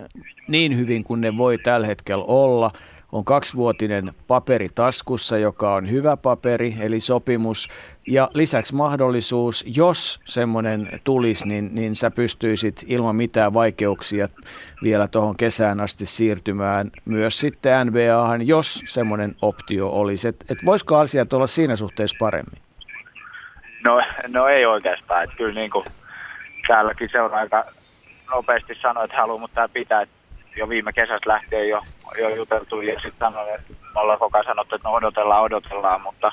niin 0.48 0.78
hyvin 0.78 1.04
kuin 1.04 1.20
ne 1.20 1.36
voi 1.36 1.58
tällä 1.58 1.86
hetkellä 1.86 2.24
olla– 2.28 2.70
on 3.16 3.24
kaksivuotinen 3.24 4.12
paperi 4.28 4.68
taskussa, 4.74 5.38
joka 5.38 5.74
on 5.74 5.90
hyvä 5.90 6.16
paperi, 6.16 6.76
eli 6.80 7.00
sopimus. 7.00 7.68
Ja 8.06 8.30
lisäksi 8.34 8.74
mahdollisuus, 8.74 9.64
jos 9.76 10.20
semmoinen 10.24 11.00
tulisi, 11.04 11.48
niin, 11.48 11.74
niin 11.74 11.96
sä 11.96 12.10
pystyisit 12.10 12.84
ilman 12.86 13.16
mitään 13.16 13.54
vaikeuksia 13.54 14.28
vielä 14.82 15.08
tuohon 15.08 15.36
kesään 15.36 15.80
asti 15.80 16.06
siirtymään 16.06 16.90
myös 17.04 17.40
sitten 17.40 17.86
NBAhan, 17.86 18.46
jos 18.46 18.82
semmoinen 18.86 19.36
optio 19.42 19.88
olisi. 19.88 20.28
Et, 20.28 20.44
et 20.48 20.58
voisiko 20.66 20.96
asiat 20.96 21.32
olla 21.32 21.46
siinä 21.46 21.76
suhteessa 21.76 22.16
paremmin? 22.20 22.62
No, 23.84 24.02
no 24.28 24.46
ei 24.48 24.66
oikeastaan. 24.66 25.24
Että 25.24 25.36
kyllä 25.36 25.54
niin 25.54 25.70
kuin 25.70 25.84
täälläkin 26.68 27.08
seuraa 27.12 27.40
aika 27.40 27.64
nopeasti 28.30 28.74
sanoi, 28.82 29.04
että 29.04 29.16
haluaa, 29.16 29.38
mutta 29.38 29.54
tämä 29.54 29.68
pitää 29.68 30.06
jo 30.56 30.68
viime 30.68 30.92
kesästä 30.92 31.30
lähtien 31.30 31.68
jo, 31.68 31.80
jo 32.18 32.28
juteltu 32.28 32.80
ja 32.80 33.00
sitten 33.00 33.32
sanoin, 33.32 33.54
että 33.54 33.72
me 33.94 34.00
ollaan 34.00 34.18
koko 34.18 34.38
ajan 34.38 34.46
sanottu, 34.46 34.74
että 34.74 34.88
no 34.88 34.94
odotellaan, 34.94 35.42
odotellaan, 35.42 36.00
mutta 36.00 36.32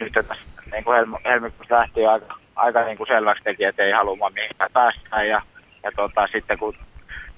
nyt 0.00 0.12
tässä 0.12 0.44
niin 0.72 0.84
kuin 0.84 0.96
helm- 0.96 1.20
helmikuusta 1.24 1.74
lähtien 1.74 2.10
aika, 2.10 2.36
aika 2.56 2.84
niin 2.84 2.96
kuin 2.96 3.06
selväksi 3.06 3.44
teki, 3.44 3.64
että 3.64 3.82
ei 3.82 3.92
halua 3.92 4.30
mihinkään 4.30 4.70
päästä 4.72 5.24
ja, 5.24 5.42
ja 5.82 5.92
tota, 5.96 6.28
sitten 6.32 6.58
kun 6.58 6.74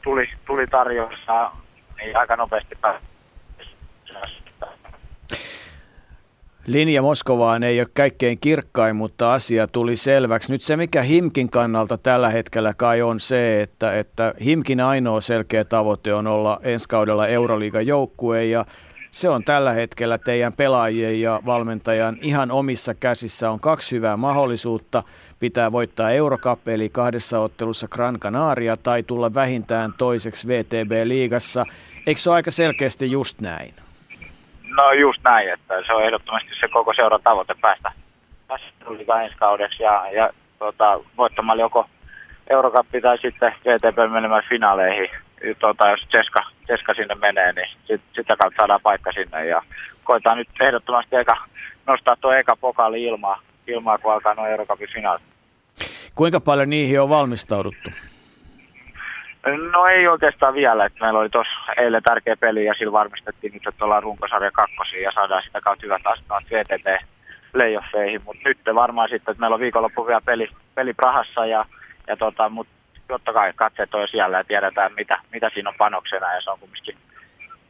tuli, 0.04 0.28
tuli 0.46 0.66
tarjoussa, 0.66 1.50
niin 1.96 2.16
aika 2.16 2.36
nopeasti 2.36 2.74
pääsi. 2.80 3.04
Linja 6.66 7.02
Moskovaan 7.02 7.62
ei 7.62 7.80
ole 7.80 7.88
kaikkein 7.94 8.38
kirkkain, 8.38 8.96
mutta 8.96 9.34
asia 9.34 9.66
tuli 9.66 9.96
selväksi. 9.96 10.52
Nyt 10.52 10.62
se, 10.62 10.76
mikä 10.76 11.02
Himkin 11.02 11.50
kannalta 11.50 11.98
tällä 11.98 12.30
hetkellä 12.30 12.74
kai 12.74 13.02
on 13.02 13.20
se, 13.20 13.62
että, 13.62 13.98
että 13.98 14.34
Himkin 14.44 14.80
ainoa 14.80 15.20
selkeä 15.20 15.64
tavoite 15.64 16.14
on 16.14 16.26
olla 16.26 16.60
ensi 16.62 16.88
kaudella 16.88 17.26
Euroliigan 17.26 17.86
joukkue 17.86 18.44
ja 18.44 18.64
se 19.10 19.28
on 19.28 19.44
tällä 19.44 19.72
hetkellä 19.72 20.18
teidän 20.18 20.52
pelaajien 20.52 21.20
ja 21.20 21.40
valmentajan 21.46 22.18
ihan 22.20 22.50
omissa 22.50 22.94
käsissä. 22.94 23.50
On 23.50 23.60
kaksi 23.60 23.96
hyvää 23.96 24.16
mahdollisuutta. 24.16 25.02
Pitää 25.40 25.72
voittaa 25.72 26.10
Eurocup 26.10 26.68
eli 26.68 26.88
kahdessa 26.88 27.40
ottelussa 27.40 27.88
Gran 27.88 28.18
Canaria 28.20 28.76
tai 28.76 29.02
tulla 29.02 29.34
vähintään 29.34 29.94
toiseksi 29.98 30.48
VTB-liigassa. 30.48 31.64
Eikö 32.06 32.20
se 32.20 32.30
ole 32.30 32.36
aika 32.36 32.50
selkeästi 32.50 33.10
just 33.10 33.40
näin? 33.40 33.74
No 34.76 34.92
just 34.92 35.20
näin, 35.24 35.52
että 35.52 35.74
se 35.86 35.92
on 35.92 36.04
ehdottomasti 36.04 36.50
se 36.60 36.68
koko 36.68 36.94
seuran 36.94 37.20
tavoite 37.24 37.54
päästä, 37.60 37.92
päästä 38.48 39.22
ensi 39.24 39.36
kaudeksi 39.36 39.82
ja, 39.82 40.10
ja 40.12 40.30
tota, 40.58 41.00
voittamalla 41.16 41.62
joko 41.62 41.86
Eurokappi 42.50 43.00
tai 43.00 43.18
sitten 43.18 43.54
VTP 43.64 44.12
menemään 44.12 44.42
finaaleihin. 44.48 45.10
Tota, 45.60 45.88
jos 45.88 46.00
Ceska, 46.00 46.40
Ceska 46.66 46.94
sinne 46.94 47.14
menee, 47.14 47.52
niin 47.52 47.68
sit, 47.84 48.00
sitä 48.16 48.36
kautta 48.36 48.56
saadaan 48.60 48.80
paikka 48.82 49.12
sinne 49.12 49.46
ja 49.46 49.62
koetaan 50.04 50.38
nyt 50.38 50.48
ehdottomasti 50.60 51.16
eka, 51.16 51.36
nostaa 51.86 52.16
tuo 52.20 52.32
eka 52.32 52.56
pokaali 52.56 53.02
ilmaa, 53.02 53.40
ilmaa 53.66 53.98
kun 53.98 54.12
alkaa 54.12 54.34
nuo 54.34 54.46
Eurokapin 54.46 54.88
finaalit. 54.94 55.22
Kuinka 56.14 56.40
paljon 56.40 56.70
niihin 56.70 57.00
on 57.00 57.08
valmistauduttu? 57.08 57.90
No 59.72 59.86
ei 59.86 60.08
oikeastaan 60.08 60.54
vielä. 60.54 60.84
Että 60.84 61.04
meillä 61.04 61.18
oli 61.20 61.30
tuossa 61.30 61.72
eilen 61.76 62.02
tärkeä 62.02 62.36
peli 62.36 62.64
ja 62.64 62.74
sillä 62.74 62.92
varmistettiin 62.92 63.52
nyt, 63.52 63.66
että 63.66 63.84
ollaan 63.84 64.02
runkosarja 64.02 64.50
kakkosia 64.50 65.02
ja 65.02 65.12
saadaan 65.12 65.42
sitä 65.42 65.60
kautta 65.60 65.86
hyvät 65.86 66.02
astumat 66.04 66.44
VTT 66.50 67.06
playoffeihin. 67.52 68.22
Mutta 68.24 68.42
nyt 68.44 68.58
varmaan 68.74 69.08
sitten, 69.08 69.32
että 69.32 69.40
meillä 69.40 69.54
on 69.54 69.60
viikonloppu 69.60 70.06
vielä 70.06 70.20
peli, 70.20 70.48
peli 70.74 70.94
Prahassa 70.94 71.46
ja, 71.46 71.64
ja 72.06 72.16
tota, 72.16 72.48
mutta 72.48 72.72
totta 73.08 73.32
kai 73.32 73.52
katseet 73.56 73.94
on 73.94 74.08
siellä 74.08 74.36
ja 74.36 74.44
tiedetään 74.44 74.92
mitä, 74.96 75.14
mitä 75.32 75.50
siinä 75.54 75.70
on 75.70 75.76
panoksena 75.78 76.34
ja 76.34 76.40
se 76.40 76.50
on 76.50 76.58
kumminkin 76.60 76.96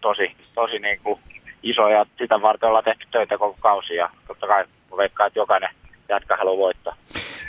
tosi, 0.01 0.37
tosi 0.55 0.79
niin 0.79 1.01
kuin 1.03 1.21
iso 1.63 1.89
ja 1.89 2.07
sitä 2.19 2.43
varten 2.43 2.69
ollaan 2.69 2.85
tehty 2.85 3.07
töitä 3.11 3.39
koko 3.39 3.57
kausi 3.61 3.95
ja 3.95 4.11
totta 4.27 4.47
kai 4.47 4.65
veikkaan, 4.97 5.27
että 5.27 5.39
jokainen 5.39 5.69
jatka 6.09 6.37
haluaa 6.37 6.57
voittaa 6.57 6.97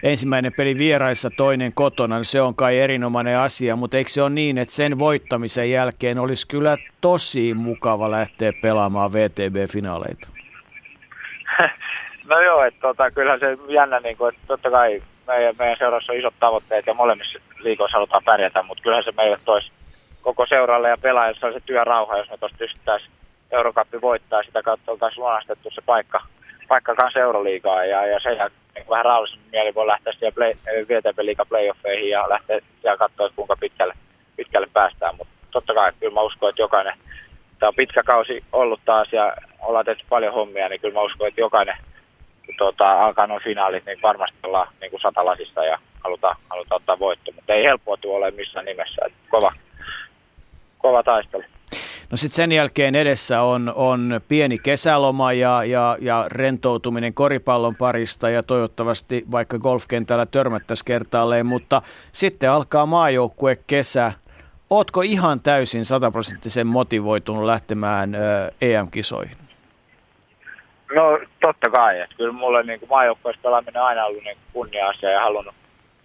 ensimmäinen 0.03 0.53
peli 0.57 0.77
vieraissa, 0.77 1.29
toinen 1.37 1.73
kotona, 1.73 2.15
niin 2.15 2.25
se 2.25 2.41
on 2.41 2.55
kai 2.55 2.79
erinomainen 2.79 3.37
asia, 3.37 3.75
mutta 3.75 3.97
eikö 3.97 4.09
se 4.09 4.21
ole 4.21 4.29
niin, 4.29 4.57
että 4.57 4.73
sen 4.73 4.99
voittamisen 4.99 5.71
jälkeen 5.71 6.19
olisi 6.19 6.47
kyllä 6.47 6.77
tosi 7.01 7.53
mukava 7.53 8.11
lähteä 8.11 8.53
pelaamaan 8.61 9.13
VTB-finaaleita? 9.13 10.27
No 12.29 12.41
joo, 12.41 12.63
että 12.63 12.79
tota, 12.79 13.11
kyllähän 13.11 13.39
se 13.39 13.57
jännä, 13.67 13.99
niin 13.99 14.17
kuin, 14.17 14.35
että 14.35 14.47
totta 14.47 14.71
kai 14.71 15.03
meidän, 15.27 15.55
meidän 15.59 15.77
seurassa 15.77 16.13
on 16.13 16.19
isot 16.19 16.33
tavoitteet 16.39 16.87
ja 16.87 16.93
molemmissa 16.93 17.39
liikoissa 17.59 17.97
halutaan 17.97 18.23
pärjätä, 18.23 18.63
mutta 18.63 18.83
kyllähän 18.83 19.03
se 19.03 19.11
meille 19.17 19.39
toisi 19.45 19.71
koko 20.21 20.45
seuralle 20.45 20.89
ja 20.89 20.97
pelaajille 20.97 21.53
se 21.53 21.59
työrauha, 21.65 22.17
jos 22.17 22.29
me 22.29 22.37
tuossa 22.37 22.57
pystyttäisiin 22.57 23.11
Eurokappi 23.51 24.01
voittaa, 24.01 24.43
sitä 24.43 24.63
kautta 24.63 24.91
oltaisiin 24.91 25.21
luonnostettu 25.21 25.69
se 25.71 25.81
paikka, 25.85 26.23
paikka 26.67 26.95
kanssa 26.95 27.19
Euroliigaa 27.19 27.85
ja, 27.85 28.05
ja 28.05 28.19
sen 28.19 28.37
jälkeen 28.37 28.63
niin 28.75 28.89
vähän 28.89 29.05
rauhallisemmin 29.05 29.51
mieli 29.51 29.75
voi 29.75 29.87
lähteä 29.87 30.13
siellä 30.13 30.35
play, 30.35 30.53
VTP 30.89 31.19
Liiga 31.19 31.45
playoffeihin 31.45 32.09
ja 32.09 32.29
lähteä 32.29 32.59
siellä 32.81 32.97
katsoa, 32.97 33.29
kuinka 33.35 33.55
pitkälle, 33.59 33.93
pitkälle 34.35 34.67
päästään. 34.73 35.15
Mutta 35.15 35.33
totta 35.51 35.73
kai 35.73 35.91
kyllä 35.99 36.13
mä 36.13 36.21
uskon, 36.21 36.49
että 36.49 36.61
jokainen, 36.61 36.97
tämä 37.59 37.67
on 37.67 37.75
pitkä 37.75 38.03
kausi 38.03 38.43
ollut 38.51 38.79
taas 38.85 39.13
ja 39.13 39.33
ollaan 39.59 39.85
tehty 39.85 40.03
paljon 40.09 40.33
hommia, 40.33 40.69
niin 40.69 40.81
kyllä 40.81 40.93
mä 40.93 41.01
uskon, 41.01 41.27
että 41.27 41.41
jokainen, 41.41 41.77
kun 42.45 42.55
tuota, 42.57 43.05
alkaa 43.05 43.27
nuo 43.27 43.39
finaalit, 43.43 43.85
niin 43.85 44.01
varmasti 44.03 44.37
ollaan 44.43 44.67
niin 44.81 44.91
kuin 44.91 45.01
satalasista 45.01 45.65
ja 45.65 45.77
halutaan, 46.03 46.35
halutaan 46.49 46.81
ottaa 46.81 46.99
voitto. 46.99 47.31
Mutta 47.31 47.53
ei 47.53 47.63
helppoa 47.63 47.97
tuo 47.97 48.17
ole 48.17 48.31
missään 48.31 48.65
nimessä. 48.65 49.05
Että 49.05 49.17
kova, 49.29 49.53
kova 50.77 51.03
taistelu. 51.03 51.43
No 52.13 52.17
sitten 52.17 52.35
sen 52.35 52.51
jälkeen 52.51 52.95
edessä 52.95 53.41
on, 53.41 53.73
on 53.75 54.21
pieni 54.27 54.57
kesäloma 54.57 55.33
ja, 55.33 55.63
ja, 55.63 55.97
ja 56.01 56.25
rentoutuminen 56.31 57.13
koripallon 57.13 57.75
parista 57.75 58.29
ja 58.29 58.43
toivottavasti 58.43 59.25
vaikka 59.31 59.59
golfkentällä 59.59 60.25
törmättäisiin 60.25 60.85
kertaalleen, 60.85 61.45
mutta 61.45 61.81
sitten 62.11 62.51
alkaa 62.51 62.85
maajoukkue 62.85 63.57
kesä. 63.67 64.11
Ootko 64.69 65.01
ihan 65.01 65.39
täysin 65.39 65.85
sataprosenttisen 65.85 66.67
motivoitunut 66.67 67.43
lähtemään 67.43 68.15
EM-kisoihin? 68.61 69.37
No 70.95 71.19
totta 71.41 71.69
kai, 71.69 71.99
että 71.99 72.15
kyllä 72.15 72.33
mulle 72.33 72.63
niin 72.63 72.79
maajoukkueessa 72.89 73.41
pelaaminen 73.41 73.81
on 73.81 73.87
aina 73.87 74.05
ollut 74.05 74.23
niin 74.23 74.37
kunnia-asia 74.53 75.09
ja 75.09 75.21
halunnut, 75.21 75.55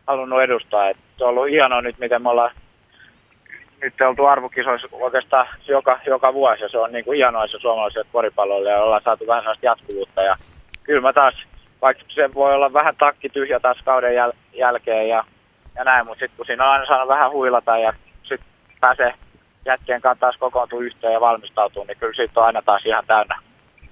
halunnut 0.07 0.43
edustaa. 0.43 0.91
Että 0.91 1.03
se 1.19 1.25
on 1.25 1.31
ollut 1.31 1.51
hienoa 1.51 1.81
nyt, 1.81 1.99
miten 1.99 2.23
me 2.23 2.29
ollaan 2.29 2.51
nyt 3.83 4.01
oltu 4.01 4.27
arvokisoissa 4.27 4.89
oikeastaan 4.93 5.47
joka, 5.69 6.01
joka 6.07 6.35
vuosi 6.35 6.63
ja 6.63 6.69
se 6.69 6.79
on 6.79 6.93
niin 6.93 7.05
kuin 7.05 7.17
hienoa 7.17 7.47
se 7.47 7.59
suomalaiselle 7.59 8.09
koripallolle 8.13 8.71
ja 8.71 8.83
ollaan 8.83 9.03
saatu 9.05 9.27
vähän 9.27 9.43
sellaista 9.43 9.67
jatkuvuutta 9.67 10.23
ja 10.23 10.37
kyllä 10.83 11.01
mä 11.01 11.13
taas, 11.13 11.35
vaikka 11.83 12.05
se 12.09 12.35
voi 12.35 12.55
olla 12.55 12.73
vähän 12.73 12.97
takki 12.97 13.29
tyhjä 13.29 13.61
taas 13.61 13.79
kauden 13.85 14.13
jäl- 14.13 14.37
jälkeen 14.53 15.09
ja, 15.09 15.25
ja 15.75 15.85
näin, 15.85 16.07
mutta 16.07 16.21
sitten 16.21 16.37
kun 16.37 16.47
siinä 16.47 16.65
on 16.65 16.71
aina 16.71 16.87
saanut 16.87 17.09
vähän 17.09 17.33
huilata 17.33 17.79
ja 17.79 17.93
sitten 18.23 18.49
pääsee 18.81 19.15
jätkien 19.65 20.01
kanssa 20.01 20.21
taas 20.21 20.37
kokoontua 20.37 20.81
yhteen 20.81 21.13
ja 21.13 21.21
valmistautuu, 21.21 21.85
niin 21.85 21.97
kyllä 21.97 22.15
siitä 22.15 22.41
on 22.41 22.47
aina 22.47 22.63
taas 22.63 22.87
ihan 22.87 23.05
täynnä 23.07 23.39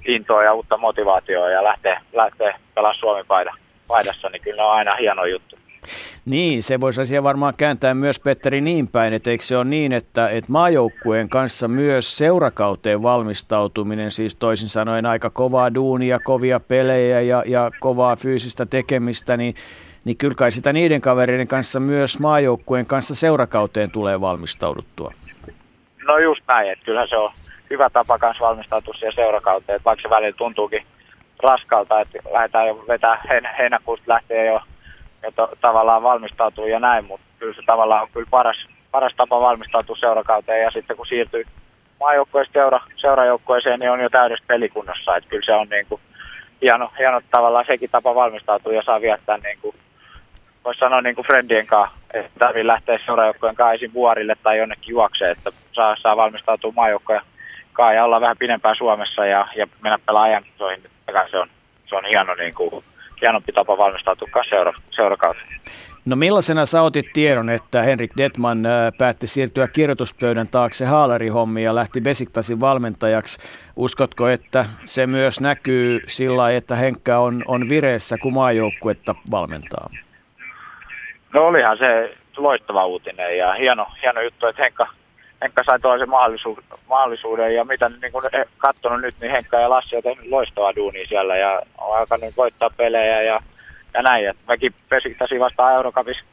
intoa 0.07 0.45
ja 0.45 0.55
uutta 0.55 0.77
motivaatiota 0.77 1.51
ja 1.51 1.65
lähtee, 1.65 1.99
lähtee 2.13 2.55
pelaamaan 2.75 3.01
Suomen 3.01 3.25
paidassa, 3.89 4.29
niin 4.29 4.43
kyllä 4.43 4.57
ne 4.57 4.63
on 4.63 4.73
aina 4.73 4.97
hieno 4.97 5.25
juttu. 5.25 5.57
Niin, 6.25 6.63
se 6.63 6.81
voisi 6.81 7.01
asia 7.01 7.23
varmaan 7.23 7.55
kääntää 7.57 7.95
myös 7.95 8.21
Petteri 8.21 8.61
niin 8.61 8.89
päin, 8.89 9.13
että 9.13 9.31
eikö 9.31 9.45
se 9.45 9.57
ole 9.57 9.65
niin, 9.65 9.93
että, 9.93 10.29
että 10.29 10.53
maajoukkueen 10.53 11.29
kanssa 11.29 11.69
myös 11.69 12.19
seurakauteen 12.19 13.03
valmistautuminen, 13.03 14.11
siis 14.11 14.37
toisin 14.37 14.69
sanoen 14.69 15.07
aika 15.07 15.31
kovaa 15.31 15.75
duunia, 15.75 16.19
kovia 16.21 16.61
pelejä 16.61 17.21
ja, 17.21 17.43
ja 17.47 17.71
kovaa 17.81 18.17
fyysistä 18.17 18.67
tekemistä, 18.67 19.37
niin, 19.37 19.55
niin 20.05 20.17
kyllä 20.17 20.35
kai 20.35 20.51
sitä 20.51 20.73
niiden 20.73 21.01
kavereiden 21.01 21.49
kanssa 21.49 21.81
myös 21.81 22.19
maajoukkueen 22.19 22.87
kanssa 22.87 23.15
seurakauteen 23.15 23.91
tulee 23.91 24.21
valmistauduttua. 24.21 25.13
No 26.07 26.19
just 26.19 26.43
näin, 26.49 26.73
että 26.73 26.85
kyllähän 26.85 27.09
se 27.09 27.17
on 27.17 27.31
hyvä 27.71 27.91
tapa 27.91 28.19
kanssa 28.19 28.45
valmistautua 28.45 28.95
siihen 28.95 29.13
seurakauteen, 29.13 29.77
että 29.77 29.85
vaikka 29.85 30.03
se 30.03 30.11
välillä 30.11 30.37
tuntuukin 30.37 30.87
raskalta, 31.43 32.01
että 32.01 32.19
lähdetään 32.33 32.67
jo 32.67 32.85
vetää 32.89 33.23
heinäkuusta 33.59 34.05
lähtee 34.07 34.47
jo 34.47 34.61
ja 35.27 35.33
to, 35.33 35.49
tavallaan 35.61 36.03
valmistautuu 36.03 36.67
ja 36.67 36.81
näin, 36.81 37.05
mutta 37.05 37.27
kyllä 37.39 37.55
se 37.55 37.63
tavallaan 37.67 38.03
on 38.03 38.09
kyllä 38.13 38.27
paras, 38.31 38.67
paras 38.91 39.13
tapa 39.17 39.41
valmistautua 39.41 39.97
seurakauteen. 39.97 40.63
Ja 40.63 40.71
sitten 40.71 40.97
kun 40.97 41.07
siirtyy 41.07 41.45
maajoukkueesta 42.01 42.53
seura, 42.53 42.81
seurajoukkueeseen, 42.97 43.81
niin 43.81 43.91
on 43.91 44.01
jo 44.01 44.11
täydessä 44.11 44.45
pelikunnossa, 44.47 45.17
että 45.17 45.31
kyllä 45.31 45.47
se 45.47 45.53
on 45.53 45.69
niin 45.69 45.87
kuin 45.89 46.01
hieno, 46.63 46.93
hieno 46.99 47.21
tavallaan 47.31 47.65
sekin 47.67 47.91
tapa 47.91 48.15
valmistautua 48.15 48.73
ja 48.73 48.83
saa 48.83 49.01
viettää 49.01 49.39
niin 49.39 49.59
kuin, 49.63 49.77
voisi 50.65 50.81
sanoa 50.81 51.01
niin 51.01 51.15
kuin 51.15 51.27
friendien 51.27 51.67
kanssa, 51.67 51.97
että 52.15 52.31
tarvii 52.39 52.67
lähteä 52.67 52.99
seurajoukkojen 53.07 53.55
kanssa 53.55 53.73
ensin 53.73 53.95
vuorille 53.95 54.37
tai 54.43 54.59
jonnekin 54.59 54.93
juokseen, 54.93 55.31
että 55.31 55.51
saa, 55.73 55.97
saa 56.03 56.17
valmistautua 56.17 56.73
maajoukkojen 56.77 57.23
kanssa 57.73 57.93
ja 57.93 58.05
olla 58.05 58.21
vähän 58.21 58.39
pidempään 58.39 58.77
Suomessa 58.77 59.27
ja, 59.27 59.49
ja 59.57 59.67
mennä 59.83 59.99
pelaamaan 60.07 60.31
ajankisoihin. 60.31 60.83
Se 61.31 61.39
on, 61.39 61.49
se 61.87 61.97
on 61.97 62.05
hieno 62.05 62.35
niin 62.35 62.55
kuin, 62.55 62.85
hienompi 63.21 63.53
tapa 63.53 63.79
valmistautua 63.79 64.29
seura, 64.51 64.73
seurakautta. 64.91 65.43
No 66.07 66.17
millaisena 66.17 66.67
sä 66.67 66.83
otit 66.83 67.07
tiedon, 67.13 67.51
että 67.51 67.83
Henrik 67.83 68.11
Detman 68.17 68.67
äh, 68.67 68.93
päätti 68.99 69.27
siirtyä 69.27 69.69
kirjoituspöydän 69.69 70.49
taakse 70.49 70.85
haalarihommiin 70.85 71.65
ja 71.65 71.75
lähti 71.75 72.01
Besiktasin 72.01 72.61
valmentajaksi? 72.61 73.41
Uskotko, 73.77 74.29
että 74.29 74.65
se 74.85 75.07
myös 75.07 75.41
näkyy 75.41 76.01
sillä 76.07 76.51
että 76.51 76.75
Henkka 76.75 77.19
on, 77.19 77.43
on 77.47 77.69
vireessä, 77.69 78.19
kun 78.19 78.35
maajoukkuetta 78.35 79.15
valmentaa? 79.31 79.91
No 81.35 81.47
olihan 81.47 81.79
se 81.79 82.17
loistava 82.37 82.87
uutinen 82.87 83.39
ja 83.39 83.55
hieno, 83.55 83.87
hieno 84.03 84.21
juttu, 84.21 84.47
että 84.47 84.63
Henkka, 84.63 84.87
Henkka 85.43 85.63
sai 85.67 85.81
toisen 85.81 86.11
mahdollisuuden, 86.11 86.65
mahdollisuuden 86.89 87.55
ja 87.55 87.65
mitä 87.65 87.89
niin 87.89 88.13
kun 88.13 88.23
katsonut 88.59 89.01
nyt, 89.01 89.15
niin 89.21 89.33
Henkka 89.33 89.61
ja 89.61 89.71
Lassi 89.71 89.97
on 89.97 90.03
tehnyt 90.03 90.31
loistavaa 90.31 90.77
duunia 90.77 91.07
siellä 91.09 91.37
ja 91.37 91.63
on 91.79 91.99
alkanut 91.99 92.37
voittaa 92.37 92.71
pelejä 92.77 93.23
ja, 93.23 93.41
ja 93.95 94.03
näin. 94.03 94.29
Et 94.29 94.37
mäkin 94.49 94.75
pesittäisin 94.89 95.41
vasta 95.41 95.73
Eurocupissa 95.73 96.25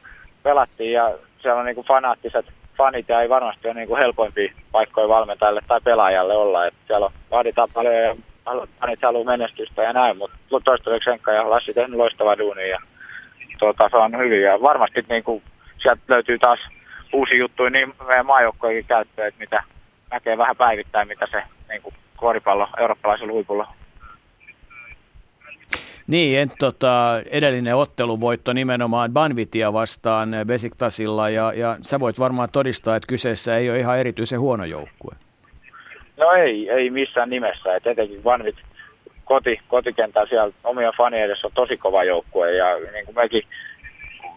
pelattiin 0.42 0.92
ja 0.92 1.12
siellä 1.42 1.60
on 1.60 1.66
niin 1.66 1.74
kuin 1.74 1.86
fanaattiset 1.86 2.46
fanit 2.76 3.08
ja 3.08 3.20
ei 3.20 3.28
varmasti 3.28 3.68
ole 3.68 3.74
niin 3.74 3.88
kuin 3.88 4.00
helpoimpia 4.00 4.52
paikkoja 4.72 5.08
valmentajalle 5.08 5.60
tai 5.68 5.80
pelaajalle 5.84 6.36
olla. 6.36 6.66
Et 6.66 6.74
siellä 6.86 7.06
on, 7.06 7.12
vaaditaan 7.30 7.68
paljon 7.74 7.94
ja 7.94 8.16
fanit 8.80 9.02
haluaa 9.02 9.24
menestystä 9.24 9.82
ja 9.82 9.92
näin, 9.92 10.16
mutta 10.16 10.36
toistaiseksi 10.64 11.10
Henkka 11.10 11.32
ja 11.32 11.50
Lassi 11.50 11.74
tehnyt 11.74 11.96
loistavaa 11.96 12.38
duunia 12.38 12.66
ja 12.66 12.78
tuota, 13.58 13.88
se 13.90 13.96
on 13.96 14.18
hyvin 14.18 14.42
ja 14.42 14.62
varmasti 14.62 15.04
niin 15.08 15.24
kuin, 15.24 15.42
sieltä 15.82 16.02
löytyy 16.08 16.38
taas 16.38 16.58
uusi 17.14 17.38
juttu 17.38 17.68
niin 17.68 17.94
meidän 18.06 18.26
maajoukkojenkin 18.26 18.84
käyttöön, 18.84 19.28
että 19.28 19.40
mitä 19.40 19.62
näkee 20.10 20.38
vähän 20.38 20.56
päivittäin, 20.56 21.08
mitä 21.08 21.26
se 21.30 21.42
niin 21.68 21.82
kuin 21.82 21.94
koripallo 22.16 22.68
eurooppalaisella 22.78 23.32
huipulla 23.32 23.74
niin, 26.06 26.38
en, 26.38 26.50
tota, 26.58 27.20
edellinen 27.30 27.76
otteluvoitto 27.76 28.52
nimenomaan 28.52 29.12
Banvitia 29.12 29.72
vastaan 29.72 30.28
Besiktasilla 30.46 31.30
ja, 31.30 31.52
ja 31.56 31.76
sä 31.82 32.00
voit 32.00 32.18
varmaan 32.18 32.48
todistaa, 32.52 32.96
että 32.96 33.06
kyseessä 33.06 33.56
ei 33.56 33.70
ole 33.70 33.78
ihan 33.78 33.98
erityisen 33.98 34.40
huono 34.40 34.64
joukkue. 34.64 35.14
No 36.16 36.30
ei, 36.30 36.70
ei 36.70 36.90
missään 36.90 37.30
nimessä. 37.30 37.76
Et 37.76 37.86
etenkin 37.86 38.22
Banvit 38.22 38.56
koti, 39.24 39.60
kotikentää 39.68 40.26
siellä 40.26 40.52
omia 40.64 40.92
faneja 40.96 41.24
edessä 41.24 41.46
on 41.46 41.52
tosi 41.54 41.76
kova 41.76 42.04
joukkue 42.04 42.54
ja 42.54 42.66
niin 42.92 43.04
kuin 43.04 43.16
mekin 43.16 43.42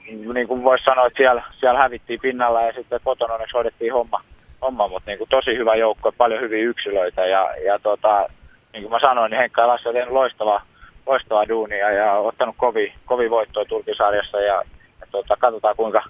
niin 0.08 0.48
kuin 0.48 0.64
voisi 0.64 0.84
sanoa, 0.84 1.08
että 1.08 1.18
siellä, 1.18 1.44
siellä 1.60 1.80
hävittiin 1.80 2.20
pinnalla 2.20 2.62
ja 2.62 2.74
sitten 2.74 3.00
kotona 3.04 3.34
onneksi 3.34 3.54
hoidettiin 3.54 3.94
homma, 3.94 4.22
homma 4.62 4.88
mutta 4.88 5.12
niin 5.12 5.18
kuin 5.18 5.30
tosi 5.30 5.58
hyvä 5.58 5.76
joukkue, 5.76 6.12
paljon 6.18 6.42
hyviä 6.42 6.64
yksilöitä 6.64 7.26
ja, 7.26 7.50
ja 7.66 7.80
tota, 7.80 8.30
niin 8.74 8.84
kuin 8.84 8.92
mä 8.92 9.00
sanoin, 9.00 9.32
niin 9.32 9.40
Henkka 9.40 9.62
ja 9.62 9.68
Lasse 9.68 9.90
on 9.90 9.96
tehnyt 9.96 10.14
loistavaa, 10.14 11.48
duunia 11.48 11.92
ja 11.92 12.14
ottanut 12.14 12.56
kovi, 12.58 12.94
kovi 13.06 13.30
voittoa 13.30 13.66
Turkisarjassa 13.66 14.42
ja, 14.42 14.64
ja 15.02 15.08
tota, 15.12 15.38
katsotaan 15.40 15.76
kuinka, 15.76 16.04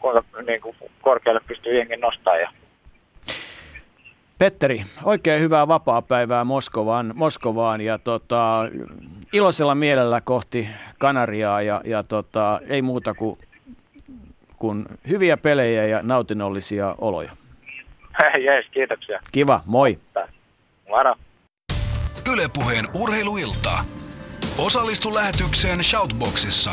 kuinka 0.00 0.24
niin 0.46 0.60
kuin 0.60 0.76
korkealle 1.00 1.40
pystyy 1.46 1.78
jengen 1.78 2.00
nostaa. 2.00 2.36
Ja. 2.36 2.50
Petteri, 4.42 4.84
oikein 5.04 5.40
hyvää 5.40 5.68
vapaa-päivää 5.68 6.44
Moskovaan, 6.44 7.12
Moskovaan 7.14 7.80
ja 7.80 7.98
tota, 7.98 8.68
iloisella 9.32 9.74
mielellä 9.74 10.20
kohti 10.20 10.68
Kanariaa 10.98 11.62
ja, 11.62 11.80
ja 11.84 12.02
tota, 12.02 12.60
ei 12.68 12.82
muuta 12.82 13.14
kuin, 13.14 13.38
kuin 14.56 14.84
hyviä 15.08 15.36
pelejä 15.36 15.86
ja 15.86 16.00
nautinnollisia 16.02 16.94
oloja. 16.98 17.32
Jees, 18.44 18.66
kiitoksia. 18.70 19.20
Kiva, 19.32 19.62
moi. 19.66 19.98
Moro. 20.88 21.14
Ylepuheen 22.32 22.84
urheiluilta. 22.94 23.84
Osallistu 24.58 25.14
lähetykseen 25.14 25.84
Shoutboxissa. 25.84 26.72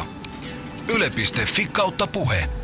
Yle.fi 0.95 1.69
kautta 1.71 2.07
puhe. 2.07 2.58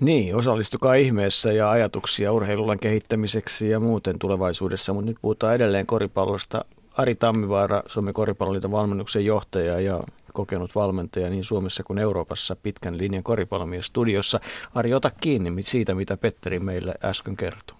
Niin, 0.00 0.36
osallistukaa 0.36 0.94
ihmeessä 0.94 1.52
ja 1.52 1.70
ajatuksia 1.70 2.32
urheilulan 2.32 2.78
kehittämiseksi 2.78 3.68
ja 3.68 3.80
muuten 3.80 4.18
tulevaisuudessa, 4.18 4.92
mutta 4.92 5.06
nyt 5.06 5.16
puhutaan 5.22 5.54
edelleen 5.54 5.86
koripallosta. 5.86 6.64
Ari 6.96 7.14
Tammivaara, 7.14 7.82
Suomen 7.86 8.14
koripalloliiton 8.14 8.70
valmennuksen 8.70 9.24
johtaja 9.24 9.80
ja 9.80 10.00
kokenut 10.32 10.74
valmentaja 10.74 11.30
niin 11.30 11.44
Suomessa 11.44 11.82
kuin 11.82 11.98
Euroopassa 11.98 12.56
pitkän 12.56 12.98
linjan 12.98 13.22
koripallomies 13.22 13.86
studiossa. 13.86 14.40
Ari, 14.74 14.94
ota 14.94 15.10
kiinni 15.20 15.62
siitä, 15.62 15.94
mitä 15.94 16.16
Petteri 16.16 16.58
meille 16.58 16.94
äsken 17.04 17.36
kertoi. 17.36 17.76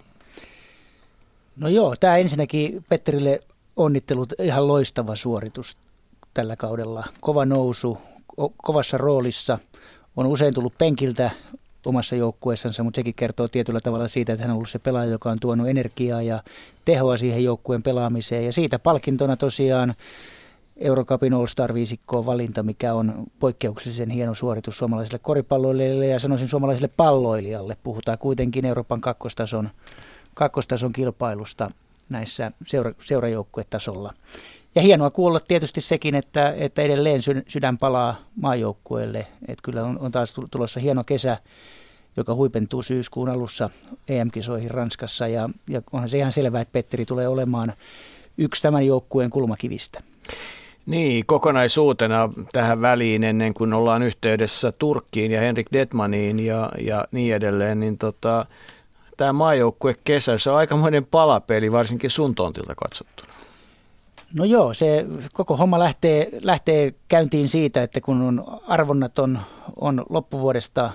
No 1.56 1.68
joo, 1.68 1.96
tämä 2.00 2.16
ensinnäkin 2.16 2.84
Petterille 2.88 3.40
onnittelut, 3.76 4.32
ihan 4.42 4.68
loistava 4.68 5.16
suoritus 5.16 5.76
tällä 6.34 6.56
kaudella. 6.56 7.04
Kova 7.20 7.44
nousu, 7.44 7.98
kovassa 8.56 8.98
roolissa, 8.98 9.58
on 10.16 10.26
usein 10.26 10.54
tullut 10.54 10.78
penkiltä 10.78 11.30
omassa 11.88 12.16
joukkueessansa, 12.16 12.82
mutta 12.82 12.98
sekin 12.98 13.14
kertoo 13.14 13.48
tietyllä 13.48 13.80
tavalla 13.80 14.08
siitä, 14.08 14.32
että 14.32 14.44
hän 14.44 14.50
on 14.50 14.56
ollut 14.56 14.68
se 14.68 14.78
pelaaja, 14.78 15.10
joka 15.10 15.30
on 15.30 15.40
tuonut 15.40 15.68
energiaa 15.68 16.22
ja 16.22 16.42
tehoa 16.84 17.16
siihen 17.16 17.44
joukkueen 17.44 17.82
pelaamiseen. 17.82 18.44
Ja 18.44 18.52
siitä 18.52 18.78
palkintona 18.78 19.36
tosiaan 19.36 19.94
Eurocupin 20.76 21.34
All-Star 21.34 21.74
viisikkoon 21.74 22.26
valinta, 22.26 22.62
mikä 22.62 22.94
on 22.94 23.26
poikkeuksellisen 23.40 24.10
hieno 24.10 24.34
suoritus 24.34 24.78
suomalaisille 24.78 25.18
koripalloilijalle 25.18 26.06
ja 26.06 26.18
sanoisin 26.18 26.48
suomalaiselle 26.48 26.90
palloilijalle. 26.96 27.76
Puhutaan 27.82 28.18
kuitenkin 28.18 28.64
Euroopan 28.64 29.00
kakkostason, 29.00 29.70
kakkostason 30.34 30.92
kilpailusta 30.92 31.68
näissä 32.08 32.52
seura, 32.66 32.92
seurajoukkuetasolla. 33.00 34.14
Ja 34.74 34.82
hienoa 34.82 35.10
kuulla 35.10 35.40
tietysti 35.40 35.80
sekin, 35.80 36.14
että, 36.14 36.54
että 36.56 36.82
edelleen 36.82 37.20
sydän 37.48 37.78
palaa 37.78 38.16
maajoukkueelle. 38.36 39.18
Että 39.48 39.62
kyllä 39.62 39.84
on, 39.84 39.98
on 39.98 40.12
taas 40.12 40.34
tulossa 40.50 40.80
hieno 40.80 41.04
kesä, 41.04 41.38
joka 42.16 42.34
huipentuu 42.34 42.82
syyskuun 42.82 43.28
alussa 43.28 43.70
EM-kisoihin 44.08 44.70
Ranskassa. 44.70 45.28
Ja, 45.28 45.50
ja 45.68 45.82
onhan 45.92 46.08
se 46.08 46.18
ihan 46.18 46.32
selvää, 46.32 46.60
että 46.60 46.72
Petteri 46.72 47.06
tulee 47.06 47.28
olemaan 47.28 47.72
yksi 48.38 48.62
tämän 48.62 48.86
joukkueen 48.86 49.30
kulmakivistä. 49.30 50.00
Niin, 50.86 51.26
kokonaisuutena 51.26 52.30
tähän 52.52 52.80
väliin 52.80 53.24
ennen 53.24 53.54
kuin 53.54 53.72
ollaan 53.72 54.02
yhteydessä 54.02 54.72
Turkkiin 54.72 55.30
ja 55.30 55.40
Henrik 55.40 55.66
Detmaniin 55.72 56.40
ja, 56.40 56.72
ja 56.80 57.04
niin 57.12 57.34
edelleen, 57.34 57.80
niin 57.80 57.98
tota, 57.98 58.46
tämä 59.18 59.32
maajoukkue 59.32 59.94
kesä, 60.04 60.38
se 60.38 60.50
on 60.50 60.56
aikamoinen 60.56 61.06
palapeli, 61.06 61.72
varsinkin 61.72 62.10
sun 62.10 62.34
tontilta 62.34 62.74
katsottuna. 62.74 63.32
No 64.34 64.44
joo, 64.44 64.74
se 64.74 65.06
koko 65.32 65.56
homma 65.56 65.78
lähtee, 65.78 66.28
lähtee 66.42 66.94
käyntiin 67.08 67.48
siitä, 67.48 67.82
että 67.82 68.00
kun 68.00 68.22
on 68.22 68.60
arvonnat 68.66 69.18
on, 69.18 69.38
on 69.76 70.04
loppuvuodesta 70.08 70.90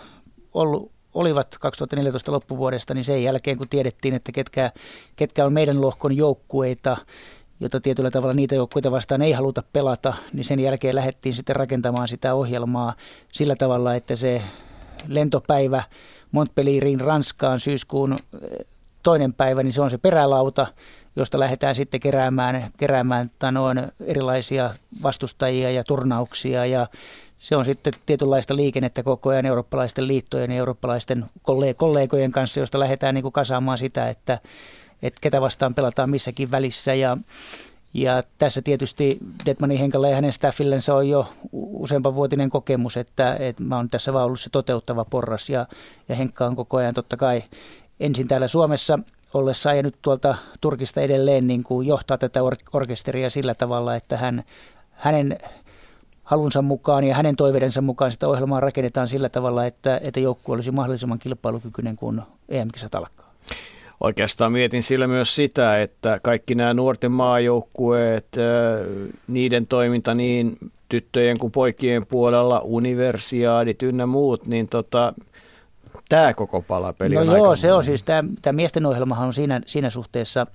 ollut, 0.53 0.91
olivat 1.13 1.57
2014 1.57 2.31
loppuvuodesta, 2.31 2.93
niin 2.93 3.03
sen 3.03 3.23
jälkeen 3.23 3.57
kun 3.57 3.69
tiedettiin, 3.69 4.13
että 4.13 4.31
ketkä, 4.31 4.71
ketkä 5.15 5.45
on 5.45 5.53
meidän 5.53 5.81
lohkon 5.81 6.17
joukkueita, 6.17 6.97
jota 7.59 7.79
tietyllä 7.79 8.11
tavalla 8.11 8.33
niitä 8.33 8.55
joukkueita 8.55 8.91
vastaan 8.91 9.21
ei 9.21 9.31
haluta 9.31 9.63
pelata, 9.73 10.13
niin 10.33 10.45
sen 10.45 10.59
jälkeen 10.59 10.95
lähdettiin 10.95 11.33
sitten 11.33 11.55
rakentamaan 11.55 12.07
sitä 12.07 12.33
ohjelmaa 12.33 12.95
sillä 13.31 13.55
tavalla, 13.55 13.95
että 13.95 14.15
se 14.15 14.41
lentopäivä 15.07 15.83
Montpellierin 16.33 17.01
Ranskaan 17.01 17.59
syyskuun 17.59 18.13
eh, 18.13 18.65
toinen 19.03 19.33
päivä, 19.33 19.63
niin 19.63 19.73
se 19.73 19.81
on 19.81 19.89
se 19.89 19.97
perälauta, 19.97 20.67
josta 21.15 21.39
lähdetään 21.39 21.75
sitten 21.75 21.99
keräämään, 21.99 22.71
keräämään 22.77 23.31
noin 23.51 23.81
erilaisia 24.05 24.73
vastustajia 25.03 25.71
ja 25.71 25.83
turnauksia. 25.83 26.65
Ja 26.65 26.87
se 27.39 27.55
on 27.55 27.65
sitten 27.65 27.93
tietynlaista 28.05 28.55
liikennettä 28.55 29.03
koko 29.03 29.29
ajan 29.29 29.45
eurooppalaisten 29.45 30.07
liittojen 30.07 30.51
ja 30.51 30.57
eurooppalaisten 30.57 31.25
kollegojen 31.77 32.31
kanssa, 32.31 32.59
josta 32.59 32.79
lähdetään 32.79 33.15
niin 33.15 33.21
kuin 33.21 33.31
kasaamaan 33.31 33.77
sitä, 33.77 34.09
että, 34.09 34.39
että 35.01 35.19
ketä 35.21 35.41
vastaan 35.41 35.75
pelataan 35.75 36.09
missäkin 36.09 36.51
välissä. 36.51 36.93
Ja 36.93 37.17
ja 37.93 38.23
tässä 38.37 38.61
tietysti 38.61 39.17
Detmanin 39.45 39.77
Henkalle 39.77 40.09
ja 40.09 40.15
hänen 40.15 40.33
staffillensa 40.33 40.95
on 40.95 41.09
jo 41.09 41.33
useampan 41.51 42.15
vuotinen 42.15 42.49
kokemus, 42.49 42.97
että, 42.97 43.35
että 43.35 43.63
mä 43.63 43.75
oon 43.75 43.89
tässä 43.89 44.13
vaan 44.13 44.25
ollut 44.25 44.39
se 44.39 44.49
toteuttava 44.49 45.05
porras 45.05 45.49
ja, 45.49 45.67
ja 46.09 46.15
Henkka 46.15 46.45
on 46.45 46.55
koko 46.55 46.77
ajan 46.77 46.93
totta 46.93 47.17
kai 47.17 47.43
ensin 47.99 48.27
täällä 48.27 48.47
Suomessa 48.47 48.99
ollessa 49.33 49.73
ja 49.73 49.83
nyt 49.83 49.95
tuolta 50.01 50.35
Turkista 50.61 51.01
edelleen 51.01 51.47
niin 51.47 51.63
kuin 51.63 51.87
johtaa 51.87 52.17
tätä 52.17 52.43
or- 52.43 52.55
orkesteria 52.73 53.29
sillä 53.29 53.53
tavalla, 53.55 53.95
että 53.95 54.17
hän, 54.17 54.43
hänen 54.91 55.37
halunsa 56.23 56.61
mukaan 56.61 57.03
ja 57.03 57.15
hänen 57.15 57.35
toiveidensa 57.35 57.81
mukaan 57.81 58.11
sitä 58.11 58.27
ohjelmaa 58.27 58.59
rakennetaan 58.59 59.07
sillä 59.07 59.29
tavalla, 59.29 59.65
että, 59.65 60.01
että 60.03 60.19
joukkue 60.19 60.55
olisi 60.55 60.71
mahdollisimman 60.71 61.19
kilpailukykyinen, 61.19 61.95
kun 61.95 62.21
EM-kisat 62.49 62.95
alkaa. 62.95 63.33
Oikeastaan 64.03 64.51
mietin 64.51 64.83
sillä 64.83 65.07
myös 65.07 65.35
sitä, 65.35 65.81
että 65.81 66.19
kaikki 66.23 66.55
nämä 66.55 66.73
nuorten 66.73 67.11
maajoukkueet, 67.11 68.27
niiden 69.27 69.67
toiminta 69.67 70.13
niin 70.13 70.57
tyttöjen 70.89 71.39
kuin 71.39 71.51
poikien 71.51 72.05
puolella, 72.05 72.61
universiaadit 72.63 73.83
ynnä 73.83 74.05
muut, 74.05 74.47
niin 74.47 74.67
tota, 74.67 75.13
tämä 76.09 76.33
koko 76.33 76.61
palapeli 76.61 77.15
no 77.15 77.21
on 77.21 77.27
joo, 77.27 77.55
se 77.55 77.73
on 77.73 77.83
siis, 77.83 78.03
tämä, 78.03 78.29
tämä 78.41 78.55
miesten 78.55 78.85
ohjelmahan 78.85 79.27
on 79.27 79.33
siinä, 79.33 79.61
siinä 79.65 79.89
suhteessa 79.89 80.47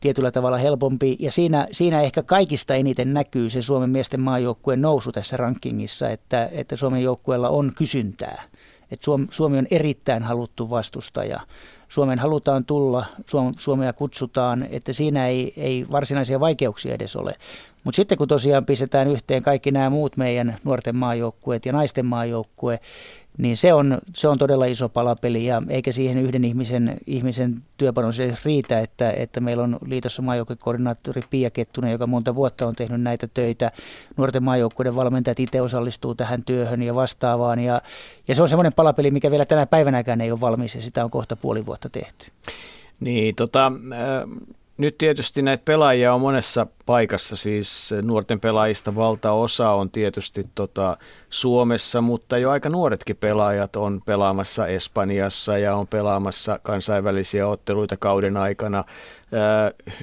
tietyllä 0.00 0.30
tavalla 0.30 0.58
helpompi. 0.58 1.16
Ja 1.20 1.32
siinä, 1.32 1.68
siinä 1.70 2.02
ehkä 2.02 2.22
kaikista 2.22 2.74
eniten 2.74 3.14
näkyy 3.14 3.50
se 3.50 3.62
Suomen 3.62 3.90
miesten 3.90 4.20
maajoukkueen 4.20 4.80
nousu 4.80 5.12
tässä 5.12 5.36
rankingissa, 5.36 6.08
että, 6.08 6.48
että 6.52 6.76
Suomen 6.76 7.02
joukkueella 7.02 7.48
on 7.48 7.72
kysyntää. 7.76 8.42
Että 8.90 9.04
Suomi, 9.04 9.26
Suomi 9.30 9.58
on 9.58 9.66
erittäin 9.70 10.22
haluttu 10.22 10.70
vastustaja. 10.70 11.40
Suomeen 11.88 12.18
halutaan 12.18 12.64
tulla, 12.64 13.06
Suomea 13.58 13.92
kutsutaan, 13.92 14.66
että 14.70 14.92
siinä 14.92 15.26
ei, 15.26 15.52
ei 15.56 15.86
varsinaisia 15.90 16.40
vaikeuksia 16.40 16.94
edes 16.94 17.16
ole. 17.16 17.32
Mutta 17.84 17.96
sitten 17.96 18.18
kun 18.18 18.28
tosiaan 18.28 18.66
pistetään 18.66 19.08
yhteen 19.08 19.42
kaikki 19.42 19.70
nämä 19.70 19.90
muut 19.90 20.16
meidän 20.16 20.56
nuorten 20.64 20.96
maajoukkueet 20.96 21.66
ja 21.66 21.72
naisten 21.72 22.06
maajoukkue, 22.06 22.80
niin 23.38 23.56
se 23.56 23.72
on, 23.72 23.98
se 24.14 24.28
on 24.28 24.38
todella 24.38 24.64
iso 24.64 24.88
palapeli 24.88 25.46
ja 25.46 25.62
eikä 25.68 25.92
siihen 25.92 26.18
yhden 26.18 26.44
ihmisen, 26.44 26.98
ihmisen 27.06 27.62
työpanos 27.76 28.20
edes 28.20 28.44
riitä, 28.44 28.80
että, 28.80 29.10
että 29.10 29.40
meillä 29.40 29.62
on 29.62 29.78
liitossa 29.86 30.22
maajoukkuekoordinaattori 30.22 31.22
Pia 31.30 31.50
Kettunen, 31.50 31.92
joka 31.92 32.06
monta 32.06 32.34
vuotta 32.34 32.66
on 32.66 32.74
tehnyt 32.74 33.00
näitä 33.00 33.28
töitä. 33.34 33.72
Nuorten 34.16 34.42
maajoukkueiden 34.42 34.96
valmentajat 34.96 35.40
itse 35.40 35.60
osallistuu 35.60 36.14
tähän 36.14 36.44
työhön 36.44 36.82
ja 36.82 36.94
vastaavaan 36.94 37.58
ja, 37.58 37.82
ja 38.28 38.34
se 38.34 38.42
on 38.42 38.48
semmoinen 38.48 38.72
palapeli, 38.72 39.10
mikä 39.10 39.30
vielä 39.30 39.44
tänä 39.44 39.66
päivänäkään 39.66 40.20
ei 40.20 40.30
ole 40.30 40.40
valmis 40.40 40.74
ja 40.74 40.80
sitä 40.80 41.04
on 41.04 41.10
kohta 41.10 41.36
puoli 41.36 41.66
vuotta 41.66 41.88
tehty. 41.88 42.30
Niin, 43.00 43.34
tota, 43.34 43.72
äh, 43.92 44.48
nyt 44.78 44.98
tietysti 44.98 45.42
näitä 45.42 45.64
pelaajia 45.64 46.14
on 46.14 46.20
monessa 46.20 46.66
paikassa. 46.86 47.36
Siis 47.36 47.94
nuorten 48.02 48.40
pelaajista 48.40 48.94
valtaosa 48.94 49.70
on 49.70 49.90
tietysti 49.90 50.44
tota 50.54 50.96
Suomessa, 51.30 52.00
mutta 52.00 52.38
jo 52.38 52.50
aika 52.50 52.68
nuoretkin 52.68 53.16
pelaajat 53.16 53.76
on 53.76 54.00
pelaamassa 54.06 54.66
Espanjassa 54.66 55.58
ja 55.58 55.76
on 55.76 55.86
pelaamassa 55.86 56.58
kansainvälisiä 56.62 57.48
otteluita 57.48 57.96
kauden 57.96 58.36
aikana. 58.36 58.84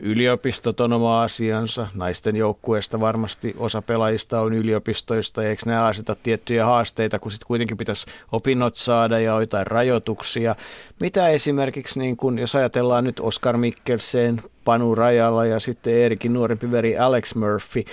Yliopistot 0.01 0.79
on 0.79 0.93
oma 0.93 1.23
asiansa. 1.23 1.87
Naisten 1.93 2.35
joukkueesta 2.35 2.99
varmasti 2.99 3.55
osa 3.57 3.81
pelaajista 3.81 4.41
on 4.41 4.53
yliopistoista. 4.53 5.43
Eikö 5.43 5.61
nämä 5.65 5.85
aseta 5.85 6.15
tiettyjä 6.23 6.65
haasteita, 6.65 7.19
kun 7.19 7.31
sitten 7.31 7.47
kuitenkin 7.47 7.77
pitäisi 7.77 8.05
opinnot 8.31 8.75
saada 8.75 9.19
ja 9.19 9.39
jotain 9.39 9.67
rajoituksia. 9.67 10.55
Mitä 11.01 11.29
esimerkiksi, 11.29 11.99
niin 11.99 12.17
kun, 12.17 12.39
jos 12.39 12.55
ajatellaan 12.55 13.03
nyt 13.03 13.19
Oscar 13.19 13.57
Mikkelsen, 13.57 14.41
Panu 14.65 14.95
Rajalla 14.95 15.45
ja 15.45 15.59
sitten 15.59 15.93
Erikin 15.93 16.33
nuorempi 16.33 16.71
veri 16.71 16.97
Alex 16.97 17.35
Murphy, 17.35 17.83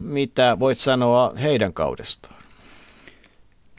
mitä 0.00 0.56
voit 0.60 0.78
sanoa 0.78 1.32
heidän 1.42 1.72
kaudestaan? 1.72 2.39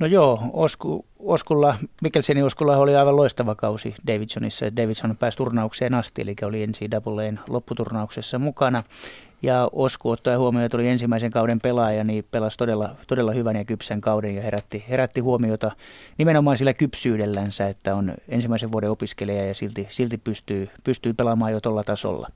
No 0.02 0.08
joo, 0.08 0.42
Osku, 0.54 1.06
Oskulla, 1.20 1.76
Mikkelsenin 2.02 2.44
Oskulla 2.44 2.78
oli 2.78 2.96
aivan 2.96 3.16
loistava 3.16 3.56
kausi 3.56 3.96
Davidsonissa. 4.08 4.76
Davidson 4.76 5.18
pääsi 5.18 5.38
turnaukseen 5.38 5.94
asti, 5.94 6.22
eli 6.22 6.36
oli 6.46 6.68
NCAAn 6.68 7.40
lopputurnauksessa 7.50 8.40
mukana. 8.40 8.84
Ja 9.42 9.70
Osku 9.72 10.10
ottaen 10.10 10.40
huomioon, 10.40 10.66
että 10.66 10.78
oli 10.78 10.88
ensimmäisen 10.88 11.32
kauden 11.32 11.60
pelaaja, 11.60 12.04
niin 12.04 12.26
pelasi 12.32 12.58
todella, 12.58 12.96
todella 13.08 13.32
hyvän 13.32 13.56
ja 13.56 13.66
kypsän 13.66 14.02
kauden 14.02 14.36
ja 14.36 14.42
herätti, 14.42 14.86
herätti 14.90 15.22
huomiota 15.22 15.72
nimenomaan 16.18 16.58
sillä 16.58 16.74
kypsyydellänsä, 16.74 17.68
että 17.68 17.96
on 17.96 18.14
ensimmäisen 18.30 18.72
vuoden 18.72 18.90
opiskelija 18.90 19.46
ja 19.46 19.54
silti, 19.54 19.88
silti 19.90 20.18
pystyy, 20.18 20.70
pystyy 20.84 21.14
pelaamaan 21.14 21.52
jo 21.52 21.62
tuolla 21.62 21.84
tasolla. 21.84 22.28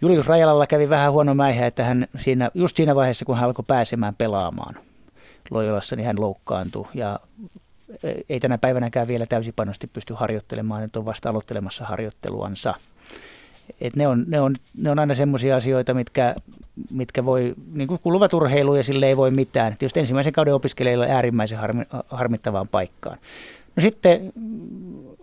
Julius 0.00 0.26
Rajalalla 0.26 0.66
kävi 0.66 0.88
vähän 0.88 1.12
huono 1.12 1.34
mäihä, 1.34 1.66
että 1.66 1.84
hän 1.84 2.06
siinä, 2.16 2.50
just 2.54 2.76
siinä 2.76 2.94
vaiheessa, 2.94 3.24
kun 3.24 3.36
hän 3.36 3.44
alkoi 3.44 3.64
pääsemään 3.68 4.14
pelaamaan 4.14 4.74
Lojalassa, 5.50 5.96
niin 5.96 6.06
hän 6.06 6.20
loukkaantui 6.20 6.86
ja 6.94 7.20
ei 8.28 8.40
tänä 8.40 8.58
päivänäkään 8.58 9.08
vielä 9.08 9.26
täysipanosti 9.26 9.86
pysty 9.86 10.14
harjoittelemaan, 10.14 10.82
että 10.82 10.98
on 10.98 11.04
vasta 11.04 11.30
aloittelemassa 11.30 11.84
harjoitteluansa. 11.84 12.74
Et 13.80 13.96
ne, 13.96 14.06
on, 14.08 14.24
ne, 14.26 14.40
on, 14.40 14.56
ne 14.76 14.90
on 14.90 14.98
aina 14.98 15.14
semmoisia 15.14 15.56
asioita, 15.56 15.94
mitkä, 15.94 16.34
mitkä 16.90 17.24
voi, 17.24 17.54
niin 17.74 17.88
kuin 17.88 18.00
kuluvat 18.02 18.32
urheiluun 18.32 18.76
ja 18.76 18.82
sille 18.82 19.06
ei 19.06 19.16
voi 19.16 19.30
mitään. 19.30 19.76
Tietysti 19.78 20.00
ensimmäisen 20.00 20.32
kauden 20.32 20.54
opiskelijoilla 20.54 21.04
äärimmäisen 21.04 21.58
harmi, 21.58 21.84
harmittavaan 22.08 22.68
paikkaan. 22.68 23.18
No 23.76 23.80
sitten 23.80 24.32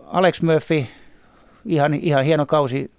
Alex 0.06 0.42
Murphy, 0.42 0.86
ihan, 1.66 1.94
ihan 1.94 2.24
hieno 2.24 2.46
kausi 2.46 2.90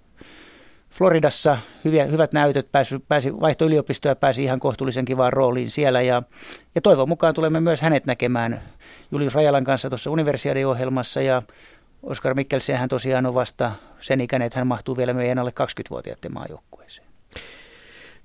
Floridassa, 0.92 1.58
hyviä, 1.84 2.04
hyvät 2.04 2.32
näytöt, 2.32 2.72
pääsi, 2.72 2.98
pääsi 3.08 3.40
vaihto 3.40 3.64
yliopistoa 3.64 4.14
pääsi 4.14 4.44
ihan 4.44 4.60
kohtuullisen 4.60 5.04
kivaan 5.04 5.32
rooliin 5.32 5.70
siellä. 5.70 6.02
Ja, 6.02 6.22
ja 6.74 6.80
toivon 6.80 7.08
mukaan 7.08 7.34
tulemme 7.34 7.60
myös 7.60 7.82
hänet 7.82 8.06
näkemään 8.06 8.62
Julius 9.12 9.34
Rajalan 9.34 9.64
kanssa 9.64 9.88
tuossa 9.88 10.10
universiadiohjelmassa 10.10 11.22
ja 11.22 11.42
Oskar 12.02 12.34
Mikkelsen 12.34 12.76
hän 12.76 12.88
tosiaan 12.88 13.26
on 13.26 13.34
vasta 13.34 13.72
sen 14.00 14.20
ikäinen, 14.20 14.46
että 14.46 14.58
hän 14.58 14.66
mahtuu 14.66 14.96
vielä 14.96 15.14
meidän 15.14 15.38
alle 15.38 15.52
20-vuotiaiden 15.60 16.32
maajoukkueeseen. 16.34 17.08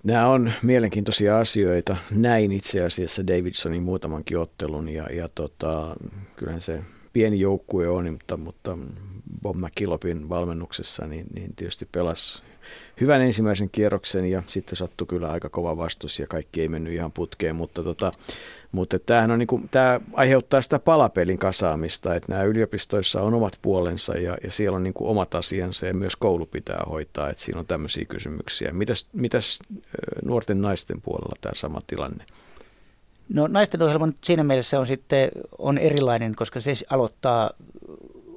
Nämä 0.04 0.28
on 0.28 0.52
mielenkiintoisia 0.62 1.40
asioita. 1.40 1.98
Näin 2.12 2.52
itse 2.52 2.84
asiassa 2.84 3.28
Davidsonin 3.28 3.84
muutamankin 3.84 4.40
ottelun 4.40 4.90
ja, 4.90 5.08
ja 5.14 5.30
tota, 5.36 5.96
kyllähän 6.36 6.62
se 6.62 6.82
pieni 7.14 7.40
joukkue 7.40 7.88
on, 7.88 8.12
mutta, 8.12 8.38
mutta 8.38 8.78
Bob 9.42 9.56
McKillopin 9.56 10.30
valmennuksessa 10.30 11.08
niin, 11.08 11.26
niin 11.36 11.56
tietysti 11.56 11.88
pelasi 11.92 12.44
hyvän 13.02 13.22
ensimmäisen 13.22 13.70
kierroksen 13.70 14.26
ja 14.26 14.44
sitten 14.48 14.76
sattui 14.76 15.08
kyllä 15.08 15.32
aika 15.32 15.50
kova 15.50 15.78
vastus 15.78 16.20
ja 16.20 16.28
kaikki 16.28 16.62
ei 16.62 16.68
mennyt 16.68 16.94
ihan 16.94 17.12
putkeen, 17.12 17.56
mutta, 17.56 17.84
tota, 17.84 18.12
mutta 18.72 19.00
tämähän 19.00 19.32
on 19.32 19.40
niin 19.40 19.48
kuin, 19.48 19.70
tämä 19.70 20.00
aiheuttaa 20.14 20.62
sitä 20.62 20.80
palapelin 20.80 21.38
kasaamista, 21.38 22.16
että 22.16 22.32
nämä 22.32 22.44
yliopistoissa 22.44 23.22
on 23.22 23.34
omat 23.34 23.60
puolensa 23.62 24.18
ja, 24.18 24.38
ja 24.44 24.52
siellä 24.52 24.76
on 24.76 24.84
niin 24.84 24.94
kuin 24.94 25.10
omat 25.10 25.36
asiansa 25.36 25.86
ja 25.86 25.94
myös 25.94 26.16
koulu 26.16 26.46
pitää 26.46 26.84
hoitaa, 26.90 27.30
että 27.30 27.44
siinä 27.44 27.60
on 27.60 27.68
tämmöisiä 27.68 28.06
kysymyksiä. 28.06 28.74
Mitäs, 28.74 29.08
mitäs 29.14 29.60
nuorten 30.26 30.62
naisten 30.62 31.02
puolella 31.02 31.36
tämä 31.42 31.54
sama 31.56 31.82
tilanne? 31.88 32.26
No 33.30 33.48
naisten 33.48 33.82
ohjelma 33.82 34.10
siinä 34.24 34.44
mielessä 34.44 34.80
on 34.80 34.88
sitten 34.88 35.32
on 35.58 35.78
erilainen, 35.78 36.36
koska 36.36 36.60
se 36.60 36.74
aloittaa, 36.90 37.52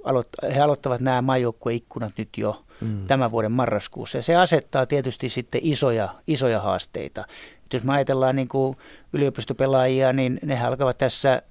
aloit, 0.04 0.28
he 0.54 0.60
aloittavat 0.60 1.00
nämä 1.00 1.22
maajoukkueikkunat 1.22 2.12
nyt 2.16 2.28
jo 2.36 2.64
mm. 2.80 3.06
tämän 3.06 3.30
vuoden 3.30 3.52
marraskuussa. 3.52 4.18
Ja 4.18 4.22
se 4.22 4.36
asettaa 4.36 4.86
tietysti 4.86 5.28
sitten 5.28 5.60
isoja, 5.64 6.08
isoja 6.26 6.60
haasteita. 6.60 7.24
Et 7.64 7.72
jos 7.72 7.84
me 7.84 7.92
ajatellaan 7.92 8.36
niin 8.36 8.48
kuin 8.48 8.76
yliopistopelaajia, 9.12 10.12
niin 10.12 10.38
ne 10.44 10.64
alkavat 10.64 10.98
tässä 10.98 11.42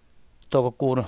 toukokuun 0.49 1.05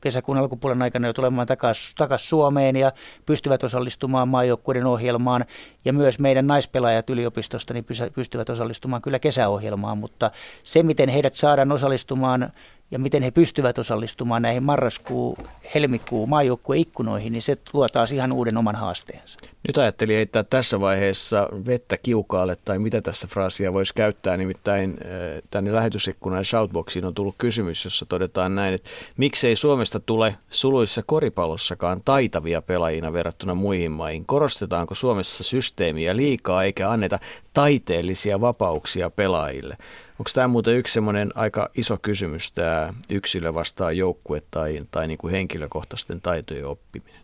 kesäkuun 0.00 0.38
alkupuolen 0.38 0.82
aikana 0.82 1.06
jo 1.06 1.12
tulemaan 1.12 1.46
takaisin 1.46 1.94
takas 1.96 2.28
Suomeen 2.28 2.76
ja 2.76 2.92
pystyvät 3.26 3.64
osallistumaan 3.64 4.28
maajoukkueiden 4.28 4.86
ohjelmaan. 4.86 5.44
Ja 5.84 5.92
myös 5.92 6.18
meidän 6.18 6.46
naispelaajat 6.46 7.10
yliopistosta 7.10 7.74
niin 7.74 7.86
pystyvät 8.14 8.50
osallistumaan 8.50 9.02
kyllä 9.02 9.18
kesäohjelmaan, 9.18 9.98
mutta 9.98 10.30
se 10.62 10.82
miten 10.82 11.08
heidät 11.08 11.34
saadaan 11.34 11.72
osallistumaan 11.72 12.52
ja 12.90 12.98
miten 12.98 13.22
he 13.22 13.30
pystyvät 13.30 13.78
osallistumaan 13.78 14.42
näihin 14.42 14.62
marraskuu, 14.62 15.38
helmikuu 15.74 16.26
maajoukkueikkunoihin, 16.26 17.32
niin 17.32 17.42
se 17.42 17.56
luo 17.72 17.88
taas 17.88 18.12
ihan 18.12 18.32
uuden 18.32 18.56
oman 18.56 18.76
haasteensa. 18.76 19.38
Nyt 19.68 19.78
ajattelin 19.78 20.16
heittää 20.16 20.42
tässä 20.42 20.80
vaiheessa 20.80 21.48
vettä 21.66 21.96
kiukaalle, 21.96 22.56
tai 22.64 22.78
mitä 22.78 23.02
tässä 23.02 23.26
fraasia 23.26 23.72
voisi 23.72 23.94
käyttää, 23.94 24.36
nimittäin 24.36 24.90
äh, 24.90 25.42
tänne 25.50 25.72
lähetysikkunaan 25.72 26.44
Shoutboxiin 26.44 27.04
on 27.04 27.14
tullut 27.14 27.34
kysymys, 27.38 27.84
jossa 27.84 28.06
todetaan 28.06 28.54
näin, 28.54 28.74
että 28.74 28.90
miksei 29.16 29.56
Suomesta 29.56 30.00
tule 30.00 30.34
suluissa 30.50 31.02
koripallossakaan 31.06 32.00
taitavia 32.04 32.62
pelaajina 32.62 33.12
verrattuna 33.12 33.54
muihin 33.54 33.92
maihin? 33.92 34.26
Korostetaanko 34.26 34.94
Suomessa 34.94 35.44
systeemiä 35.44 36.16
liikaa 36.16 36.64
eikä 36.64 36.90
anneta 36.90 37.18
taiteellisia 37.58 38.40
vapauksia 38.40 39.10
pelaajille? 39.10 39.76
Onko 40.18 40.30
tämä 40.34 40.48
muuten 40.48 40.76
yksi 40.76 40.94
semmoinen 40.94 41.30
aika 41.34 41.70
iso 41.74 41.98
kysymys, 42.02 42.52
tämä 42.52 42.94
yksilö 43.10 43.54
vastaan 43.54 43.96
joukkue 43.96 44.42
tai, 44.50 44.82
tai 44.90 45.08
niin 45.08 45.18
kuin 45.18 45.30
henkilökohtaisten 45.30 46.20
taitojen 46.20 46.66
oppiminen? 46.66 47.20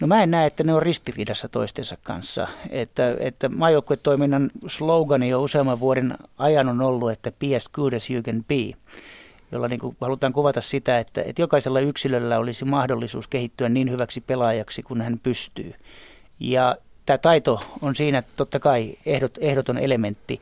No 0.00 0.06
mä 0.06 0.22
en 0.22 0.30
näe, 0.30 0.46
että 0.46 0.64
ne 0.64 0.74
on 0.74 0.82
ristiriidassa 0.82 1.48
toistensa 1.48 1.96
kanssa. 2.02 2.48
Että, 2.70 3.16
että 3.20 3.48
maajoukkuetoiminnan 3.48 4.50
slogani 4.66 5.28
jo 5.28 5.42
useamman 5.42 5.80
vuoden 5.80 6.14
ajan 6.38 6.68
on 6.68 6.80
ollut, 6.80 7.10
että 7.10 7.32
be 7.40 7.56
as 7.56 7.68
good 7.68 7.92
as 7.92 8.10
you 8.10 8.22
can 8.22 8.44
be 8.44 8.78
jolla 9.52 9.68
niin 9.68 9.80
kuin 9.80 9.96
halutaan 10.00 10.32
kuvata 10.32 10.60
sitä, 10.60 10.98
että, 10.98 11.22
että 11.22 11.42
jokaisella 11.42 11.80
yksilöllä 11.80 12.38
olisi 12.38 12.64
mahdollisuus 12.64 13.28
kehittyä 13.28 13.68
niin 13.68 13.90
hyväksi 13.90 14.20
pelaajaksi 14.20 14.82
kuin 14.82 15.00
hän 15.00 15.18
pystyy. 15.22 15.74
Ja 16.40 16.76
tämä 17.06 17.18
taito 17.18 17.60
on 17.82 17.96
siinä 17.96 18.22
totta 18.36 18.60
kai 18.60 18.94
ehdot, 19.06 19.38
ehdoton 19.40 19.78
elementti. 19.78 20.40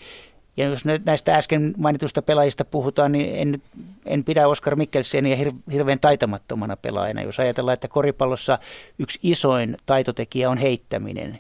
Ja 0.57 0.69
jos 0.69 0.85
näistä 1.05 1.37
äsken 1.37 1.75
mainitusta 1.79 2.23
pelaajista 2.23 2.65
puhutaan, 2.65 3.13
niin 3.13 3.35
en, 3.35 3.63
en 4.07 4.25
pidä 4.25 4.49
Oskar 4.49 4.77
Mikkelseniä 4.77 5.37
hir, 5.37 5.53
hirveän 5.73 6.01
taitamattomana 6.01 6.77
pelaajana. 6.77 7.23
Jos 7.23 7.41
ajatellaan, 7.41 7.75
että 7.75 7.89
koripallossa 7.89 8.59
yksi 8.99 9.19
isoin 9.23 9.77
taitotekijä 9.87 10.51
on 10.51 10.59
heittäminen, 10.59 11.39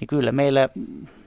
niin 0.00 0.08
kyllä 0.08 0.32
meillä 0.32 0.68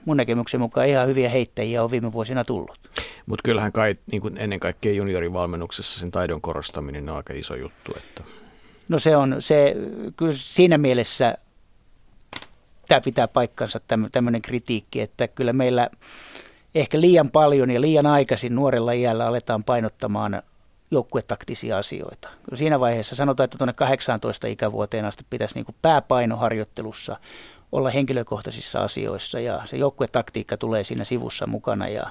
mun 0.06 0.18
näkemyksen 0.18 0.60
mukaan 0.60 0.88
ihan 0.88 1.08
hyviä 1.08 1.30
heittäjiä 1.30 1.84
on 1.84 1.92
viime 1.92 2.14
vuosina 2.14 2.44
tullut. 2.44 2.80
Mutta 3.26 3.44
kyllähän 3.44 3.72
kai 3.72 3.96
niin 4.12 4.22
kuin 4.22 4.38
ennen 4.38 4.60
kaikkea 4.60 4.94
juniorivalmennuksessa 4.94 6.00
sen 6.00 6.12
taidon 6.12 6.42
korostaminen 6.42 7.10
on 7.10 7.18
aika 7.18 7.34
iso 7.34 7.56
juttu. 7.56 7.94
Että. 7.98 8.24
No 8.90 9.00
se 9.00 9.16
on, 9.16 9.36
se, 9.40 9.76
kyllä 10.18 10.34
siinä 10.36 10.78
mielessä 10.78 11.38
tämä 12.94 13.02
pitää 13.02 13.28
paikkansa 13.28 13.80
tämmöinen 14.12 14.42
kritiikki, 14.42 15.02
että 15.02 15.28
kyllä 15.28 15.54
meillä– 15.54 15.90
ehkä 16.76 17.02
liian 17.02 17.32
paljon 17.32 17.72
ja 17.72 17.82
liian 17.82 18.06
aikaisin 18.06 18.56
nuorella 18.56 18.92
iällä 18.92 19.28
aletaan 19.28 19.64
painottamaan 19.64 20.44
joukkuetaktisia 20.92 21.78
asioita. 21.78 22.30
Siinä 22.54 22.80
vaiheessa 22.80 23.16
sanotaan, 23.16 23.46
että 23.46 23.58
tuonne 23.58 23.74
18 23.74 24.48
ikävuoteen 24.48 25.06
asti 25.06 25.26
pitäisi 25.30 25.56
niin 25.56 25.76
pääpainoharjoittelussa 25.82 27.16
olla 27.72 27.90
henkilökohtaisissa 27.90 28.80
asioissa 28.80 29.40
ja 29.40 29.62
se 29.66 29.78
joukkuetaktiikka 29.78 30.58
tulee 30.58 30.84
siinä 30.84 31.06
sivussa 31.06 31.48
mukana 31.48 31.88
ja 31.88 32.04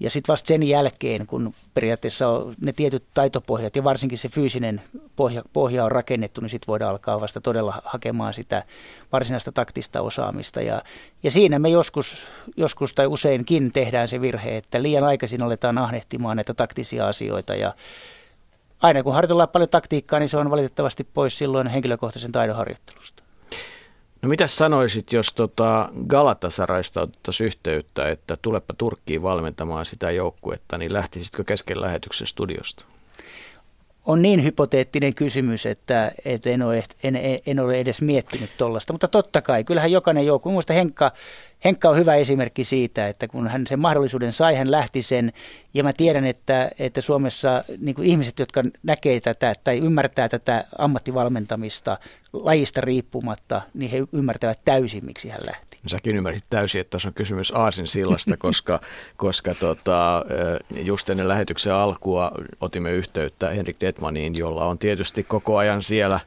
ja 0.00 0.10
sitten 0.10 0.32
vasta 0.32 0.48
sen 0.48 0.62
jälkeen, 0.62 1.26
kun 1.26 1.54
periaatteessa 1.74 2.28
on 2.28 2.54
ne 2.60 2.72
tietyt 2.72 3.04
taitopohjat 3.14 3.76
ja 3.76 3.84
varsinkin 3.84 4.18
se 4.18 4.28
fyysinen 4.28 4.82
pohja, 5.16 5.42
pohja 5.52 5.84
on 5.84 5.92
rakennettu, 5.92 6.40
niin 6.40 6.48
sitten 6.48 6.66
voidaan 6.66 6.90
alkaa 6.90 7.20
vasta 7.20 7.40
todella 7.40 7.78
hakemaan 7.84 8.34
sitä 8.34 8.64
varsinaista 9.12 9.52
taktista 9.52 10.02
osaamista. 10.02 10.62
Ja, 10.62 10.82
ja 11.22 11.30
siinä 11.30 11.58
me 11.58 11.68
joskus, 11.68 12.30
joskus 12.56 12.92
tai 12.92 13.06
useinkin 13.06 13.72
tehdään 13.72 14.08
se 14.08 14.20
virhe, 14.20 14.56
että 14.56 14.82
liian 14.82 15.04
aikaisin 15.04 15.42
aletaan 15.42 15.78
ahnehtimaan 15.78 16.36
näitä 16.36 16.54
taktisia 16.54 17.08
asioita 17.08 17.54
ja 17.54 17.74
aina 18.82 19.02
kun 19.02 19.14
harjoitellaan 19.14 19.48
paljon 19.48 19.70
taktiikkaa, 19.70 20.18
niin 20.18 20.28
se 20.28 20.36
on 20.36 20.50
valitettavasti 20.50 21.04
pois 21.04 21.38
silloin 21.38 21.66
henkilökohtaisen 21.66 22.32
taidon 22.32 22.56
harjoittelusta. 22.56 23.25
No 24.26 24.30
mitä 24.30 24.46
sanoisit, 24.46 25.12
jos 25.12 25.34
tota 25.34 25.88
Galatasaraista 26.06 27.02
otettaisiin 27.02 27.46
yhteyttä, 27.46 28.08
että 28.08 28.36
tulepa 28.42 28.74
Turkkiin 28.78 29.22
valmentamaan 29.22 29.86
sitä 29.86 30.10
joukkuetta, 30.10 30.78
niin 30.78 30.92
lähtisitkö 30.92 31.44
kesken 31.44 31.80
lähetyksen 31.80 32.26
studiosta? 32.26 32.84
On 34.06 34.22
niin 34.22 34.44
hypoteettinen 34.44 35.14
kysymys, 35.14 35.66
että, 35.66 36.12
että 36.24 36.50
en, 36.50 36.62
ole, 36.62 36.82
en, 37.02 37.18
en 37.46 37.60
ole 37.60 37.80
edes 37.80 38.02
miettinyt 38.02 38.50
tuollaista. 38.58 38.92
Mutta 38.92 39.08
totta 39.08 39.42
kai, 39.42 39.64
kyllähän 39.64 39.92
jokainen 39.92 40.26
joukkue, 40.26 40.52
minusta 40.52 40.72
Henkka, 40.72 41.12
Henkka 41.64 41.88
on 41.88 41.96
hyvä 41.96 42.14
esimerkki 42.14 42.64
siitä, 42.64 43.08
että 43.08 43.28
kun 43.28 43.48
hän 43.48 43.66
sen 43.66 43.78
mahdollisuuden 43.78 44.32
sai, 44.32 44.54
hän 44.54 44.70
lähti 44.70 45.02
sen. 45.02 45.32
Ja 45.74 45.82
mä 45.84 45.92
tiedän, 45.92 46.24
että, 46.24 46.70
että 46.78 47.00
Suomessa 47.00 47.64
niin 47.78 48.02
ihmiset, 48.02 48.38
jotka 48.38 48.62
näkee 48.82 49.20
tätä 49.20 49.54
tai 49.64 49.78
ymmärtää 49.78 50.28
tätä 50.28 50.64
ammattivalmentamista 50.78 51.98
lajista 52.32 52.80
riippumatta, 52.80 53.62
niin 53.74 53.90
he 53.90 54.02
ymmärtävät 54.12 54.60
täysin, 54.64 55.04
miksi 55.04 55.28
hän 55.28 55.40
lähti. 55.46 55.65
Säkin 55.88 56.16
ymmärsit 56.16 56.44
täysin, 56.50 56.80
että 56.80 56.90
tässä 56.90 57.08
on 57.08 57.14
kysymys 57.14 57.52
Aasin 57.54 57.86
sillasta, 57.86 58.36
koska, 58.46 58.80
koska 59.16 59.54
tota, 59.54 60.24
just 60.70 61.10
ennen 61.10 61.28
lähetyksen 61.28 61.74
alkua 61.74 62.32
otimme 62.60 62.92
yhteyttä 62.92 63.48
Henrik 63.48 63.76
Detmaniin, 63.80 64.34
jolla 64.36 64.64
on 64.64 64.78
tietysti 64.78 65.22
koko 65.22 65.56
ajan 65.56 65.82
siellä 65.82 66.20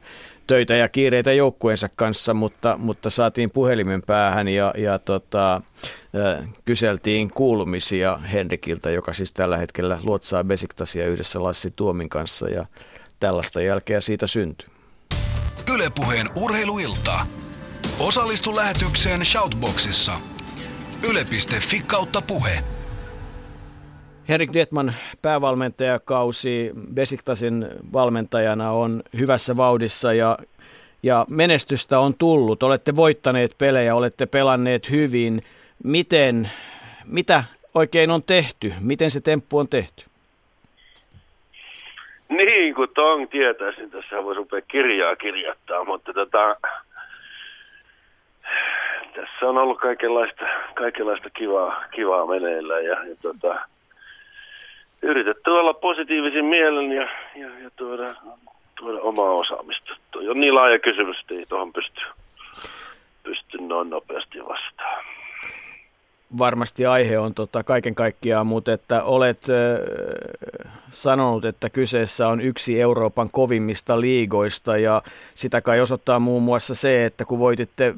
töitä 0.50 0.76
ja 0.76 0.88
kiireitä 0.88 1.32
joukkueensa 1.32 1.88
kanssa, 1.96 2.34
mutta, 2.34 2.76
mutta 2.76 3.10
saatiin 3.10 3.50
puhelimen 3.54 4.02
päähän 4.02 4.48
ja, 4.48 4.74
ja 4.78 4.98
tota, 4.98 5.62
kyseltiin 6.64 7.30
kuulumisia 7.30 8.16
Henrikiltä, 8.16 8.90
joka 8.90 9.12
siis 9.12 9.32
tällä 9.32 9.56
hetkellä 9.56 9.98
luotsaa 10.02 10.44
Besiktasia 10.44 11.06
yhdessä 11.06 11.42
Lassi 11.42 11.72
Tuomin 11.76 12.08
kanssa 12.08 12.48
ja 12.48 12.66
tällaista 13.20 13.62
jälkeä 13.62 14.00
siitä 14.00 14.26
syntyi. 14.26 14.68
Ylepuheen 15.74 16.30
urheiluilta. 16.36 17.26
Osallistu 18.06 18.56
lähetykseen 18.56 19.24
Shoutboxissa. 19.24 20.12
Yle.fi 21.10 21.82
kautta 21.86 22.22
puhe. 22.26 22.50
Henrik 24.28 24.52
Dietman 24.52 24.92
päävalmentajakausi 25.22 26.70
Besiktasin 26.94 27.66
valmentajana 27.92 28.70
on 28.70 29.02
hyvässä 29.18 29.56
vauhdissa 29.56 30.12
ja, 30.12 30.38
ja 31.02 31.26
menestystä 31.30 31.98
on 31.98 32.14
tullut. 32.18 32.62
Olette 32.62 32.96
voittaneet 32.96 33.54
pelejä, 33.58 33.94
olette 33.94 34.26
pelanneet 34.26 34.90
hyvin. 34.90 35.42
Miten, 35.84 36.50
mitä 37.04 37.44
oikein 37.74 38.10
on 38.10 38.22
tehty? 38.22 38.72
Miten 38.80 39.10
se 39.10 39.20
temppu 39.20 39.58
on 39.58 39.68
tehty? 39.68 40.04
Niin, 42.28 42.74
kun 42.74 42.88
Tong 42.94 43.30
tietäisin, 43.30 43.90
tässä 43.90 44.24
voisi 44.24 44.38
rupea 44.38 44.60
kirjaa 44.60 45.16
kirjoittaa, 45.16 45.84
mutta 45.84 46.12
tota, 46.12 46.56
tässä 49.20 49.46
on 49.46 49.58
ollut 49.58 49.80
kaikenlaista, 49.80 50.44
kaikenlaista 50.74 51.30
kivaa, 51.30 51.84
kivaa 51.90 52.26
meneillä 52.26 52.80
ja, 52.80 53.04
ja 53.04 53.16
tota, 53.22 53.60
yritetty 55.02 55.50
olla 55.50 55.74
positiivisin 55.74 56.44
mielen 56.44 56.92
ja, 56.92 57.08
ja, 57.36 57.48
ja 57.62 57.70
tuoda, 57.76 58.14
tuoda 58.78 59.00
omaa 59.00 59.30
osaamista. 59.30 59.96
Tuo 60.10 60.30
on 60.30 60.40
niin 60.40 60.54
laaja 60.54 60.78
kysymys, 60.78 61.20
että 61.20 61.34
ei 61.34 61.46
tuohon 61.48 61.72
pysty, 61.72 62.00
pysty 63.22 63.58
noin 63.58 63.90
nopeasti 63.90 64.38
vastaan. 64.38 65.04
Varmasti 66.38 66.86
aihe 66.86 67.18
on 67.18 67.34
tota 67.34 67.64
kaiken 67.64 67.94
kaikkiaan, 67.94 68.46
mutta 68.46 68.72
että 68.72 69.02
olet 69.02 69.38
äh, 69.50 70.72
sanonut, 70.88 71.44
että 71.44 71.70
kyseessä 71.70 72.28
on 72.28 72.40
yksi 72.40 72.80
Euroopan 72.80 73.28
kovimmista 73.32 74.00
liigoista 74.00 74.76
ja 74.76 75.02
sitä 75.34 75.60
kai 75.60 75.80
osoittaa 75.80 76.18
muun 76.18 76.42
muassa 76.42 76.74
se, 76.74 77.04
että 77.04 77.24
kun 77.24 77.38
voititte 77.38 77.94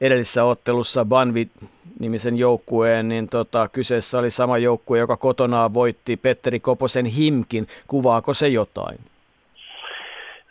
edellisessä 0.00 0.44
ottelussa 0.44 1.04
Banvi-nimisen 1.04 2.38
joukkueen, 2.38 3.08
niin 3.08 3.28
tota, 3.28 3.68
kyseessä 3.68 4.18
oli 4.18 4.30
sama 4.30 4.58
joukkue, 4.58 4.98
joka 4.98 5.16
kotonaan 5.16 5.74
voitti 5.74 6.16
Petteri 6.16 6.60
Koposen 6.60 7.06
Himkin. 7.06 7.66
Kuvaako 7.86 8.34
se 8.34 8.48
jotain? 8.48 8.98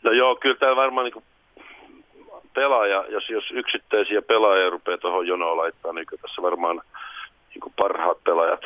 No 0.03 0.11
joo, 0.11 0.35
kyllä 0.35 0.55
tämä 0.55 0.75
varmaan 0.75 1.05
niin 1.05 1.23
pelaaja, 2.53 3.05
jos, 3.09 3.29
jos 3.29 3.51
yksittäisiä 3.51 4.21
pelaajia 4.21 4.69
rupeaa 4.69 4.97
tuohon 4.97 5.27
jonoon 5.27 5.57
laittaa, 5.57 5.93
niin 5.93 6.05
tässä 6.21 6.41
varmaan 6.41 6.81
niin 7.61 7.73
parhaat 7.75 8.17
pelaajat 8.23 8.61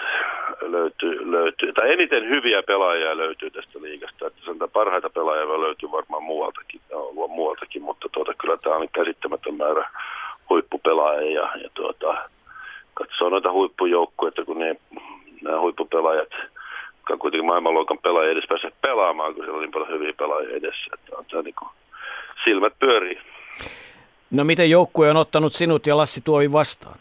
löytyy, 0.61 1.31
löytyy, 1.31 1.73
tai 1.73 1.93
eniten 1.93 2.29
hyviä 2.29 2.63
pelaajia 2.63 3.17
löytyy 3.17 3.49
tästä 3.51 3.81
liigasta. 3.81 4.27
Että 4.27 4.41
sanotaan, 4.45 4.69
parhaita 4.69 5.09
pelaajia 5.09 5.61
löytyy 5.61 5.91
varmaan 5.91 6.23
muualtakin, 6.23 6.81
muualtakin 7.27 7.81
mutta 7.81 8.09
tuota, 8.11 8.33
kyllä 8.33 8.57
tämä 8.57 8.75
on 8.75 8.87
käsittämätön 8.91 9.55
määrä 9.55 9.89
huippupelaajia 10.51 11.41
ja, 11.41 11.49
ja 11.63 11.69
tuota, 11.73 12.29
katsoo 12.93 13.29
noita 13.29 13.51
huippujoukkueita, 13.51 14.45
kun 14.45 14.59
ne, 14.59 14.75
nämä 15.41 15.59
huippupelaajat, 15.59 16.31
jotka 16.97 17.13
on 17.13 17.19
kuitenkin 17.19 17.47
maailmanluokan 17.47 17.97
pelaajia 17.97 18.31
edes 18.31 18.49
pääse 18.49 18.71
pelaamaan, 18.81 19.33
kun 19.33 19.43
siellä 19.43 19.57
on 19.57 19.61
niin 19.61 19.71
paljon 19.71 19.89
hyviä 19.89 20.13
pelaajia 20.17 20.55
edessä, 20.55 20.91
että 20.93 21.17
on 21.17 21.25
tämä 21.25 21.43
niin 21.43 21.55
kuin, 21.59 21.69
silmät 22.43 22.73
pyörii. 22.79 23.19
No 24.31 24.43
miten 24.43 24.69
joukkue 24.69 25.09
on 25.09 25.17
ottanut 25.17 25.53
sinut 25.53 25.87
ja 25.87 25.97
Lassi 25.97 26.21
Tuovi 26.21 26.51
vastaan? 26.51 26.99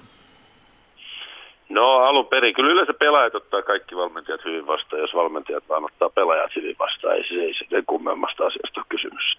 No 1.71 1.85
alun 1.87 2.27
perin. 2.27 2.55
Kyllä 2.55 2.73
yleensä 2.73 2.95
pelaajat 2.95 3.35
ottaa 3.35 3.62
kaikki 3.62 3.97
valmentajat 3.97 4.45
hyvin 4.45 4.66
vastaan, 4.66 5.03
jos 5.03 5.14
valmentajat 5.14 5.64
vaan 5.68 5.85
ottaa 5.85 6.11
pelaajat 6.11 6.57
hyvin 6.57 6.77
vastaan. 6.79 7.16
Ei, 7.16 7.25
ei 7.41 7.55
se 7.55 7.83
kummemmasta 7.87 8.47
asiasta 8.47 8.81
ole 8.81 8.87
kysymys. 8.89 9.39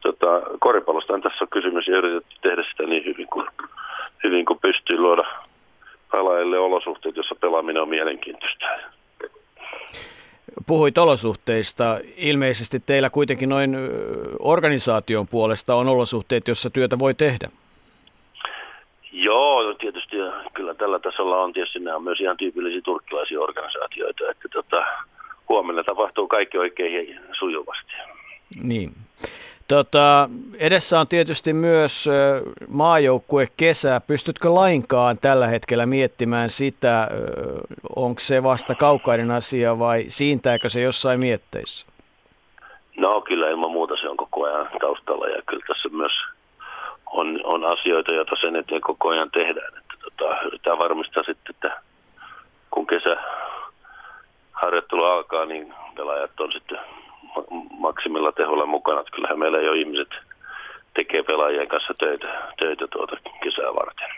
Tota, 0.00 0.42
koripallosta 0.60 1.12
on 1.12 1.22
tässä 1.22 1.46
kysymys 1.50 1.86
ja 1.86 1.98
yritetty 1.98 2.36
tehdä 2.42 2.64
sitä 2.70 2.82
niin 2.82 3.04
hyvin 3.04 3.26
kuin, 3.26 3.46
hyvin 4.24 4.44
kuin 4.44 4.58
pystyy 4.62 4.98
luoda 4.98 5.22
pelaajille 6.12 6.58
olosuhteet, 6.58 7.16
jossa 7.16 7.34
pelaaminen 7.34 7.82
on 7.82 7.88
mielenkiintoista. 7.88 8.66
Puhuit 10.66 10.98
olosuhteista. 10.98 11.98
Ilmeisesti 12.16 12.80
teillä 12.80 13.10
kuitenkin 13.10 13.48
noin 13.48 13.76
organisaation 14.38 15.26
puolesta 15.30 15.74
on 15.74 15.88
olosuhteet, 15.88 16.48
jossa 16.48 16.70
työtä 16.70 16.98
voi 16.98 17.14
tehdä. 17.14 17.48
Joo, 19.22 19.62
no 19.62 19.74
tietysti 19.74 20.16
kyllä 20.54 20.74
tällä 20.74 20.98
tasolla 20.98 21.42
on 21.42 21.52
tietysti 21.52 21.78
nämä 21.78 21.96
on 21.96 22.02
myös 22.02 22.20
ihan 22.20 22.36
tyypillisiä 22.36 22.80
turkkilaisia 22.84 23.40
organisaatioita, 23.40 24.30
että 24.30 24.48
tota, 24.48 24.86
huomenna 25.48 25.84
tapahtuu 25.84 26.28
kaikki 26.28 26.58
oikein 26.58 27.20
sujuvasti. 27.38 27.92
Niin. 28.62 28.90
Tota, 29.68 30.28
edessä 30.58 31.00
on 31.00 31.08
tietysti 31.08 31.52
myös 31.52 32.08
maajoukkue 32.68 33.48
kesä. 33.56 34.00
Pystytkö 34.06 34.54
lainkaan 34.54 35.18
tällä 35.18 35.46
hetkellä 35.46 35.86
miettimään 35.86 36.50
sitä, 36.50 37.08
onko 37.96 38.20
se 38.20 38.42
vasta 38.42 38.74
kaukainen 38.74 39.30
asia 39.30 39.78
vai 39.78 40.04
siintääkö 40.08 40.68
se 40.68 40.80
jossain 40.80 41.20
mietteissä? 41.20 41.86
No 42.96 43.20
kyllä 43.20 43.50
ilman 43.50 43.70
muuta 43.70 43.96
se 44.00 44.08
on 44.08 44.16
koko 44.16 44.44
ajan 44.44 44.68
taustalla 44.80 45.28
ja 45.28 45.42
kyllä 45.46 45.62
tässä 45.68 45.88
myös 45.88 46.12
on, 47.10 47.40
on 47.44 47.64
asioita, 47.64 48.14
joita 48.14 48.36
sen 48.40 48.56
eteen 48.56 48.80
koko 48.80 49.08
ajan 49.08 49.30
tehdään. 49.30 49.72
Että 49.78 49.94
tota, 50.02 50.42
yritetään 50.42 50.78
varmistaa 50.78 51.22
sitten, 51.22 51.54
että 51.54 51.80
kun 52.70 52.86
kesä 52.86 53.16
harjoittelu 54.52 55.04
alkaa, 55.04 55.44
niin 55.44 55.74
pelaajat 55.96 56.40
on 56.40 56.52
sitten 56.52 56.78
maksimilla 57.78 58.32
teholla 58.32 58.66
mukana. 58.66 59.00
Että 59.00 59.12
kyllähän 59.12 59.38
meillä 59.38 59.58
jo 59.58 59.72
ihmiset 59.72 60.08
tekee 60.94 61.22
pelaajien 61.22 61.68
kanssa 61.68 61.94
töitä, 61.98 62.52
töitä 62.60 62.86
tuota 62.86 63.16
kesää 63.44 63.74
varten. 63.74 64.08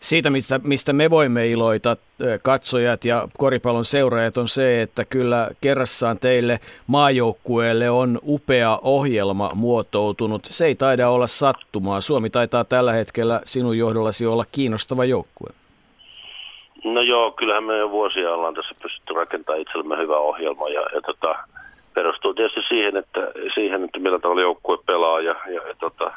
Siitä, 0.00 0.30
mistä, 0.30 0.60
mistä 0.64 0.92
me 0.92 1.10
voimme 1.10 1.48
iloita, 1.48 1.96
katsojat 2.42 3.04
ja 3.04 3.28
koripallon 3.38 3.84
seuraajat, 3.84 4.38
on 4.38 4.48
se, 4.48 4.82
että 4.82 5.04
kyllä 5.04 5.50
kerrassaan 5.60 6.18
teille 6.18 6.60
maajoukkueelle 6.86 7.90
on 7.90 8.18
upea 8.26 8.78
ohjelma 8.82 9.50
muotoutunut. 9.54 10.44
Se 10.44 10.66
ei 10.66 10.74
taida 10.74 11.08
olla 11.08 11.26
sattumaa. 11.26 12.00
Suomi 12.00 12.30
taitaa 12.30 12.64
tällä 12.64 12.92
hetkellä 12.92 13.40
sinun 13.44 13.78
johdollasi 13.78 14.26
olla 14.26 14.44
kiinnostava 14.52 15.04
joukkue. 15.04 15.50
No 16.84 17.00
joo, 17.00 17.30
kyllähän 17.30 17.64
me 17.64 17.78
jo 17.78 17.90
vuosia 17.90 18.34
ollaan 18.34 18.54
tässä 18.54 18.74
pystytty 18.82 19.14
rakentamaan 19.14 19.60
itsellemme 19.60 19.96
hyvä 19.96 20.16
ohjelma 20.16 20.68
ja, 20.68 20.80
ja 20.80 21.00
tota, 21.00 21.36
perustuu 21.94 22.34
tietysti 22.34 22.60
siihen, 22.68 22.96
että, 22.96 23.20
siihen, 23.54 23.84
että 23.84 23.98
millä 23.98 24.18
tavalla 24.18 24.42
joukkue 24.42 24.78
pelaa 24.86 25.20
ja, 25.20 25.34
ja, 25.46 25.68
ja, 25.68 25.74
tota, 25.80 26.12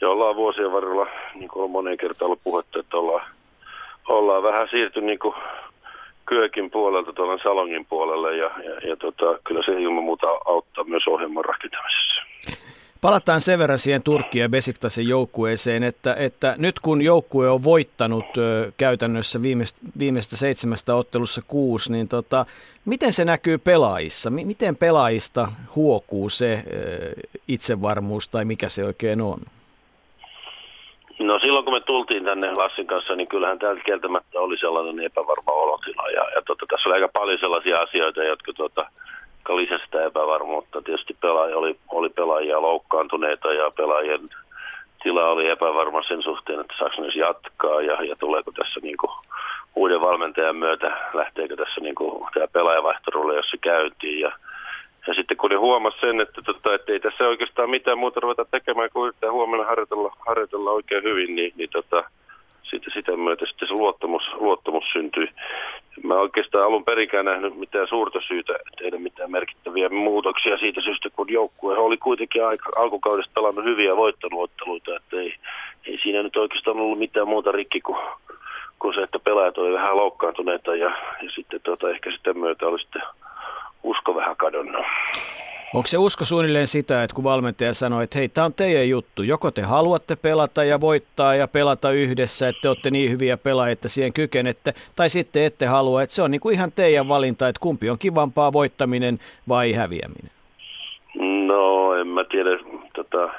ja 0.00 0.10
ollaan 0.10 0.36
vuosien 0.36 0.72
varrella, 0.72 1.06
niin 1.34 1.48
kuin 1.48 1.64
on 1.64 1.70
moneen 1.70 1.96
kertaan 1.96 2.26
ollut 2.26 2.44
puhetta, 2.44 2.80
että 2.80 2.96
ollaan, 2.96 3.26
ollaan 4.08 4.42
vähän 4.42 4.68
siirtynyt 4.70 5.06
niin 5.06 5.18
kuin 5.18 5.34
Kyökin 6.26 6.70
puolelta 6.70 7.12
tuolla 7.12 7.42
Salongin 7.42 7.86
puolelle 7.86 8.36
ja, 8.36 8.50
ja, 8.64 8.88
ja 8.88 8.96
tota, 8.96 9.38
kyllä 9.44 9.62
se 9.64 9.72
ilman 9.72 10.04
muuta 10.04 10.26
auttaa 10.44 10.84
myös 10.84 11.02
ohjelman 11.08 11.44
rakentamisessa. 11.44 12.22
Palataan 13.00 13.40
sen 13.40 13.58
verran 13.58 13.78
siihen 13.78 14.02
Turkki 14.02 14.38
ja 14.38 14.48
Besiktasen 14.48 15.08
joukkueeseen, 15.08 15.82
että, 15.82 16.14
että 16.14 16.54
nyt 16.58 16.80
kun 16.80 17.02
joukkue 17.02 17.50
on 17.50 17.64
voittanut 17.64 18.38
ö, 18.38 18.72
käytännössä 18.76 19.42
viimeistä, 19.42 19.80
viimeistä 19.98 20.36
seitsemästä 20.36 20.94
ottelussa 20.94 21.42
kuusi, 21.48 21.92
niin 21.92 22.08
tota, 22.08 22.46
miten 22.84 23.12
se 23.12 23.24
näkyy 23.24 23.58
pelaajissa? 23.58 24.30
M- 24.30 24.46
miten 24.46 24.76
pelaajista 24.76 25.48
huokuu 25.76 26.28
se 26.30 26.52
ö, 26.52 26.58
itsevarmuus 27.48 28.28
tai 28.28 28.44
mikä 28.44 28.68
se 28.68 28.84
oikein 28.84 29.20
on? 29.20 29.38
No 31.18 31.38
silloin 31.38 31.64
kun 31.64 31.74
me 31.74 31.80
tultiin 31.80 32.24
tänne 32.24 32.52
Lassin 32.52 32.86
kanssa, 32.86 33.16
niin 33.16 33.28
kyllähän 33.28 33.58
täältä 33.58 33.82
kieltämättä 33.84 34.40
oli 34.40 34.58
sellainen 34.58 35.04
epävarma 35.04 35.52
olotila. 35.52 36.10
Ja, 36.10 36.30
ja 36.34 36.42
tota, 36.46 36.66
tässä 36.68 36.88
oli 36.88 36.94
aika 36.94 37.08
paljon 37.18 37.38
sellaisia 37.38 37.76
asioita, 37.76 38.24
jotka 38.24 38.52
tota, 38.52 38.90
lisäsi 39.56 39.84
sitä 39.84 40.04
epävarmuutta. 40.04 40.82
Tietysti 40.82 41.16
pelaaja 41.20 41.58
oli, 41.58 41.76
oli 41.88 42.08
pelaajia 42.08 42.62
loukkaantuneita 42.62 43.52
ja 43.52 43.70
pelaajien 43.70 44.28
tila 45.02 45.28
oli 45.28 45.50
epävarma 45.50 46.02
sen 46.02 46.22
suhteen, 46.22 46.60
että 46.60 46.74
saako 46.78 47.02
ne 47.02 47.08
jatkaa 47.14 47.80
ja, 47.80 48.02
ja 48.02 48.16
tuleeko 48.16 48.52
tässä 48.52 48.80
niin 48.82 48.96
kuin 48.96 49.12
uuden 49.76 50.00
valmentajan 50.00 50.56
myötä, 50.56 51.10
lähteekö 51.14 51.56
tässä 51.56 51.80
niin 51.80 51.94
kuin 51.94 52.24
tämä 52.34 52.46
pelaajavaihtorulle, 52.52 53.36
jos 53.36 53.50
se 53.50 53.56
käytiin. 53.56 54.20
Ja, 54.20 54.32
ja 55.06 55.14
sitten 55.14 55.36
kun 55.36 55.50
ne 55.50 55.56
huomasi 55.56 55.96
sen, 56.00 56.20
että, 56.20 56.42
tota, 56.42 56.74
että 56.74 56.92
ei 56.92 57.00
tässä 57.00 57.24
oikeastaan 57.24 57.70
mitään 57.70 57.98
muuta 57.98 58.20
ruveta 58.20 58.44
tekemään 58.44 58.90
kuin 58.92 59.06
yrittää 59.06 59.32
huomenna 59.32 59.66
harjoitella, 59.66 60.16
harjoitella 60.26 60.70
oikein 60.70 61.02
hyvin, 61.02 61.36
niin, 61.36 61.52
niin 61.56 61.70
tota, 61.70 62.04
sitten 62.70 62.92
sitä 62.94 63.16
myötä 63.16 63.46
sitten 63.46 63.68
se 63.68 63.74
luottamus, 63.74 64.22
luottamus 64.34 64.84
syntyi. 64.92 65.28
Mä 66.02 66.14
oikeastaan 66.14 66.64
alun 66.64 66.84
perikään 66.84 67.24
nähnyt 67.24 67.58
mitään 67.58 67.88
suurta 67.88 68.18
syytä 68.28 68.52
tehdä 68.78 68.98
mitään 68.98 69.30
merkittäviä 69.30 69.88
muutoksia 69.88 70.58
siitä 70.58 70.80
syystä, 70.80 71.10
kun 71.10 71.32
joukkue 71.32 71.78
oli 71.78 71.96
kuitenkin 71.96 72.46
aika, 72.46 72.70
alkukaudesta 72.76 73.32
pelannut 73.34 73.64
hyviä 73.64 73.96
voittonuotteluita, 73.96 74.96
että 74.96 75.16
ei, 75.16 75.34
ei 75.86 75.98
siinä 76.02 76.22
nyt 76.22 76.36
oikeastaan 76.36 76.80
ollut 76.80 76.98
mitään 76.98 77.28
muuta 77.28 77.52
rikki 77.52 77.80
kuin, 77.80 77.98
kuin 78.78 78.94
se, 78.94 79.02
että 79.02 79.18
pelaajat 79.18 79.58
oli 79.58 79.72
vähän 79.72 79.96
loukkaantuneita 79.96 80.76
ja, 80.76 80.90
ja 81.22 81.30
sitten 81.34 81.60
tota, 81.62 81.90
ehkä 81.90 82.10
sitä 82.10 82.34
myötä 82.34 82.66
oli 82.66 82.78
sitten 82.78 83.02
usko 83.82 84.14
vähän 84.14 84.36
kadonnut. 84.36 84.86
Onko 85.74 85.86
se 85.86 85.98
usko 85.98 86.24
suunnilleen 86.24 86.66
sitä, 86.66 87.02
että 87.02 87.14
kun 87.14 87.24
valmentaja 87.24 87.74
sanoo, 87.74 88.00
että 88.00 88.18
hei, 88.18 88.28
tämä 88.28 88.44
on 88.44 88.54
teidän 88.54 88.88
juttu, 88.88 89.22
joko 89.22 89.50
te 89.50 89.62
haluatte 89.62 90.16
pelata 90.16 90.64
ja 90.64 90.80
voittaa 90.80 91.34
ja 91.34 91.48
pelata 91.48 91.90
yhdessä, 91.90 92.48
että 92.48 92.62
te 92.62 92.68
olette 92.68 92.90
niin 92.90 93.10
hyviä 93.10 93.36
pelaajia, 93.36 93.72
että 93.72 93.88
siihen 93.88 94.12
kykenette, 94.12 94.72
tai 94.96 95.10
sitten 95.10 95.42
ette 95.44 95.66
halua, 95.66 96.02
että 96.02 96.14
se 96.14 96.22
on 96.22 96.30
niin 96.30 96.40
kuin 96.40 96.54
ihan 96.54 96.72
teidän 96.72 97.08
valinta, 97.08 97.48
että 97.48 97.60
kumpi 97.60 97.90
on 97.90 97.98
kivampaa 97.98 98.52
voittaminen 98.52 99.18
vai 99.48 99.72
häviäminen? 99.72 100.30
No, 101.46 101.94
en 101.94 102.06
mä 102.06 102.24
tiedä, 102.24 102.50
tota, 102.94 103.30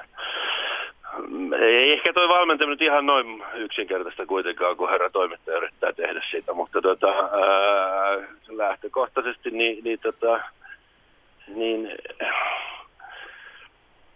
ei 1.61 1.93
ehkä 1.93 2.13
toi 2.13 2.29
valmentaminen 2.29 2.69
nyt 2.79 2.81
ihan 2.81 3.05
noin 3.05 3.43
yksinkertaista 3.55 4.25
kuitenkaan, 4.25 4.77
kun 4.77 4.89
herra 4.89 5.09
toimittaja 5.09 5.57
yrittää 5.57 5.93
tehdä 5.93 6.21
sitä, 6.31 6.53
mutta 6.53 6.81
tota, 6.81 7.07
ää, 7.07 8.17
lähtökohtaisesti 8.47 9.51
niin, 9.51 9.83
niin 9.83 9.99
tota, 9.99 10.39
niin 11.55 11.89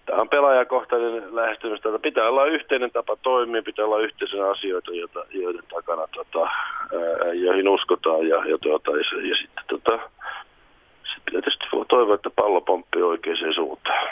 tämä 0.06 0.22
on 0.22 0.30
pelaajakohtainen 0.30 1.36
lähestymistapa. 1.36 2.00
Pitää 2.00 2.30
olla 2.30 2.46
yhteinen 2.46 2.92
tapa 2.92 3.16
toimia, 3.16 3.64
pitää 3.64 3.86
olla 3.86 4.00
yhteisenä 4.00 4.50
asioita, 4.50 4.92
joita, 4.92 5.26
joiden 5.32 5.64
takana, 5.74 6.08
tota, 6.16 6.50
joihin 7.34 7.70
uskotaan. 7.70 8.28
Ja, 8.28 8.46
ja, 8.46 8.58
tuota, 8.58 8.92
ja, 8.92 9.30
ja 9.30 9.36
sitten 9.36 9.64
tota, 9.68 10.10
sit 11.14 11.24
tietysti 11.32 11.66
voi 11.72 11.86
toivoa, 11.86 12.16
että 12.16 12.30
pallo 12.30 12.62
pomppii 12.62 13.02
oikeaan 13.02 13.54
suuntaan. 13.56 14.08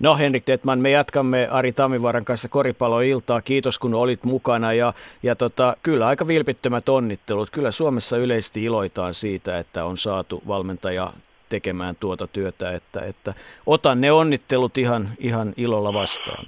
No 0.00 0.16
Henrik 0.16 0.46
Detman, 0.46 0.78
me 0.78 0.90
jatkamme 0.90 1.48
Ari 1.50 1.72
Tammivaaran 1.72 2.24
kanssa 2.24 2.48
koripalloiltaa. 2.48 3.40
Kiitos 3.40 3.78
kun 3.78 3.94
olit 3.94 4.24
mukana 4.24 4.72
ja, 4.72 4.92
ja 5.22 5.36
tota, 5.36 5.76
kyllä 5.82 6.06
aika 6.06 6.26
vilpittömät 6.26 6.88
onnittelut. 6.88 7.50
Kyllä 7.50 7.70
Suomessa 7.70 8.16
yleisesti 8.16 8.64
iloitaan 8.64 9.14
siitä, 9.14 9.58
että 9.58 9.84
on 9.84 9.96
saatu 9.96 10.42
valmentaja 10.48 11.08
tekemään 11.48 11.96
tuota 12.00 12.26
työtä, 12.26 12.72
että, 12.72 13.00
että 13.00 13.34
otan 13.66 14.00
ne 14.00 14.12
onnittelut 14.12 14.78
ihan, 14.78 15.08
ihan 15.18 15.54
ilolla 15.56 15.92
vastaan. 15.92 16.44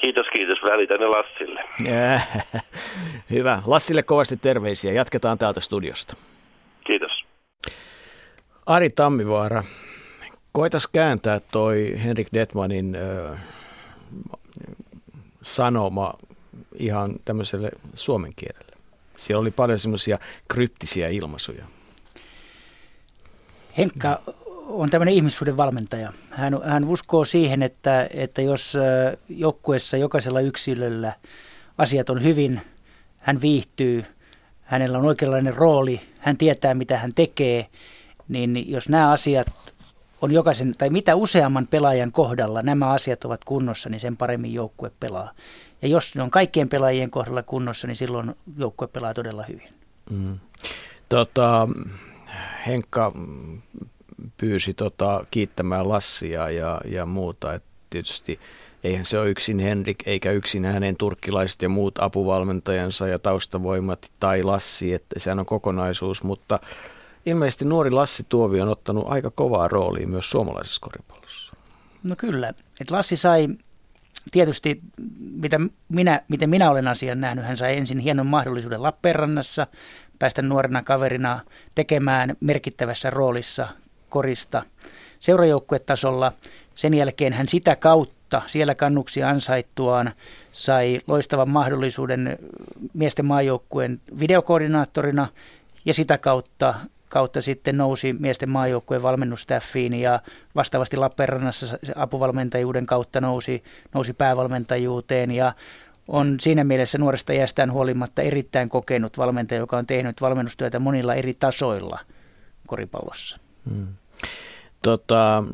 Kiitos, 0.00 0.26
kiitos. 0.34 0.58
Välitän 0.70 1.00
ne 1.00 1.06
Lassille. 1.06 1.64
Hyvä. 3.30 3.62
Lassille 3.66 4.02
kovasti 4.02 4.36
terveisiä. 4.36 4.92
Jatketaan 4.92 5.38
täältä 5.38 5.60
studiosta. 5.60 6.16
Kiitos. 6.86 7.24
Ari 8.66 8.90
Tammivaara, 8.90 9.62
koitas 10.52 10.86
kääntää 10.86 11.40
toi 11.52 11.94
Henrik 12.04 12.28
Detmanin 12.34 12.94
ö, 12.94 13.36
sanoma 15.42 16.14
ihan 16.78 17.10
tämmöiselle 17.24 17.70
suomen 17.94 18.32
kielelle. 18.36 18.76
Siellä 19.16 19.40
oli 19.40 19.50
paljon 19.50 19.78
semmoisia 19.78 20.18
kryptisiä 20.48 21.08
ilmaisuja. 21.08 21.64
Henkka 23.78 24.20
on 24.68 24.90
tämmöinen 24.90 25.14
ihmissuuden 25.14 25.56
valmentaja. 25.56 26.12
Hän, 26.30 26.62
hän 26.64 26.84
uskoo 26.84 27.24
siihen, 27.24 27.62
että, 27.62 28.06
että 28.14 28.42
jos 28.42 28.78
joukkueessa 29.28 29.96
jokaisella 29.96 30.40
yksilöllä 30.40 31.12
asiat 31.78 32.10
on 32.10 32.22
hyvin, 32.22 32.60
hän 33.18 33.40
viihtyy, 33.40 34.04
hänellä 34.62 34.98
on 34.98 35.04
oikeanlainen 35.04 35.54
rooli, 35.54 36.00
hän 36.18 36.36
tietää 36.36 36.74
mitä 36.74 36.98
hän 36.98 37.14
tekee, 37.14 37.66
niin 38.28 38.70
jos 38.70 38.88
nämä 38.88 39.10
asiat 39.10 39.46
on 40.22 40.32
jokaisen, 40.32 40.72
tai 40.78 40.90
mitä 40.90 41.14
useamman 41.14 41.66
pelaajan 41.66 42.12
kohdalla 42.12 42.62
nämä 42.62 42.90
asiat 42.90 43.24
ovat 43.24 43.44
kunnossa, 43.44 43.88
niin 43.88 44.00
sen 44.00 44.16
paremmin 44.16 44.54
joukkue 44.54 44.90
pelaa. 45.00 45.32
Ja 45.82 45.88
jos 45.88 46.14
ne 46.14 46.22
on 46.22 46.30
kaikkien 46.30 46.68
pelaajien 46.68 47.10
kohdalla 47.10 47.42
kunnossa, 47.42 47.86
niin 47.86 47.96
silloin 47.96 48.34
joukkue 48.58 48.88
pelaa 48.88 49.14
todella 49.14 49.44
hyvin. 49.48 49.68
Mm. 50.10 50.38
Tota, 51.08 51.68
Henkka 52.66 53.12
pyysi 54.36 54.74
tota, 54.74 55.24
kiittämään 55.30 55.88
Lassia 55.88 56.50
ja, 56.50 56.80
ja 56.84 57.06
muuta. 57.06 57.54
Et 57.54 57.62
tietysti 57.90 58.40
eihän 58.84 59.04
se 59.04 59.18
ole 59.18 59.30
yksin 59.30 59.58
Henrik 59.58 59.98
eikä 60.06 60.30
yksin 60.30 60.64
hänen 60.64 60.96
turkkilaiset 60.96 61.62
ja 61.62 61.68
muut 61.68 61.98
apuvalmentajansa 61.98 63.08
ja 63.08 63.18
taustavoimat 63.18 64.12
tai 64.20 64.42
Lassi, 64.42 64.94
että 64.94 65.20
sehän 65.20 65.38
on 65.38 65.46
kokonaisuus, 65.46 66.22
mutta 66.22 66.60
ilmeisesti 67.26 67.64
nuori 67.64 67.90
Lassi 67.90 68.26
Tuovi 68.28 68.60
on 68.60 68.68
ottanut 68.68 69.04
aika 69.08 69.30
kovaa 69.30 69.68
roolia 69.68 70.06
myös 70.06 70.30
suomalaisessa 70.30 70.80
koripallossa. 70.80 71.54
No 72.02 72.16
kyllä, 72.16 72.48
että 72.80 72.94
Lassi 72.94 73.16
sai 73.16 73.48
tietysti, 74.30 74.80
mitä 75.18 75.60
minä, 75.88 76.20
miten 76.28 76.50
minä 76.50 76.70
olen 76.70 76.88
asian 76.88 77.20
nähnyt, 77.20 77.44
hän 77.44 77.56
sai 77.56 77.76
ensin 77.76 77.98
hienon 77.98 78.26
mahdollisuuden 78.26 78.82
Lappeenrannassa 78.82 79.66
päästä 80.18 80.42
nuorena 80.42 80.82
kaverina 80.82 81.40
tekemään 81.74 82.36
merkittävässä 82.40 83.10
roolissa 83.10 83.68
korista 84.08 84.62
seurajoukkuetasolla. 85.20 86.32
Sen 86.74 86.94
jälkeen 86.94 87.32
hän 87.32 87.48
sitä 87.48 87.76
kautta 87.76 88.42
siellä 88.46 88.74
kannuksi 88.74 89.22
ansaittuaan 89.22 90.12
sai 90.52 91.00
loistavan 91.06 91.48
mahdollisuuden 91.48 92.38
miesten 92.94 93.26
maajoukkueen 93.26 94.00
videokoordinaattorina 94.18 95.28
ja 95.84 95.94
sitä 95.94 96.18
kautta 96.18 96.74
kautta 97.08 97.40
sitten 97.40 97.76
nousi 97.76 98.12
miesten 98.12 98.48
maajoukkueen 98.48 99.02
valmennustaffiin 99.02 99.94
ja 99.94 100.20
vastaavasti 100.54 100.96
Lappeenrannassa 100.96 101.78
apuvalmentajuuden 101.94 102.86
kautta 102.86 103.20
nousi, 103.20 103.62
nousi 103.94 104.12
päävalmentajuuteen 104.12 105.30
ja 105.30 105.52
on 106.08 106.36
siinä 106.40 106.64
mielessä 106.64 106.98
nuoresta 106.98 107.32
iästään 107.32 107.72
huolimatta 107.72 108.22
erittäin 108.22 108.68
kokenut 108.68 109.18
valmentaja, 109.18 109.60
joka 109.60 109.76
on 109.76 109.86
tehnyt 109.86 110.20
valmennustyötä 110.20 110.78
monilla 110.78 111.14
eri 111.14 111.34
tasoilla 111.34 111.98
koripallossa. 112.66 113.38
Hmm. 113.70 113.86
Tota, 114.82 115.44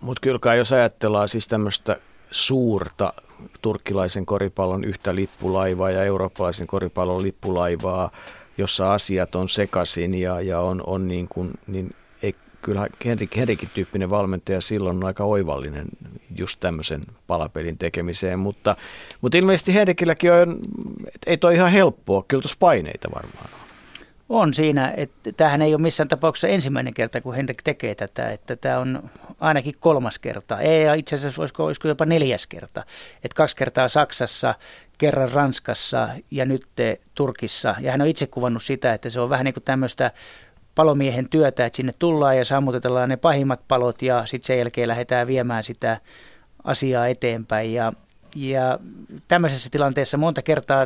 Mutta 0.00 0.20
kyllä 0.20 0.54
jos 0.54 0.72
ajatellaan 0.72 1.28
siis 1.28 1.48
tämmöistä 1.48 1.96
suurta 2.30 3.12
turkkilaisen 3.62 4.26
koripallon 4.26 4.84
yhtä 4.84 5.14
lippulaivaa 5.14 5.90
ja 5.90 6.04
eurooppalaisen 6.04 6.66
koripallon 6.66 7.22
lippulaivaa, 7.22 8.10
jossa 8.58 8.94
asiat 8.94 9.34
on 9.34 9.48
sekaisin 9.48 10.14
ja, 10.14 10.40
ja 10.40 10.60
on, 10.60 10.82
on 10.86 11.08
niin 11.08 11.28
kuin, 11.28 11.50
niin 11.66 11.94
kyllä 12.64 12.86
Henrik, 13.04 13.36
Henrikin 13.36 13.70
tyyppinen 13.74 14.10
valmentaja 14.10 14.60
silloin 14.60 14.96
on 14.96 15.04
aika 15.04 15.24
oivallinen 15.24 15.86
just 16.36 16.60
tämmöisen 16.60 17.02
palapelin 17.26 17.78
tekemiseen, 17.78 18.38
mutta, 18.38 18.76
mutta 19.20 19.38
ilmeisesti 19.38 19.74
Henrikilläkin 19.74 20.32
on, 20.32 20.58
ei 21.26 21.36
toi 21.36 21.54
ihan 21.54 21.72
helppoa, 21.72 22.24
kyllä 22.28 22.40
tuossa 22.40 22.56
paineita 22.60 23.08
varmaan 23.14 23.48
on. 23.54 23.64
On 24.28 24.54
siinä, 24.54 24.94
että 24.96 25.32
tämähän 25.32 25.62
ei 25.62 25.74
ole 25.74 25.82
missään 25.82 26.08
tapauksessa 26.08 26.48
ensimmäinen 26.48 26.94
kerta, 26.94 27.20
kun 27.20 27.34
Henrik 27.34 27.62
tekee 27.62 27.94
tätä, 27.94 28.30
että 28.30 28.56
tämä 28.56 28.78
on 28.78 29.10
ainakin 29.40 29.74
kolmas 29.80 30.18
kerta. 30.18 30.60
Ei, 30.60 30.98
itse 30.98 31.14
asiassa 31.14 31.42
olisiko, 31.42 31.64
olisiko 31.64 31.88
jopa 31.88 32.04
neljäs 32.04 32.46
kerta. 32.46 32.84
Että 33.24 33.36
kaksi 33.36 33.56
kertaa 33.56 33.88
Saksassa, 33.88 34.54
kerran 34.98 35.32
Ranskassa 35.32 36.08
ja 36.30 36.44
nyt 36.44 36.66
Turkissa. 37.14 37.74
Ja 37.80 37.90
hän 37.90 38.00
on 38.00 38.08
itse 38.08 38.26
kuvannut 38.26 38.62
sitä, 38.62 38.94
että 38.94 39.08
se 39.08 39.20
on 39.20 39.30
vähän 39.30 39.44
niin 39.44 39.54
kuin 39.54 39.64
tämmöistä 39.64 40.10
palomiehen 40.74 41.30
työtä, 41.30 41.66
että 41.66 41.76
sinne 41.76 41.92
tullaan 41.98 42.36
ja 42.36 42.44
sammutetellaan 42.44 43.08
ne 43.08 43.16
pahimmat 43.16 43.60
palot 43.68 44.02
ja 44.02 44.26
sitten 44.26 44.46
sen 44.46 44.58
jälkeen 44.58 44.88
lähdetään 44.88 45.26
viemään 45.26 45.62
sitä 45.62 46.00
asiaa 46.64 47.06
eteenpäin. 47.06 47.74
Ja, 47.74 47.92
ja 48.36 48.78
tämmöisessä 49.28 49.70
tilanteessa 49.70 50.16
monta 50.16 50.42
kertaa 50.42 50.84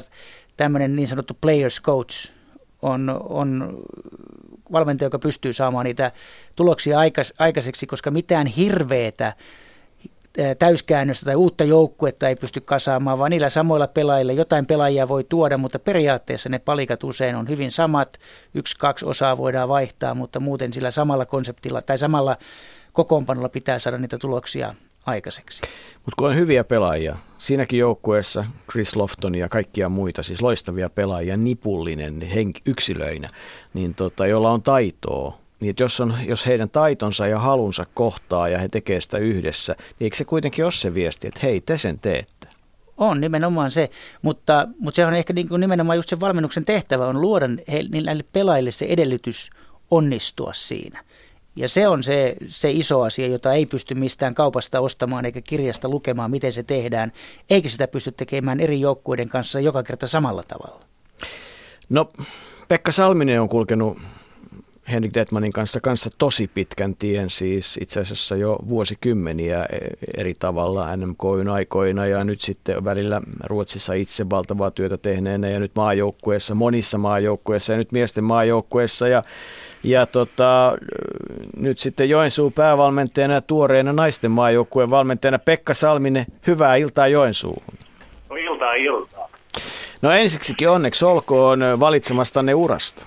tämmöinen 0.57 0.97
niin 0.97 1.09
sanottu 1.09 1.37
players 1.41 1.83
coach 1.83 2.33
on, 2.83 3.21
on 3.29 3.79
valmentaja, 4.73 5.07
joka 5.07 5.19
pystyy 5.19 5.53
saamaan 5.53 5.85
niitä 5.85 6.13
tuloksia 6.57 6.99
aikaiseksi, 7.39 7.87
koska 7.87 8.11
mitään 8.11 8.47
hirveetä 8.47 9.33
täyskäännöstä 10.59 11.25
tai 11.25 11.35
uutta 11.35 11.65
joukkuetta 11.65 12.29
ei 12.29 12.37
pysty 12.37 12.61
kasaamaan, 12.61 13.19
vaan 13.19 13.31
niillä 13.31 13.49
samoilla 13.49 13.89
pelaajilla 13.89 14.33
jotain 14.33 14.67
pelaajia 14.67 15.09
voi 15.09 15.25
tuoda, 15.25 15.57
mutta 15.57 15.79
periaatteessa 15.79 16.49
ne 16.49 16.59
palikat 16.59 17.05
usein 17.05 17.37
on 17.37 17.49
hyvin 17.49 17.71
samat. 17.71 18.19
Yksi, 18.55 18.79
kaksi 18.79 19.07
osaa 19.07 19.39
voidaan 19.39 19.69
vaihtaa, 19.69 20.15
mutta 20.15 20.41
muuten 20.41 20.73
sillä 20.73 20.91
samalla 20.91 21.27
konseptilla 21.27 21.83
tai 21.83 21.99
samalla 21.99 22.37
kokoonpanolla 22.93 23.49
pitää 23.49 23.79
saada 23.79 23.99
niitä 23.99 24.19
tuloksia 24.19 24.75
aikaiseksi. 25.07 25.63
Mutta 25.95 26.15
kun 26.19 26.29
on 26.29 26.37
hyviä 26.37 26.65
pelaajia, 26.65 27.17
siinäkin 27.39 27.79
joukkueessa 27.79 28.45
Chris 28.71 28.97
Lofton 28.97 29.35
ja 29.35 29.49
kaikkia 29.49 29.89
muita, 29.89 30.23
siis 30.23 30.43
loistavia 30.43 30.91
pelaajia, 30.91 31.37
nipullinen 31.37 32.23
henk- 32.23 32.63
yksilöinä, 32.67 33.29
niin 33.75 33.95
tota, 33.95 34.27
jolla 34.27 34.51
on 34.51 34.63
taitoa, 34.63 35.39
niin 35.61 35.71
että 35.71 35.83
jos, 35.83 36.01
on, 36.01 36.15
jos 36.27 36.47
heidän 36.47 36.71
taitonsa 36.71 37.27
ja 37.27 37.39
halunsa 37.39 37.87
kohtaa 37.95 38.49
ja 38.49 38.59
he 38.59 38.69
tekevät 38.69 39.03
sitä 39.03 39.19
yhdessä, 39.19 39.75
niin 39.79 40.07
eikö 40.07 40.17
se 40.17 40.25
kuitenkin 40.25 40.65
ole 40.65 40.73
se 40.73 40.95
viesti, 40.95 41.29
että 41.29 41.41
hei, 41.43 41.61
te 41.61 41.79
sen 41.79 41.99
teette? 41.99 42.49
On 42.97 43.21
nimenomaan 43.21 43.71
se, 43.71 43.91
mutta, 44.23 44.69
mutta 44.79 44.97
se 44.97 45.07
on 45.07 45.15
ehkä 45.15 45.33
niin 45.33 45.49
kuin 45.49 45.61
nimenomaan 45.61 45.99
just 45.99 46.09
se 46.09 46.21
valmennuksen 46.21 46.65
tehtävä 46.65 47.07
on 47.07 47.21
luoda 47.21 47.47
näille 48.05 48.25
pelaajille 48.33 48.71
se 48.71 48.87
edellytys 48.87 49.51
onnistua 49.91 50.53
siinä. 50.53 51.05
Ja 51.57 51.69
se 51.69 51.89
on 51.89 52.03
se, 52.03 52.37
se 52.47 52.71
iso 52.71 53.03
asia, 53.03 53.27
jota 53.27 53.53
ei 53.53 53.67
pysty 53.67 53.95
mistään 53.95 54.35
kaupasta 54.35 54.81
ostamaan 54.81 55.25
eikä 55.25 55.41
kirjasta 55.41 55.89
lukemaan, 55.89 56.31
miten 56.31 56.53
se 56.53 56.63
tehdään, 56.63 57.13
eikä 57.51 57.69
sitä 57.69 57.89
pysty 57.89 58.13
tekemään 58.13 58.61
eri 58.61 58.81
joukkueiden 58.81 59.29
kanssa 59.29 59.61
joka 59.61 59.83
kerta 59.83 60.07
samalla 60.07 60.43
tavalla. 60.43 60.81
No, 61.89 62.09
Pekka 62.69 62.93
Salminen 62.93 63.41
on 63.41 63.49
kulkenut 63.49 63.99
Henrik 64.93 65.15
Detmanin 65.15 65.53
kanssa, 65.53 65.81
kanssa 65.81 66.11
tosi 66.19 66.51
pitkän 66.55 66.95
tien, 66.97 67.31
siis 67.31 67.79
itse 67.83 68.01
asiassa 68.01 68.37
jo 68.37 68.59
vuosikymmeniä 68.69 69.65
e, 69.65 69.79
eri 70.17 70.35
tavalla 70.39 70.97
NMKyn 70.97 71.49
aikoina 71.49 72.07
ja 72.07 72.25
nyt 72.25 72.41
sitten 72.41 72.85
välillä 72.85 73.21
Ruotsissa 73.45 73.93
itse 73.93 74.31
valtavaa 74.31 74.71
työtä 74.71 74.97
tehneenä 74.97 75.49
ja 75.49 75.61
nyt 75.61 75.73
maajoukkueessa, 75.75 76.55
monissa 76.55 76.99
maajoukkueissa 76.99 77.73
ja 77.73 77.77
nyt 77.77 77.93
miesten 77.93 78.25
maajoukkueessa 78.25 79.09
ja 79.09 79.23
ja 79.83 80.07
tota, 80.07 80.79
nyt 81.57 81.79
sitten 81.79 82.09
Joensuun 82.09 82.53
päävalmentajana 82.53 83.35
ja 83.35 83.41
tuoreena 83.41 83.93
naisten 83.93 84.31
maajoukkueen 84.31 84.91
valmentajana 84.91 85.39
Pekka 85.39 85.75
Salminen, 85.75 86.27
hyvää 86.47 86.77
iltaa 86.77 87.09
Joensuuhun. 87.09 87.75
No 88.31 88.37
iltaa 88.37 88.75
iltaa. 88.75 89.29
No 90.03 90.11
ensiksikin 90.11 90.69
onneksi 90.69 91.05
olkoon 91.05 91.61
valitsemastanne 91.81 92.55
urasta 92.55 93.07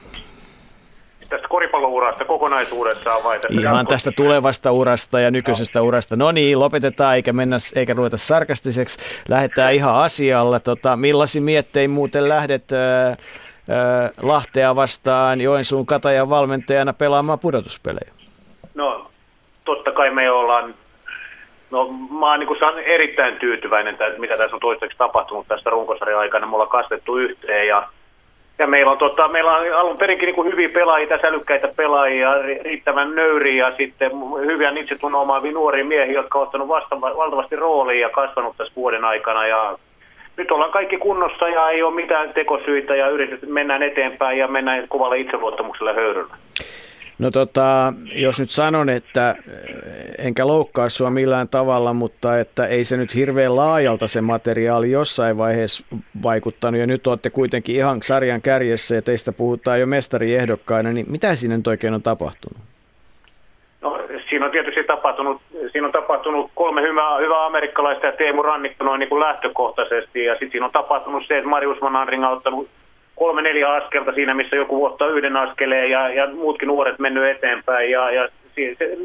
tästä 1.32 1.48
koripallourasta 1.48 2.26
kokonaisuudessaan 2.26 3.24
vai 3.24 3.40
tästä 3.40 3.62
Ihan 3.62 3.88
tästä 3.88 4.12
tulevasta 4.12 4.72
urasta 4.72 5.20
ja 5.20 5.32
nykyisestä 5.32 5.80
no. 5.80 5.86
urasta. 5.86 6.16
No 6.16 6.32
niin, 6.32 6.60
lopetetaan 6.60 7.16
eikä 7.16 7.34
mennä 7.34 7.58
eikä 7.76 7.94
ruveta 7.94 8.18
sarkastiseksi. 8.18 9.00
Lähdetään 9.30 9.74
ihan 9.74 9.96
asialla. 9.96 10.60
Tota, 10.60 10.96
millaisin 10.96 11.44
miettein 11.44 11.90
muuten 11.90 12.30
lähdet 12.30 12.64
äh, 12.72 13.12
äh, 13.12 13.18
Lahtea 14.22 14.76
vastaan 14.76 15.42
Joensuun 15.42 15.86
Katajan 15.86 16.30
valmentajana 16.30 16.94
pelaamaan 16.94 17.40
pudotuspelejä? 17.40 18.12
No, 18.76 19.08
totta 19.66 19.92
kai 19.92 20.12
me 20.12 20.32
ollaan 20.32 20.74
No 21.72 21.88
mä 22.20 22.32
oon 22.32 22.40
niin 22.40 22.86
erittäin 22.86 23.40
tyytyväinen, 23.40 23.94
että 23.94 24.06
mitä 24.18 24.38
tässä 24.38 24.56
on 24.56 24.60
toistaiseksi 24.60 24.98
tapahtunut 24.98 25.48
tästä 25.48 25.70
runkosarjan 25.70 26.20
aikana. 26.20 26.48
Me 26.48 26.54
ollaan 26.54 26.70
kastettu 26.70 27.18
yhteen 27.18 27.68
ja 27.68 27.88
ja 28.62 28.68
meillä 28.68 28.92
on, 28.92 28.98
tota, 28.98 29.28
meillä 29.28 29.58
on 29.58 29.74
alun 29.74 29.98
perinkin 29.98 30.36
niin 30.36 30.52
hyviä 30.52 30.70
pelaajia, 30.70 31.08
tässä 31.08 31.28
älykkäitä 31.28 31.68
pelaajia, 31.76 32.34
riittävän 32.62 33.16
nöyriä 33.16 33.68
ja 33.68 33.76
sitten 33.78 34.12
hyviä 34.46 34.70
itsetunnon 34.70 35.22
omaavia 35.22 35.52
nuoria 35.52 35.86
miehiä, 35.86 36.14
jotka 36.14 36.40
ovat 36.40 36.48
ottanut 36.48 36.68
vasta, 36.68 37.02
valtavasti 37.02 37.56
roolia 37.56 38.02
ja 38.02 38.10
kasvanut 38.10 38.58
tässä 38.58 38.74
vuoden 38.76 39.06
aikana. 39.06 39.48
Ja 39.48 39.78
nyt 40.38 40.52
ollaan 40.52 40.72
kaikki 40.72 40.98
kunnossa 40.98 41.50
ja 41.50 41.70
ei 41.70 41.84
ole 41.84 41.96
mitään 41.96 42.34
tekosyitä 42.34 42.96
ja 42.96 43.10
yritetään 43.10 43.54
mennään 43.54 43.84
eteenpäin 43.84 44.38
ja 44.38 44.48
mennään 44.48 44.88
kovalla 44.88 45.16
itseluottamuksella 45.16 45.94
höyryllä. 45.94 46.36
No 47.22 47.32
tota, 47.32 47.94
jos 48.16 48.40
nyt 48.40 48.52
sanon, 48.52 48.90
että 48.90 49.30
eh, 49.30 50.26
enkä 50.28 50.48
loukkaa 50.48 50.90
sua 50.90 51.10
millään 51.10 51.48
tavalla, 51.48 51.94
mutta 51.94 52.40
että 52.40 52.68
ei 52.68 52.84
se 52.84 52.98
nyt 52.98 53.16
hirveän 53.16 53.56
laajalta 53.56 54.08
se 54.08 54.22
materiaali 54.22 54.92
jossain 54.92 55.38
vaiheessa 55.38 55.88
vaikuttanut 56.24 56.80
ja 56.80 56.88
nyt 56.88 57.08
olette 57.08 57.30
kuitenkin 57.30 57.76
ihan 57.76 58.02
sarjan 58.04 58.42
kärjessä 58.42 58.96
ja 58.96 59.02
teistä 59.02 59.32
puhutaan 59.32 59.80
jo 59.80 59.88
mestariehdokkaina, 59.88 60.92
niin 60.92 61.06
mitä 61.10 61.36
siinä 61.36 61.58
nyt 61.58 61.68
oikein 61.68 61.94
on 61.94 62.02
tapahtunut? 62.02 62.58
No, 63.82 64.00
siinä 64.30 64.46
on 64.46 64.52
tietysti 64.52 64.84
tapahtunut, 64.84 65.42
siinä 65.72 65.88
on 65.88 65.94
tapahtunut 65.94 66.52
kolme 66.56 66.82
hyvää, 66.82 67.18
hyvää 67.18 67.46
amerikkalaista 67.46 68.06
ja 68.06 68.12
Teemu 68.12 68.42
Rannikko 68.42 68.84
noin 68.84 69.00
niin 69.00 69.10
kuin 69.10 69.20
lähtökohtaisesti 69.20 70.24
ja 70.24 70.34
sitten 70.34 70.52
siinä 70.52 70.66
on 70.66 70.72
tapahtunut 70.72 71.24
se, 71.28 71.38
että 71.38 71.50
Marius 71.50 71.82
Mananring 71.82 72.26
on 72.26 72.32
ottanut 72.32 72.68
kolme 73.22 73.42
neljä 73.42 73.74
askelta 73.74 74.12
siinä, 74.12 74.34
missä 74.34 74.56
joku 74.56 74.78
vuotta 74.78 75.08
yhden 75.08 75.38
askeleen 75.38 75.92
ja, 75.92 76.10
ja 76.10 76.28
muutkin 76.28 76.68
nuoret 76.68 77.00
mennyt 77.00 77.24
eteenpäin. 77.24 77.92
Ja, 77.92 78.12
ja 78.12 78.30
se, 78.56 78.98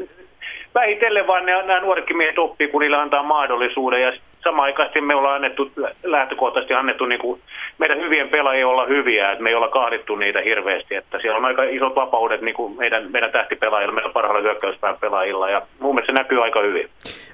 vähitellen 0.75 1.27
vaan 1.27 1.45
ne, 1.45 1.51
nämä 1.51 1.79
nuoretkin 1.79 2.17
miehet 2.17 2.39
oppii, 2.39 2.67
kun 2.67 2.81
niillä 2.81 3.01
antaa 3.01 3.23
mahdollisuuden. 3.23 4.01
Ja 4.01 4.13
samaaikaisesti 4.43 5.01
me 5.01 5.15
ollaan 5.15 5.35
annettu, 5.35 5.71
lähtökohtaisesti 6.03 6.73
annettu 6.73 7.05
niin 7.05 7.19
kuin 7.19 7.41
meidän 7.77 7.99
hyvien 7.99 8.29
pelaajien 8.29 8.67
olla 8.67 8.85
hyviä, 8.85 9.31
että 9.31 9.43
me 9.43 9.49
ei 9.49 9.55
olla 9.55 9.67
kahdittu 9.67 10.15
niitä 10.15 10.41
hirveästi. 10.41 10.95
Että 10.95 11.19
siellä 11.19 11.37
on 11.37 11.45
aika 11.45 11.63
isot 11.63 11.95
vapaudet 11.95 12.41
niin 12.41 12.55
kuin 12.55 12.77
meidän, 12.77 13.11
meidän 13.11 13.31
tähtipelaajilla, 13.31 13.93
meidän 13.93 14.13
parhailla 14.13 14.41
hyökkäyspään 14.41 14.97
pelaajilla 15.01 15.49
ja 15.49 15.61
mun 15.79 15.95
mielestä 15.95 16.13
se 16.13 16.23
näkyy 16.23 16.43
aika 16.43 16.61
hyvin. 16.61 16.89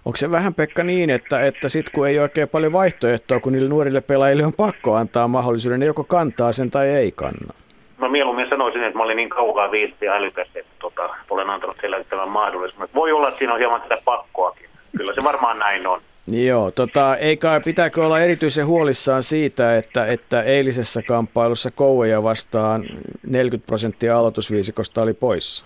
Onko 0.06 0.18
se 0.18 0.32
vähän 0.32 0.54
Pekka 0.54 0.84
niin, 0.84 1.10
että, 1.10 1.46
että 1.46 1.70
sit 1.70 1.90
kun 1.90 2.08
ei 2.08 2.20
oikein 2.20 2.50
paljon 2.50 2.74
vaihtoehtoa, 2.74 3.40
kun 3.40 3.54
niille 3.54 3.70
nuorille 3.70 4.02
pelaajille 4.02 4.46
on 4.46 4.54
pakko 4.54 4.96
antaa 4.96 5.28
mahdollisuuden, 5.28 5.80
ne 5.80 5.86
joko 5.86 6.04
kantaa 6.04 6.54
sen 6.54 6.72
tai 6.72 6.90
ei 6.90 7.12
kanna? 7.12 7.54
No 7.98 8.10
mieluummin 8.10 8.50
sanoisin, 8.50 8.84
että 8.84 8.98
mä 8.98 9.04
olin 9.04 9.18
niin 9.18 9.30
kaukaa 9.30 9.72
viisti 9.72 10.06
ja 10.06 10.14
älykäs, 10.14 10.48
että 10.56 10.72
tota, 10.80 11.10
olen 11.30 11.50
antanut 11.50 11.82
heille 11.82 12.04
tämän 12.04 12.30
mahdollisuuden. 12.30 12.90
Voi 12.96 13.12
olla, 13.12 13.28
että 13.28 13.38
siinä 13.38 13.54
on 13.54 13.60
hieman 13.60 13.82
tätä 13.82 13.98
pakkoakin. 14.06 14.70
Kyllä 14.98 15.14
se 15.14 15.24
varmaan 15.24 15.60
näin 15.60 15.88
on. 15.88 16.00
Joo, 16.28 16.72
tota, 16.72 17.18
eikä 17.18 17.62
pitääkö 17.66 18.06
olla 18.06 18.20
erityisen 18.20 18.66
huolissaan 18.66 19.24
siitä, 19.24 19.78
että, 19.78 20.06
että 20.06 20.42
eilisessä 20.42 21.02
kamppailussa 21.02 21.72
Koueja 21.72 22.24
vastaan 22.24 22.84
40 23.28 23.68
prosenttia 23.68 24.18
aloitusviisikosta 24.18 25.02
oli 25.02 25.14
poissa? 25.14 25.66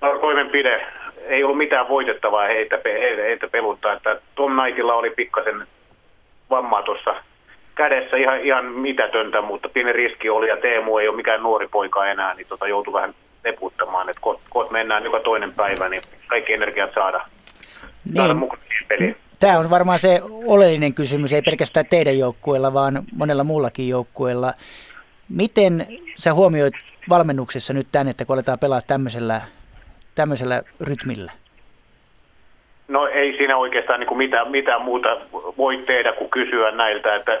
Toimenpide. 0.00 0.86
Ei 1.30 1.44
ollut 1.44 1.58
mitään 1.58 1.88
voitettavaa 1.88 2.46
heitä, 2.46 2.78
heitä, 2.84 3.22
heitä 3.22 3.48
peluttaa. 3.48 3.92
Että 3.92 4.20
Tom 4.34 4.52
Knightilla 4.60 4.94
oli 4.94 5.10
pikkasen 5.10 5.66
vammaa 6.50 6.82
tuossa 6.82 7.14
kädessä 7.74 8.16
ihan, 8.16 8.40
ihan 8.40 8.64
mitätöntä, 8.64 9.40
mutta 9.40 9.68
pieni 9.68 9.92
riski 9.92 10.30
oli 10.30 10.48
ja 10.48 10.56
Teemu 10.56 10.98
ei 10.98 11.08
ole 11.08 11.16
mikään 11.16 11.42
nuori 11.42 11.68
poika 11.68 12.06
enää, 12.06 12.34
niin 12.34 12.46
tota, 12.46 12.68
joutui 12.68 12.92
vähän 12.92 13.14
leputtamaan, 13.44 14.08
että 14.08 14.20
koot, 14.20 14.40
koot 14.50 14.70
mennään 14.70 15.04
joka 15.04 15.20
toinen 15.20 15.52
päivä, 15.52 15.88
niin 15.88 16.02
kaikki 16.26 16.52
energiat 16.52 16.94
saada 16.94 17.24
niin. 19.00 19.16
Tämä 19.38 19.58
on 19.58 19.70
varmaan 19.70 19.98
se 19.98 20.20
oleellinen 20.46 20.94
kysymys, 20.94 21.32
ei 21.32 21.42
pelkästään 21.42 21.86
teidän 21.86 22.18
joukkueella, 22.18 22.74
vaan 22.74 23.02
monella 23.16 23.44
muullakin 23.44 23.88
joukkueella. 23.88 24.54
Miten 25.28 25.86
sä 26.16 26.34
huomioit 26.34 26.74
valmennuksessa 27.08 27.72
nyt 27.72 27.86
tämän, 27.92 28.08
että 28.08 28.24
kun 28.24 28.34
aletaan 28.34 28.58
pelaa 28.58 28.80
tämmöisellä, 28.86 29.40
tämmöisellä 30.20 30.62
rytmillä? 30.80 31.32
No 32.88 33.06
ei 33.06 33.36
siinä 33.36 33.56
oikeastaan 33.56 34.00
niin 34.00 34.08
kuin 34.08 34.18
mitään, 34.18 34.50
mitään 34.50 34.82
muuta 34.82 35.08
voi 35.58 35.76
tehdä 35.86 36.12
kuin 36.12 36.30
kysyä 36.30 36.70
näiltä, 36.70 37.14
että 37.14 37.40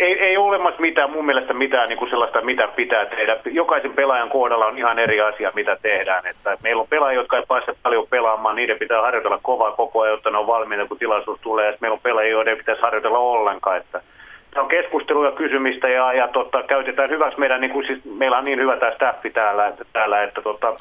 ei, 0.00 0.18
ei 0.20 0.36
ole 0.36 0.48
olemassa 0.48 0.80
mitään, 0.80 1.10
mun 1.10 1.26
mielestä 1.26 1.54
mitään 1.54 1.88
niin 1.88 1.98
kuin 1.98 2.10
sellaista, 2.10 2.40
mitä 2.40 2.68
pitää 2.68 3.06
tehdä. 3.06 3.36
Jokaisen 3.44 3.92
pelaajan 3.92 4.28
kohdalla 4.28 4.66
on 4.66 4.78
ihan 4.78 4.98
eri 4.98 5.20
asia, 5.20 5.52
mitä 5.54 5.76
tehdään. 5.82 6.26
Että 6.26 6.56
meillä 6.62 6.80
on 6.80 6.88
pelaajia, 6.88 7.20
jotka 7.20 7.36
ei 7.36 7.42
pääse 7.48 7.72
paljon 7.82 8.06
pelaamaan, 8.10 8.56
niiden 8.56 8.78
pitää 8.78 9.02
harjoitella 9.02 9.38
kovaa 9.42 9.72
koko 9.72 10.00
ajan, 10.00 10.12
jotta 10.12 10.30
ne 10.30 10.38
on 10.38 10.46
valmiita, 10.46 10.86
kun 10.86 10.98
tilaisuus 10.98 11.40
tulee. 11.40 11.66
Ja 11.66 11.76
meillä 11.80 11.94
on 11.94 12.00
pelaajia, 12.02 12.30
joiden 12.30 12.56
pitäisi 12.56 12.82
harjoitella 12.82 13.18
ollenkaan. 13.18 13.76
Että 13.76 14.02
tämä 14.50 14.62
on 14.62 14.68
keskustelua 14.68 15.26
ja 15.26 15.32
kysymistä 15.32 15.88
ja, 15.88 16.12
ja 16.12 16.28
tota, 16.28 16.62
käytetään 16.62 17.10
hyväksi 17.10 17.40
meidän, 17.40 17.60
niin 17.60 17.70
kuin, 17.70 17.86
siis, 17.86 18.00
meillä 18.04 18.38
on 18.38 18.44
niin 18.44 18.60
hyvä 18.60 18.76
tämä 18.76 18.94
staffi 18.94 19.30
täällä, 19.30 19.66
että, 19.66 19.84
täällä, 19.92 20.22
että 20.22 20.42
tota, 20.42 20.74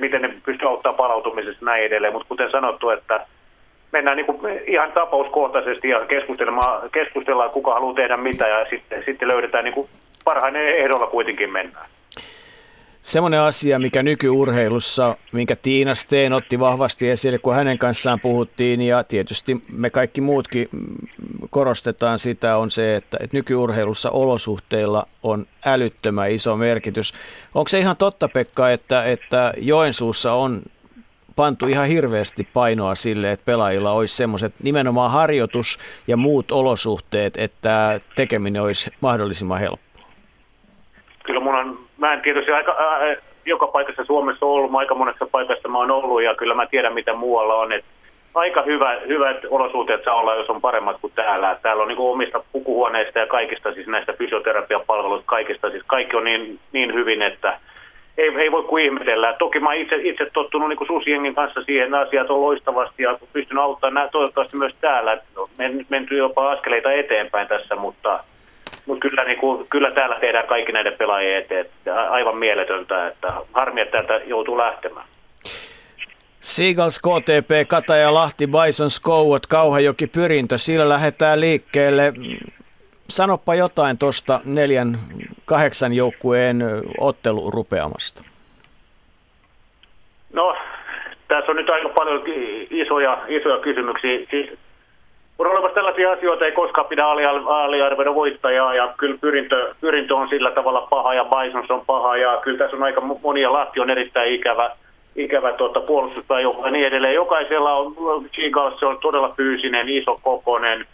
miten 0.00 0.22
ne 0.22 0.34
pystyy 0.44 0.68
auttamaan 0.68 0.96
palautumisessa 0.96 1.64
näin 1.64 1.84
edelleen. 1.84 2.12
Mutta 2.12 2.28
kuten 2.28 2.50
sanottu, 2.50 2.90
että 2.90 3.26
mennään 3.92 4.16
niin 4.16 4.26
kuin 4.26 4.60
ihan 4.66 4.92
tapauskohtaisesti 4.92 5.88
ja 5.88 6.00
keskustellaan, 6.00 6.90
keskustellaan, 6.92 7.50
kuka 7.50 7.74
haluaa 7.74 7.94
tehdä 7.94 8.16
mitä 8.16 8.48
ja 8.48 8.66
sitten, 8.70 9.02
sitten 9.04 9.28
löydetään 9.28 9.64
niin 9.64 9.74
kuin 9.74 9.88
parhainen 10.24 10.68
ehdolla 10.68 11.06
kuitenkin 11.06 11.52
mennään. 11.52 11.86
Semmoinen 13.06 13.40
asia, 13.40 13.78
mikä 13.78 14.02
nykyurheilussa, 14.02 15.16
minkä 15.32 15.56
Tiina 15.56 15.94
Steen 15.94 16.32
otti 16.32 16.60
vahvasti 16.60 17.10
esille, 17.10 17.38
kun 17.38 17.54
hänen 17.54 17.78
kanssaan 17.78 18.20
puhuttiin, 18.20 18.80
ja 18.80 19.04
tietysti 19.04 19.62
me 19.72 19.90
kaikki 19.90 20.20
muutkin 20.20 20.68
korostetaan 21.50 22.18
sitä, 22.18 22.56
on 22.56 22.70
se, 22.70 22.96
että, 22.96 23.16
että 23.20 23.36
nykyurheilussa 23.36 24.10
olosuhteilla 24.10 25.06
on 25.22 25.46
älyttömän 25.64 26.30
iso 26.30 26.56
merkitys. 26.56 27.14
Onko 27.54 27.68
se 27.68 27.78
ihan 27.78 27.96
totta, 27.96 28.28
Pekka, 28.28 28.70
että, 28.70 29.04
että 29.04 29.52
Joensuussa 29.58 30.32
on 30.32 30.62
pantu 31.36 31.66
ihan 31.66 31.88
hirveästi 31.88 32.48
painoa 32.54 32.94
sille, 32.94 33.32
että 33.32 33.44
pelaajilla 33.44 33.92
olisi 33.92 34.16
semmoiset 34.16 34.54
nimenomaan 34.62 35.10
harjoitus 35.10 35.78
ja 36.06 36.16
muut 36.16 36.52
olosuhteet, 36.52 37.36
että 37.36 38.00
tekeminen 38.14 38.62
olisi 38.62 38.90
mahdollisimman 39.00 39.60
helppoa? 39.60 40.08
Kyllä 41.26 41.40
mun 41.40 41.54
on, 41.54 41.75
mä 41.98 42.12
en 42.12 42.20
tietysti 42.20 42.52
aika, 42.52 42.76
ää, 42.78 43.16
joka 43.44 43.66
paikassa 43.66 44.04
Suomessa 44.04 44.46
ollut, 44.46 44.74
aika 44.74 44.94
monessa 44.94 45.26
paikassa 45.32 45.68
mä 45.68 45.78
oon 45.78 45.90
ollut 45.90 46.22
ja 46.22 46.34
kyllä 46.34 46.54
mä 46.54 46.66
tiedän 46.66 46.94
mitä 46.94 47.14
muualla 47.14 47.54
on, 47.54 47.72
että 47.72 47.90
aika 48.36 48.62
hyvä, 48.62 48.96
hyvät 49.08 49.36
olosuhteet 49.50 50.04
saa 50.04 50.14
olla, 50.14 50.34
jos 50.34 50.50
on 50.50 50.60
paremmat 50.60 50.96
kuin 51.00 51.12
täällä. 51.16 51.58
Täällä 51.62 51.82
on 51.82 51.88
niin 51.88 51.98
omista 51.98 52.42
pukuhuoneista 52.52 53.18
ja 53.18 53.26
kaikista, 53.26 53.72
siis 53.72 53.86
näistä 53.86 54.12
fysioterapiapalveluista, 54.12 55.26
kaikista, 55.26 55.70
siis 55.70 55.82
kaikki 55.86 56.16
on 56.16 56.24
niin, 56.24 56.60
niin 56.72 56.94
hyvin, 56.94 57.22
että 57.22 57.60
ei, 58.18 58.38
ei 58.38 58.52
voi 58.52 58.62
kuin 58.62 58.84
ihmetellä. 58.84 59.32
Toki 59.32 59.60
mä 59.60 59.74
itse, 59.74 59.96
itse 59.96 60.30
tottunut 60.32 60.68
niin 60.68 60.86
Susjengin 60.86 61.34
kanssa 61.34 61.62
siihen, 61.62 61.94
asiat 61.94 62.30
on 62.30 62.40
loistavasti 62.40 63.02
ja 63.02 63.18
pystyn 63.32 63.58
auttamaan 63.58 63.94
nämä 63.94 64.08
toivottavasti 64.08 64.56
myös 64.56 64.74
täällä. 64.80 65.18
Men, 65.58 65.86
menty 65.88 66.16
jopa 66.16 66.50
askeleita 66.50 66.92
eteenpäin 66.92 67.48
tässä, 67.48 67.76
mutta, 67.76 68.24
mutta 68.86 69.08
kyllä, 69.08 69.24
niin 69.24 69.38
kuin, 69.38 69.66
kyllä 69.70 69.90
täällä 69.90 70.16
tehdään 70.20 70.46
kaikki 70.46 70.72
näiden 70.72 70.92
pelaajien 70.98 71.38
eteen. 71.38 71.66
Aivan 72.10 72.36
mieletöntä, 72.36 73.06
että 73.06 73.28
harmi, 73.52 73.80
että 73.80 74.02
täältä 74.02 74.24
joutuu 74.24 74.58
lähtemään. 74.58 75.06
Seagulls, 76.40 77.00
KTP, 77.00 77.68
Kataja, 77.68 78.14
Lahti, 78.14 78.46
Bison, 78.46 78.90
Skouot, 78.90 79.46
Kauhajoki, 79.46 80.06
Pyrintö. 80.06 80.58
Sillä 80.58 80.88
lähdetään 80.88 81.40
liikkeelle. 81.40 82.12
Sanoppa 83.08 83.54
jotain 83.54 83.98
tuosta 83.98 84.40
neljän, 84.44 84.98
kahdeksan 85.44 85.92
joukkueen 85.92 86.62
ottelurupeamasta. 87.00 88.22
No, 90.32 90.56
tässä 91.28 91.50
on 91.52 91.56
nyt 91.56 91.70
aika 91.70 91.88
paljon 91.88 92.22
isoja, 92.70 93.18
isoja 93.28 93.58
kysymyksiä. 93.58 94.18
Siis, 94.30 94.58
on 95.38 95.46
olemassa 95.46 95.74
tällaisia 95.74 96.12
asioita, 96.12 96.44
ei 96.44 96.52
koskaan 96.52 96.86
pidä 96.86 97.06
aliarvioida 97.06 98.14
voittajaa 98.14 98.74
ja 98.74 98.94
kyllä 98.96 99.18
pyrintö, 99.20 99.74
pyrintö 99.80 100.16
on 100.16 100.28
sillä 100.28 100.50
tavalla 100.50 100.86
paha 100.90 101.14
ja 101.14 101.24
Bisons 101.24 101.70
on 101.70 101.82
paha 101.86 102.16
ja 102.16 102.38
kyllä 102.42 102.58
tässä 102.58 102.76
on 102.76 102.82
aika 102.82 103.00
monia, 103.22 103.52
Lahti 103.52 103.80
on 103.80 103.90
erittäin 103.90 104.34
ikävä 104.34 104.70
ikävä 105.16 105.52
tuota, 105.52 105.80
puolustuspääjoukko 105.80 106.66
ja 106.66 106.70
niin 106.70 106.86
edelleen. 106.86 107.14
Jokaisella 107.14 107.72
on, 107.72 107.94
Seagulls 108.36 108.82
on 108.82 108.98
todella 109.00 109.34
fyysinen, 109.36 109.88
iso 109.88 110.20
kokonen, 110.22 110.86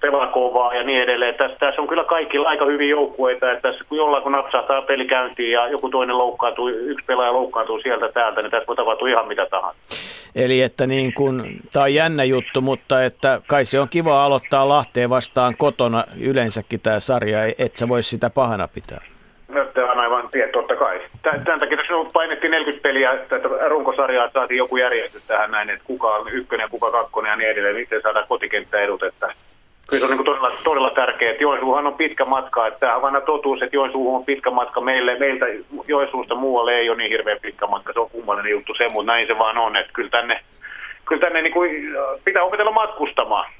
pelaa 0.00 0.26
kovaa 0.26 0.74
ja 0.74 0.82
niin 0.82 1.02
edelleen. 1.02 1.34
Tässä, 1.34 1.56
tässä 1.60 1.82
on 1.82 1.88
kyllä 1.88 2.04
kaikki 2.04 2.38
aika 2.38 2.64
hyviä 2.64 2.90
joukkueita, 2.90 3.52
että 3.52 3.70
tässä 3.70 3.84
kun 3.88 3.98
jollain 3.98 4.22
kun 4.22 4.32
napsahtaa 4.32 4.82
peli 4.82 5.06
käyntiin 5.06 5.52
ja 5.52 5.68
joku 5.68 5.88
toinen 5.88 6.18
loukkaantuu, 6.18 6.68
yksi 6.68 7.06
pelaaja 7.06 7.32
loukkaantuu 7.32 7.80
sieltä 7.80 8.08
täältä, 8.08 8.40
niin 8.40 8.50
tässä 8.50 8.66
voi 8.66 8.76
tapahtua 8.76 9.08
ihan 9.08 9.28
mitä 9.28 9.46
tahansa. 9.50 9.80
Eli 10.34 10.60
että 10.60 10.86
niin 10.86 11.14
kun, 11.14 11.44
tämä 11.72 11.82
on 11.82 11.94
jännä 11.94 12.24
juttu, 12.24 12.60
mutta 12.60 13.04
että 13.04 13.40
kai 13.46 13.64
se 13.64 13.80
on 13.80 13.88
kiva 13.88 14.24
aloittaa 14.24 14.68
Lahteen 14.68 15.10
vastaan 15.10 15.54
kotona 15.58 16.04
yleensäkin 16.20 16.80
tämä 16.80 17.00
sarja, 17.00 17.38
että 17.58 17.78
sä 17.78 17.88
voisi 17.88 18.08
sitä 18.08 18.30
pahana 18.30 18.68
pitää. 18.68 19.00
No, 19.48 19.64
tämä 19.64 19.92
on 19.92 19.98
aivan 19.98 20.28
tiet, 20.30 20.52
totta 20.52 20.76
kai. 20.76 21.00
Tämän 21.22 21.58
takia 21.60 21.76
tässä 21.76 21.94
painettiin 22.12 22.50
40 22.50 22.82
peliä, 22.82 23.12
että 23.12 23.40
runkosarjaa 23.68 24.30
saatiin 24.30 24.58
joku 24.58 24.76
järjestys 24.76 25.22
tähän 25.26 25.50
näin, 25.50 25.70
että 25.70 25.84
kuka 25.84 26.08
on 26.08 26.32
ykkönen 26.32 26.70
kuka 26.70 26.90
kakkonen 26.90 27.30
ja 27.30 27.36
niin 27.36 27.50
edelleen. 27.50 27.76
Miten 27.76 28.02
saadaan 28.02 28.26
kotikenttäedut, 28.28 29.02
että 29.02 29.34
kyllä 29.90 30.06
se 30.06 30.12
on 30.12 30.16
niin 30.16 30.24
todella, 30.24 30.52
todella 30.64 30.90
tärkeää. 30.90 31.34
Joensuuhan 31.40 31.86
on 31.86 31.94
pitkä 31.94 32.24
matka, 32.24 32.66
että 32.66 32.80
tämä 32.80 32.96
on 32.96 33.02
vanha 33.02 33.20
totuus, 33.20 33.62
että 33.62 33.76
Joensuuhun 33.76 34.16
on 34.16 34.24
pitkä 34.24 34.50
matka. 34.50 34.80
Meille, 34.80 35.18
meiltä 35.18 35.46
Joensuusta 35.88 36.34
muualle 36.34 36.74
ei 36.74 36.90
ole 36.90 36.98
niin 36.98 37.10
hirveän 37.10 37.38
pitkä 37.42 37.66
matka, 37.66 37.92
se 37.92 38.00
on 38.00 38.10
kummallinen 38.10 38.52
juttu 38.52 38.74
se, 38.74 38.88
mutta 38.88 39.12
näin 39.12 39.26
se 39.26 39.38
vaan 39.38 39.58
on, 39.58 39.76
että 39.76 39.92
kyllä 39.92 40.10
tänne 40.10 40.40
kyllä 41.12 41.26
tänne 41.26 41.42
niin 41.42 41.52
kuin 41.52 41.70
pitää 42.24 42.42
opetella 42.42 42.72
matkustamaan. 42.72 43.50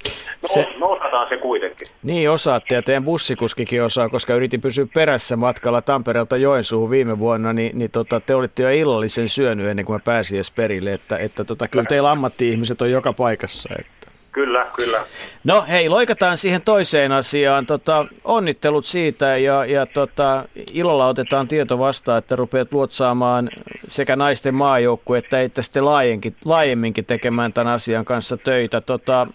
No, 0.43 0.49
se, 0.49 0.69
no 0.81 0.87
osataan 0.87 1.29
se 1.29 1.37
kuitenkin. 1.37 1.87
Niin 2.03 2.31
osaatte 2.31 2.75
ja 2.75 2.83
teidän 2.83 3.05
bussikuskikin 3.05 3.83
osaa, 3.83 4.09
koska 4.09 4.35
yritin 4.35 4.61
pysyä 4.61 4.87
perässä 4.95 5.37
matkalla 5.37 5.83
Tampereelta 5.83 6.37
Joensuuhun 6.37 6.91
viime 6.91 7.19
vuonna, 7.19 7.53
niin, 7.53 7.79
niin 7.79 7.91
tota, 7.91 8.21
te 8.21 8.35
olitte 8.35 8.63
jo 8.63 8.71
illallisen 8.71 9.29
syönyt 9.29 9.67
ennen 9.67 9.85
kuin 9.85 9.95
mä 9.95 10.01
pääsin 10.05 10.37
edes 10.37 10.51
perille, 10.51 10.93
että, 10.93 11.17
että 11.17 11.45
tota, 11.45 11.69
kyllä 11.69 11.85
teillä 11.89 12.11
ammatti-ihmiset 12.11 12.83
on 12.83 12.91
joka 12.91 13.13
paikassa. 13.13 13.69
Että. 13.79 14.02
Kyllä, 14.33 14.67
kyllä. 14.77 15.05
No 15.45 15.65
hei, 15.69 15.89
loikataan 15.89 16.39
siihen 16.39 16.63
toiseen 16.63 17.13
asiaan. 17.13 17.67
Tota, 17.67 18.07
onnittelut 18.25 18.85
siitä 18.85 19.37
ja, 19.37 19.65
ja 19.65 19.87
tota, 19.87 20.45
ilolla 20.73 21.07
otetaan 21.07 21.49
tieto 21.49 21.79
vastaan, 21.79 22.19
että 22.19 22.37
rupeat 22.37 22.73
luotsaamaan 22.73 23.51
sekä 23.89 24.17
naisten 24.17 24.55
maajoukkue 24.55 25.19
että 25.19 25.41
että 25.41 25.63
sitten 25.63 25.85
laajemminkin, 25.85 26.37
laajemminkin 26.45 27.05
tekemään 27.05 27.53
tämän 27.53 27.73
asian 27.73 28.05
kanssa 28.05 28.37
töitä. 28.37 28.81
Tota, 28.81 29.27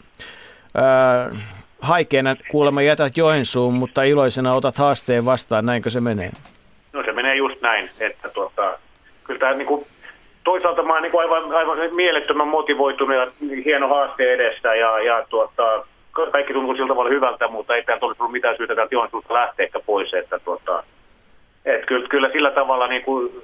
ää, 0.76 1.32
haikeena 1.82 2.36
kuulemma 2.52 2.82
jätät 2.82 3.18
Joensuun, 3.18 3.74
mutta 3.74 4.04
iloisena 4.04 4.54
otat 4.54 4.76
haasteen 4.76 5.26
vastaan, 5.26 5.66
näinkö 5.66 5.90
se 5.90 6.02
menee? 6.02 6.32
No 6.94 7.04
se 7.04 7.12
menee 7.12 7.36
just 7.36 7.62
näin, 7.62 7.90
että 8.00 8.30
tuota, 8.30 8.80
kyllä 9.24 9.40
tämä 9.40 9.54
niin 9.54 9.68
kuin 9.68 9.88
toisaalta 10.48 10.84
mä 10.84 10.94
oon 10.94 11.02
niin 11.02 11.20
aivan, 11.20 11.56
aivan 11.56 11.78
mielettömän 11.92 12.48
motivoitunut 12.48 13.16
ja 13.16 13.28
hieno 13.66 13.88
haaste 13.88 14.34
edessä 14.34 14.76
ja, 14.76 15.00
ja 15.00 15.26
tuota, 15.30 15.86
kaikki 16.32 16.54
tuntuu 16.54 16.74
sillä 16.74 16.88
tavalla 16.88 17.10
hyvältä, 17.10 17.48
mutta 17.48 17.76
ei 17.76 17.84
täältä 17.84 18.06
olisi 18.06 18.22
ollut 18.22 18.32
mitään 18.32 18.58
syytä 18.58 18.76
täältä 18.76 18.96
Joensuusta 18.96 19.34
lähteä 19.34 19.70
pois. 19.86 20.14
Että 20.14 20.40
tuota, 20.40 20.84
et 21.66 21.86
kyllä, 21.86 22.08
kyllä, 22.08 22.30
sillä 22.30 22.52
tavalla 22.52 22.88
niin 22.88 23.02
kuin, 23.02 23.42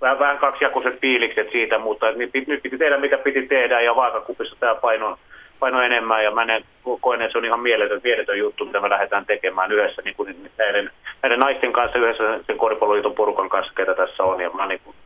vähän, 0.00 0.18
vähän 0.18 0.38
kaksijakoiset 0.38 1.00
fiilikset 1.00 1.50
siitä, 1.52 1.78
mutta 1.78 2.12
nyt, 2.12 2.30
nyt 2.46 2.62
piti 2.62 2.78
tehdä 2.78 2.98
mitä 2.98 3.18
piti 3.18 3.46
tehdä 3.46 3.80
ja 3.80 3.96
vaakakupissa 3.96 4.56
tämä 4.60 4.74
paino, 4.74 5.18
paino 5.58 5.82
enemmän 5.82 6.24
ja 6.24 6.30
mä 6.30 6.42
en, 6.42 6.64
koen, 7.00 7.22
että 7.22 7.32
se 7.32 7.38
on 7.38 7.44
ihan 7.44 7.60
mieletön, 7.60 8.00
mieletön 8.04 8.38
juttu, 8.38 8.64
mitä 8.64 8.80
me 8.80 8.90
lähdetään 8.90 9.26
tekemään 9.26 9.72
yhdessä 9.72 10.02
niin 10.02 10.16
kuin 10.16 10.50
näiden, 10.58 10.90
näiden 11.22 11.38
naisten 11.38 11.72
kanssa, 11.72 11.98
yhdessä 11.98 12.38
sen 12.46 12.58
koripalloliiton 12.58 13.14
porukan 13.14 13.48
kanssa, 13.48 13.72
ketä 13.76 13.94
tässä 13.94 14.22
on. 14.22 14.40
Ja 14.40 14.50
mä 14.50 14.66
niin 14.66 14.80
kuin, 14.84 14.96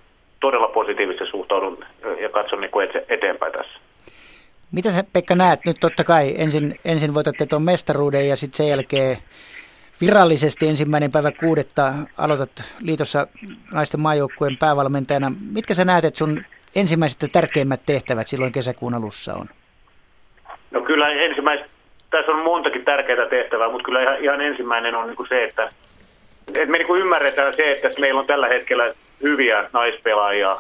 todella 0.47 0.69
positiivisesti 0.69 1.31
suhtaudun 1.31 1.85
ja 2.23 2.29
katson 2.29 2.61
niin 2.61 2.71
kuin 2.71 2.89
eteenpäin 3.09 3.53
tässä. 3.53 3.79
Mitä 4.73 4.91
sä 4.91 5.05
Pekka 5.13 5.35
näet 5.35 5.61
nyt 5.67 5.77
totta 5.81 6.05
kai? 6.05 6.35
Ensin, 6.39 6.75
ensin 6.85 7.15
voitatte 7.15 7.47
tuon 7.47 7.63
mestaruuden 7.63 8.29
ja 8.29 8.37
sitten 8.37 8.57
sen 8.57 8.69
jälkeen 8.69 9.17
virallisesti 10.01 10.69
ensimmäinen 10.69 11.13
päivä 11.13 11.33
kuudetta 11.33 11.93
aloitat 12.19 12.51
liitossa 12.81 13.27
naisten 13.73 14.01
maajoukkueen 14.01 14.57
päävalmentajana. 14.57 15.33
Mitkä 15.53 15.75
sä 15.75 15.85
näet, 15.85 16.05
että 16.05 16.19
sun 16.19 16.45
ensimmäiset 16.77 17.23
ja 17.23 17.29
tärkeimmät 17.33 17.81
tehtävät 17.87 18.27
silloin 18.27 18.53
kesäkuun 18.53 18.95
alussa 18.95 19.35
on? 19.35 19.47
No 20.71 20.81
kyllä 20.81 21.09
ensimmäiset, 21.09 21.67
tässä 22.11 22.33
on 22.33 22.45
montakin 22.45 22.85
tärkeää 22.85 23.27
tehtävää, 23.27 23.69
mutta 23.69 23.85
kyllä 23.85 24.03
ihan, 24.03 24.25
ihan 24.25 24.41
ensimmäinen 24.41 24.95
on 24.95 25.07
niin 25.07 25.17
kuin 25.17 25.29
se, 25.29 25.45
että, 25.45 25.69
että 26.49 26.67
me 26.67 26.79
niin 26.79 26.87
kuin 26.87 27.01
ymmärretään 27.01 27.55
se, 27.55 27.73
että 27.73 28.01
meillä 28.01 28.21
on 28.21 28.27
tällä 28.27 28.49
hetkellä 28.49 28.93
hyviä 29.23 29.69
naispelaajia. 29.73 30.57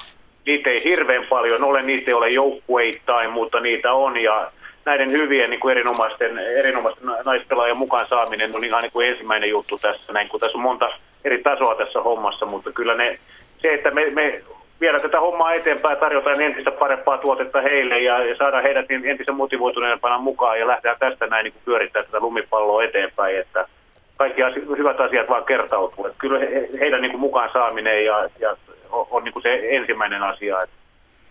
Niitä 0.47 0.71
ei 0.71 0.85
hirveän 0.85 1.27
paljon 1.29 1.65
ole, 1.65 1.83
niitä 1.83 2.11
ei 2.11 2.15
ole 2.15 2.31
joukkueittain, 2.31 3.31
mutta 3.31 3.61
niitä 3.61 3.93
on. 3.93 4.17
Ja 4.17 4.51
näiden 4.85 5.13
hyvien 5.13 5.51
niin 5.51 5.61
kuin 5.61 5.73
erinomaisten, 5.73 6.39
erinomaisten 6.39 7.09
naispelaajien 7.25 7.77
mukaan 7.77 8.07
saaminen 8.07 8.57
on 8.57 8.65
ihan 8.65 8.83
niin 8.83 8.93
kuin 8.93 9.09
ensimmäinen 9.09 9.51
juttu 9.51 9.79
tässä. 9.79 10.13
Näin, 10.13 10.29
kun 10.29 10.41
tässä 10.41 10.59
on 10.59 10.63
monta 10.63 10.89
eri 11.25 11.43
tasoa 11.43 11.75
tässä 11.75 12.01
hommassa, 12.01 12.47
mutta 12.47 12.73
kyllä 12.73 12.95
ne, 12.95 13.19
se, 13.59 13.75
että 13.75 13.91
me, 13.91 14.11
me 14.11 14.43
viedään 14.81 15.03
tätä 15.03 15.21
hommaa 15.21 15.53
eteenpäin, 15.53 15.99
tarjotaan 15.99 16.41
entistä 16.41 16.71
parempaa 16.71 17.19
tuotetta 17.19 17.61
heille 17.61 18.01
ja, 18.01 18.25
ja 18.25 18.37
saadaan 18.37 18.63
heidät 18.63 18.87
entistä 19.05 19.33
motivoituneempana 19.33 20.19
mukaan 20.19 20.61
ja 20.61 20.67
lähdetään 20.67 20.97
tästä 20.99 21.27
näin 21.27 21.45
niin 21.45 21.55
pyörittää 21.65 22.03
tätä 22.03 22.21
lumipalloa 22.21 22.85
eteenpäin, 22.85 23.41
että 23.41 23.69
kaikki 24.17 24.43
asiat, 24.43 24.79
hyvät 24.79 25.01
asiat 25.01 25.29
vaan 25.29 25.45
kertautuu. 25.45 26.07
Että 26.07 26.19
kyllä 26.19 26.39
he, 26.39 26.69
heidän 26.81 27.01
niin 27.01 27.11
kuin 27.11 27.21
mukaan 27.21 27.51
saaminen 27.53 28.05
ja, 28.05 28.29
ja 28.41 28.57
on, 28.91 29.25
niin 29.25 29.33
kuin 29.33 29.43
se 29.43 29.61
ensimmäinen 29.63 30.23
asia. 30.23 30.59
Että 30.59 30.77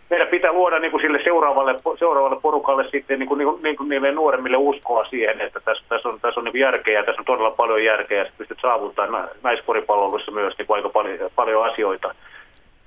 meidän 0.10 0.28
pitää 0.28 0.52
luoda 0.52 0.80
niin 0.80 0.92
kuin 0.92 1.02
sille 1.02 1.20
seuraavalle, 1.24 1.76
seuraavalle 2.00 2.42
porukalle 2.42 2.90
sitten 2.92 3.20
niin 3.20 3.28
kuin, 3.28 3.38
niin 3.38 3.48
kuin, 3.48 3.64
niin 3.64 3.78
kuin 3.78 3.90
niille 3.90 4.12
nuoremmille 4.12 4.58
uskoa 4.58 5.04
siihen, 5.04 5.42
että 5.42 5.60
tässä, 5.60 5.84
tässä 5.90 6.10
on, 6.10 6.20
tässä 6.20 6.40
on 6.40 6.44
niin 6.44 6.60
järkeä 6.60 7.00
ja 7.00 7.04
tässä 7.06 7.22
on 7.22 7.26
todella 7.26 7.52
paljon 7.52 7.84
järkeä 7.84 8.18
ja 8.18 8.26
pystyt 8.38 8.60
saavuttamaan 8.62 9.30
naiskoripalvelussa 9.44 10.32
myös 10.32 10.58
niin 10.58 10.68
kuin 10.68 10.76
aika 10.76 10.90
paljon, 10.90 11.30
paljon 11.36 11.72
asioita. 11.72 12.16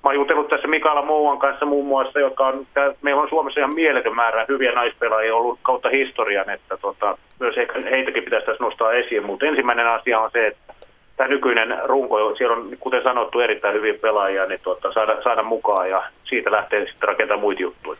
Mä 0.04 0.10
oon 0.10 0.14
jutellut 0.14 0.48
tässä 0.48 0.68
Mikaela 0.68 1.02
Mouan 1.02 1.38
kanssa 1.38 1.66
muun 1.66 1.86
muassa, 1.86 2.20
joka 2.20 2.46
on, 2.46 2.66
meillä 3.02 3.22
on 3.22 3.28
Suomessa 3.28 3.60
ihan 3.60 3.74
mieletön 3.74 4.14
määrä 4.14 4.44
hyviä 4.48 4.72
naispelaajia 4.72 5.36
ollut 5.36 5.58
kautta 5.62 5.88
historian, 5.88 6.50
että 6.50 6.76
tota, 6.76 7.18
myös 7.40 7.54
heitäkin 7.90 8.24
pitäisi 8.24 8.46
tässä 8.46 8.64
nostaa 8.64 8.92
esiin. 8.92 9.26
Mutta 9.26 9.46
ensimmäinen 9.46 9.88
asia 9.88 10.20
on 10.20 10.30
se, 10.32 10.46
että 10.46 10.74
tämä 11.16 11.28
nykyinen 11.28 11.78
runko, 11.84 12.34
siellä 12.36 12.56
on 12.56 12.68
kuten 12.80 13.02
sanottu 13.02 13.40
erittäin 13.40 13.74
hyvin 13.74 13.98
pelaajia, 14.00 14.46
niin 14.46 14.60
tota, 14.62 14.92
saada, 14.92 15.22
saada 15.22 15.42
mukaan 15.42 15.90
ja 15.90 16.02
siitä 16.24 16.50
lähtee 16.50 16.86
sitten 16.86 17.08
rakentamaan 17.08 17.40
muita 17.40 17.62
juttuja. 17.62 17.98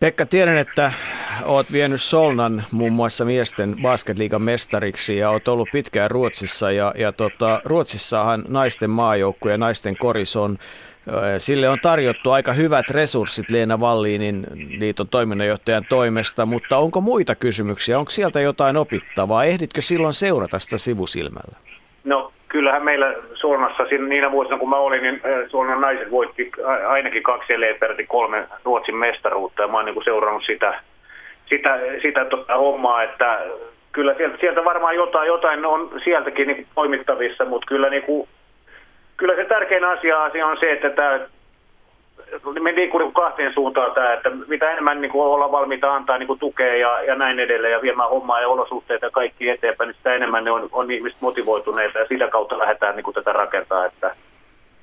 Pekka, 0.00 0.26
tiedän, 0.26 0.58
että 0.58 0.92
olet 1.44 1.72
vienyt 1.72 2.00
Solnan 2.00 2.64
muun 2.72 2.92
muassa 2.92 3.24
miesten 3.24 3.74
basketliigan 3.82 4.42
mestariksi 4.42 5.18
ja 5.18 5.30
olet 5.30 5.48
ollut 5.48 5.68
pitkään 5.72 6.10
Ruotsissa. 6.10 6.70
Ja, 6.70 6.94
ja 6.98 7.12
tota, 7.12 7.60
Ruotsissahan 7.64 8.44
naisten 8.48 8.90
maajoukkue 8.90 9.50
ja 9.50 9.58
naisten 9.58 9.96
koris 9.96 10.36
on 10.36 10.58
Sille 11.38 11.68
on 11.68 11.78
tarjottu 11.82 12.30
aika 12.30 12.52
hyvät 12.52 12.90
resurssit 12.90 13.50
Leena 13.50 13.80
Valliinin 13.80 14.46
liiton 14.78 15.06
toiminnanjohtajan 15.10 15.84
toimesta, 15.88 16.46
mutta 16.46 16.76
onko 16.76 17.00
muita 17.00 17.34
kysymyksiä? 17.34 17.98
Onko 17.98 18.10
sieltä 18.10 18.40
jotain 18.40 18.76
opittavaa? 18.76 19.44
Ehditkö 19.44 19.80
silloin 19.80 20.14
seurata 20.14 20.58
sitä 20.58 20.78
sivusilmällä? 20.78 21.58
No 22.04 22.32
kyllähän 22.48 22.84
meillä 22.84 23.14
Suonassa 23.34 23.82
niinä 24.08 24.32
vuosina 24.32 24.58
kun 24.58 24.68
mä 24.68 24.76
olin, 24.76 25.02
niin 25.02 25.20
Suonan 25.50 25.80
naiset 25.80 26.10
voitti 26.10 26.52
ainakin 26.88 27.22
kaksi 27.22 27.52
peräti 27.80 28.06
kolme 28.06 28.48
Ruotsin 28.64 28.96
mestaruutta 28.96 29.62
ja 29.62 29.68
mä 29.68 29.76
oon 29.76 29.84
niin 29.84 30.04
seurannut 30.04 30.42
sitä, 30.46 30.80
sitä, 31.48 31.78
sitä 32.02 32.24
tota 32.24 32.56
hommaa, 32.56 33.02
että 33.02 33.40
kyllä 33.92 34.14
sieltä, 34.14 34.36
sieltä 34.40 34.64
varmaan 34.64 34.94
jotain, 34.94 35.26
jotain 35.26 35.66
on 35.66 35.90
sieltäkin 36.04 36.48
niin 36.48 36.66
toimittavissa, 36.74 37.44
mutta 37.44 37.66
kyllä, 37.66 37.90
niin 37.90 38.02
kuin, 38.02 38.28
kyllä 39.16 39.34
se 39.36 39.44
tärkein 39.44 39.84
asia, 39.84 40.24
asia 40.24 40.46
on 40.46 40.56
se, 40.60 40.72
että 40.72 40.90
tämä 40.90 41.20
me 42.60 42.74
liikkuu 42.74 43.10
kahteen 43.10 43.54
suuntaan 43.54 43.92
tämä, 43.94 44.12
että 44.12 44.30
mitä 44.30 44.70
enemmän 44.70 45.00
niin 45.00 45.10
kuin 45.10 45.26
ollaan 45.26 45.52
valmiita 45.52 45.94
antaa 45.94 46.18
niin 46.18 46.26
kuin 46.26 46.38
tukea 46.38 46.76
ja, 46.76 47.02
ja 47.02 47.14
näin 47.14 47.40
edelleen 47.40 47.72
ja 47.72 47.82
viemään 47.82 48.10
hommaa 48.10 48.40
ja 48.40 48.48
olosuhteita 48.48 49.06
ja 49.06 49.10
kaikki 49.10 49.48
eteenpäin, 49.48 49.88
niin 49.88 49.96
sitä 49.96 50.14
enemmän 50.14 50.44
ne 50.44 50.50
on, 50.50 50.68
on 50.72 50.90
ihmiset 50.90 51.20
motivoituneita 51.20 51.98
ja 51.98 52.06
sitä 52.06 52.28
kautta 52.28 52.58
lähdetään 52.58 52.96
niin 52.96 53.04
kuin 53.04 53.14
tätä 53.14 53.32
rakentaa. 53.32 53.86
Että 53.86 54.16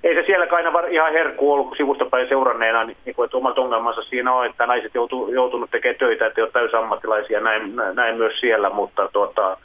ei 0.03 0.15
se 0.15 0.23
siellä 0.26 0.47
aina 0.51 0.72
ihan 0.89 1.14
herkku 1.14 1.53
ollut 1.53 1.77
sivustapäin 1.77 2.30
seuranneena, 2.30 2.84
niin, 2.84 3.15
kuin, 3.15 3.26
että 3.26 3.38
omat 3.38 3.60
ongelmansa 3.60 4.01
siinä 4.01 4.34
on, 4.34 4.45
että 4.45 4.65
naiset 4.65 4.95
joutu, 4.95 5.31
joutunut 5.34 5.72
tekemään 5.72 5.99
töitä, 5.99 6.26
että 6.26 6.41
ei 6.41 6.43
ole 6.43 6.51
täysammattilaisia, 6.51 7.39
näin, 7.39 7.76
näin 7.93 8.18
myös 8.18 8.39
siellä, 8.39 8.69
mutta 8.69 9.10
tuota, 9.14 9.57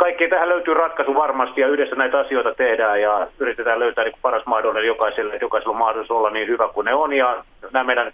kaikki 0.00 0.28
tähän 0.28 0.48
löytyy 0.48 0.74
ratkaisu 0.74 1.14
varmasti 1.14 1.60
ja 1.60 1.68
yhdessä 1.68 1.96
näitä 1.96 2.18
asioita 2.18 2.54
tehdään 2.54 3.00
ja 3.00 3.26
yritetään 3.38 3.80
löytää 3.80 4.04
niin 4.04 4.14
paras 4.22 4.46
mahdollinen 4.46 4.86
jokaiselle, 4.86 5.32
että 5.32 5.44
jokaisella 5.44 5.72
on 5.72 5.78
mahdollisuus 5.78 6.18
olla 6.18 6.30
niin 6.30 6.48
hyvä 6.48 6.68
kuin 6.68 6.84
ne 6.84 6.94
on 6.94 7.12
ja 7.12 7.36
nämä 7.72 7.84
meidän 7.84 8.12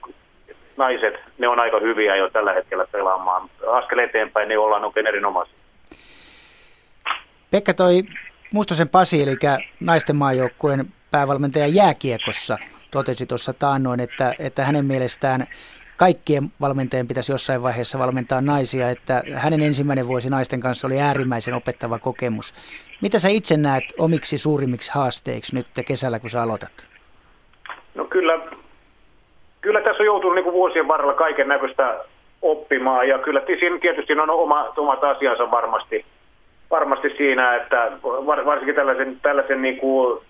naiset, 0.77 1.15
ne 1.39 1.49
on 1.49 1.61
aika 1.61 1.81
hyviä 1.81 2.17
jo 2.17 2.31
tällä 2.31 2.53
hetkellä 2.53 2.87
pelaamaan. 2.93 3.49
Askel 3.73 3.99
eteenpäin, 3.99 4.49
ne 4.49 4.59
ollaan 4.59 4.85
oikein 4.85 5.07
erinomaisia. 5.07 5.55
Pekka 7.51 7.75
toi 7.75 8.03
Mustosen 8.53 8.89
Pasi, 8.89 9.23
eli 9.23 9.37
naisten 9.81 10.17
maajoukkueen 10.17 10.87
päävalmentaja 11.11 11.67
jääkiekossa, 11.67 12.59
totesi 12.91 13.27
tuossa 13.27 13.53
taannoin, 13.53 14.01
että, 14.01 14.35
että 14.39 14.65
hänen 14.65 14.85
mielestään 14.85 15.47
kaikkien 15.97 16.45
valmentajien 16.61 17.09
pitäisi 17.09 17.33
jossain 17.33 17.63
vaiheessa 17.63 17.99
valmentaa 17.99 18.41
naisia, 18.41 18.91
että 18.91 19.23
hänen 19.35 19.63
ensimmäinen 19.63 20.09
vuosi 20.09 20.31
naisten 20.31 20.61
kanssa 20.61 20.87
oli 20.87 21.01
äärimmäisen 21.01 21.55
opettava 21.55 21.99
kokemus. 21.99 22.55
Mitä 23.03 23.19
sä 23.19 23.29
itse 23.29 23.57
näet 23.57 23.85
omiksi 23.99 24.39
suurimmiksi 24.39 24.93
haasteiksi 24.95 25.55
nyt 25.55 25.67
kesällä, 25.87 26.19
kun 26.19 26.31
sä 26.31 26.43
aloitat? 26.43 26.87
No 27.95 28.05
kyllä, 28.05 28.39
kyllä 29.61 29.81
tässä 29.81 30.03
on 30.03 30.07
joutunut 30.07 30.35
niin 30.35 30.53
vuosien 30.53 30.89
varrella 30.89 31.15
kaiken 31.15 31.49
näköistä 31.49 32.05
oppimaan 32.43 33.09
ja 33.09 33.19
kyllä 33.19 33.43
siinä 33.47 33.79
tietysti 33.79 34.13
on 34.13 34.31
oma, 34.31 34.73
omat 34.77 35.05
asiansa 35.05 35.51
varmasti, 35.51 36.05
varmasti 36.71 37.09
siinä, 37.17 37.57
että 37.57 37.93
varsinkin 38.23 38.75
tällaisen, 38.75 39.19
tällaisen 39.23 39.63
niin 39.63 39.77
kuin 39.77 40.21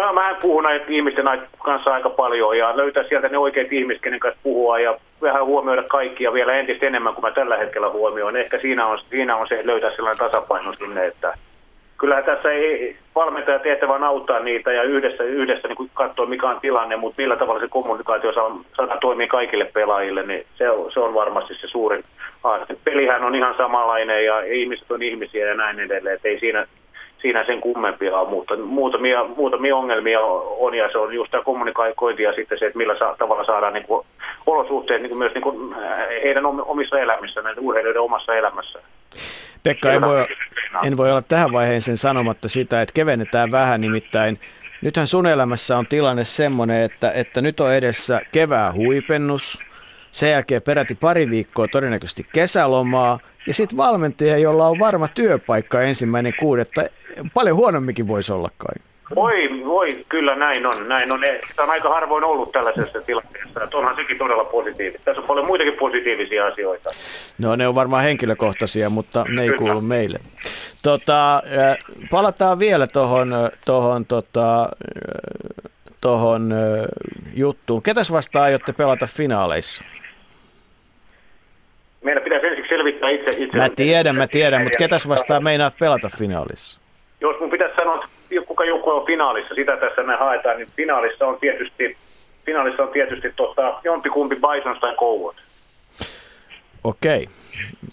Mä, 0.00 0.12
mä 0.12 0.36
puhun 0.42 0.64
näiden 0.64 0.92
ihmisten 0.92 1.24
kanssa 1.58 1.94
aika 1.94 2.10
paljon 2.10 2.58
ja 2.58 2.76
löytää 2.76 3.04
sieltä 3.08 3.28
ne 3.28 3.38
oikeat 3.38 3.72
ihmiset, 3.72 4.02
kenen 4.02 4.20
kanssa 4.20 4.40
puhua 4.42 4.78
ja 4.78 4.94
vähän 5.22 5.44
huomioida 5.44 5.82
kaikkia 5.82 6.32
vielä 6.32 6.54
entistä 6.54 6.86
enemmän 6.86 7.14
kuin 7.14 7.24
mä 7.24 7.30
tällä 7.30 7.56
hetkellä 7.56 7.90
huomioin. 7.90 8.36
Ehkä 8.36 8.58
siinä 8.58 8.86
on, 8.86 8.98
siinä 9.10 9.36
on 9.36 9.46
se 9.46 9.60
löytää 9.64 9.90
sellainen 9.90 10.30
tasapaino 10.30 10.72
sinne, 10.72 11.06
että 11.06 11.34
kyllähän 11.98 12.24
tässä 12.24 12.52
ei 12.52 12.96
valmentaja 13.14 13.58
tehtävä 13.58 14.06
auttaa 14.06 14.40
niitä 14.40 14.72
ja 14.72 14.82
yhdessä, 14.82 15.24
yhdessä 15.24 15.68
niin 15.68 15.90
katsoa 15.94 16.26
mikä 16.26 16.48
on 16.48 16.60
tilanne, 16.60 16.96
mutta 16.96 17.22
millä 17.22 17.36
tavalla 17.36 17.60
se 17.60 17.68
kommunikaatio 17.68 18.32
saa, 18.32 18.98
toimia 19.00 19.26
kaikille 19.26 19.64
pelaajille, 19.64 20.22
niin 20.22 20.46
se 20.54 20.70
on, 20.70 20.92
se 20.92 21.00
on 21.00 21.14
varmasti 21.14 21.54
se 21.54 21.66
suurin 21.66 22.04
haaste. 22.44 22.76
Pelihän 22.84 23.24
on 23.24 23.34
ihan 23.34 23.54
samanlainen 23.56 24.24
ja 24.24 24.40
ihmiset 24.40 24.90
on 24.90 25.02
ihmisiä 25.02 25.46
ja 25.46 25.54
näin 25.54 25.80
edelleen, 25.80 26.16
että 26.16 26.28
ei 26.28 26.40
siinä 26.40 26.66
siinä 27.22 27.44
sen 27.46 27.60
kummempia 27.60 28.18
on, 28.18 28.30
mutta 28.30 28.56
muutamia, 28.56 29.24
muutamia 29.24 29.76
ongelmia 29.76 30.20
on 30.58 30.74
ja 30.74 30.88
se 30.92 30.98
on 30.98 31.14
just 31.14 31.30
tämä 31.30 31.44
kommunikointi 31.44 32.22
ja 32.22 32.32
sitten 32.32 32.58
se, 32.58 32.66
että 32.66 32.78
millä 32.78 32.98
sa- 32.98 33.16
tavalla 33.18 33.44
saadaan 33.44 33.72
niin 33.72 33.86
kuin, 33.86 34.06
olosuhteet 34.46 35.02
niin 35.02 35.10
kuin 35.10 35.18
myös 35.18 35.34
niin 35.34 35.42
kuin, 35.42 35.72
äh, 35.72 36.08
heidän 36.24 36.46
omissa 36.46 36.98
elämissä, 36.98 37.42
näiden 37.42 37.64
urheilijoiden 37.64 38.02
omassa 38.02 38.34
elämässä. 38.34 38.78
Pekka, 39.62 39.92
en 39.92 40.00
voi, 40.00 40.26
en 40.84 40.96
voi 40.96 41.10
olla 41.10 41.22
tähän 41.22 41.52
vaiheeseen 41.52 41.96
sanomatta 41.96 42.48
sitä, 42.48 42.82
että 42.82 42.92
kevennetään 42.92 43.50
vähän 43.50 43.80
nimittäin. 43.80 44.40
Nythän 44.82 45.06
sun 45.06 45.26
elämässä 45.26 45.78
on 45.78 45.86
tilanne 45.86 46.24
semmoinen, 46.24 46.82
että, 46.82 47.12
että 47.12 47.40
nyt 47.40 47.60
on 47.60 47.74
edessä 47.74 48.20
kevää 48.32 48.72
huipennus, 48.72 49.58
sen 50.10 50.30
jälkeen 50.30 50.62
peräti 50.62 50.94
pari 50.94 51.30
viikkoa 51.30 51.68
todennäköisesti 51.68 52.26
kesälomaa– 52.32 53.18
ja 53.46 53.54
sitten 53.54 53.76
valmentaja, 53.76 54.38
jolla 54.38 54.66
on 54.66 54.78
varma 54.78 55.08
työpaikka 55.08 55.82
ensimmäinen 55.82 56.34
kuudetta, 56.38 56.82
paljon 57.34 57.56
huonomminkin 57.56 58.08
voisi 58.08 58.32
olla 58.32 58.50
kai. 58.58 58.74
Voi, 59.14 59.64
voi, 59.64 60.04
kyllä 60.08 60.36
näin 60.36 60.66
on. 60.66 60.88
Näin 60.88 61.12
on. 61.12 61.20
Sitä 61.48 61.62
on 61.62 61.70
aika 61.70 61.88
harvoin 61.88 62.24
ollut 62.24 62.52
tällaisessa 62.52 63.00
tilanteessa. 63.00 63.64
Että 63.64 63.76
onhan 63.76 63.96
sekin 63.96 64.18
todella 64.18 64.44
positiivista. 64.44 65.04
Tässä 65.04 65.20
on 65.22 65.28
paljon 65.28 65.46
muitakin 65.46 65.74
positiivisia 65.78 66.46
asioita. 66.46 66.90
No 67.38 67.56
ne 67.56 67.68
on 67.68 67.74
varmaan 67.74 68.02
henkilökohtaisia, 68.02 68.90
mutta 68.90 69.24
ne 69.28 69.42
ei 69.42 69.48
kyllä. 69.48 69.58
kuulu 69.58 69.80
meille. 69.80 70.18
Tota, 70.82 71.42
palataan 72.10 72.58
vielä 72.58 72.86
tuohon 72.86 73.34
tohon, 73.64 74.06
tota, 74.06 74.68
tohon, 76.00 76.54
juttuun. 77.34 77.82
Ketäs 77.82 78.12
vastaan 78.12 78.44
aiotte 78.44 78.72
pelata 78.72 79.06
finaaleissa? 79.06 79.84
Meidän 82.04 82.22
pitäisi 82.22 82.46
ensiksi 82.46 82.68
selvittää 82.68 83.10
itse. 83.10 83.30
itse 83.30 83.56
mä 83.56 83.68
tiedän, 83.76 84.16
mä 84.16 84.26
tiedän, 84.26 84.62
mutta 84.62 84.78
ketäs 84.78 85.08
vastaan 85.08 85.44
meinaat 85.44 85.74
pelata 85.80 86.10
finaalissa? 86.18 86.80
Jos 87.20 87.40
mun 87.40 87.50
pitäisi 87.50 87.76
sanoa, 87.76 87.94
että 87.94 88.46
kuka 88.46 88.64
joukkue 88.64 88.94
on 88.94 89.06
finaalissa, 89.06 89.54
sitä 89.54 89.76
tässä 89.76 90.02
me 90.02 90.16
haetaan, 90.16 90.56
niin 90.56 90.68
finaalissa 90.76 91.26
on 91.26 91.38
tietysti, 91.40 91.96
finaalissa 92.46 92.82
on 92.82 92.88
tietysti 92.88 93.32
tota, 93.36 93.80
jompikumpi 93.84 94.36
Bisons 94.36 94.80
tai 94.80 94.94
Kouot. 94.96 95.36
Okei. 96.84 97.28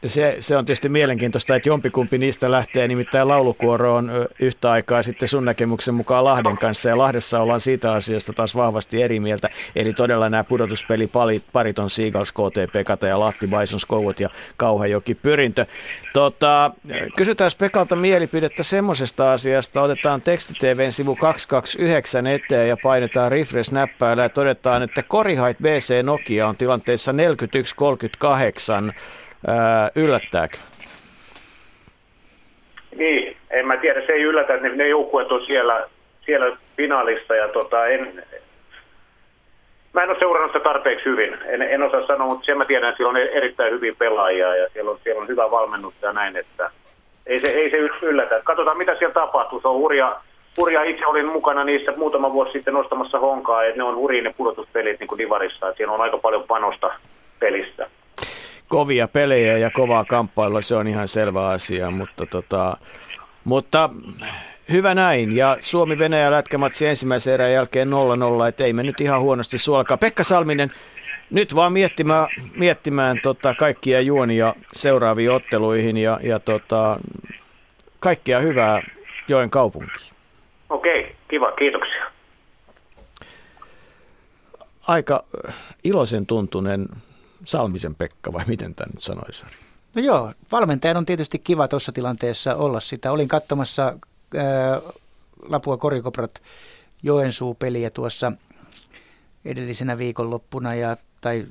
Se, 0.05 0.38
se 0.39 0.57
on 0.57 0.65
tietysti 0.65 0.89
mielenkiintoista, 0.89 1.55
että 1.55 1.69
jompikumpi 1.69 2.17
niistä 2.17 2.51
lähtee 2.51 2.88
nimittäin 2.88 3.27
laulukuoroon 3.27 4.11
yhtä 4.39 4.71
aikaa 4.71 5.03
sitten 5.03 5.27
sun 5.27 5.45
näkemyksen 5.45 5.93
mukaan 5.93 6.23
Lahden 6.23 6.57
kanssa. 6.57 6.89
Ja 6.89 6.97
Lahdessa 6.97 7.41
ollaan 7.41 7.61
siitä 7.61 7.93
asiasta 7.93 8.34
taas 8.34 8.55
vahvasti 8.55 9.01
eri 9.01 9.19
mieltä. 9.19 9.49
Eli 9.75 9.93
todella 9.93 10.29
nämä 10.29 10.43
pudotuspeliparit 10.43 11.79
on 11.79 11.89
Seagulls, 11.89 12.31
KTP, 12.31 12.85
Kata 12.85 13.07
ja 13.07 13.19
Lahti, 13.19 13.47
Bison, 13.47 13.79
Skout 13.79 14.19
ja 14.19 14.29
Kauhajoki 14.57 15.15
Pyrintö. 15.15 15.65
Tota, 16.13 16.71
kysytään 17.17 17.51
Pekalta 17.57 17.95
mielipidettä 17.95 18.63
semmoisesta 18.63 19.34
asiasta. 19.34 19.81
Otetaan 19.81 20.21
tekstitvn 20.21 20.93
sivu 20.93 21.15
229 21.15 22.27
eteen 22.27 22.69
ja 22.69 22.77
painetaan 22.84 23.31
refresh-näppäillä 23.31 24.23
ja 24.23 24.29
todetaan, 24.29 24.84
että 24.84 25.03
Korihait 25.03 25.57
BC 25.57 26.03
Nokia 26.03 26.47
on 26.47 26.57
tilanteessa 26.57 27.11
41-38 27.11 27.15
Ää, 29.47 29.91
yllättääkö? 29.95 30.57
Niin, 32.95 33.38
en 33.49 33.68
mä 33.68 33.77
tiedä, 33.77 34.01
se 34.05 34.14
ei 34.14 34.22
yllätä, 34.22 34.53
että 34.53 34.69
ne, 34.69 34.88
joukkueet 34.88 35.31
on 35.31 35.45
siellä, 35.45 35.88
siellä 36.26 36.57
finaalissa 36.77 37.35
ja 37.35 37.47
tota, 37.47 37.88
en, 37.88 38.23
mä 39.93 40.03
en 40.03 40.09
ole 40.09 40.19
seurannut 40.19 40.51
sitä 40.51 40.64
tarpeeksi 40.64 41.05
hyvin. 41.05 41.38
En, 41.45 41.61
en 41.61 41.84
osaa 41.84 42.07
sanoa, 42.07 42.27
mutta 42.27 42.45
sen 42.45 42.57
mä 42.57 42.65
tiedän, 42.65 42.89
että 42.89 42.97
siellä 42.97 43.09
on 43.09 43.18
erittäin 43.18 43.73
hyviä 43.73 43.93
pelaajia 43.99 44.55
ja 44.55 44.69
siellä 44.73 44.91
on, 44.91 44.99
siellä 45.03 45.22
on 45.22 45.27
hyvä 45.27 45.51
valmennus 45.51 45.93
ja 46.01 46.14
näin, 46.14 46.38
että 46.38 46.72
ei 47.26 47.39
se, 47.39 47.47
ei 47.47 47.69
se 47.69 47.77
yllätä. 48.01 48.41
Katsotaan, 48.43 48.77
mitä 48.77 48.95
siellä 48.95 49.14
tapahtuu. 49.14 49.61
Se 49.61 49.68
on 49.68 49.76
hurja, 49.76 50.22
hurja. 50.57 50.84
Itse 50.84 51.05
olin 51.05 51.31
mukana 51.31 51.64
niissä 51.64 51.93
muutama 51.97 52.34
vuosi 52.34 52.51
sitten 52.51 52.73
nostamassa 52.73 53.19
honkaa, 53.19 53.64
että 53.64 53.77
ne 53.77 53.84
on 53.84 53.95
hurjia 53.95 54.23
ne 54.23 54.34
pudotuspelit 54.38 54.99
niin 54.99 55.07
kuin 55.07 55.19
Divarissa. 55.19 55.68
Että 55.68 55.77
siellä 55.77 55.93
on 55.93 56.01
aika 56.01 56.18
paljon 56.18 56.43
panosta 56.43 56.91
pelissä 57.39 57.89
kovia 58.68 59.07
pelejä 59.07 59.57
ja 59.57 59.72
kovaa 59.72 60.06
kamppailua, 60.06 60.61
se 60.61 60.76
on 60.76 60.88
ihan 60.88 61.07
selvä 61.07 61.48
asia, 61.48 61.91
mutta, 61.91 62.26
tota, 62.26 62.77
mutta 63.44 63.89
hyvä 64.72 64.95
näin. 64.95 65.35
Ja 65.35 65.57
Suomi-Venäjä 65.60 66.31
lätkämatsi 66.31 66.88
ensimmäisen 66.88 67.34
erän 67.34 67.53
jälkeen 67.53 67.89
0-0, 68.44 68.48
että 68.48 68.64
ei 68.64 68.73
me 68.73 68.84
nyt 68.84 69.02
ihan 69.02 69.22
huonosti 69.22 69.57
suolkaa. 69.57 69.98
Pekka 69.98 70.23
Salminen, 70.23 70.72
nyt 71.31 71.56
vaan 71.56 71.73
miettimään, 71.73 72.27
miettimään 72.56 73.19
tota, 73.23 73.53
kaikkia 73.53 74.02
juonia 74.02 74.53
seuraaviin 74.73 75.31
otteluihin 75.31 75.98
ja, 75.98 76.19
ja 76.23 76.39
tota, 76.39 76.99
kaikkea 77.99 78.39
hyvää 78.39 78.81
Joen 79.27 79.49
kaupunkiin. 79.49 80.14
Okei, 80.69 81.15
kiva, 81.27 81.52
kiitoksia. 81.52 82.11
Aika 84.88 85.23
iloisen 85.84 86.26
tuntunen 86.26 86.85
Salmisen 87.47 87.95
Pekka 87.95 88.33
vai 88.33 88.45
miten 88.47 88.75
tämä 88.75 88.91
nyt 88.93 89.03
sanoisi? 89.03 89.45
No 89.95 90.01
joo, 90.01 90.33
valmentajan 90.51 90.97
on 90.97 91.05
tietysti 91.05 91.39
kiva 91.39 91.67
tuossa 91.67 91.91
tilanteessa 91.91 92.55
olla 92.55 92.79
sitä. 92.79 93.11
Olin 93.11 93.27
katsomassa 93.27 93.83
ää, 93.83 94.81
Lapua 95.47 95.77
Korikoprat 95.77 96.41
Joensuu-peliä 97.03 97.89
tuossa 97.89 98.31
edellisenä 99.45 99.97
viikonloppuna 99.97 100.75
ja, 100.75 100.97
tai 101.21 101.45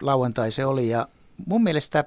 lauantai 0.00 0.50
se 0.50 0.64
oli. 0.64 0.88
Ja 0.88 1.08
mun 1.46 1.62
mielestä 1.62 2.04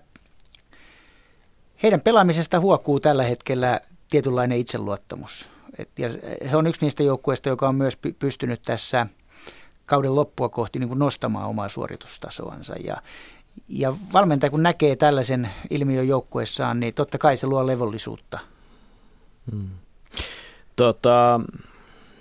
heidän 1.84 2.02
pelaamisesta 2.02 2.60
huokuu 2.60 3.00
tällä 3.00 3.24
hetkellä 3.24 3.82
tietynlainen 4.10 4.58
itseluottamus. 4.58 5.50
Et, 5.78 5.90
ja 6.00 6.10
he 6.52 6.58
on 6.58 6.68
yksi 6.68 6.86
niistä 6.86 7.04
joukkueista, 7.04 7.50
joka 7.50 7.68
on 7.68 7.76
myös 7.76 7.98
pystynyt 8.20 8.62
tässä 8.62 9.08
kauden 9.86 10.16
loppua 10.16 10.50
kohti 10.50 10.80
niin 10.80 10.88
kuin 10.88 11.00
nostamaan 11.00 11.48
omaa 11.50 11.70
suoritustasoansa. 11.70 12.76
Ja, 12.84 12.98
ja 13.68 13.94
valmentaja 14.14 14.50
kun 14.50 14.64
näkee 14.64 14.96
tällaisen 14.96 15.50
ilmiön 15.70 16.08
joukkueessaan, 16.08 16.80
niin 16.80 16.94
totta 16.94 17.18
kai 17.18 17.38
se 17.38 17.48
luo 17.48 17.68
levollisuutta. 17.68 18.40
Hmm. 19.52 19.70
Tota, 20.76 21.40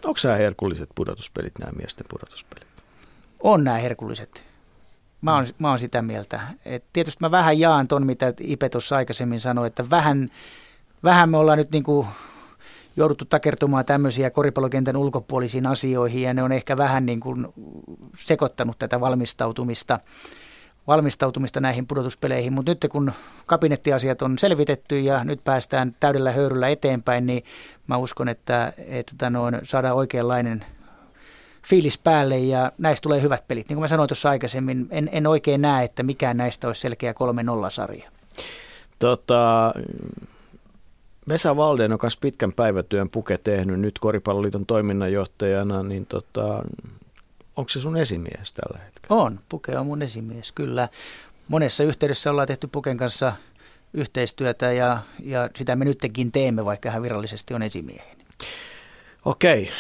onko 0.05 0.21
nämä 0.25 0.37
herkulliset 0.37 0.89
pudotuspelit, 0.95 1.59
nämä 1.59 1.73
miesten 1.73 2.07
pudotuspelit? 2.11 2.69
On 3.41 3.65
nämä 3.65 3.79
herkulliset. 3.79 4.45
Mä 5.21 5.35
oon, 5.35 5.47
mä 5.59 5.69
oon 5.69 5.79
sitä 5.79 6.03
mieltä. 6.03 6.41
Et 6.65 6.85
tietysti 6.93 7.19
mä 7.21 7.31
vähän 7.31 7.59
jaan 7.59 7.89
ton, 7.89 8.07
mitä 8.07 8.33
Ipe 8.41 8.69
tuossa 8.69 8.97
aikaisemmin 8.97 9.41
sanoi, 9.41 9.67
että 9.67 9.91
vähän, 9.91 10.29
vähän 11.05 11.31
me 11.31 11.37
ollaan 11.37 11.59
nyt 11.59 11.71
niin 11.71 11.83
kuin 11.83 12.07
jouduttu 12.97 13.25
takertumaan 13.25 13.85
tämmöisiä 13.85 14.31
koripallokentän 14.31 14.97
ulkopuolisiin 14.97 15.67
asioihin 15.67 16.23
ja 16.23 16.35
ne 16.35 16.43
on 16.43 16.53
ehkä 16.53 16.77
vähän 16.77 17.07
niin 17.07 17.21
kuin 17.21 17.47
sekoittanut 18.19 18.79
tätä 18.79 19.01
valmistautumista 19.01 20.01
valmistautumista 20.87 21.61
näihin 21.61 21.87
pudotuspeleihin, 21.87 22.53
mutta 22.53 22.71
nyt 22.71 22.87
kun 22.93 23.13
kabinettiasiat 23.47 24.23
on 24.23 24.39
selvitetty 24.39 25.01
ja 25.01 25.25
nyt 25.25 25.45
päästään 25.45 25.97
täydellä 26.01 26.33
höyryllä 26.33 26.69
eteenpäin, 26.69 27.27
niin 27.27 27.45
mä 27.87 27.97
uskon, 27.97 28.29
että, 28.29 28.73
että 28.79 29.13
tota 29.13 29.31
noin, 29.31 29.59
saadaan 29.63 29.97
oikeanlainen 29.97 30.65
fiilis 31.67 31.99
päälle 31.99 32.39
ja 32.39 32.73
näistä 32.79 33.03
tulee 33.03 33.23
hyvät 33.23 33.49
pelit. 33.49 33.69
Niin 33.69 33.77
kuin 33.77 33.83
mä 33.83 33.89
sanoin 33.89 34.09
tuossa 34.09 34.31
aikaisemmin, 34.31 34.87
en, 34.91 35.09
en 35.13 35.27
oikein 35.27 35.63
näe, 35.63 35.85
että 35.85 36.03
mikään 36.03 36.37
näistä 36.37 36.67
olisi 36.67 36.81
selkeä 36.81 37.13
3-0-sarja. 37.13 38.11
Tota, 38.99 39.75
Vesa 41.29 41.57
Valden 41.57 41.93
on 41.93 41.99
myös 42.03 42.17
pitkän 42.17 42.53
päivätyön 42.53 43.11
puke 43.11 43.39
tehnyt 43.39 43.81
nyt 43.81 43.99
Koripalloliiton 43.99 44.67
toiminnanjohtajana, 44.67 45.83
niin 45.83 46.07
tota, 46.07 46.63
onko 47.57 47.69
se 47.69 47.81
sun 47.81 47.97
esimies 47.97 48.53
tällä 48.53 48.85
hetkellä? 48.85 49.23
On, 49.23 49.41
Puke 49.49 49.79
on 49.79 49.87
mun 49.87 50.03
esimies, 50.03 50.53
kyllä. 50.53 50.89
Monessa 51.49 51.85
yhteydessä 51.85 52.31
ollaan 52.31 52.49
tehty 52.49 52.69
Puken 52.73 52.97
kanssa 52.97 53.33
yhteistyötä 53.95 54.73
ja, 54.73 54.99
ja 55.23 55.51
sitä 55.57 55.77
me 55.77 55.85
nytkin 55.85 56.33
teemme, 56.33 56.65
vaikka 56.65 56.91
hän 56.91 57.03
virallisesti 57.03 57.55
on 57.55 57.63
esimieheni. 57.63 58.25
Okei. 59.25 59.71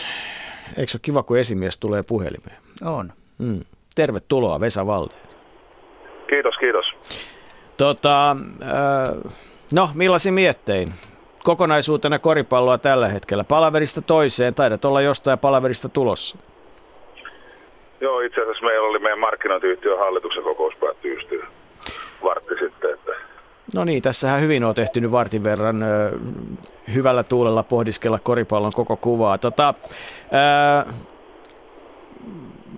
Eikö 0.77 0.93
se 0.93 0.97
ole 0.97 1.01
kiva, 1.03 1.23
kun 1.23 1.39
esimies 1.39 1.79
tulee 1.79 2.03
puhelimeen? 2.03 2.57
On. 2.85 3.13
Mm. 3.39 3.61
Tervetuloa, 3.95 4.61
Vesa 4.61 4.87
Valde. 4.87 5.15
Kiitos, 6.29 6.55
kiitos. 6.61 6.85
Tota, 7.77 8.31
äh, 8.31 9.33
no, 9.73 9.91
millaisin 9.95 10.35
miettein? 10.35 10.95
Kokonaisuutena 11.45 12.19
koripalloa 12.19 12.79
tällä 12.79 13.09
hetkellä. 13.09 13.45
Palaverista 13.45 14.03
toiseen, 14.03 14.55
taidat 14.55 14.85
olla 14.85 15.01
jostain 15.01 15.39
palaverista 15.39 15.89
tulossa. 15.89 16.39
Joo, 18.01 18.21
itse 18.21 18.41
asiassa 18.41 18.65
meillä 18.65 18.89
oli 18.89 18.99
meidän 18.99 19.19
markkinointiyhtiön 19.19 19.99
hallituksen 19.99 20.43
kokous 20.43 20.75
päättyi 20.81 21.15
just 21.15 21.29
vartti 22.23 22.55
sitten. 22.61 22.95
Että... 22.95 23.13
No 23.75 23.85
niin, 23.85 24.03
tässähän 24.03 24.41
hyvin 24.41 24.65
on 24.65 24.75
tehty 24.75 25.01
nyt 25.01 25.13
vartin 25.13 25.45
verran 25.45 25.83
ö, 25.83 26.11
hyvällä 26.95 27.23
tuulella 27.23 27.63
pohdiskella 27.63 28.19
koripallon 28.23 28.73
koko 28.73 28.97
kuvaa. 28.97 29.39
Tota, 29.39 29.75
ö, 30.89 30.93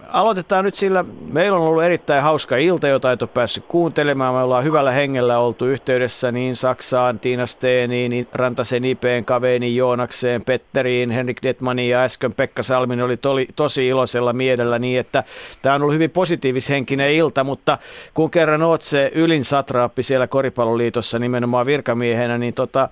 aloitetaan 0.08 0.64
nyt 0.64 0.74
sillä, 0.74 1.04
meillä 1.32 1.58
on 1.58 1.66
ollut 1.66 1.82
erittäin 1.82 2.22
hauska 2.22 2.56
ilta, 2.56 2.88
jota 2.88 3.12
et 3.12 3.22
ole 3.22 3.30
päässyt 3.34 3.64
kuuntelemaan. 3.68 4.34
Me 4.34 4.40
ollaan 4.40 4.64
hyvällä 4.64 4.92
hengellä 4.92 5.38
oltu 5.38 5.66
yhteydessä 5.66 6.32
niin 6.32 6.56
Saksaan, 6.56 7.18
Tiina 7.18 7.46
Steeniin, 7.46 8.10
niin 8.10 8.28
Rantasen 8.32 8.84
Ipeen, 8.84 9.24
Kaveeni 9.24 9.76
Joonakseen, 9.76 10.42
Petteriin, 10.44 11.10
Henrik 11.10 11.42
Detmaniin 11.42 11.90
ja 11.90 12.00
äsken 12.00 12.34
Pekka 12.34 12.62
Salmin 12.62 13.02
oli 13.02 13.16
toli, 13.16 13.46
tosi 13.56 13.88
iloisella 13.88 14.32
mielellä 14.32 14.78
niin, 14.78 15.00
että 15.00 15.24
tämä 15.62 15.74
on 15.74 15.82
ollut 15.82 15.94
hyvin 15.94 16.10
positiivishenkinen 16.10 17.12
ilta, 17.12 17.44
mutta 17.44 17.78
kun 18.14 18.30
kerran 18.30 18.62
oot 18.62 18.82
se 18.82 19.12
ylin 19.14 19.44
satraappi 19.44 20.02
siellä 20.02 20.26
Koripalloliitossa 20.26 21.18
nimenomaan 21.18 21.66
virkamiehenä, 21.66 22.38
niin 22.38 22.54
tota, 22.54 22.88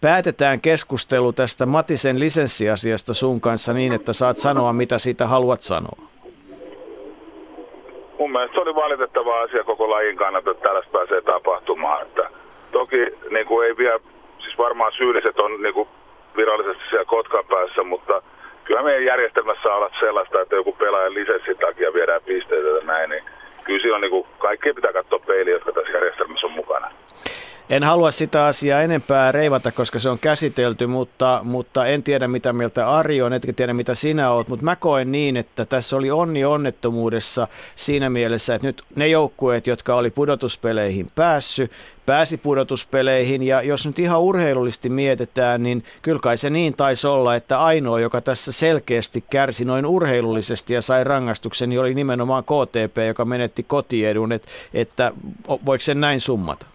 päätetään 0.00 0.60
keskustelu 0.60 1.32
tästä 1.32 1.66
Matisen 1.66 2.20
lisenssiasiasta 2.20 3.14
sun 3.14 3.40
kanssa 3.40 3.72
niin, 3.72 3.92
että 3.92 4.12
saat 4.12 4.38
sanoa, 4.38 4.72
mitä 4.72 4.98
siitä 4.98 5.26
haluat 5.26 5.62
sanoa 5.62 6.09
mun 8.20 8.32
mielestä 8.32 8.54
se 8.54 8.60
oli 8.60 8.74
valitettava 8.74 9.40
asia 9.40 9.64
koko 9.64 9.90
lajin 9.90 10.16
kannalta, 10.16 10.50
että 10.50 10.62
tällaista 10.62 10.92
pääsee 10.92 11.20
tapahtumaan. 11.20 12.02
Että 12.02 12.30
toki 12.72 13.06
niin 13.30 13.46
kuin 13.46 13.66
ei 13.66 13.76
vielä, 13.76 14.00
siis 14.38 14.58
varmaan 14.58 14.92
syylliset 14.92 15.38
on 15.38 15.62
niin 15.62 15.74
kuin 15.74 15.88
virallisesti 16.36 16.82
siellä 16.88 17.04
Kotkan 17.04 17.44
päässä, 17.44 17.82
mutta 17.82 18.22
kyllä 18.64 18.82
meidän 18.82 19.04
järjestelmässä 19.04 19.74
olla 19.74 19.90
sellaista, 20.00 20.40
että 20.40 20.56
joku 20.56 20.72
pelaajan 20.72 21.14
lisenssin 21.14 21.58
takia 21.58 21.92
viedään 21.92 22.22
pisteitä 22.22 22.68
ja 22.68 22.84
näin, 22.84 23.10
niin 23.10 23.24
kyllä 23.64 23.82
silloin 23.82 24.00
niin 24.00 24.10
kuin 24.10 24.26
kaikki 24.38 24.72
pitää 24.72 24.92
katsoa 24.92 25.18
peiliä, 25.18 25.54
jotka 25.54 25.72
tässä 25.72 25.92
järjestelmässä 25.92 26.46
on 26.46 26.52
mukana. 26.52 26.90
En 27.70 27.84
halua 27.84 28.10
sitä 28.10 28.46
asiaa 28.46 28.82
enempää 28.82 29.32
reivata, 29.32 29.72
koska 29.72 29.98
se 29.98 30.08
on 30.08 30.18
käsitelty, 30.18 30.86
mutta, 30.86 31.40
mutta 31.44 31.86
en 31.86 32.02
tiedä 32.02 32.28
mitä 32.28 32.52
mieltä 32.52 32.90
Ari 32.90 33.22
on, 33.22 33.32
etkä 33.32 33.52
tiedä 33.52 33.74
mitä 33.74 33.94
sinä 33.94 34.30
oot, 34.30 34.48
mutta 34.48 34.64
mä 34.64 34.76
koen 34.76 35.12
niin, 35.12 35.36
että 35.36 35.64
tässä 35.64 35.96
oli 35.96 36.10
onni 36.10 36.44
onnettomuudessa 36.44 37.48
siinä 37.74 38.10
mielessä, 38.10 38.54
että 38.54 38.66
nyt 38.66 38.82
ne 38.96 39.08
joukkueet, 39.08 39.66
jotka 39.66 39.94
oli 39.94 40.10
pudotuspeleihin 40.10 41.06
päässyt, 41.14 41.70
pääsi 42.06 42.36
pudotuspeleihin. 42.36 43.42
Ja 43.42 43.62
jos 43.62 43.86
nyt 43.86 43.98
ihan 43.98 44.20
urheilullisesti 44.20 44.88
mietitään, 44.88 45.62
niin 45.62 45.84
kyllä 46.02 46.20
kai 46.22 46.38
se 46.38 46.50
niin 46.50 46.76
taisi 46.76 47.06
olla, 47.06 47.34
että 47.34 47.60
ainoa, 47.60 48.00
joka 48.00 48.20
tässä 48.20 48.52
selkeästi 48.52 49.24
kärsi 49.30 49.64
noin 49.64 49.86
urheilullisesti 49.86 50.74
ja 50.74 50.82
sai 50.82 51.04
rangaistuksen, 51.04 51.68
niin 51.68 51.80
oli 51.80 51.94
nimenomaan 51.94 52.44
KTP, 52.44 52.96
joka 53.06 53.24
menetti 53.24 53.62
kotiedun, 53.62 54.32
että, 54.32 54.48
että 54.74 55.12
voiko 55.66 55.82
sen 55.82 56.00
näin 56.00 56.20
summata? 56.20 56.66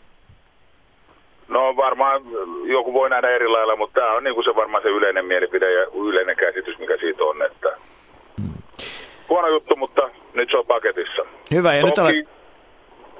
No 1.47 1.75
varmaan 1.75 2.21
joku 2.63 2.93
voi 2.93 3.09
nähdä 3.09 3.29
eri 3.29 3.47
lailla, 3.47 3.75
mutta 3.75 3.99
tämä 4.01 4.13
on 4.13 4.23
niin 4.23 4.33
kuin 4.35 4.45
se 4.45 4.55
varmaan 4.55 4.83
se 4.83 4.89
yleinen 4.89 5.25
mielipide 5.25 5.73
ja 5.73 5.87
yleinen 5.93 6.35
käsitys, 6.35 6.79
mikä 6.79 6.97
siitä 6.99 7.23
on. 7.23 7.41
Että 7.41 7.77
hmm. 8.41 8.53
Huono 9.29 9.47
juttu, 9.47 9.75
mutta 9.75 10.09
nyt 10.33 10.49
se 10.51 10.57
on 10.57 10.65
paketissa. 10.65 11.21
Hyvä, 11.51 11.73
ja 11.73 11.81
toki, 11.81 11.89
nyt 11.89 11.99
olet... 11.99 12.27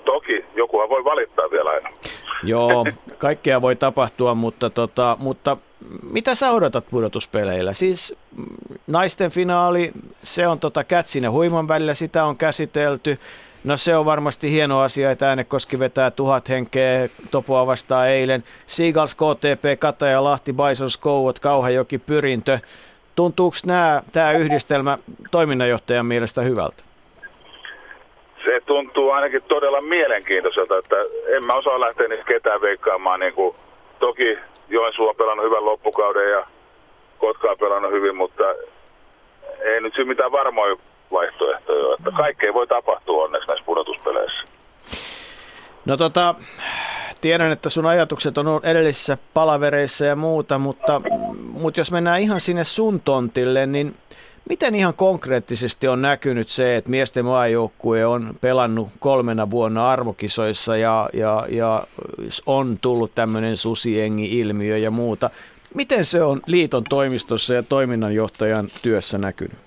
toki, 0.05 0.45
jokuhan 0.55 0.89
voi 0.89 1.03
valittaa 1.03 1.51
vielä 1.51 1.69
aina. 1.69 1.89
Joo, 2.43 2.85
kaikkea 3.17 3.61
voi 3.61 3.75
tapahtua, 3.75 4.35
mutta, 4.35 4.69
tota, 4.69 5.17
mutta 5.19 5.57
mitä 6.11 6.35
sä 6.35 6.51
odotat 6.51 6.85
pudotuspeleillä? 6.91 7.73
Siis 7.73 8.17
mm, 8.37 8.45
naisten 8.87 9.31
finaali, 9.31 9.91
se 10.23 10.47
on 10.47 10.59
tota 10.59 10.83
Kätsin 10.83 11.23
ja 11.23 11.31
Huiman 11.31 11.67
välillä, 11.67 11.93
sitä 11.93 12.25
on 12.25 12.37
käsitelty. 12.37 13.19
No 13.65 13.77
se 13.77 13.95
on 13.95 14.05
varmasti 14.05 14.51
hieno 14.51 14.81
asia, 14.81 15.11
että 15.11 15.29
Äänekoski 15.29 15.79
vetää 15.79 16.11
tuhat 16.11 16.49
henkeä 16.49 17.09
Topoa 17.31 17.67
vastaan 17.67 18.09
eilen. 18.09 18.43
Seagulls, 18.65 19.15
KTP, 19.15 19.79
Kataja, 19.79 20.23
Lahti, 20.23 20.53
Bison, 20.53 20.89
Skouot, 20.89 21.39
Kauhajoki, 21.39 21.97
Pyrintö. 21.97 22.59
Tuntuuko 23.15 23.57
nämä, 23.65 24.01
tämä 24.13 24.31
yhdistelmä 24.31 24.97
toiminnanjohtajan 25.31 26.05
mielestä 26.05 26.41
hyvältä? 26.41 26.83
Se 28.45 28.61
tuntuu 28.65 29.11
ainakin 29.11 29.41
todella 29.43 29.81
mielenkiintoiselta, 29.81 30.77
että 30.77 30.95
en 31.27 31.45
mä 31.45 31.53
osaa 31.53 31.79
lähteä 31.79 32.07
niistä 32.07 32.25
ketään 32.25 32.61
veikkaamaan. 32.61 33.19
Niin 33.19 33.33
kuin, 33.33 33.55
toki 33.99 34.37
Joensuu 34.69 35.07
on 35.07 35.15
pelannut 35.15 35.45
hyvän 35.45 35.65
loppukauden 35.65 36.31
ja 36.31 36.45
Kotka 37.17 37.51
on 37.51 37.57
pelannut 37.57 37.91
hyvin, 37.91 38.15
mutta 38.15 38.43
ei 39.59 39.81
nyt 39.81 39.93
siinä 39.93 40.07
mitään 40.07 40.31
varmoja 40.31 40.75
vaihtoehtoja. 41.11 41.95
Että 41.95 42.11
kaikkea 42.11 42.53
voi 42.53 42.67
tapahtua 42.67 43.23
onneksi 43.23 43.47
näissä 43.47 43.65
pudotuspeleissä. 43.65 44.43
No 45.85 45.97
tota, 45.97 46.35
tiedän, 47.21 47.51
että 47.51 47.69
sun 47.69 47.85
ajatukset 47.85 48.37
on 48.37 48.47
ollut 48.47 48.65
edellisissä 48.65 49.17
palavereissa 49.33 50.05
ja 50.05 50.15
muuta, 50.15 50.57
mutta, 50.57 51.01
mutta 51.51 51.79
jos 51.79 51.91
mennään 51.91 52.21
ihan 52.21 52.41
sinne 52.41 52.63
sun 52.63 53.01
tontille, 53.01 53.65
niin 53.65 53.95
miten 54.49 54.75
ihan 54.75 54.93
konkreettisesti 54.93 55.87
on 55.87 56.01
näkynyt 56.01 56.49
se, 56.49 56.75
että 56.75 56.89
miesten 56.89 57.25
maajoukkue 57.25 58.05
on 58.05 58.35
pelannut 58.41 58.89
kolmena 58.99 59.49
vuonna 59.49 59.91
arvokisoissa 59.91 60.77
ja, 60.77 61.09
ja, 61.13 61.45
ja 61.49 61.83
on 62.45 62.77
tullut 62.81 63.15
tämmöinen 63.15 63.57
susiengi-ilmiö 63.57 64.77
ja 64.77 64.91
muuta. 64.91 65.29
Miten 65.73 66.05
se 66.05 66.23
on 66.23 66.41
liiton 66.45 66.83
toimistossa 66.89 67.53
ja 67.53 67.63
toiminnanjohtajan 67.63 68.69
työssä 68.81 69.17
näkynyt? 69.17 69.64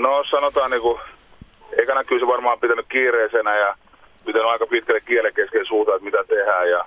No 0.00 0.24
sanotaan 0.24 0.70
niinku, 0.70 1.00
ekana 1.78 2.04
kyllä 2.04 2.20
se 2.20 2.26
varmaan 2.26 2.60
pitänyt 2.60 2.86
kiireisenä 2.88 3.56
ja 3.56 3.74
pitänyt 4.26 4.48
aika 4.48 4.66
pitkälle 4.66 5.00
kielen 5.00 5.34
kesken 5.34 5.66
suuta, 5.66 5.94
että 5.94 6.04
mitä 6.04 6.24
tehdään 6.24 6.70
ja 6.70 6.84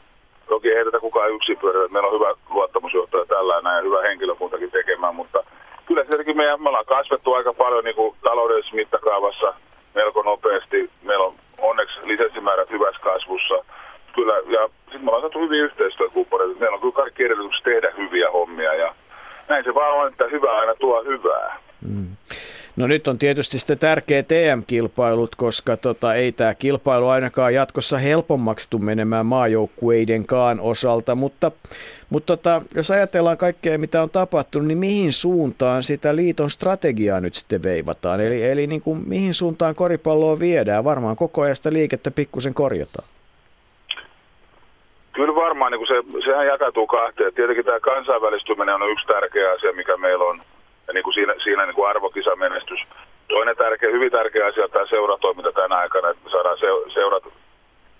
toki 0.47 0.71
ei 0.71 0.85
tätä 0.85 0.99
kukaan 0.99 1.31
yksin 1.31 1.57
pyörä. 1.57 1.87
Meillä 1.87 2.09
on 2.09 2.15
hyvä 2.15 2.35
luottamusjohtaja 2.49 3.25
tällä 3.25 3.75
ja 3.75 3.81
hyvä 3.81 4.01
henkilökuntakin 4.01 4.71
tekemään, 4.71 5.15
mutta 5.15 5.43
kyllä 5.85 6.05
tietenkin 6.05 6.37
me, 6.37 6.43
me 6.43 6.69
ollaan 6.69 6.85
kasvettu 6.85 7.33
aika 7.33 7.53
paljon 7.53 7.83
niin 7.83 7.95
kuin 7.95 8.15
taloudellisessa 8.23 8.75
mittakaavassa 8.75 9.53
melko 9.95 10.21
nopeasti. 10.21 10.89
Meillä 11.03 11.25
on 11.25 11.33
onneksi 11.57 11.99
lisenssimäärät 12.03 12.71
hyvässä 12.71 13.01
kasvussa. 13.01 13.65
Kyllä, 14.15 14.33
ja 14.33 14.69
sitten 14.83 15.05
me 15.05 15.09
ollaan 15.09 15.21
saatu 15.21 15.39
hyviä 15.39 15.63
yhteistyökumppaneita. 15.63 16.59
Meillä 16.59 16.75
on 16.75 16.81
kyllä 16.81 16.93
kaikki 16.93 17.23
edellytykset 17.23 17.63
tehdä 17.63 17.91
hyviä 17.97 18.31
hommia 18.31 18.73
ja 18.73 18.95
näin 19.47 19.63
se 19.63 19.73
vaan 19.73 19.97
on, 19.97 20.07
että 20.07 20.27
hyvä 20.27 20.59
aina 20.59 20.75
tuo 20.75 21.03
hyvää. 21.03 21.57
Mm. 21.81 22.15
No 22.79 22.87
nyt 22.87 23.07
on 23.07 23.19
tietysti 23.19 23.59
sitten 23.59 23.79
tärkeä 23.79 24.23
TM-kilpailut, 24.23 25.35
koska 25.35 25.77
tota, 25.77 26.15
ei 26.15 26.31
tämä 26.31 26.53
kilpailu 26.55 27.07
ainakaan 27.07 27.53
jatkossa 27.53 27.97
helpommaksi 27.97 28.69
tule 28.69 28.83
menemään 28.83 29.25
maajoukkueidenkaan 29.25 30.59
osalta, 30.59 31.15
mutta, 31.15 31.51
mutta 32.09 32.37
tota, 32.37 32.61
jos 32.75 32.91
ajatellaan 32.91 33.37
kaikkea, 33.37 33.77
mitä 33.77 34.01
on 34.01 34.09
tapahtunut, 34.09 34.67
niin 34.67 34.77
mihin 34.77 35.13
suuntaan 35.13 35.83
sitä 35.83 36.15
liiton 36.15 36.49
strategiaa 36.49 37.19
nyt 37.19 37.35
sitten 37.35 37.63
veivataan? 37.63 38.21
Eli, 38.21 38.43
eli 38.43 38.67
niin 38.67 38.81
kuin, 38.81 38.99
mihin 39.07 39.33
suuntaan 39.33 39.75
koripalloa 39.75 40.39
viedään? 40.39 40.83
Varmaan 40.83 41.15
koko 41.15 41.41
ajan 41.41 41.55
sitä 41.55 41.73
liikettä 41.73 42.11
pikkusen 42.11 42.53
korjataan. 42.53 43.07
Kyllä 45.13 45.35
varmaan, 45.35 45.71
niin 45.71 45.79
kuin 45.79 45.87
se, 45.87 46.25
sehän 46.25 46.47
jakautuu 46.47 46.87
kahteen. 46.87 47.33
Tietenkin 47.33 47.65
tämä 47.65 47.79
kansainvälistyminen 47.79 48.75
on 48.75 48.91
yksi 48.91 49.07
tärkeä 49.07 49.51
asia, 49.51 49.73
mikä 49.73 49.97
meillä 49.97 50.23
on 50.23 50.41
ja 50.89 50.93
niin 50.93 51.03
kuin 51.03 51.13
siinä, 51.13 51.33
siinä 51.43 51.65
niin 51.65 51.75
kuin 51.75 51.89
arvokisamenestys. 51.89 52.79
Toinen 53.27 53.57
tärkeä, 53.57 53.91
hyvin 53.91 54.11
tärkeä 54.11 54.47
asia 54.47 54.63
on 54.63 54.71
tämä 54.71 54.85
seuratoiminta 54.85 55.51
tänä 55.51 55.75
aikana, 55.75 56.09
että 56.09 56.23
me 56.23 56.29
saadaan 56.29 56.57
se, 56.57 56.67
seurat, 56.93 57.23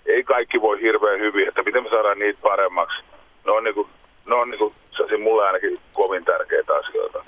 ei 0.06 0.22
kaikki 0.24 0.60
voi 0.60 0.80
hirveän 0.80 1.20
hyvin, 1.20 1.48
että 1.48 1.62
miten 1.62 1.82
me 1.82 1.90
saadaan 1.90 2.18
niitä 2.18 2.38
paremmaksi. 2.42 3.02
Ne 3.46 3.52
on, 3.52 3.64
niin 3.64 3.74
kuin, 3.74 3.88
ne 4.26 4.34
on 4.34 4.50
niin 4.50 4.58
kuin, 4.58 4.74
mulle 5.22 5.46
ainakin 5.46 5.78
kovin 5.92 6.24
tärkeitä 6.24 6.72
asioita. 6.76 7.24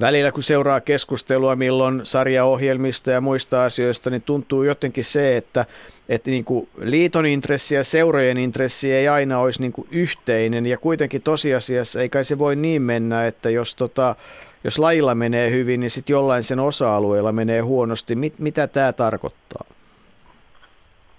Välillä 0.00 0.32
kun 0.32 0.42
seuraa 0.42 0.80
keskustelua 0.80 1.56
milloin 1.56 2.00
sarjaohjelmista 2.02 3.10
ja 3.10 3.20
muista 3.20 3.64
asioista, 3.64 4.10
niin 4.10 4.22
tuntuu 4.22 4.62
jotenkin 4.62 5.04
se, 5.04 5.36
että, 5.36 5.66
että 6.08 6.30
niin 6.30 6.44
kuin 6.44 6.68
liiton 6.82 7.26
intressi 7.26 7.74
ja 7.74 7.84
seurojen 7.84 8.38
intressi 8.38 8.92
ei 8.92 9.08
aina 9.08 9.38
olisi 9.38 9.60
niin 9.60 9.72
kuin 9.72 9.88
yhteinen. 9.90 10.66
Ja 10.66 10.78
kuitenkin 10.78 11.22
tosiasiassa 11.22 12.00
ei 12.00 12.08
kai 12.08 12.24
se 12.24 12.38
voi 12.38 12.56
niin 12.56 12.82
mennä, 12.82 13.26
että 13.26 13.50
jos 13.50 13.74
tota, 13.74 14.16
jos 14.64 14.78
lajilla 14.78 15.14
menee 15.14 15.50
hyvin, 15.50 15.80
niin 15.80 15.90
sitten 15.90 16.14
jollain 16.14 16.42
sen 16.42 16.60
osa-alueella 16.60 17.32
menee 17.32 17.60
huonosti. 17.60 18.16
Mit, 18.16 18.38
mitä 18.38 18.66
tämä 18.66 18.92
tarkoittaa? 18.92 19.64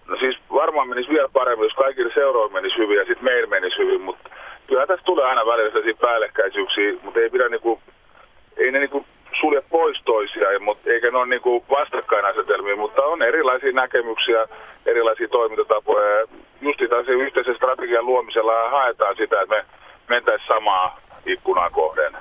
No 0.07 0.17
siis 0.19 0.37
varmaan 0.53 0.87
menisi 0.87 1.09
vielä 1.09 1.29
paremmin, 1.33 1.63
jos 1.63 1.73
kaikille 1.73 2.13
seuroille 2.13 2.53
menisi 2.53 2.77
hyvin 2.77 2.97
ja 2.97 3.05
sitten 3.05 3.23
meillä 3.23 3.49
menisi 3.49 3.77
hyvin, 3.77 4.01
mutta 4.01 4.29
kyllä 4.67 4.87
tässä 4.87 5.05
tulee 5.05 5.25
aina 5.25 5.45
välillä 5.45 5.69
sellaisia 5.69 6.01
päällekkäisyyksiä, 6.01 6.93
mutta 7.03 7.19
ei 7.19 7.29
pidä 7.29 7.49
niinku, 7.49 7.81
ei 8.57 8.71
ne 8.71 8.79
niinku 8.79 9.05
sulje 9.39 9.61
pois 9.69 10.01
toisiaan, 10.05 10.63
mutta 10.63 10.89
eikä 10.91 11.11
ne 11.11 11.17
ole 11.17 11.25
niinku 11.25 11.65
vastakkainasetelmia, 11.69 12.75
mutta 12.75 13.01
on 13.01 13.21
erilaisia 13.21 13.71
näkemyksiä, 13.71 14.47
erilaisia 14.85 15.27
toimintatapoja. 15.27 16.27
Just 16.61 16.79
tässä 16.89 17.11
yhteisen 17.11 17.55
strategian 17.55 18.05
luomisella 18.05 18.69
haetaan 18.69 19.15
sitä, 19.15 19.41
että 19.41 19.55
me 19.55 19.65
mentäisiin 20.09 20.47
samaa 20.47 20.99
ikkunaa 21.25 21.69
kohden 21.69 22.13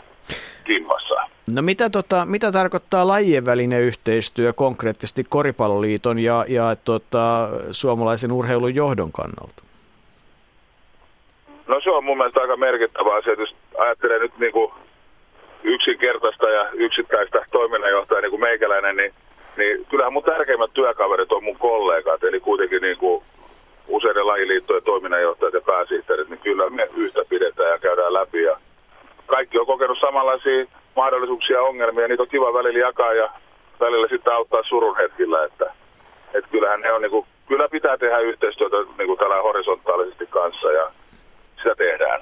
kimmassa. 0.64 1.14
No 1.54 1.62
mitä, 1.62 1.90
tota, 1.90 2.26
mitä 2.26 2.52
tarkoittaa 2.52 3.08
lajien 3.08 3.46
välinen 3.46 3.82
yhteistyö 3.82 4.52
konkreettisesti 4.52 5.24
Koripalloliiton 5.28 6.18
ja, 6.18 6.44
ja 6.48 6.76
tota, 6.84 7.48
suomalaisen 7.70 8.32
urheilun 8.32 8.74
johdon 8.74 9.12
kannalta? 9.12 9.62
No 11.68 11.80
se 11.80 11.90
on 11.90 12.04
mun 12.04 12.16
mielestä 12.16 12.40
aika 12.40 12.56
merkittävä 12.56 13.16
asia. 13.16 13.32
Jos 13.32 13.54
ajattelee 13.78 14.18
nyt 14.18 14.38
niin 14.38 14.52
kuin 14.52 14.72
yksinkertaista 15.62 16.46
ja 16.46 16.70
yksittäistä 16.74 17.44
toiminnanjohtajaa 17.52 18.20
niin 18.20 18.30
kuin 18.30 18.40
meikäläinen, 18.40 18.96
niin, 18.96 19.14
niin 19.56 19.86
kyllähän 19.90 20.12
mun 20.12 20.22
tärkeimmät 20.22 20.70
työkaverit 20.74 21.32
on 21.32 21.44
mun 21.44 21.58
kollegat, 21.58 22.24
eli 22.24 22.40
kuitenkin 22.40 22.82
niin 22.82 22.96
kuin 22.96 23.22
useiden 23.88 24.26
lajiliittojen 24.26 24.82
toiminnanjohtajat 24.82 25.54
ja 25.54 25.60
pääsihteerit, 25.60 26.28
niin 26.28 26.40
kyllä 26.40 26.70
me 26.70 26.88
yhtä 26.96 27.20
pidetään 27.28 27.70
ja 27.70 27.78
käydään 27.78 28.12
läpi 28.12 28.42
ja 28.42 28.58
kaikki 29.30 29.58
on 29.58 29.66
kokenut 29.66 29.98
samanlaisia 30.00 30.66
mahdollisuuksia 30.96 31.56
ja 31.56 31.62
ongelmia. 31.62 32.08
Niitä 32.08 32.22
on 32.22 32.28
kiva 32.28 32.54
välillä 32.54 32.78
jakaa 32.78 33.12
ja 33.12 33.30
välillä 33.80 34.08
sitten 34.08 34.32
auttaa 34.32 34.62
surun 34.62 34.96
hetkillä. 34.96 35.44
Että, 35.44 35.72
että 36.34 36.50
kyllähän 36.50 36.80
ne 36.80 36.92
on 36.92 37.02
niin 37.02 37.10
kuin, 37.10 37.26
kyllä 37.48 37.68
pitää 37.68 37.98
tehdä 37.98 38.18
yhteistyötä 38.18 38.76
niin 38.76 39.06
kuin 39.06 39.18
tällä 39.18 39.42
horisontaalisesti 39.42 40.26
kanssa 40.26 40.72
ja 40.72 40.90
sitä 41.56 41.74
tehdään. 41.74 42.20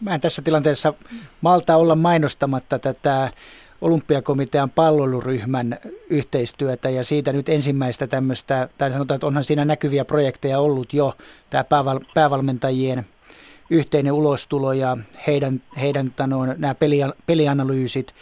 Mä 0.00 0.14
en 0.14 0.20
tässä 0.20 0.42
tilanteessa 0.42 0.94
malta 1.40 1.76
olla 1.76 1.94
mainostamatta 1.94 2.78
tätä 2.78 3.30
olympiakomitean 3.80 4.70
palveluryhmän 4.70 5.78
yhteistyötä 6.10 6.90
ja 6.90 7.04
siitä 7.04 7.32
nyt 7.32 7.48
ensimmäistä 7.48 8.06
tämmöistä, 8.06 8.68
tai 8.78 8.90
sanotaan, 8.90 9.16
että 9.16 9.26
onhan 9.26 9.44
siinä 9.44 9.64
näkyviä 9.64 10.04
projekteja 10.04 10.58
ollut 10.58 10.92
jo, 10.92 11.12
tämä 11.50 11.62
pääval- 11.62 12.04
päävalmentajien– 12.14 13.06
yhteinen 13.70 14.12
ulostulo 14.12 14.72
ja 14.72 14.96
heidän, 15.26 15.62
heidän 15.80 16.10
tanoin, 16.16 16.54
nämä 16.56 16.74
peli, 16.74 16.98
pelianalyysit. 17.26 18.14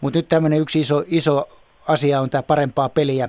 Mutta 0.00 0.18
nyt 0.18 0.28
tämmöinen 0.28 0.60
yksi 0.60 0.80
iso, 0.80 1.04
iso 1.06 1.48
asia 1.88 2.20
on 2.20 2.30
tämä 2.30 2.42
parempaa 2.42 2.88
peliä 2.88 3.28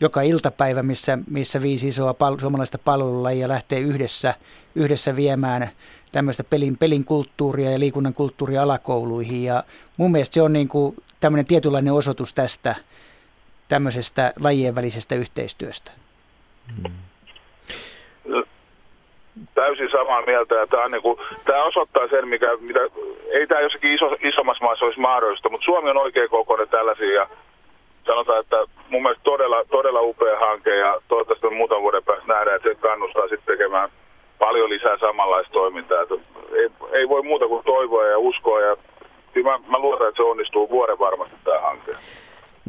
joka 0.00 0.22
iltapäivä, 0.22 0.82
missä, 0.82 1.18
missä 1.30 1.62
viisi 1.62 1.88
isoa 1.88 2.14
pal- 2.14 2.38
suomalaista 2.38 2.78
palvelulajia 2.78 3.48
lähtee 3.48 3.80
yhdessä, 3.80 4.34
yhdessä 4.74 5.16
viemään 5.16 5.70
tämmöistä 6.12 6.44
pelin, 6.44 6.76
pelin 6.76 7.04
kulttuuria 7.04 7.70
ja 7.70 7.78
liikunnan 7.78 8.14
kulttuuria 8.14 8.62
alakouluihin. 8.62 9.44
Ja 9.44 9.64
mun 9.96 10.12
mielestä 10.12 10.34
se 10.34 10.42
on 10.42 10.52
niin 10.52 10.68
kuin 10.68 10.96
tämmöinen 11.20 11.46
tietynlainen 11.46 11.92
osoitus 11.92 12.34
tästä 12.34 12.74
tämmöisestä 13.68 14.32
lajien 14.40 14.74
välisestä 14.74 15.14
yhteistyöstä. 15.14 15.92
Hmm 16.82 17.09
täysin 19.54 19.90
samaa 19.90 20.22
mieltä. 20.22 20.54
Ja 20.54 20.66
tämä, 20.66 20.84
on 20.84 20.90
niin 20.90 21.02
kuin, 21.02 21.18
tämä 21.44 21.64
osoittaa 21.64 22.08
sen, 22.08 22.28
mikä, 22.28 22.56
mitä, 22.60 22.80
ei 23.30 23.46
tämä 23.46 23.60
jossakin 23.60 23.94
iso, 23.94 24.16
isommassa 24.22 24.64
maassa 24.64 24.84
olisi 24.84 25.00
mahdollista, 25.00 25.48
mutta 25.48 25.64
Suomi 25.64 25.90
on 25.90 25.96
oikein 25.96 26.30
kokoinen 26.30 26.68
tällaisia. 26.68 27.14
Ja 27.14 27.28
sanotaan, 28.06 28.40
että 28.40 28.56
mun 28.88 29.02
mielestä 29.02 29.24
todella, 29.24 29.64
todella 29.70 30.00
upea 30.00 30.38
hanke 30.38 30.76
ja 30.76 31.00
toivottavasti 31.08 31.50
muutaman 31.50 31.82
vuoden 31.82 32.04
päästä 32.04 32.26
nähdään, 32.26 32.56
että 32.56 32.68
se 32.68 32.74
kannustaa 32.74 33.28
sitten 33.28 33.56
tekemään 33.56 33.90
paljon 34.38 34.70
lisää 34.70 34.98
samanlaista 34.98 35.52
toimintaa. 35.52 36.02
Että 36.02 36.14
ei, 36.54 36.68
ei 36.92 37.08
voi 37.08 37.22
muuta 37.22 37.48
kuin 37.48 37.64
toivoa 37.64 38.06
ja 38.06 38.18
uskoa 38.18 38.60
ja 38.60 38.76
kyllä 39.32 39.50
mä, 39.50 39.58
mä 39.68 39.78
luotan, 39.78 40.08
että 40.08 40.22
se 40.22 40.28
onnistuu 40.28 40.70
vuoden 40.70 40.98
varmasti 40.98 41.36
tämä 41.44 41.60
hanke. 41.60 41.92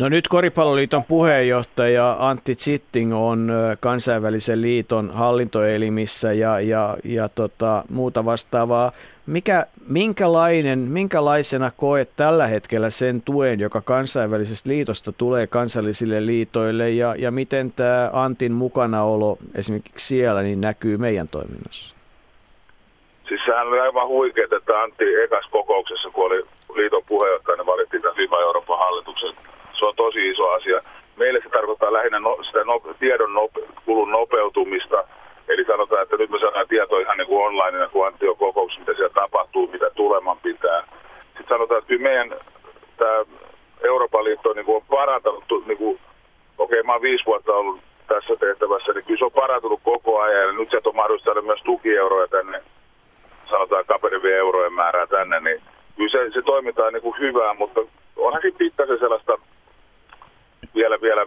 No 0.02 0.10
nyt 0.10 0.28
Koripalloliiton 0.28 1.04
puheenjohtaja 1.04 2.16
Antti 2.20 2.56
Zitting 2.56 3.16
on 3.16 3.52
kansainvälisen 3.80 4.62
liiton 4.62 5.10
hallintoelimissä 5.10 6.34
ja, 6.34 6.60
ja, 6.60 6.98
ja 7.04 7.30
tota, 7.30 7.84
muuta 7.90 8.26
vastaavaa. 8.26 8.92
Mikä, 9.26 9.66
minkälainen, 9.90 10.80
minkälaisena 10.80 11.72
koet 11.78 12.10
tällä 12.16 12.48
hetkellä 12.48 12.90
sen 12.90 13.22
tuen, 13.22 13.60
joka 13.60 13.82
kansainvälisestä 13.82 14.70
liitosta 14.70 15.12
tulee 15.12 15.48
kansallisille 15.48 16.26
liitoille 16.26 16.90
ja, 16.90 17.16
ja 17.18 17.32
miten 17.32 17.72
tämä 17.72 18.10
Antin 18.14 18.52
mukanaolo 18.52 19.38
esimerkiksi 19.56 20.08
siellä 20.08 20.42
niin 20.42 20.62
näkyy 20.62 20.98
meidän 20.98 21.28
toiminnassa? 21.28 21.96
Siis 23.28 23.42
sehän 23.46 23.68
oli 23.68 23.80
aivan 23.80 24.08
huikea, 24.08 24.48
että 24.58 24.82
Antti 24.82 25.06
ekas 25.24 25.46
kokouksessa, 25.52 26.10
kun 26.10 26.26
oli 26.26 26.42
liiton 26.76 27.04
puheenjohtajana, 27.08 27.66
valittiin 27.66 28.02
tämän 28.02 28.42
Euroopan 28.42 28.80
hallituksen 28.80 29.51
se 29.82 29.86
on 29.86 29.96
tosi 29.96 30.30
iso 30.30 30.50
asia. 30.50 30.82
Meille 31.16 31.40
se 31.44 31.50
tarkoittaa 31.50 31.94
lähinnä 31.94 32.20
no, 32.20 32.38
sitä 32.44 32.64
no, 32.64 32.82
tiedon 33.00 33.34
nope, 33.34 33.62
kulun 33.86 34.12
nopeutumista. 34.12 35.04
Eli 35.48 35.66
sanotaan, 35.66 36.04
että 36.04 36.18
nyt 36.18 36.30
me 36.30 36.40
saadaan 36.40 36.68
tietoa 36.68 37.00
ihan 37.00 37.18
niin 37.18 37.28
kuin 37.28 37.46
online, 37.46 37.88
kun 37.92 38.08
Antti 38.08 38.28
on 38.28 38.38
mitä 38.80 38.94
siellä 38.94 39.14
tapahtuu, 39.14 39.68
mitä 39.68 39.90
tuleman 39.96 40.38
pitää. 40.38 40.84
Sitten 41.28 41.50
sanotaan, 41.50 41.78
että 41.78 41.88
kyllä 41.88 42.04
meidän 42.04 42.30
tämä 42.98 43.26
Euroopan 43.84 44.24
liitto 44.24 44.54
niin 44.54 44.66
kuin 44.66 44.76
on 44.76 44.86
parantanut, 44.90 45.44
niin 45.66 45.78
kuin, 45.78 46.00
okei 46.58 46.80
okay, 46.80 46.84
mä 46.84 46.94
oon 46.94 47.02
viisi 47.02 47.26
vuotta 47.26 47.54
ollut 47.54 47.80
tässä 48.08 48.36
tehtävässä, 48.36 48.94
niin 48.94 49.06
kyllä 49.06 49.20
se 49.20 49.26
on 49.26 49.32
parantunut 49.32 49.80
koko 49.84 50.20
ajan. 50.20 50.48
Ja 50.48 50.52
nyt 50.52 50.70
sieltä 50.70 50.90
on 50.90 50.96
mahdollista 50.96 51.26
saada 51.26 51.42
myös 51.42 51.62
tukieuroja 51.66 52.28
tänne, 52.28 52.62
sanotaan 53.50 53.86
kaperivien 53.86 54.38
eurojen 54.38 54.74
määrää 54.74 55.08
tänne, 55.08 55.40
niin 55.40 55.62
kyllä 55.96 56.12
se, 56.12 56.32
se 56.34 56.42
toiminta 56.42 56.86
on 56.86 56.94
niin 56.94 57.02
kuin 57.04 57.20
hyvää, 57.20 57.54
mutta 57.54 57.82
onhan 58.18 58.42
sitten 58.42 58.58
pikkasen 58.58 59.00
sellaista 59.00 59.38
vielä, 60.76 61.02
vielä, 61.02 61.26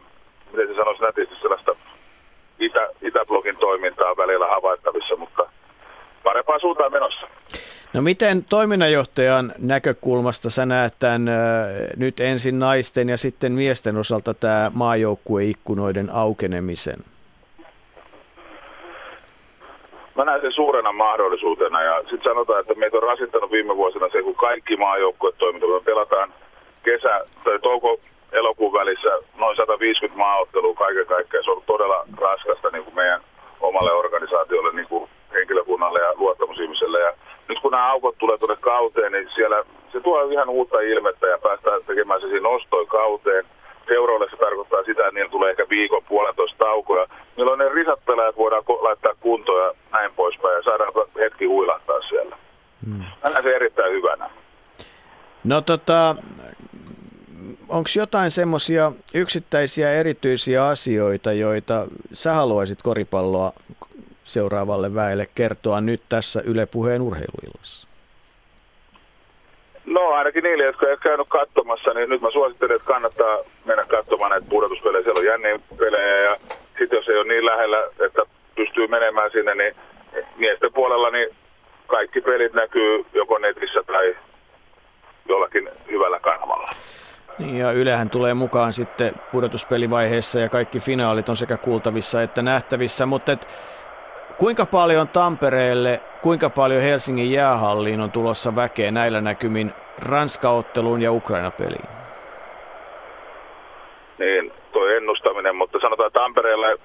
miten 0.52 0.66
se 0.66 0.74
sanoisi 0.74 1.02
nätisti, 1.02 1.34
sellaista 1.42 1.76
itä, 2.58 2.88
Itäblogin 3.02 3.56
toimintaa 3.56 4.16
välillä 4.16 4.46
havaittavissa, 4.46 5.16
mutta 5.16 5.46
parempaan 6.22 6.60
suuntaan 6.60 6.92
menossa. 6.92 7.26
No 7.92 8.02
miten 8.02 8.44
toiminnanjohtajan 8.44 9.52
näkökulmasta 9.58 10.50
sä 10.50 10.66
näet 10.66 10.94
tämän 10.98 11.24
nyt 11.96 12.20
ensin 12.20 12.58
naisten 12.58 13.08
ja 13.08 13.16
sitten 13.16 13.52
miesten 13.52 13.96
osalta 13.96 14.34
tämä 14.34 14.70
maajoukkueikkunoiden 14.74 16.10
aukenemisen? 16.12 16.96
mä 20.14 20.24
näen 20.24 20.40
sen 20.40 20.52
suurena 20.52 20.92
mahdollisuutena 20.92 21.82
ja 21.82 22.00
sitten 22.00 22.22
sanotaan, 22.32 22.60
että 22.60 22.74
meitä 22.74 22.96
on 22.96 23.02
rasittanut 23.02 23.50
viime 23.50 23.76
vuosina 23.76 24.08
se, 24.12 24.22
kun 24.22 24.34
kaikki 24.34 24.76
maajoukkueet 24.76 25.38
toimintaa. 25.38 25.68
Me 25.68 25.80
pelataan 25.80 26.32
kesä 26.82 27.24
tai 27.44 27.58
touko 27.58 28.00
elokuun 28.34 28.72
välissä 28.72 29.08
noin 29.36 29.56
150 29.56 30.18
maaottelua 30.18 30.74
kaiken 30.74 31.06
kaikkiaan. 31.06 31.44
Se 31.44 31.50
on 31.50 31.62
todella 31.66 32.04
raskasta 32.16 32.70
niin 32.70 32.84
kuin 32.84 32.94
meidän 32.94 33.20
omalle 33.60 33.92
organisaatiolle, 33.92 34.72
niin 34.72 34.88
kuin 34.88 35.10
henkilökunnalle 35.32 36.00
ja 36.00 36.12
luottamusihmiselle. 36.16 37.00
Ja 37.00 37.12
nyt 37.48 37.58
kun 37.60 37.70
nämä 37.72 37.90
aukot 37.90 38.18
tulee 38.18 38.38
tuonne 38.38 38.56
kauteen, 38.60 39.12
niin 39.12 39.28
siellä 39.34 39.64
se 39.92 40.00
tuo 40.00 40.30
ihan 40.30 40.48
uutta 40.48 40.80
ilmettä 40.80 41.26
ja 41.26 41.38
päästään 41.38 41.84
tekemään 41.86 42.20
se 42.20 42.26
siinä 42.26 42.48
nostoi 42.48 42.86
kauteen. 42.86 43.44
Seuroille 43.88 44.30
se 44.30 44.36
tarkoittaa 44.36 44.82
sitä, 44.82 45.02
että 45.02 45.14
niillä 45.14 45.30
tulee 45.30 45.50
ehkä 45.50 45.66
viikon 45.70 46.02
puolentoista 46.08 46.64
taukoja, 46.64 47.06
milloin 47.36 47.58
ne 47.58 47.68
risat 47.68 48.04
pelaajat 48.06 48.36
voidaan 48.36 48.64
laittaa 48.80 49.12
kuntoon 49.20 49.64
ja 49.64 49.74
näin 49.92 50.14
poispäin 50.14 50.56
ja 50.56 50.62
saadaan 50.62 50.92
hetki 51.18 51.44
huilahtaa 51.44 52.00
siellä. 52.00 52.36
Hmm. 52.86 53.04
Mä 53.34 53.42
se 53.42 53.56
erittäin 53.56 53.92
hyvänä. 53.92 54.30
No 55.44 55.60
tota, 55.60 56.16
onko 57.68 57.90
jotain 57.96 58.30
semmoisia 58.30 58.92
yksittäisiä 59.14 59.92
erityisiä 59.92 60.66
asioita, 60.66 61.32
joita 61.32 61.86
sä 62.12 62.32
haluaisit 62.32 62.82
koripalloa 62.82 63.52
seuraavalle 64.24 64.94
väelle 64.94 65.28
kertoa 65.34 65.80
nyt 65.80 66.02
tässä 66.08 66.42
Yle 66.44 66.66
Puheen 66.66 67.02
urheiluillassa? 67.02 67.88
No 69.86 70.08
ainakin 70.08 70.44
niille, 70.44 70.64
jotka 70.64 70.88
ei 70.88 70.96
käynyt 70.96 71.28
katsomassa, 71.28 71.94
niin 71.94 72.08
nyt 72.08 72.20
mä 72.20 72.30
suosittelen, 72.30 72.76
että 72.76 72.86
kannattaa 72.86 73.38
mennä 73.64 73.84
katsomaan 73.84 74.30
näitä 74.30 74.46
pudotuspelejä. 74.50 75.04
Siellä 75.04 75.18
on 75.18 75.26
jänniä 75.26 75.60
pelejä 75.78 76.16
ja 76.22 76.36
sitten 76.78 76.96
jos 76.96 77.08
ei 77.08 77.16
ole 77.16 77.24
niin 77.28 77.46
lähellä, 77.46 77.88
että 78.06 78.22
pystyy 78.54 78.86
menemään 78.86 79.30
sinne, 79.30 79.54
niin 79.54 79.74
miesten 80.36 80.72
puolella 80.72 81.10
niin 81.10 81.28
kaikki 81.86 82.20
pelit 82.20 82.52
näkyy 82.52 83.04
joko 83.14 83.38
netissä 83.38 83.82
tai 83.82 84.16
jollakin 85.28 85.68
hyvällä 85.90 86.20
kanavalla. 86.20 86.70
Niin 87.38 87.56
ja 87.58 87.72
Ylehän 87.72 88.10
tulee 88.10 88.34
mukaan 88.34 88.72
sitten 88.72 89.14
pudotuspelivaiheessa 89.32 90.40
ja 90.40 90.48
kaikki 90.48 90.80
finaalit 90.80 91.28
on 91.28 91.36
sekä 91.36 91.56
kuultavissa 91.56 92.22
että 92.22 92.42
nähtävissä, 92.42 93.06
mutta 93.06 93.32
et, 93.32 93.48
kuinka 94.38 94.66
paljon 94.66 95.08
Tampereelle, 95.08 96.00
kuinka 96.22 96.50
paljon 96.50 96.82
Helsingin 96.82 97.32
jäähalliin 97.32 98.00
on 98.00 98.10
tulossa 98.10 98.56
väkeä 98.56 98.90
näillä 98.90 99.20
näkymin 99.20 99.72
Ranskaotteluun 99.98 101.02
ja 101.02 101.12
Ukraina-peliin? 101.12 101.88
Niin, 104.18 104.52
tuo 104.72 104.86
ennustaminen, 104.86 105.56
mutta 105.56 105.78
sanotaan 105.80 106.12
Tampereelle, 106.12 106.78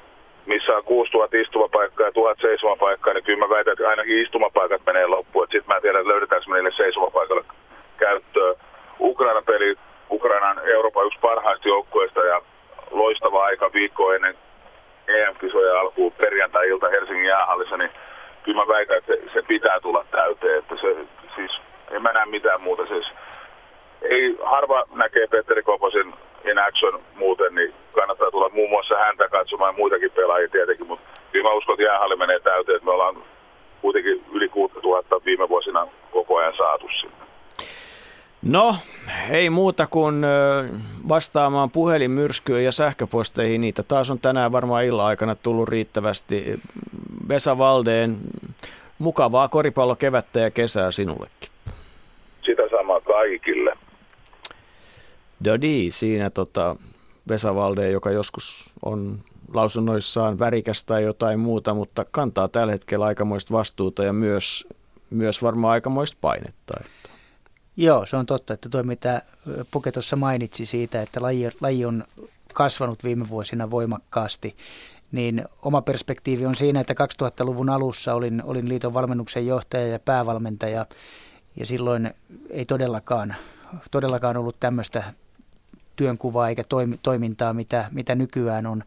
missä 0.46 0.72
on 0.78 0.84
6000 0.84 1.38
istumapaikkaa 1.38 2.06
ja 2.06 2.12
1000 2.12 2.40
seisomapaikkaa, 2.42 3.14
niin 3.14 3.24
kyllä 3.24 3.48
mä 3.48 3.56
väitän, 3.56 3.74
että 3.74 3.90
ainakin 3.90 4.22
istumapaikat 4.22 4.82
menee 4.86 5.08
loppuun. 5.08 5.46
Sitten 5.46 5.68
mä 5.68 5.76
en 5.76 5.82
tiedä, 5.82 6.08
löydetäänkö 6.08 6.50
me 6.50 6.56
niille 6.56 6.72
seisomapaikalle 6.78 7.44
käyttöön. 7.98 8.56
Ukraina-peli 9.00 9.76
Ukrainan 10.12 10.62
Euroopan 10.70 11.08
yksi 11.08 11.20
parhaista 11.22 11.68
joukkueista 11.68 12.20
ja 12.20 12.42
loistava 12.92 13.46
aika 13.46 13.74
viikko 13.74 14.14
ennen 14.14 14.36
EM-kisoja 15.08 15.80
alkuun 15.80 16.12
perjantai-ilta 16.12 16.90
Helsingin 16.90 17.26
jäähallissa, 17.26 17.78
niin 17.78 17.92
kyllä 18.44 18.62
mä 18.62 18.74
väitän, 18.74 18.98
että 18.98 19.14
se, 19.34 19.42
pitää 19.48 19.80
tulla 19.80 20.06
täyteen. 20.12 20.60
Että 20.60 20.76
se, 20.76 20.96
siis, 21.36 21.52
en 21.92 22.02
mä 22.02 22.12
näe 22.12 22.26
mitään 22.26 22.62
muuta. 22.62 22.86
Siis, 22.86 23.06
ei 24.02 24.38
harva 24.44 24.84
näkee 24.96 25.28
Petteri 25.28 25.64
Koposin 25.64 26.14
in 26.46 26.60
action 26.60 27.02
muuten, 27.16 27.56
niin 27.56 27.74
kannattaa 27.92 28.32
tulla 28.32 28.50
muun 28.50 28.70
muassa 28.70 28.98
häntä 28.98 29.28
katsomaan 29.30 29.76
muitakin 29.76 30.12
pelaajia 30.12 30.50
tietenkin, 30.50 30.88
mutta 30.88 31.06
kyllä 31.32 31.50
mä 31.50 31.56
uskon, 31.56 31.74
että 31.74 31.84
jäähalli 31.84 32.16
menee 32.16 32.40
täyteen, 32.40 32.76
että 32.76 32.86
me 32.86 32.92
ollaan 32.92 33.16
kuitenkin 33.82 34.24
yli 34.32 34.50
6000 34.50 35.26
viime 35.26 35.50
vuosina 35.50 35.88
koko 36.12 36.38
ajan 36.38 36.58
saatu 36.58 36.90
sinne. 37.02 37.29
No, 38.42 38.76
ei 39.30 39.50
muuta 39.50 39.88
kuin 39.88 40.26
vastaamaan 41.10 41.72
puhelinmyrskyyn 41.72 42.66
ja 42.66 42.72
sähköposteihin. 42.72 43.62
Niitä 43.62 43.84
taas 43.84 44.10
on 44.10 44.20
tänään 44.20 44.52
varmaan 44.52 44.86
illan 44.86 45.06
aikana 45.06 45.36
tullut 45.36 45.70
riittävästi. 45.70 46.60
Vesa 47.30 47.58
Valdeen, 47.58 48.18
mukavaa 49.00 49.48
koripallokevättä 49.48 50.40
ja 50.40 50.52
kesää 50.52 50.92
sinullekin. 50.92 51.50
Sitä 52.46 52.64
samaa 52.78 53.02
kaikille. 53.02 53.78
Dodi, 55.46 55.92
siinä 55.92 56.30
tota, 56.30 56.76
Vesa 57.30 57.56
Valdeen, 57.56 57.92
joka 57.92 58.12
joskus 58.12 58.70
on 58.86 59.20
lausunnoissaan 59.54 60.40
värikästä 60.40 60.88
tai 60.88 61.04
jotain 61.04 61.40
muuta, 61.40 61.74
mutta 61.74 62.06
kantaa 62.12 62.48
tällä 62.48 62.72
hetkellä 62.72 63.06
aikamoista 63.06 63.54
vastuuta 63.54 64.04
ja 64.04 64.14
myös, 64.14 64.68
myös 65.10 65.44
varmaan 65.44 65.74
aikamoista 65.74 66.18
painetta. 66.22 66.74
Joo, 67.82 68.06
se 68.06 68.18
on 68.18 68.26
totta, 68.26 68.54
että 68.54 68.70
tuo 68.70 68.84
mitä 68.84 69.22
Puke 69.72 69.92
tuossa 69.92 70.16
mainitsi 70.16 70.66
siitä, 70.66 71.02
että 71.02 71.22
laji, 71.22 71.50
laji 71.62 71.86
on 71.86 72.04
kasvanut 72.54 73.04
viime 73.04 73.30
vuosina 73.30 73.72
voimakkaasti, 73.72 74.56
niin 75.12 75.46
oma 75.62 75.82
perspektiivi 75.82 76.46
on 76.46 76.56
siinä, 76.56 76.80
että 76.80 76.94
2000-luvun 76.94 77.70
alussa 77.70 78.14
olin, 78.14 78.44
olin 78.44 78.70
liiton 78.70 78.94
valmennuksen 78.94 79.48
johtaja 79.48 79.88
ja 79.88 80.00
päävalmentaja, 80.00 80.86
ja 81.56 81.66
silloin 81.66 82.14
ei 82.50 82.66
todellakaan, 82.66 83.36
todellakaan 83.92 84.38
ollut 84.38 84.60
tämmöistä 84.60 85.04
työnkuvaa 85.96 86.50
eikä 86.50 86.64
toimintaa, 87.04 87.54
mitä, 87.54 87.90
mitä 87.92 88.16
nykyään 88.16 88.66
on. 88.66 88.84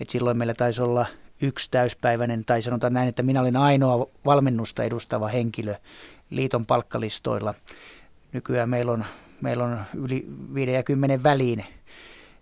Et 0.00 0.10
silloin 0.10 0.38
meillä 0.38 0.54
taisi 0.54 0.82
olla 0.82 1.06
yksi 1.42 1.70
täyspäiväinen, 1.70 2.44
tai 2.44 2.62
sanotaan 2.62 2.92
näin, 2.92 3.08
että 3.08 3.22
minä 3.22 3.40
olin 3.40 3.56
ainoa 3.56 4.06
valmennusta 4.24 4.84
edustava 4.84 5.28
henkilö 5.28 5.74
liiton 6.30 6.66
palkkalistoilla. 6.66 7.54
Nykyään 8.32 8.68
meillä 8.68 8.92
on, 8.92 9.04
meillä 9.40 9.64
on 9.64 9.80
yli 9.94 10.26
5 10.54 10.72
ja 10.72 10.82
10 10.82 11.22
väliin 11.22 11.64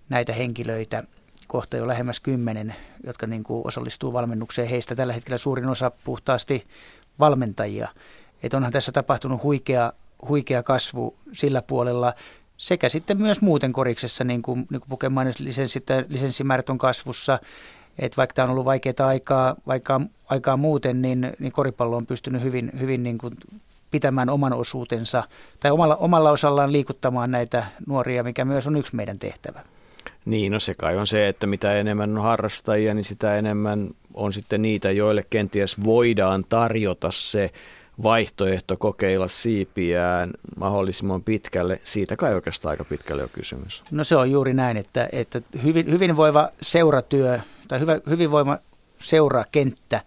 näitä 0.09 0.33
henkilöitä, 0.33 1.03
kohta 1.49 1.77
jo 1.77 1.87
lähemmäs 1.87 2.21
kymmenen, 2.21 2.75
jotka 3.05 3.27
niin 3.27 3.43
kuin 3.43 3.67
osallistuu 3.67 4.13
valmennukseen. 4.13 4.69
Heistä 4.69 4.95
tällä 4.95 5.13
hetkellä 5.13 5.39
suurin 5.39 5.69
osa 5.69 5.91
puhtaasti 6.05 6.67
valmentajia. 7.19 7.89
Et 8.43 8.55
onhan 8.55 8.73
tässä 8.73 8.93
tapahtunut 8.93 9.43
huikea, 9.43 9.93
huikea 10.29 10.63
kasvu 10.63 11.17
sillä 11.33 11.63
puolella 11.63 12.15
sekä 12.57 12.89
sitten 12.89 13.19
myös 13.19 13.41
muuten 13.41 13.73
koriksessa, 13.73 14.25
niin 14.25 14.43
kuin, 14.43 14.59
niin 14.59 14.81
kuin 14.81 14.89
Pokemon 14.89 15.27
lisenssimäärät 16.09 16.71
on 16.71 16.79
kasvussa, 16.79 17.39
että 17.99 18.17
vaikka 18.17 18.35
tämä 18.35 18.45
on 18.45 18.51
ollut 18.51 18.65
vaikeaa 18.65 19.07
aikaa, 19.07 19.57
vaikka 19.67 20.01
aikaa 20.27 20.57
muuten, 20.57 21.03
niin, 21.03 21.33
niin 21.39 21.53
koripallo 21.53 21.97
on 21.97 22.07
pystynyt 22.07 22.43
hyvin, 22.43 22.71
hyvin 22.81 23.03
niin 23.03 23.19
kuin 23.19 23.35
pitämään 23.91 24.29
oman 24.29 24.53
osuutensa 24.53 25.25
tai 25.61 25.71
omalla, 25.71 25.97
omalla 25.97 26.31
osallaan 26.31 26.73
liikuttamaan 26.73 27.31
näitä 27.31 27.67
nuoria, 27.87 28.23
mikä 28.23 28.45
myös 28.45 28.67
on 28.67 28.77
yksi 28.77 28.97
meidän 28.97 29.19
tehtävä. 29.19 29.61
Niin, 30.25 30.53
no 30.53 30.61
se 30.61 30.75
kai 30.75 30.97
on 30.97 31.07
se, 31.07 31.29
että 31.29 31.47
mitä 31.47 31.75
enemmän 31.75 32.19
on 32.19 32.23
harrastajia, 32.23 32.95
niin 32.95 33.05
sitä 33.05 33.37
enemmän 33.37 33.91
on 34.15 34.33
sitten 34.33 34.63
niitä, 34.63 34.91
joille 34.91 35.25
kenties 35.31 35.85
voidaan 35.85 36.45
tarjota 36.49 37.11
se 37.11 37.51
vaihtoehto 38.03 38.77
kokeilla 38.77 39.29
siipiään 39.29 40.31
mahdollisimman 40.57 41.23
pitkälle. 41.23 41.81
Siitä 41.85 42.17
kai 42.17 42.35
oikeastaan 42.35 42.71
aika 42.71 42.85
pitkälle 42.85 43.23
on 43.23 43.29
kysymys. 43.33 43.83
No 43.91 44.05
se 44.05 44.17
on 44.17 44.31
juuri 44.31 44.55
näin, 44.55 44.77
että, 44.77 45.09
että 45.13 45.41
hyvin, 45.63 45.91
hyvinvoiva 45.91 46.49
seuratyö 46.63 47.41
tai 47.69 47.81
hyvä, 47.81 48.01
hyvinvoima 48.11 48.59
seurakenttä 48.99 50.01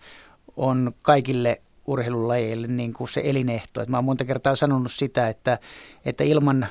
on 0.57 0.91
kaikille 1.01 1.61
urheilulajeille 1.87 2.67
niin 2.67 2.93
kuin 2.93 3.09
se 3.09 3.21
elinehto. 3.23 3.81
Et 3.81 3.89
mä 3.89 3.97
oon 3.97 4.05
monta 4.05 4.25
kertaa 4.25 4.55
sanonut 4.55 4.91
sitä, 4.91 5.29
että, 5.29 5.59
että 6.05 6.23
ilman, 6.23 6.67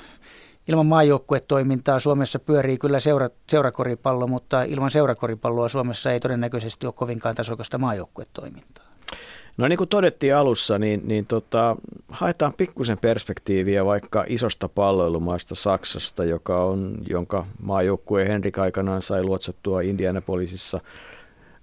ilman 0.69 0.87
maajoukkuetoimintaa 0.87 1.99
Suomessa 1.99 2.39
pyörii 2.39 2.79
kyllä 2.79 3.01
seura, 3.01 3.29
seurakoripallo, 3.49 4.27
mutta 4.27 4.63
ilman 4.63 4.91
seurakoripalloa 4.91 5.69
Suomessa 5.69 6.13
ei 6.13 6.21
todennäköisesti 6.21 6.87
ole 6.87 6.95
kovinkaan 6.97 7.35
tasokasta 7.35 7.79
maajoukkuetoimintaa. 7.79 8.85
No 9.57 9.69
niin 9.69 9.77
kuin 9.77 9.89
todettiin 9.89 10.37
alussa, 10.37 10.79
niin, 10.79 11.01
niin 11.05 11.27
tota, 11.27 11.77
haetaan 12.09 12.53
pikkusen 12.57 12.99
perspektiiviä 12.99 13.85
vaikka 13.85 14.25
isosta 14.29 14.69
palloilumaasta 14.69 15.55
Saksasta, 15.55 16.25
joka 16.25 16.65
on, 16.65 16.95
jonka 17.09 17.47
maajoukkue 17.63 18.29
Henrik 18.29 18.59
aikanaan 18.59 19.03
sai 19.03 19.25
luotsattua 19.25 19.81
Indianapolisissa– 19.81 20.81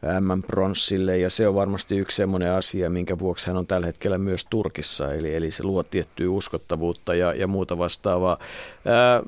M-pronssille 0.01 1.17
ja 1.17 1.29
se 1.29 1.47
on 1.47 1.55
varmasti 1.55 1.97
yksi 1.97 2.17
semmoinen 2.17 2.51
asia, 2.51 2.89
minkä 2.89 3.19
vuoksi 3.19 3.47
hän 3.47 3.57
on 3.57 3.67
tällä 3.67 3.87
hetkellä 3.87 4.17
myös 4.17 4.45
Turkissa, 4.49 5.13
eli, 5.13 5.35
eli 5.35 5.51
se 5.51 5.63
luo 5.63 5.83
tiettyä 5.83 6.29
uskottavuutta 6.29 7.15
ja, 7.15 7.33
ja 7.33 7.47
muuta 7.47 7.77
vastaavaa. 7.77 8.37
Ää, 8.85 9.23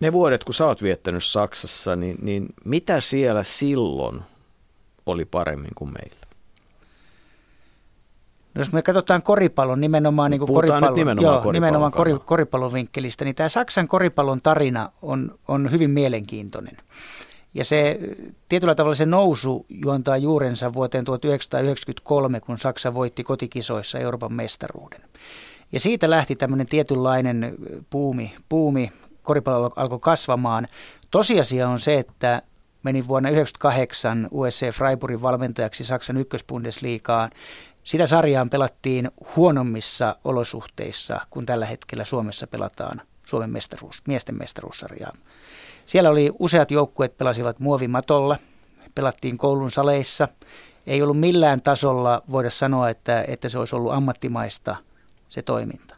ne 0.00 0.12
vuodet, 0.12 0.44
kun 0.44 0.54
sä 0.54 0.66
oot 0.66 0.82
viettänyt 0.82 1.24
Saksassa, 1.24 1.96
niin, 1.96 2.16
niin 2.22 2.46
mitä 2.64 3.00
siellä 3.00 3.42
silloin 3.42 4.20
oli 5.06 5.24
paremmin 5.24 5.72
kuin 5.74 5.92
meillä? 5.92 6.28
No 8.54 8.60
jos 8.60 8.72
me 8.72 8.82
katsotaan 8.82 9.22
koripallon 9.22 9.80
nimenomaan, 9.80 10.30
niin 10.30 10.38
kuin 10.38 10.54
koripallon, 10.54 10.94
nimenomaan, 10.94 11.24
joo, 11.24 11.32
koripallon, 11.32 11.54
nimenomaan 11.54 11.92
kori, 11.92 12.14
koripallon 12.24 12.72
vinkkelistä, 12.72 13.24
niin 13.24 13.34
tämä 13.34 13.48
Saksan 13.48 13.88
koripallon 13.88 14.40
tarina 14.42 14.92
on, 15.02 15.38
on 15.48 15.70
hyvin 15.70 15.90
mielenkiintoinen. 15.90 16.76
Ja 17.54 17.64
se 17.64 17.98
tietyllä 18.48 18.74
tavalla 18.74 18.94
se 18.94 19.06
nousu 19.06 19.66
juontaa 19.68 20.16
juurensa 20.16 20.72
vuoteen 20.72 21.04
1993, 21.04 22.40
kun 22.40 22.58
Saksa 22.58 22.94
voitti 22.94 23.24
kotikisoissa 23.24 23.98
Euroopan 23.98 24.32
mestaruuden. 24.32 25.00
Ja 25.72 25.80
siitä 25.80 26.10
lähti 26.10 26.36
tämmöinen 26.36 26.66
tietynlainen 26.66 27.54
puumi, 27.90 28.34
puumi 28.48 28.92
koripallo 29.22 29.70
alkoi 29.76 29.98
kasvamaan. 30.00 30.68
Tosiasia 31.10 31.68
on 31.68 31.78
se, 31.78 31.98
että 31.98 32.42
menin 32.82 33.08
vuonna 33.08 33.28
1998 33.28 34.28
USC 34.30 34.70
Freiburgin 34.76 35.22
valmentajaksi 35.22 35.84
Saksan 35.84 36.16
ykkösbundesliigaan. 36.16 37.30
Sitä 37.84 38.06
sarjaan 38.06 38.50
pelattiin 38.50 39.10
huonommissa 39.36 40.16
olosuhteissa 40.24 41.20
kuin 41.30 41.46
tällä 41.46 41.66
hetkellä 41.66 42.04
Suomessa 42.04 42.46
pelataan 42.46 43.02
Suomen 43.24 43.50
mestaruus, 43.50 44.02
miesten 44.06 44.38
mestaruussarjaa. 44.38 45.12
Siellä 45.88 46.10
oli 46.10 46.30
useat 46.38 46.70
joukkueet 46.70 47.18
pelasivat 47.18 47.60
muovimatolla, 47.60 48.38
pelattiin 48.94 49.38
koulun 49.38 49.70
saleissa. 49.70 50.28
Ei 50.86 51.02
ollut 51.02 51.20
millään 51.20 51.62
tasolla 51.62 52.22
voida 52.30 52.50
sanoa, 52.50 52.90
että, 52.90 53.24
että 53.28 53.48
se 53.48 53.58
olisi 53.58 53.76
ollut 53.76 53.92
ammattimaista 53.92 54.76
se 55.28 55.42
toiminta. 55.42 55.96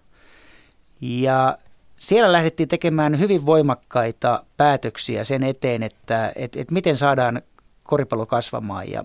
Ja 1.00 1.58
siellä 1.96 2.32
lähdettiin 2.32 2.68
tekemään 2.68 3.18
hyvin 3.18 3.46
voimakkaita 3.46 4.44
päätöksiä 4.56 5.24
sen 5.24 5.42
eteen, 5.42 5.82
että, 5.82 6.32
että, 6.36 6.60
että 6.60 6.74
miten 6.74 6.96
saadaan 6.96 7.42
koripallo 7.82 8.26
kasvamaan. 8.26 8.90
Ja 8.90 9.04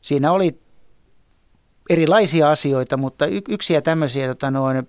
siinä 0.00 0.32
oli 0.32 0.60
erilaisia 1.90 2.50
asioita, 2.50 2.96
mutta 2.96 3.26
yksi 3.48 3.74
ja 3.74 3.82
tämmöisiä 3.82 4.28
tota 4.28 4.50
noin, 4.50 4.88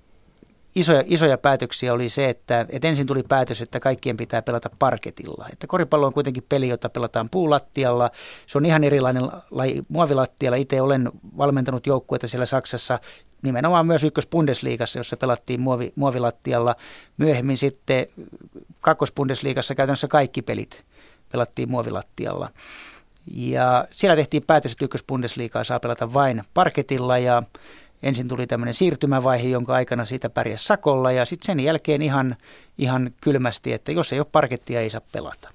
isoja, 0.77 1.03
isoja 1.05 1.37
päätöksiä 1.37 1.93
oli 1.93 2.09
se, 2.09 2.29
että, 2.29 2.65
että 2.69 2.87
ensin 2.87 3.07
tuli 3.07 3.23
päätös, 3.29 3.61
että 3.61 3.79
kaikkien 3.79 4.17
pitää 4.17 4.41
pelata 4.41 4.69
parketilla. 4.79 5.45
Että 5.53 5.67
koripallo 5.67 6.07
on 6.07 6.13
kuitenkin 6.13 6.45
peli, 6.49 6.67
jota 6.69 6.89
pelataan 6.89 7.29
puulattialla. 7.29 8.11
Se 8.47 8.57
on 8.57 8.65
ihan 8.65 8.83
erilainen 8.83 9.23
laji 9.51 9.83
muovilattialla. 9.89 10.57
Itse 10.57 10.81
olen 10.81 11.11
valmentanut 11.37 11.87
joukkueita 11.87 12.27
siellä 12.27 12.45
Saksassa, 12.45 12.99
nimenomaan 13.41 13.87
myös 13.87 14.03
ykkös-Bundesliigassa, 14.03 14.99
jossa 14.99 15.17
pelattiin 15.17 15.61
muovi, 15.61 15.93
muovilattialla. 15.95 16.75
Myöhemmin 17.17 17.57
sitten 17.57 18.05
kakkos-Bundesliigassa 18.81 19.75
käytännössä 19.75 20.07
kaikki 20.07 20.41
pelit 20.41 20.85
pelattiin 21.31 21.71
muovilattialla. 21.71 22.49
Ja 23.35 23.87
siellä 23.91 24.15
tehtiin 24.15 24.43
päätös, 24.47 24.71
että 24.71 24.85
ykkös-Bundesliigaa 24.85 25.63
saa 25.63 25.79
pelata 25.79 26.13
vain 26.13 26.43
parketilla 26.53 27.17
ja 27.17 27.43
ensin 28.03 28.27
tuli 28.27 28.47
tämmöinen 28.47 28.73
siirtymävaihe, 28.73 29.49
jonka 29.49 29.73
aikana 29.73 30.05
siitä 30.05 30.29
pärjäsi 30.29 30.65
sakolla 30.65 31.11
ja 31.11 31.25
sitten 31.25 31.45
sen 31.45 31.59
jälkeen 31.59 32.01
ihan, 32.01 32.35
ihan 32.77 33.11
kylmästi, 33.21 33.73
että 33.73 33.91
jos 33.91 34.13
ei 34.13 34.19
ole 34.19 34.27
parkettia, 34.31 34.81
ei 34.81 34.89
saa 34.89 35.01
pelata. 35.11 35.49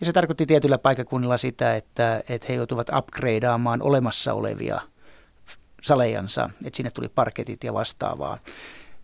Ja 0.00 0.06
se 0.06 0.12
tarkoitti 0.12 0.46
tietyllä 0.46 0.78
paikakunnilla 0.78 1.36
sitä, 1.36 1.76
että, 1.76 2.22
että 2.28 2.46
he 2.48 2.54
joutuvat 2.54 2.86
upgradeaamaan 2.98 3.82
olemassa 3.82 4.34
olevia 4.34 4.80
salejansa, 5.82 6.50
että 6.64 6.76
sinne 6.76 6.90
tuli 6.90 7.08
parketit 7.08 7.64
ja 7.64 7.74
vastaavaa. 7.74 8.38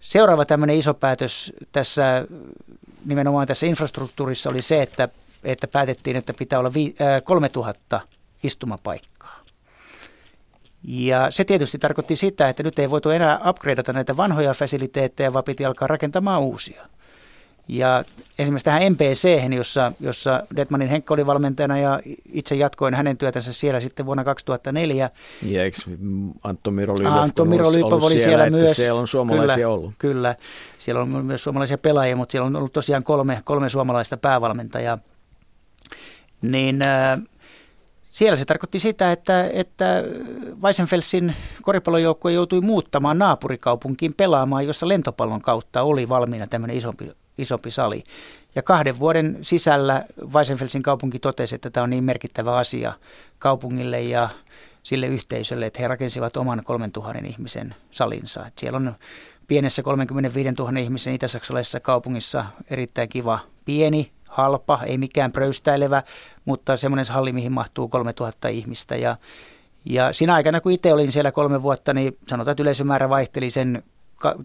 Seuraava 0.00 0.44
tämmöinen 0.44 0.76
iso 0.76 0.94
päätös 0.94 1.52
tässä 1.72 2.26
nimenomaan 3.04 3.46
tässä 3.46 3.66
infrastruktuurissa 3.66 4.50
oli 4.50 4.62
se, 4.62 4.82
että, 4.82 5.08
että 5.44 5.68
päätettiin, 5.68 6.16
että 6.16 6.34
pitää 6.38 6.58
olla 6.58 6.74
vi, 6.74 6.94
äh, 7.00 7.22
3000 7.24 8.00
istumapaikkaa. 8.42 9.17
Ja 10.82 11.30
se 11.30 11.44
tietysti 11.44 11.78
tarkoitti 11.78 12.16
sitä, 12.16 12.48
että 12.48 12.62
nyt 12.62 12.78
ei 12.78 12.90
voitu 12.90 13.10
enää 13.10 13.40
upgradeata 13.48 13.92
näitä 13.92 14.16
vanhoja 14.16 14.54
fasiliteetteja, 14.54 15.32
vaan 15.32 15.44
piti 15.44 15.64
alkaa 15.64 15.88
rakentamaan 15.88 16.42
uusia. 16.42 16.82
Ja 17.68 18.02
esimerkiksi 18.38 18.64
tähän 18.64 18.92
MPC, 18.92 19.54
jossa, 19.56 19.92
jossa 20.00 20.42
Detmanin 20.56 20.88
Henkka 20.88 21.14
oli 21.14 21.26
valmentajana 21.26 21.78
ja 21.78 22.00
itse 22.32 22.54
jatkoin 22.54 22.94
hänen 22.94 23.16
työtänsä 23.16 23.52
siellä 23.52 23.80
sitten 23.80 24.06
vuonna 24.06 24.24
2004. 24.24 25.10
Ja 25.42 25.64
eikö 25.64 25.76
Antto 26.42 26.70
Miro 26.70 26.94
Lylöf, 26.98 27.12
Antto 27.12 27.42
oli 27.42 27.58
siellä, 27.58 28.18
siellä 28.18 28.50
myös. 28.50 28.76
Siellä 28.76 29.00
on 29.00 29.08
suomalaisia 29.08 29.56
kyllä, 29.56 29.68
ollut. 29.68 29.92
Kyllä, 29.98 30.34
siellä 30.78 31.02
on 31.02 31.26
myös 31.26 31.44
suomalaisia 31.44 31.78
pelaajia, 31.78 32.16
mutta 32.16 32.32
siellä 32.32 32.46
on 32.46 32.56
ollut 32.56 32.72
tosiaan 32.72 33.04
kolme, 33.04 33.40
kolme 33.44 33.68
suomalaista 33.68 34.16
päävalmentajaa. 34.16 34.98
Niin 36.42 36.82
äh, 36.86 37.18
siellä 38.10 38.36
se 38.36 38.44
tarkoitti 38.44 38.78
sitä, 38.78 39.12
että, 39.12 39.50
että 39.52 40.02
Weissenfelsin 40.62 41.34
koripallojoukkue 41.62 42.32
joutui 42.32 42.60
muuttamaan 42.60 43.18
naapurikaupunkiin 43.18 44.14
pelaamaan, 44.14 44.66
jossa 44.66 44.88
lentopallon 44.88 45.42
kautta 45.42 45.82
oli 45.82 46.08
valmiina 46.08 46.46
tämmöinen 46.46 46.76
isompi, 46.76 47.10
isompi 47.38 47.70
sali. 47.70 48.02
Ja 48.54 48.62
kahden 48.62 48.98
vuoden 48.98 49.38
sisällä 49.42 50.04
Weissenfelsin 50.34 50.82
kaupunki 50.82 51.18
totesi, 51.18 51.54
että 51.54 51.70
tämä 51.70 51.84
on 51.84 51.90
niin 51.90 52.04
merkittävä 52.04 52.56
asia 52.56 52.92
kaupungille 53.38 54.00
ja 54.00 54.28
sille 54.82 55.06
yhteisölle, 55.06 55.66
että 55.66 55.82
he 55.82 55.88
rakensivat 55.88 56.36
oman 56.36 56.62
3000 56.64 57.18
ihmisen 57.26 57.74
salinsa. 57.90 58.46
Että 58.46 58.60
siellä 58.60 58.76
on 58.76 58.94
pienessä 59.48 59.82
35 59.82 60.50
000 60.58 60.78
ihmisen 60.78 61.14
itäsaksalaisessa 61.14 61.80
kaupungissa 61.80 62.44
erittäin 62.70 63.08
kiva 63.08 63.38
pieni 63.64 64.12
halpa, 64.28 64.80
ei 64.86 64.98
mikään 64.98 65.32
pröystäilevä, 65.32 66.02
mutta 66.44 66.76
semmoinen 66.76 67.06
halli, 67.10 67.32
mihin 67.32 67.52
mahtuu 67.52 67.88
3000 67.88 68.48
ihmistä. 68.48 68.96
Ja, 68.96 69.16
ja 69.84 70.12
siinä 70.12 70.34
aikana, 70.34 70.60
kun 70.60 70.72
itse 70.72 70.92
olin 70.92 71.12
siellä 71.12 71.32
kolme 71.32 71.62
vuotta, 71.62 71.94
niin 71.94 72.16
sanotaan, 72.26 72.52
että 72.52 72.62
yleisömäärä 72.62 73.08
vaihteli 73.08 73.50
sen 73.50 73.82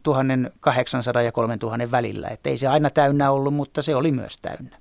1800 0.04 1.22
ja 1.22 1.32
3000 1.32 1.92
välillä. 1.92 2.28
Että 2.28 2.50
ei 2.50 2.58
se 2.58 2.68
aina 2.68 2.90
täynnä 2.90 3.32
ollut, 3.32 3.54
mutta 3.54 3.82
se 3.82 3.96
oli 3.96 4.12
myös 4.12 4.38
täynnä. 4.38 4.78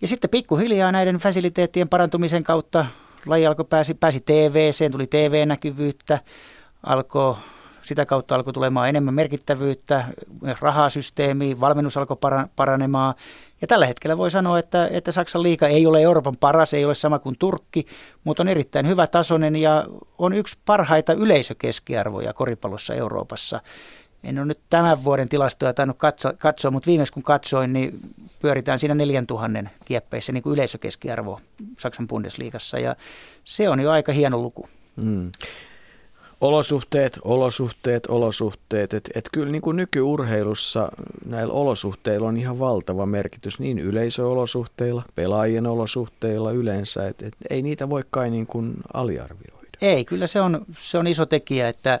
Ja 0.00 0.08
sitten 0.08 0.30
pikkuhiljaa 0.30 0.92
näiden 0.92 1.16
fasiliteettien 1.16 1.88
parantumisen 1.88 2.44
kautta 2.44 2.86
laji 3.26 3.46
alkoi 3.46 3.64
pääsi, 3.64 3.94
pääsi 3.94 4.20
TV-seen, 4.20 4.92
tuli 4.92 5.06
TV-näkyvyyttä, 5.06 6.18
alkoi 6.82 7.36
sitä 7.84 8.06
kautta 8.06 8.34
alkoi 8.34 8.52
tulemaan 8.52 8.88
enemmän 8.88 9.14
merkittävyyttä, 9.14 10.04
rahasysteemi, 10.60 11.60
valmennus 11.60 11.96
alkoi 11.96 12.16
paranemaan. 12.56 13.14
Ja 13.60 13.66
tällä 13.66 13.86
hetkellä 13.86 14.18
voi 14.18 14.30
sanoa, 14.30 14.58
että, 14.58 14.88
että 14.92 15.12
Saksan 15.12 15.42
liiga 15.42 15.68
ei 15.68 15.86
ole 15.86 16.02
Euroopan 16.02 16.36
paras, 16.40 16.74
ei 16.74 16.84
ole 16.84 16.94
sama 16.94 17.18
kuin 17.18 17.36
Turkki, 17.38 17.86
mutta 18.24 18.42
on 18.42 18.48
erittäin 18.48 18.88
hyvä 18.88 19.06
tasoinen 19.06 19.56
ja 19.56 19.84
on 20.18 20.32
yksi 20.32 20.58
parhaita 20.64 21.12
yleisökeskiarvoja 21.12 22.32
koripallossa 22.32 22.94
Euroopassa. 22.94 23.60
En 24.24 24.38
ole 24.38 24.46
nyt 24.46 24.60
tämän 24.70 25.04
vuoden 25.04 25.28
tilastoja 25.28 25.74
tainnut 25.74 25.98
katsoa, 25.98 26.32
katsoa 26.32 26.70
mutta 26.70 26.86
viimeksi 26.86 27.12
kun 27.12 27.22
katsoin, 27.22 27.72
niin 27.72 28.00
pyöritään 28.42 28.78
siinä 28.78 28.94
4000 28.94 29.70
kieppeissä 29.84 30.32
niin 30.32 30.42
kuin 30.42 30.54
yleisökeskiarvo 30.54 31.40
Saksan 31.78 32.08
Bundesliigassa 32.08 32.78
ja 32.78 32.96
se 33.44 33.68
on 33.68 33.80
jo 33.80 33.90
aika 33.90 34.12
hieno 34.12 34.38
luku. 34.38 34.68
Mm. 34.96 35.30
Olosuhteet, 36.44 37.18
olosuhteet, 37.24 38.06
olosuhteet. 38.06 38.94
Et, 38.94 39.10
et 39.14 39.28
kyllä 39.32 39.52
niin 39.52 39.62
kuin 39.62 39.76
nykyurheilussa 39.76 40.92
näillä 41.26 41.52
olosuhteilla 41.52 42.28
on 42.28 42.36
ihan 42.36 42.58
valtava 42.58 43.06
merkitys 43.06 43.58
niin 43.58 43.78
yleisöolosuhteilla, 43.78 45.02
pelaajien 45.14 45.66
olosuhteilla 45.66 46.52
yleensä. 46.52 47.08
Et, 47.08 47.22
et 47.22 47.34
ei 47.50 47.62
niitä 47.62 47.90
voi 47.90 48.02
kai 48.10 48.30
niin 48.30 48.46
kuin 48.46 48.74
aliarvioida. 48.94 49.78
Ei, 49.80 50.04
kyllä 50.04 50.26
se 50.26 50.40
on, 50.40 50.64
se 50.78 50.98
on 50.98 51.06
iso 51.06 51.26
tekijä, 51.26 51.68
että 51.68 52.00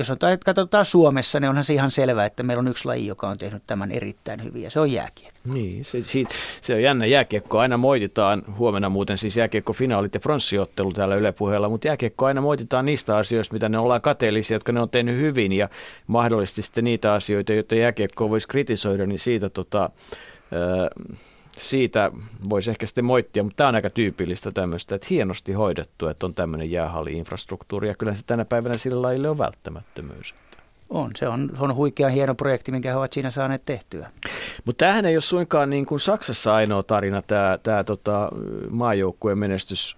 jos 0.00 0.10
on, 0.10 0.16
katsotaan 0.44 0.84
Suomessa, 0.84 1.40
niin 1.40 1.48
onhan 1.48 1.64
se 1.64 1.74
ihan 1.74 1.90
selvää, 1.90 2.26
että 2.26 2.42
meillä 2.42 2.60
on 2.60 2.68
yksi 2.68 2.84
laji, 2.84 3.06
joka 3.06 3.28
on 3.28 3.38
tehnyt 3.38 3.62
tämän 3.66 3.92
erittäin 3.92 4.44
hyvin, 4.44 4.62
ja 4.62 4.70
se 4.70 4.80
on 4.80 4.92
jääkiekko. 4.92 5.40
Niin, 5.52 5.84
se, 5.84 6.02
siitä, 6.02 6.34
se 6.62 6.74
on 6.74 6.82
jännä 6.82 7.06
jääkiekko. 7.06 7.58
Aina 7.58 7.76
moititaan, 7.76 8.42
huomenna 8.58 8.88
muuten 8.88 9.18
siis 9.18 9.36
jääkiekko-finaalit 9.36 10.14
ja 10.14 10.20
pronssiottelu 10.20 10.92
täällä 10.92 11.14
Yle 11.14 11.32
puheella, 11.32 11.68
mutta 11.68 11.88
jääkiekko 11.88 12.26
aina 12.26 12.40
moititaan 12.40 12.84
niistä 12.84 13.16
asioista, 13.16 13.52
mitä 13.52 13.68
ne 13.68 13.78
ollaan 13.78 14.00
kateellisia, 14.00 14.54
jotka 14.54 14.72
ne 14.72 14.80
on 14.80 14.90
tehnyt 14.90 15.16
hyvin, 15.16 15.52
ja 15.52 15.68
mahdollisesti 16.06 16.62
sitten 16.62 16.84
niitä 16.84 17.12
asioita, 17.12 17.52
joita 17.52 17.74
jääkiekkoa 17.74 18.30
voisi 18.30 18.48
kritisoida, 18.48 19.06
niin 19.06 19.18
siitä 19.18 19.50
tota, 19.50 19.84
äh, 19.84 21.20
siitä 21.60 22.10
voisi 22.50 22.70
ehkä 22.70 22.86
sitten 22.86 23.04
moittia, 23.04 23.42
mutta 23.42 23.56
tämä 23.56 23.68
on 23.68 23.74
aika 23.74 23.90
tyypillistä 23.90 24.50
tämmöistä, 24.50 24.94
että 24.94 25.06
hienosti 25.10 25.52
hoidettu, 25.52 26.08
että 26.08 26.26
on 26.26 26.34
tämmöinen 26.34 26.70
jäähalli-infrastruktuuri 26.70 27.88
ja 27.88 27.94
kyllä 27.94 28.14
se 28.14 28.22
tänä 28.26 28.44
päivänä 28.44 28.78
sillä 28.78 29.02
lailla 29.02 29.30
on 29.30 29.38
välttämättömyys. 29.38 30.34
On, 30.90 31.10
se 31.16 31.28
on, 31.28 31.50
se 31.56 31.62
on 31.62 31.74
huikea 31.74 32.08
hieno 32.08 32.34
projekti, 32.34 32.72
minkä 32.72 32.90
he 32.90 32.96
ovat 32.96 33.12
siinä 33.12 33.30
saaneet 33.30 33.64
tehtyä. 33.64 34.10
Mutta 34.64 34.84
tämähän 34.84 35.06
ei 35.06 35.16
ole 35.16 35.20
suinkaan 35.20 35.70
niin 35.70 35.86
kuin 35.86 36.00
Saksassa 36.00 36.54
ainoa 36.54 36.82
tarina, 36.82 37.22
tämä, 37.22 37.58
tämä 37.62 37.84
tota, 37.84 38.28
maajoukkueen 38.70 39.38
menestys. 39.38 39.96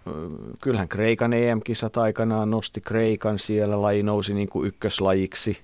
Kyllähän 0.61 0.89
Kreikan 0.89 1.33
EM-kisat 1.33 1.97
aikanaan 1.97 2.51
nosti 2.51 2.81
Kreikan 2.81 3.39
siellä, 3.39 3.83
laji 3.83 4.03
nousi 4.03 4.35
niin 4.35 4.49
kuin 4.49 4.69
ykköslajiksi. 4.69 5.59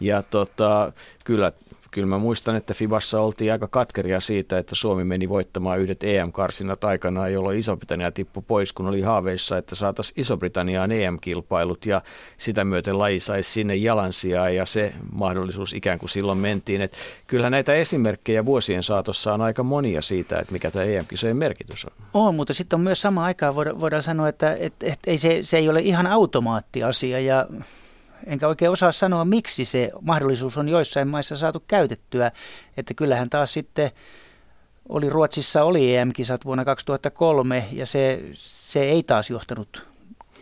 Ja 0.00 0.22
tota, 0.22 0.92
kyllä 1.24 1.52
kyllä 1.90 2.06
mä 2.06 2.18
muistan, 2.18 2.56
että 2.56 2.74
Fibassa 2.74 3.20
oltiin 3.20 3.52
aika 3.52 3.68
katkeria 3.68 4.20
siitä, 4.20 4.58
että 4.58 4.74
Suomi 4.74 5.04
meni 5.04 5.28
voittamaan 5.28 5.78
yhdet 5.78 6.04
EM-karsinat 6.04 6.84
aikanaan, 6.84 7.32
jolloin 7.32 7.58
Iso-Britannia 7.58 8.12
tippui 8.12 8.42
pois, 8.46 8.72
kun 8.72 8.86
oli 8.86 9.00
haaveissa, 9.00 9.58
että 9.58 9.74
saataisiin 9.74 10.20
Iso-Britanniaan 10.20 10.92
EM-kilpailut 10.92 11.86
ja 11.86 12.02
sitä 12.38 12.64
myöten 12.64 12.98
laji 12.98 13.20
saisi 13.20 13.50
sinne 13.50 13.76
jalansijaa 13.76 14.50
ja 14.50 14.66
se 14.66 14.92
mahdollisuus 15.12 15.72
ikään 15.72 15.98
kuin 15.98 16.10
silloin 16.10 16.38
mentiin. 16.38 16.80
Että 16.80 16.98
kyllä 17.26 17.50
näitä 17.50 17.74
esimerkkejä 17.74 18.46
vuosien 18.46 18.82
saatossa 18.82 19.34
on 19.34 19.40
aika 19.40 19.62
monia 19.62 20.02
siitä, 20.02 20.38
että 20.38 20.52
mikä 20.52 20.70
tämä 20.70 20.84
EM-kisojen 20.84 21.36
merkitys 21.36 21.84
on. 21.84 21.92
On, 22.14 22.34
mutta 22.34 22.54
sitten 22.54 22.76
on 22.76 22.80
myös 22.80 23.02
sama 23.02 23.26
voidaan, 23.54 23.80
voidaan 23.80 24.02
sanoa, 24.02 24.28
että, 24.28 24.56
että, 24.60 24.86
että 24.86 25.10
ei 25.10 25.18
se, 25.18 25.38
se 25.42 25.58
ei 25.58 25.68
ole 25.68 25.80
ihan 25.80 26.06
automaattiasia 26.06 27.20
ja 27.20 27.46
enkä 28.28 28.48
oikein 28.48 28.70
osaa 28.70 28.92
sanoa, 28.92 29.24
miksi 29.24 29.64
se 29.64 29.90
mahdollisuus 30.00 30.58
on 30.58 30.68
joissain 30.68 31.08
maissa 31.08 31.36
saatu 31.36 31.64
käytettyä. 31.66 32.32
Että 32.76 32.94
kyllähän 32.94 33.30
taas 33.30 33.52
sitten 33.52 33.90
oli 34.88 35.08
Ruotsissa 35.08 35.64
oli 35.64 35.96
EM-kisat 35.96 36.44
vuonna 36.44 36.64
2003 36.64 37.68
ja 37.72 37.86
se, 37.86 38.22
se 38.32 38.80
ei 38.80 39.02
taas 39.02 39.30
johtanut 39.30 39.86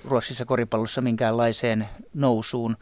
Ruotsissa 0.05 0.45
koripallossa 0.45 1.01
minkäänlaiseen 1.01 1.89
nousuun, 2.15 2.77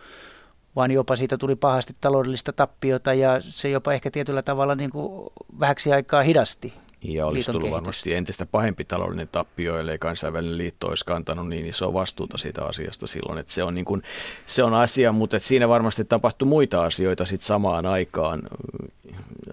vaan 0.76 0.90
jopa 0.90 1.16
siitä 1.16 1.39
tuli 1.39 1.56
pahasti 1.56 1.97
taloudellista 2.01 2.52
tappiota 2.52 3.14
ja 3.14 3.36
se 3.40 3.68
jopa 3.68 3.93
ehkä 3.93 4.10
tietyllä 4.10 4.43
tavalla 4.43 4.74
niin 4.74 4.90
kuin 4.90 5.32
vähäksi 5.60 5.93
aikaa 5.93 6.22
hidasti 6.22 6.84
ja 7.05 7.26
olisi 7.26 7.52
tullut 7.52 7.70
varmasti 7.70 8.14
entistä 8.14 8.47
pahempi 8.47 8.85
taloudellinen 8.85 9.28
tappio, 9.32 9.78
ellei 9.78 9.98
kansainvälinen 9.98 10.59
liitto 10.59 10.86
olisi 10.86 11.05
kantanut 11.05 11.48
niin 11.48 11.66
isoa 11.66 11.93
vastuuta 11.93 12.39
siitä 12.39 12.64
asiasta 12.64 13.06
silloin. 13.06 13.39
Että 13.39 13.52
se, 13.52 13.62
on 13.62 13.74
niin 13.74 13.85
kuin, 13.85 14.02
se 14.47 14.62
on 14.62 14.74
asia, 14.74 15.12
mutta 15.12 15.36
että 15.36 15.48
siinä 15.48 15.68
varmasti 15.68 16.05
tapahtui 16.05 16.48
muita 16.48 16.85
asioita 16.85 17.26
sit 17.26 17.43
samaan 17.43 17.86
aikaan 17.86 18.43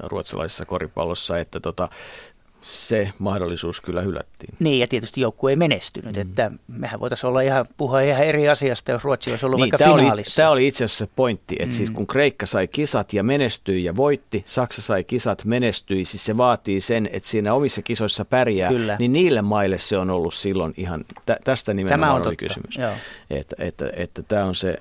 ruotsalaisessa 0.04 0.66
koripallossa, 0.66 1.40
että 1.40 1.60
tota, 1.60 1.90
se 2.62 3.14
mahdollisuus 3.20 3.82
kyllä 3.82 4.02
hylättiin. 4.02 4.54
Niin, 4.60 4.80
ja 4.80 4.88
tietysti 4.88 5.22
joukkue 5.22 5.52
ei 5.52 5.56
menestynyt, 5.56 6.16
mm. 6.16 6.22
että 6.22 6.52
mehän 6.68 7.00
voitaisiin 7.00 7.30
olla 7.30 7.42
ihan, 7.42 7.66
puhua 7.78 8.02
ihan 8.02 8.24
eri 8.24 8.50
asiasta, 8.50 8.92
jos 8.92 9.04
Ruotsi 9.04 9.32
olisi 9.32 9.46
ollut 9.46 9.58
niin, 9.58 9.62
vaikka 9.62 9.78
tämä 9.78 9.96
finaalissa. 9.96 10.42
Oli, 10.42 10.44
tämä 10.44 10.52
oli 10.52 10.68
itse 10.68 10.86
asiassa 10.86 11.06
se 11.06 11.12
pointti, 11.16 11.56
että 11.60 11.66
siis 11.66 11.74
mm. 11.74 11.78
siis 11.78 11.90
kun 11.90 12.08
Kreikka 12.08 12.46
sai 12.46 12.68
kisat 12.68 13.14
ja 13.14 13.24
menestyi 13.24 13.84
ja 13.84 13.96
voitti, 13.96 14.44
Saksa 14.46 14.82
sai 14.82 15.04
kisat, 15.04 15.46
menestyi, 15.46 16.06
siis 16.06 16.26
se 16.26 16.38
vaatii 16.38 16.82
sen, 16.82 17.10
että 17.12 17.30
siinä 17.30 17.54
omissa 17.54 17.82
kisoissa 17.82 18.26
pärjää, 18.26 18.70
kyllä. 18.70 18.96
niin 19.00 19.14
niille 19.14 19.42
maille 19.42 19.78
se 19.78 19.98
on 19.98 20.10
ollut 20.10 20.34
silloin 20.34 20.74
ihan, 20.78 21.06
tä, 21.26 21.38
tästä 21.44 21.74
nimenomaan 21.74 22.00
tämä 22.00 22.12
on 22.12 22.18
oli 22.18 22.24
totta. 22.24 22.36
kysymys. 22.36 22.78
Joo. 22.78 22.94
Että, 23.30 23.56
että, 23.60 23.86
että, 23.86 23.90
että 23.96 24.24
tämä 24.24 24.46
on 24.46 24.56
se 24.56 24.80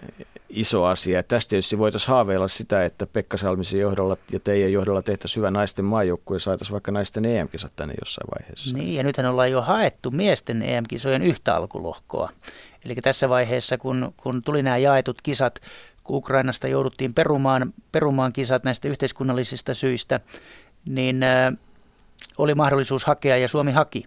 iso 0.51 0.85
asia. 0.85 1.18
Ja 1.18 1.22
tästä 1.22 1.51
tietysti 1.51 1.78
voitaisiin 1.78 2.09
haaveilla 2.09 2.48
sitä, 2.48 2.85
että 2.85 3.06
Pekka 3.06 3.36
Salmisen 3.36 3.81
johdolla 3.81 4.16
ja 4.32 4.40
teidän 4.40 4.72
johdolla 4.72 5.02
tehtäisiin 5.02 5.40
hyvä 5.40 5.51
naisten 5.51 5.85
maajoukkue 5.85 6.35
ja 6.35 6.40
saataisiin 6.40 6.72
vaikka 6.72 6.93
naisten 6.93 7.24
EM-kisat 7.24 7.72
tänne 7.77 7.94
jossain 8.01 8.28
vaiheessa. 8.39 8.77
Niin, 8.77 8.94
ja 8.94 9.02
nythän 9.02 9.27
ollaan 9.27 9.51
jo 9.51 9.62
haettu 9.62 10.10
miesten 10.10 10.62
EM-kisojen 10.62 11.22
yhtä 11.22 11.55
alkulohkoa. 11.55 12.31
Eli 12.85 12.94
tässä 12.94 13.28
vaiheessa, 13.28 13.78
kun, 13.78 14.14
kun 14.16 14.43
tuli 14.43 14.62
nämä 14.62 14.77
jaetut 14.77 15.22
kisat, 15.22 15.60
kun 16.05 16.16
Ukrainasta 16.16 16.68
jouduttiin 16.68 17.14
perumaan, 17.14 17.74
perumaan 17.93 18.32
kisat 18.32 18.64
näistä 18.64 18.89
yhteiskunnallisista 18.89 19.74
syistä, 19.74 20.20
niin 20.86 21.22
äh, 21.22 21.52
oli 22.39 22.55
mahdollisuus 22.55 23.05
hakea 23.05 23.36
ja 23.36 23.48
Suomi 23.48 23.72
haki. 23.72 24.05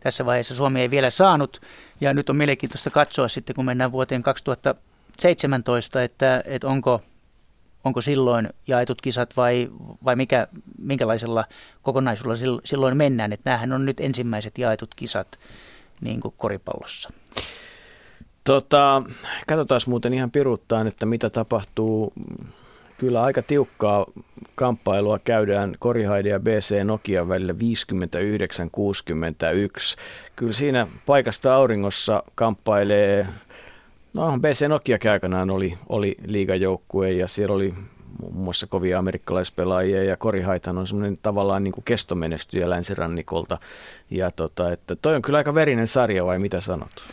Tässä 0.00 0.26
vaiheessa 0.26 0.54
Suomi 0.54 0.80
ei 0.80 0.90
vielä 0.90 1.10
saanut 1.10 1.60
ja 2.00 2.14
nyt 2.14 2.30
on 2.30 2.36
mielenkiintoista 2.36 2.90
katsoa 2.90 3.28
sitten, 3.28 3.56
kun 3.56 3.64
mennään 3.64 3.92
vuoteen 3.92 4.22
2000 4.22 4.74
17, 5.18 6.02
että, 6.02 6.42
että 6.46 6.68
onko, 6.68 7.02
onko 7.84 8.00
silloin 8.00 8.48
jaetut 8.66 9.00
kisat 9.00 9.36
vai, 9.36 9.68
vai 10.04 10.16
mikä, 10.16 10.48
minkälaisella 10.78 11.44
kokonaisuudella 11.82 12.60
silloin 12.64 12.96
mennään. 12.96 13.32
Että 13.32 13.50
näähän 13.50 13.72
on 13.72 13.86
nyt 13.86 14.00
ensimmäiset 14.00 14.58
jaetut 14.58 14.94
kisat 14.94 15.38
niin 16.00 16.20
kuin 16.20 16.34
koripallossa. 16.36 17.10
Tota, 18.44 19.02
katsotaan 19.46 19.80
muuten 19.86 20.14
ihan 20.14 20.30
piruuttaan, 20.30 20.86
että 20.86 21.06
mitä 21.06 21.30
tapahtuu. 21.30 22.12
Kyllä 22.98 23.22
aika 23.22 23.42
tiukkaa 23.42 24.06
kamppailua 24.56 25.18
käydään 25.18 25.74
Korihaide 25.78 26.28
ja 26.28 26.40
BC 26.40 26.84
Nokia 26.84 27.28
välillä 27.28 27.52
59-61. 27.52 27.56
Kyllä 30.36 30.52
siinä 30.52 30.86
paikasta 31.06 31.54
auringossa 31.54 32.22
kamppailee 32.34 33.26
No 34.14 34.38
BC 34.40 34.68
Nokia 34.68 34.98
aikanaan 35.12 35.50
oli, 35.50 35.78
oli 35.88 36.16
liigajoukkue 36.26 37.12
ja 37.12 37.28
siellä 37.28 37.54
oli 37.54 37.74
muun 38.22 38.44
muassa 38.44 38.66
kovia 38.66 38.98
amerikkalaispelaajia 38.98 40.04
ja 40.04 40.16
Kori 40.16 40.42
Haitan 40.42 40.78
on 40.78 40.86
semmoinen 40.86 41.18
tavallaan 41.22 41.64
niin 41.64 41.72
kuin 41.72 41.84
kestomenestyjä 41.84 42.70
länsirannikolta. 42.70 43.58
Ja 44.10 44.30
tota, 44.30 44.72
että 44.72 44.96
toi 44.96 45.16
on 45.16 45.22
kyllä 45.22 45.38
aika 45.38 45.54
verinen 45.54 45.88
sarja 45.88 46.26
vai 46.26 46.38
mitä 46.38 46.60
sanot? 46.60 47.08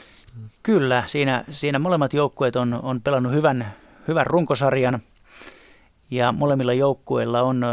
Kyllä, 0.63 1.03
siinä, 1.05 1.43
siinä 1.51 1.79
molemmat 1.79 2.13
joukkueet 2.13 2.55
on, 2.55 2.73
on 2.83 3.01
pelannut 3.01 3.33
hyvän, 3.33 3.73
hyvän 4.07 4.27
runkosarjan 4.27 4.99
ja 6.11 6.31
molemmilla 6.31 6.73
joukkueilla 6.73 7.41
on 7.41 7.65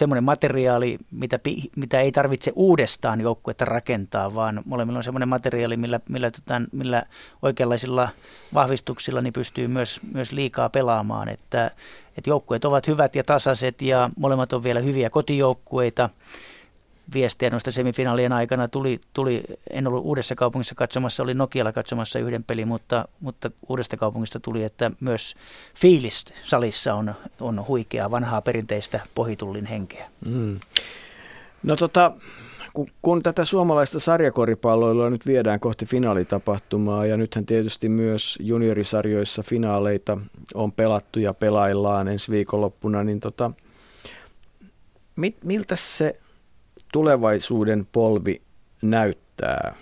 semmoinen 0.00 0.24
materiaali, 0.24 0.98
mitä, 1.10 1.38
mitä 1.76 2.00
ei 2.00 2.12
tarvitse 2.12 2.52
uudestaan 2.54 3.20
joukkuetta 3.20 3.64
rakentaa, 3.64 4.34
vaan 4.34 4.62
molemmilla 4.64 4.98
on 4.98 5.02
semmoinen 5.04 5.28
materiaali, 5.28 5.76
millä, 5.76 6.00
millä, 6.08 6.30
tota, 6.30 6.62
millä 6.72 7.02
oikeanlaisilla 7.42 8.08
vahvistuksilla 8.54 9.20
niin 9.20 9.32
pystyy 9.32 9.68
myös, 9.68 10.00
myös 10.12 10.32
liikaa 10.32 10.68
pelaamaan. 10.68 11.28
Että, 11.28 11.70
että 12.18 12.30
joukkueet 12.30 12.64
ovat 12.64 12.86
hyvät 12.86 13.14
ja 13.14 13.24
tasaiset 13.24 13.82
ja 13.82 14.10
molemmat 14.16 14.52
on 14.52 14.62
vielä 14.62 14.80
hyviä 14.80 15.10
kotijoukkueita 15.10 16.10
viestiä 17.14 17.50
noista 17.50 17.70
semifinaalien 17.70 18.32
aikana. 18.32 18.68
Tuli, 18.68 19.00
tuli, 19.12 19.42
en 19.70 19.86
ollut 19.86 20.04
uudessa 20.04 20.34
kaupungissa 20.34 20.74
katsomassa, 20.74 21.22
oli 21.22 21.34
Nokialla 21.34 21.72
katsomassa 21.72 22.18
yhden 22.18 22.44
pelin, 22.44 22.68
mutta, 22.68 23.08
mutta 23.20 23.50
uudesta 23.68 23.96
kaupungista 23.96 24.40
tuli, 24.40 24.64
että 24.64 24.90
myös 25.00 25.34
fiilis 25.74 26.24
salissa 26.44 26.94
on, 26.94 27.14
on 27.40 27.66
huikeaa 27.66 28.10
vanhaa 28.10 28.42
perinteistä 28.42 29.00
pohitullin 29.14 29.66
henkeä. 29.66 30.10
Mm. 30.26 30.60
No 31.62 31.76
tota, 31.76 32.12
kun, 32.72 32.86
kun 33.02 33.22
tätä 33.22 33.44
suomalaista 33.44 34.00
sarjakoripalloilua 34.00 35.10
nyt 35.10 35.26
viedään 35.26 35.60
kohti 35.60 35.86
finaalitapahtumaa 35.86 37.06
ja 37.06 37.16
nythän 37.16 37.46
tietysti 37.46 37.88
myös 37.88 38.38
juniorisarjoissa 38.40 39.42
finaaleita 39.42 40.18
on 40.54 40.72
pelattu 40.72 41.18
ja 41.18 41.34
pelaillaan 41.34 42.08
ensi 42.08 42.32
viikonloppuna, 42.32 43.04
niin 43.04 43.20
tota, 43.20 43.50
mit, 45.16 45.44
miltä 45.44 45.76
se 45.76 46.16
tulevaisuuden 46.92 47.86
polvi 47.92 48.42
näyttää? 48.82 49.74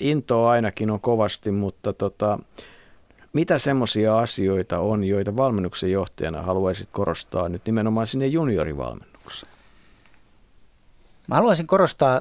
Intoa 0.00 0.50
ainakin 0.50 0.90
on 0.90 1.00
kovasti, 1.00 1.50
mutta 1.50 1.92
tota, 1.92 2.38
mitä 3.32 3.58
semmoisia 3.58 4.18
asioita 4.18 4.78
on, 4.78 5.04
joita 5.04 5.36
valmennuksen 5.36 5.92
johtajana 5.92 6.42
haluaisit 6.42 6.88
korostaa 6.92 7.48
nyt 7.48 7.62
nimenomaan 7.66 8.06
sinne 8.06 8.26
juniorivalmennukseen? 8.26 9.52
Mä 11.28 11.34
haluaisin 11.34 11.66
korostaa 11.66 12.20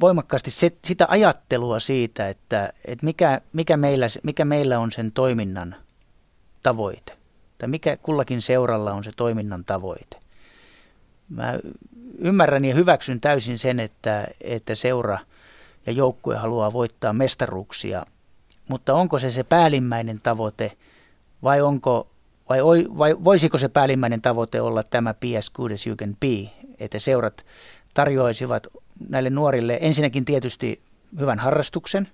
voimakkaasti 0.00 0.50
se, 0.50 0.72
sitä 0.84 1.06
ajattelua 1.08 1.80
siitä, 1.80 2.28
että, 2.28 2.72
että 2.84 3.06
mikä, 3.06 3.40
mikä, 3.52 3.76
meillä, 3.76 4.06
mikä 4.22 4.44
meillä 4.44 4.78
on 4.78 4.92
sen 4.92 5.12
toiminnan 5.12 5.76
tavoite. 6.62 7.12
Tai 7.58 7.68
mikä 7.68 7.96
kullakin 7.96 8.42
seuralla 8.42 8.92
on 8.92 9.04
se 9.04 9.10
toiminnan 9.16 9.64
tavoite. 9.64 10.16
Mä 11.28 11.58
ymmärrän 12.18 12.64
ja 12.64 12.74
hyväksyn 12.74 13.20
täysin 13.20 13.58
sen, 13.58 13.80
että, 13.80 14.26
että 14.40 14.74
seura 14.74 15.18
ja 15.86 15.92
joukkue 15.92 16.36
haluaa 16.36 16.72
voittaa 16.72 17.12
mestaruuksia, 17.12 18.06
mutta 18.68 18.94
onko 18.94 19.18
se 19.18 19.30
se 19.30 19.44
päällimmäinen 19.44 20.20
tavoite 20.22 20.72
vai, 21.42 21.60
onko, 21.60 22.10
vai, 22.48 22.62
vai 22.98 23.16
voisiko 23.24 23.58
se 23.58 23.68
päällimmäinen 23.68 24.22
tavoite 24.22 24.60
olla 24.60 24.82
tämä 24.82 25.14
be 25.14 25.36
as 25.38 25.50
good 25.50 25.70
as 25.70 25.86
you 25.86 25.96
can 25.96 26.16
be, 26.20 26.50
että 26.78 26.98
seurat 26.98 27.46
tarjoaisivat 27.94 28.66
näille 29.08 29.30
nuorille 29.30 29.78
ensinnäkin 29.80 30.24
tietysti 30.24 30.80
hyvän 31.20 31.38
harrastuksen, 31.38 32.08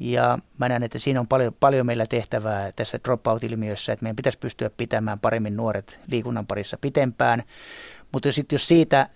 ja 0.00 0.38
mä 0.58 0.68
näen, 0.68 0.82
että 0.82 0.98
siinä 0.98 1.20
on 1.20 1.28
paljon, 1.28 1.54
paljon 1.60 1.86
meillä 1.86 2.06
tehtävää 2.06 2.72
tässä 2.72 3.00
dropout-ilmiössä, 3.04 3.92
että 3.92 4.02
meidän 4.02 4.16
pitäisi 4.16 4.38
pystyä 4.38 4.70
pitämään 4.76 5.20
paremmin 5.20 5.56
nuoret 5.56 6.00
liikunnan 6.10 6.46
parissa 6.46 6.78
pitempään. 6.80 7.42
Mutta 8.12 8.32
sitten 8.32 8.54
jos 8.54 8.68
siitä 8.68 9.08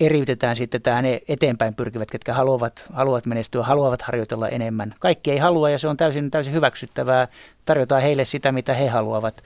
eriytetään 0.00 0.56
sitten 0.56 0.82
tämä 0.82 1.02
ne 1.02 1.20
eteenpäin 1.28 1.74
pyrkivät, 1.74 2.10
ketkä 2.10 2.34
haluavat, 2.34 2.86
haluavat 2.92 3.26
menestyä, 3.26 3.62
haluavat 3.62 4.02
harjoitella 4.02 4.48
enemmän. 4.48 4.94
Kaikki 4.98 5.30
ei 5.30 5.38
halua 5.38 5.70
ja 5.70 5.78
se 5.78 5.88
on 5.88 5.96
täysin, 5.96 6.30
täysin 6.30 6.52
hyväksyttävää. 6.52 7.28
Tarjotaan 7.64 8.02
heille 8.02 8.24
sitä, 8.24 8.52
mitä 8.52 8.74
he 8.74 8.88
haluavat. 8.88 9.42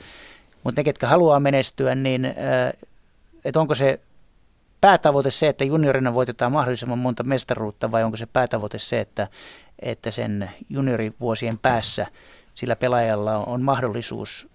Mutta 0.65 0.81
ne, 0.81 0.85
ketkä 0.85 1.07
haluaa 1.09 1.41
menestyä, 1.41 1.95
niin 1.95 2.25
äh, 2.25 2.33
että 3.45 3.61
onko 3.61 3.75
se 3.75 4.01
päätavoite 4.81 5.31
se, 5.31 5.49
että 5.49 5.65
juniorina 5.65 6.15
voitetaan 6.15 6.53
mahdollisimman 6.53 6.99
monta 6.99 7.25
mestaruutta 7.25 7.91
vai 7.91 8.05
onko 8.05 8.17
se 8.17 8.27
päätavoite 8.27 8.79
se, 8.79 9.01
että, 9.01 9.29
että 9.79 10.11
sen 10.11 10.51
juniorivuosien 10.69 11.59
päässä 11.59 12.07
sillä 12.55 12.77
pelaajalla 12.77 13.37
on 13.37 13.63
mahdollisuus 13.63 14.49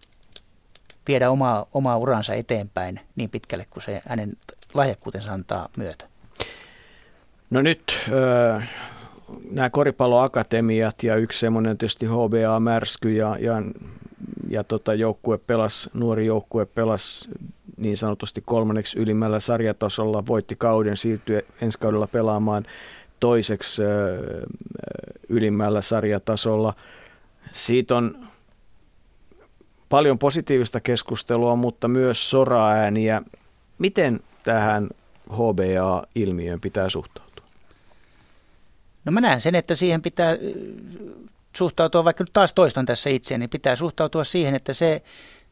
viedä 1.09 1.29
omaa, 1.29 1.65
omaa 1.73 1.97
uransa 1.97 2.33
eteenpäin 2.33 2.99
niin 3.15 3.29
pitkälle 3.29 3.65
kuin 3.69 3.83
se 3.83 4.01
hänen 4.07 4.33
lahjakkuutensa 4.73 5.33
antaa 5.33 5.69
myötä. 5.77 6.05
No 7.49 7.61
nyt 7.61 7.83
äh, 8.55 8.69
nämä 9.51 9.69
koripalloakatemiat 9.69 11.03
ja 11.03 11.15
yksi 11.15 11.39
semmoinen 11.39 11.77
tietysti 11.77 12.05
HBA 12.05 12.59
Märsky 12.59 13.11
ja, 13.11 13.37
ja, 13.39 13.61
ja 14.49 14.63
tota 14.63 14.93
joukkue 14.93 15.37
pelas, 15.37 15.89
nuori 15.93 16.25
joukkue 16.25 16.65
pelas 16.65 17.29
niin 17.77 17.97
sanotusti 17.97 18.43
kolmanneksi 18.45 18.99
ylimmällä 18.99 19.39
sarjatasolla, 19.39 20.25
voitti 20.27 20.55
kauden, 20.55 20.97
siirtyi 20.97 21.41
ensi 21.61 21.79
kaudella 21.79 22.07
pelaamaan 22.07 22.65
toiseksi 23.19 23.81
ylimmällä 25.29 25.81
sarjatasolla. 25.81 26.73
Siitä 27.51 27.95
on 27.95 28.28
paljon 29.89 30.19
positiivista 30.19 30.79
keskustelua, 30.79 31.55
mutta 31.55 31.87
myös 31.87 32.29
soraääniä. 32.29 33.21
Miten 33.77 34.19
tähän 34.43 34.89
HBA-ilmiöön 35.33 36.61
pitää 36.61 36.89
suhtautua? 36.89 37.45
No 39.05 39.11
mä 39.11 39.21
näen 39.21 39.41
sen, 39.41 39.55
että 39.55 39.75
siihen 39.75 40.01
pitää 40.01 40.37
suhtautua, 41.57 42.03
vaikka 42.03 42.23
nyt 42.23 42.33
taas 42.33 42.53
toistan 42.53 42.85
tässä 42.85 43.09
itseäni, 43.09 43.41
niin 43.41 43.49
pitää 43.49 43.75
suhtautua 43.75 44.23
siihen, 44.23 44.55
että 44.55 44.73
se, 44.73 45.01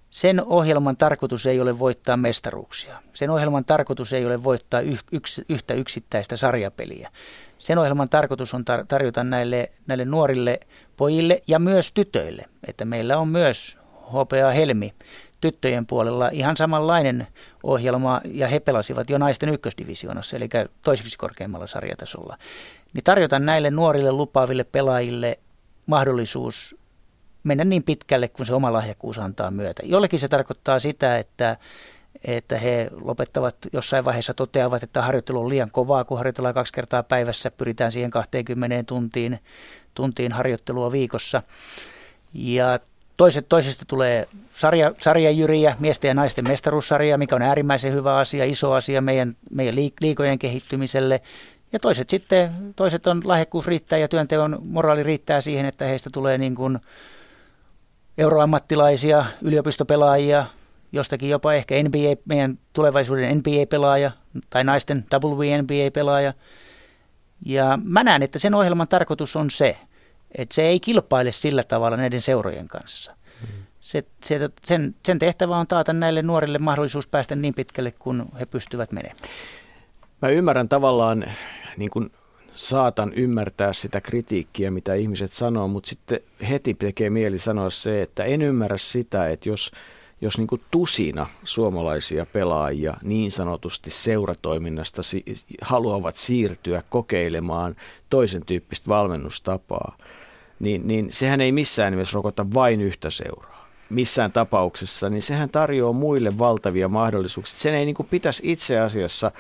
sen 0.10 0.46
ohjelman 0.46 0.98
tarkoitus 0.98 1.46
ei 1.46 1.62
ole 1.62 1.80
voittaa 1.80 2.18
mestaruuksia. 2.18 3.02
Sen 3.14 3.30
ohjelman 3.30 3.66
tarkoitus 3.66 4.14
ei 4.14 4.26
ole 4.26 4.44
voittaa 4.44 4.82
yks, 5.12 5.42
yhtä 5.50 5.74
yksittäistä 5.74 6.38
sarjapeliä. 6.38 7.12
Sen 7.58 7.78
ohjelman 7.78 8.10
tarkoitus 8.10 8.54
on 8.54 8.62
tar- 8.62 8.86
tarjota 8.88 9.24
näille, 9.24 9.72
näille 9.88 10.06
nuorille 10.06 10.60
pojille 10.98 11.44
ja 11.48 11.60
myös 11.60 11.92
tytöille, 11.92 12.46
että 12.68 12.86
meillä 12.86 13.18
on 13.18 13.28
myös 13.28 13.78
HPA 14.10 14.52
Helmi 14.56 14.94
tyttöjen 15.42 15.86
puolella 15.86 16.30
ihan 16.30 16.58
samanlainen 16.58 17.28
ohjelma, 17.64 18.22
ja 18.26 18.48
he 18.48 18.60
pelasivat 18.60 19.10
jo 19.10 19.18
naisten 19.18 19.50
ykkösdivisioonassa, 19.50 20.38
eli 20.38 20.50
toiseksi 20.82 21.18
korkeammalla 21.18 21.68
sarjatasolla. 21.68 22.38
Niin 22.94 23.04
tarjota 23.04 23.40
näille 23.40 23.72
nuorille 23.72 24.12
lupaaville 24.12 24.64
pelaajille 24.64 25.40
mahdollisuus 25.86 26.76
mennä 27.44 27.64
niin 27.64 27.84
pitkälle, 27.84 28.28
kun 28.28 28.46
se 28.46 28.54
oma 28.54 28.74
lahjakkuus 28.74 29.20
antaa 29.20 29.52
myötä. 29.52 29.84
Jollekin 29.86 30.20
se 30.20 30.28
tarkoittaa 30.28 30.80
sitä, 30.80 31.18
että, 31.18 31.58
että 32.24 32.58
he 32.58 32.90
lopettavat 33.02 33.56
jossain 33.74 34.06
vaiheessa 34.06 34.34
toteavat, 34.34 34.84
että 34.84 35.02
harjoittelu 35.02 35.40
on 35.40 35.50
liian 35.50 35.72
kovaa, 35.72 36.04
kun 36.04 36.18
harjoitellaan 36.18 36.54
kaksi 36.54 36.74
kertaa 36.74 37.04
päivässä, 37.04 37.52
pyritään 37.52 37.92
siihen 37.92 38.12
20 38.12 38.84
tuntiin, 38.84 39.40
tuntiin 39.94 40.32
harjoittelua 40.32 40.92
viikossa. 40.92 41.44
Ja 42.34 42.80
Toiset, 43.18 43.50
toisesta 43.50 43.86
tulee 43.88 44.28
sarja, 44.54 44.94
sarjajyriä, 44.98 45.76
miesten 45.80 46.08
ja 46.10 46.14
naisten 46.14 46.48
mestaruussarja, 46.48 47.18
mikä 47.18 47.36
on 47.36 47.42
äärimmäisen 47.42 47.94
hyvä 47.94 48.18
asia, 48.18 48.46
iso 48.46 48.74
asia 48.74 49.02
meidän, 49.02 49.36
meidän 49.52 49.76
liikojen 50.02 50.40
kehittymiselle. 50.40 51.22
Ja 51.74 51.80
toiset 51.80 52.10
sitten, 52.10 52.74
toiset 52.76 53.08
on 53.08 53.22
lahjakkuus 53.24 53.68
riittää 53.68 54.00
ja 54.00 54.08
työnteon 54.08 54.60
moraali 54.64 55.04
riittää 55.04 55.42
siihen, 55.42 55.66
että 55.66 55.86
heistä 55.86 56.10
tulee 56.14 56.38
niin 56.38 56.56
kuin 56.56 56.80
euroammattilaisia, 58.18 59.26
yliopistopelaajia, 59.42 60.46
jostakin 60.92 61.30
jopa 61.30 61.54
ehkä 61.54 61.76
NBA, 61.84 62.22
meidän 62.26 62.60
tulevaisuuden 62.74 63.38
NBA-pelaaja 63.38 64.12
tai 64.50 64.64
naisten 64.64 65.06
WNBA-pelaaja. 65.14 66.34
Ja 67.46 67.80
mä 67.84 68.04
näen, 68.04 68.24
että 68.24 68.40
sen 68.40 68.54
ohjelman 68.54 68.88
tarkoitus 68.88 69.36
on 69.36 69.52
se, 69.52 69.78
että 70.36 70.56
se 70.56 70.62
ei 70.62 70.80
kilpaile 70.80 71.32
sillä 71.32 71.64
tavalla 71.64 71.98
näiden 71.98 72.22
seurojen 72.22 72.68
kanssa. 72.68 73.18
Se, 73.80 74.04
se, 74.24 74.50
sen, 74.66 74.96
sen 75.06 75.20
tehtävä 75.20 75.58
on 75.58 75.68
taata 75.68 75.94
näille 75.94 76.22
nuorille 76.22 76.58
mahdollisuus 76.58 77.08
päästä 77.08 77.36
niin 77.36 77.54
pitkälle, 77.54 77.92
kun 77.92 78.26
he 78.40 78.46
pystyvät 78.46 78.92
menemään. 78.92 79.18
Mä 80.22 80.30
ymmärrän 80.30 80.70
tavallaan, 80.70 81.26
niin 81.78 81.90
kuin 81.90 82.12
saatan 82.52 83.14
ymmärtää 83.14 83.74
sitä 83.74 84.02
kritiikkiä, 84.02 84.72
mitä 84.72 84.94
ihmiset 84.94 85.34
sanoo, 85.34 85.68
mutta 85.68 85.90
sitten 85.90 86.20
heti 86.50 86.74
tekee 86.74 87.10
mieli 87.10 87.40
sanoa 87.40 87.70
se, 87.70 88.02
että 88.02 88.24
en 88.24 88.42
ymmärrä 88.42 88.78
sitä, 88.78 89.30
että 89.30 89.50
jos, 89.50 89.72
jos 90.22 90.38
niin 90.38 90.48
kuin 90.48 90.62
tusina 90.72 91.28
suomalaisia 91.44 92.26
pelaajia 92.26 92.98
niin 93.04 93.32
sanotusti 93.32 93.90
seuratoiminnasta 93.90 95.04
si- 95.04 95.26
haluavat 95.62 96.16
siirtyä 96.16 96.84
kokeilemaan 96.90 97.76
toisen 98.10 98.46
tyyppistä 98.46 98.88
valmennustapaa, 98.88 99.98
niin, 100.60 100.88
niin 100.88 101.08
sehän 101.12 101.42
ei 101.42 101.52
missään 101.52 101.94
nimessä 101.94 102.16
rokota 102.16 102.46
vain 102.54 102.82
yhtä 102.82 103.10
seuraa. 103.10 103.68
Missään 103.90 104.32
tapauksessa, 104.32 105.10
niin 105.10 105.22
sehän 105.22 105.50
tarjoaa 105.50 105.94
muille 105.94 106.38
valtavia 106.38 106.88
mahdollisuuksia. 106.88 107.60
Sen 107.60 107.74
ei 107.74 107.86
niin 107.86 107.96
kuin 107.96 108.08
pitäisi 108.12 108.42
itse 108.46 108.80
asiassa 108.80 109.32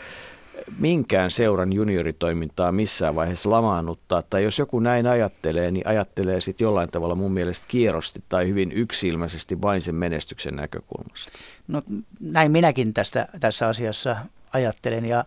minkään 0.80 1.32
seuran 1.32 1.74
junioritoimintaa 1.74 2.72
missään 2.72 3.16
vaiheessa 3.16 3.50
lamaannuttaa, 3.50 4.24
tai 4.30 4.44
jos 4.44 4.60
joku 4.60 4.80
näin 4.80 5.08
ajattelee, 5.08 5.72
niin 5.72 5.88
ajattelee 5.88 6.42
sitten 6.42 6.66
jollain 6.66 6.90
tavalla 6.92 7.16
mun 7.16 7.32
mielestä 7.32 7.66
kierrosti 7.68 8.24
tai 8.30 8.48
hyvin 8.48 8.72
yksilmäisesti 8.72 9.62
vain 9.62 9.82
sen 9.82 9.96
menestyksen 9.96 10.56
näkökulmasta. 10.56 11.32
No 11.68 11.82
näin 12.20 12.52
minäkin 12.52 12.94
tästä, 12.94 13.28
tässä 13.40 13.68
asiassa 13.68 14.18
ajattelen, 14.54 15.06
ja 15.06 15.26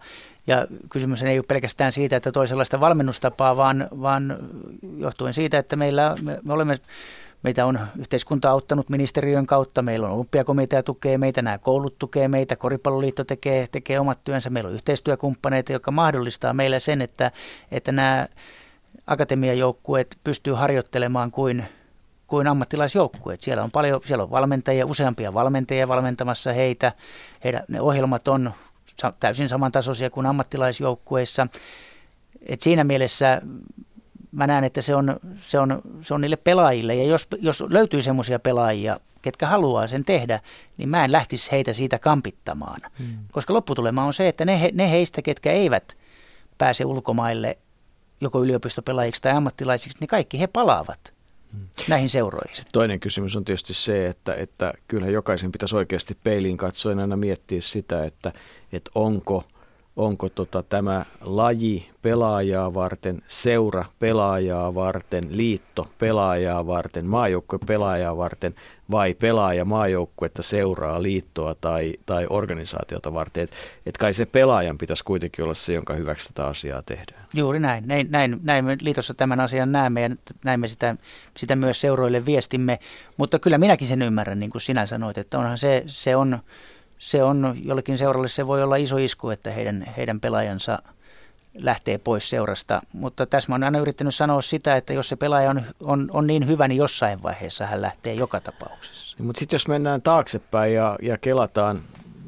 ja 0.51 0.67
kysymys 0.91 1.23
ei 1.23 1.39
ole 1.39 1.45
pelkästään 1.49 1.93
siitä, 1.93 2.17
että 2.17 2.33
toisenlaista 2.33 2.81
valmennustapaa, 2.81 3.57
vaan, 3.57 3.89
vaan 4.01 4.39
johtuen 4.97 5.33
siitä, 5.33 5.59
että 5.59 5.77
meillä, 5.77 6.17
me, 6.23 6.39
me 6.45 6.53
olemme 6.53 6.77
Meitä 7.43 7.67
on 7.67 7.81
yhteiskunta 7.99 8.51
auttanut 8.51 8.89
ministeriön 8.89 9.47
kautta, 9.47 9.83
meillä 9.83 10.09
on 10.09 10.15
olympiakomitea 10.15 10.83
tukee 10.83 11.19
meitä, 11.19 11.43
nämä 11.43 11.59
koulut 11.59 11.99
tukee 11.99 12.29
meitä, 12.29 12.57
Koripalloliitto 12.57 13.25
tekee, 13.25 13.67
tekee 13.71 14.01
omat 14.01 14.25
työnsä, 14.25 14.51
meillä 14.51 14.69
on 14.69 14.75
yhteistyökumppaneita, 14.75 15.73
jotka 15.73 15.91
mahdollistaa 15.91 16.53
meille 16.53 16.81
sen, 16.81 17.03
että, 17.03 17.31
että 17.71 17.93
nämä 17.93 18.29
akatemiajoukkueet 19.07 20.19
pystyy 20.25 20.53
harjoittelemaan 20.53 21.31
kuin, 21.31 21.65
kuin 22.27 22.47
ammattilaisjoukkueet. 22.47 23.41
Siellä 23.41 23.65
on 23.65 23.71
paljon, 23.71 24.01
siellä 24.05 24.25
on 24.25 24.31
valmentajia, 24.31 24.87
useampia 24.87 25.35
valmentajia 25.35 25.89
valmentamassa 25.89 26.53
heitä. 26.53 26.93
Heidän, 27.45 27.65
ne 27.69 27.81
ohjelmat 27.81 28.29
on 28.29 28.53
täysin 29.21 29.49
samantasoisia 29.49 30.11
kuin 30.11 30.27
ammattilaisjoukkueissa. 30.27 31.47
Et 32.49 32.61
siinä 32.61 32.85
mielessä 32.85 33.43
mä 34.33 34.47
näen, 34.47 34.65
että 34.65 34.81
se 34.81 34.95
on, 34.95 35.17
se 35.39 35.59
on, 35.59 35.83
se 36.03 36.15
on 36.15 36.21
niille 36.21 36.37
pelaajille. 36.37 36.95
Ja 36.95 37.05
jos, 37.05 37.29
jos 37.39 37.65
löytyy 37.69 38.03
semmoisia 38.03 38.39
pelaajia, 38.39 39.01
ketkä 39.23 39.47
haluaa 39.47 39.87
sen 39.87 40.05
tehdä, 40.05 40.41
niin 40.77 40.89
mä 40.89 41.05
en 41.05 41.13
lähtisi 41.13 41.53
heitä 41.53 41.73
siitä 41.73 41.99
kampittamaan. 41.99 42.81
Hmm. 42.99 43.19
Koska 43.33 43.55
lopputulema 43.55 44.05
on 44.05 44.13
se, 44.13 44.29
että 44.29 44.45
ne, 44.45 44.71
ne 44.75 44.91
heistä, 44.91 45.23
ketkä 45.23 45.53
eivät 45.53 45.97
pääse 46.59 46.85
ulkomaille 46.85 47.59
joko 48.21 48.43
yliopistopelaajiksi 48.43 49.23
tai 49.23 49.33
ammattilaisiksi, 49.33 49.99
niin 50.01 50.09
kaikki 50.09 50.41
he 50.41 50.47
palaavat 50.47 51.20
näihin 51.89 52.09
seuroihin. 52.09 52.57
Sitten 52.57 52.73
toinen 52.73 53.01
kysymys 53.01 53.37
on 53.37 53.45
tietysti 53.45 53.75
se, 53.75 54.07
että, 54.07 54.35
että 54.35 54.75
kyllä 54.89 55.07
jokaisen 55.07 55.53
pitäisi 55.53 55.77
oikeasti 55.77 56.17
peiliin 56.25 56.57
katsoen 56.57 56.99
aina 56.99 57.17
miettiä 57.17 57.61
sitä, 57.61 58.05
että, 58.05 58.33
että 58.73 58.91
onko, 58.95 59.45
onko 60.01 60.29
tota 60.29 60.63
tämä 60.63 61.05
laji 61.21 61.91
pelaajaa 62.03 62.75
varten, 62.75 63.23
seura 63.29 63.85
pelaajaa 63.99 64.75
varten, 64.75 65.25
liitto 65.31 65.89
pelaajaa 65.99 66.67
varten, 66.67 67.07
maajoukkue 67.07 67.59
pelaajaa 67.67 68.17
varten 68.17 68.55
vai 68.91 69.15
pelaaja 69.15 69.65
maajoukkuetta 69.65 70.43
seuraa 70.43 71.03
liittoa 71.03 71.55
tai, 71.61 71.95
tai 72.07 72.27
organisaatiota 72.31 73.15
varten. 73.15 73.43
Että 73.43 73.57
et 73.87 73.99
kai 73.99 74.15
se 74.15 74.27
pelaajan 74.27 74.79
pitäisi 74.79 75.05
kuitenkin 75.05 75.45
olla 75.45 75.55
se, 75.55 75.73
jonka 75.73 75.95
hyväksi 75.95 76.29
tätä 76.29 76.47
asiaa 76.49 76.83
tehdään. 76.83 77.27
Juuri 77.35 77.61
näin. 77.61 77.89
Näin, 77.89 78.07
näin, 78.11 78.41
näin 78.43 78.65
me 78.65 78.77
liitossa 78.81 79.15
tämän 79.15 79.41
asian 79.41 79.73
näemme 79.73 80.03
ja 80.03 80.11
näin 80.45 80.61
me 80.61 80.69
sitä, 80.69 80.97
sitä 81.37 81.57
myös 81.57 81.81
seuroille 81.81 82.27
viestimme. 82.27 82.79
Mutta 83.17 83.39
kyllä 83.39 83.59
minäkin 83.59 83.89
sen 83.89 84.03
ymmärrän, 84.03 84.41
niin 84.41 84.51
kuin 84.51 84.63
sinä 84.63 84.87
sanoit, 84.87 85.19
että 85.19 85.39
onhan 85.39 85.59
se, 85.59 85.83
se 85.87 86.17
on, 86.17 86.39
se 87.01 87.23
on 87.23 87.55
jollekin 87.65 87.99
seuralle 87.99 88.29
se 88.29 88.47
voi 88.47 88.63
olla 88.63 88.77
iso 88.77 88.97
isku, 88.97 89.31
että 89.31 89.51
heidän, 89.51 89.87
heidän 89.97 90.21
pelaajansa– 90.21 90.79
lähtee 91.55 91.99
pois 91.99 92.31
seurasta. 92.31 92.83
Mutta 92.93 93.27
tässä 93.27 93.49
mä 93.49 93.55
oon 93.55 93.65
aina 93.65 93.79
yrittänyt 93.79 94.15
sanoa 94.15 94.41
sitä, 94.41 94.77
että 94.77 94.93
jos 94.93 95.09
se 95.09 95.17
pelaaja 95.17 95.51
on, 95.51 95.63
on, 95.81 96.11
on 96.13 96.27
niin 96.27 96.47
hyvä, 96.47 96.69
niin 96.69 96.79
jossain 96.79 97.23
vaiheessa 97.23 97.67
hän 97.67 97.83
lähtee 97.83 98.15
joka 98.15 98.41
tapauksessa. 98.41 99.17
Niin, 99.19 99.27
mutta 99.27 99.39
sitten 99.39 99.55
jos 99.55 99.69
mennään 99.69 100.03
taaksepäin 100.03 100.75
ja, 100.75 100.99
ja 101.03 101.19
kelataan, 101.19 101.81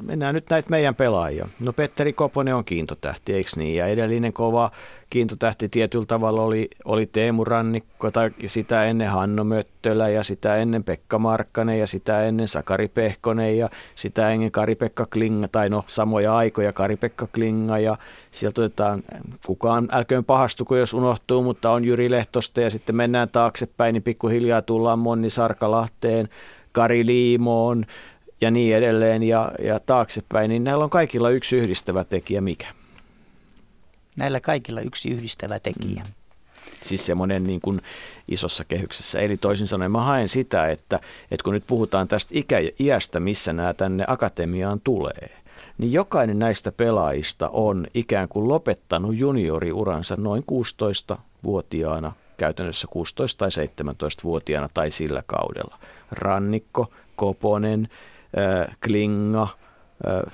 mennään 0.07 0.35
nyt 0.35 0.51
näitä 0.51 0.71
meidän 0.71 0.95
pelaajia. 0.95 1.49
No 1.61 1.73
Petteri 1.73 2.13
Koponen 2.13 2.55
on 2.55 2.65
kiintotähti, 2.65 3.35
eikö 3.35 3.51
niin? 3.57 3.77
Ja 3.77 3.87
edellinen 3.87 4.33
kova 4.33 4.71
kiintotähti 5.11 5.69
tietyllä 5.69 6.07
tavalla 6.07 6.43
oli, 6.43 6.71
oli 6.85 7.07
Teemu 7.07 7.45
Rannikko 7.45 8.11
tai 8.11 8.31
sitä 8.47 8.85
ennen 8.85 9.11
Hanno 9.11 9.45
Möttölä 9.45 10.09
ja 10.09 10.23
sitä 10.23 10.57
ennen 10.57 10.85
Pekka 10.85 11.19
Markkanen 11.19 11.79
ja 11.79 11.87
sitä 11.87 12.25
ennen 12.25 12.49
Sakari 12.49 12.89
Pehkonen 12.89 13.59
ja 13.59 13.69
sitä 13.95 14.31
ennen 14.31 14.51
Kari-Pekka 14.51 15.07
Klinga 15.07 15.49
tai 15.49 15.69
no 15.69 15.85
samoja 15.87 16.37
aikoja 16.37 16.73
Kari-Pekka 16.73 17.27
Klinga 17.35 17.79
ja 17.79 17.97
sieltä 18.31 18.61
otetaan, 18.61 19.01
kukaan 19.47 19.89
älköön 19.93 20.25
pahastuko 20.25 20.77
jos 20.77 20.95
unohtuu, 20.95 21.43
mutta 21.43 21.71
on 21.71 21.85
Jyri 21.85 22.11
Lehtosta 22.11 22.61
ja 22.61 22.71
sitten 22.71 22.97
mennään 22.97 23.29
taaksepäin, 23.29 23.93
niin 23.93 24.03
pikkuhiljaa 24.03 24.63
tullaan 24.63 24.99
Monni 24.99 25.31
Sarkalahteen, 25.31 26.29
Kari 26.73 27.07
Liimoon, 27.07 27.85
ja 28.43 28.51
niin 28.51 28.77
edelleen 28.77 29.23
ja, 29.23 29.53
ja 29.65 29.81
taaksepäin, 29.81 30.49
niin 30.49 30.65
näillä 30.65 30.85
on 30.85 30.91
kaikilla 30.91 31.31
yksi 31.31 31.57
yhdistävä 31.57 32.05
tekijä 32.05 32.41
mikä? 32.41 32.67
Näillä 34.17 34.41
kaikilla 34.41 34.81
yksi 34.81 35.09
yhdistävä 35.09 35.59
tekijä. 35.61 36.03
Mm. 36.03 36.13
Siis 36.83 37.07
semmoinen 37.07 37.45
niin 37.45 37.61
kuin 37.61 37.81
isossa 38.29 38.65
kehyksessä. 38.65 39.21
Eli 39.21 39.37
toisin 39.37 39.67
sanoen 39.67 39.93
mä 39.93 40.03
haen 40.03 40.29
sitä, 40.29 40.69
että, 40.69 41.01
että 41.31 41.45
kun 41.45 41.55
nyt 41.55 41.67
puhutaan 41.67 42.09
tästä 42.09 42.31
ikä, 42.35 42.57
iästä, 42.81 43.21
missä 43.21 43.53
nämä 43.53 43.75
tänne 43.75 44.05
akatemiaan 44.07 44.81
tulee, 44.85 45.31
niin 45.79 45.93
jokainen 45.93 46.39
näistä 46.39 46.73
pelaajista 46.73 47.49
on 47.49 47.87
ikään 47.95 48.29
kuin 48.29 48.49
lopettanut 48.49 49.17
junioriuransa 49.17 50.17
noin 50.17 50.45
16-vuotiaana, 50.53 52.13
käytännössä 52.37 52.89
16- 52.97 52.99
tai 53.39 53.49
17-vuotiaana 53.49 54.69
tai 54.75 54.91
sillä 54.91 55.23
kaudella. 55.27 55.79
Rannikko, 56.11 56.93
Koponen, 57.17 57.89
Klinga, 58.85 59.49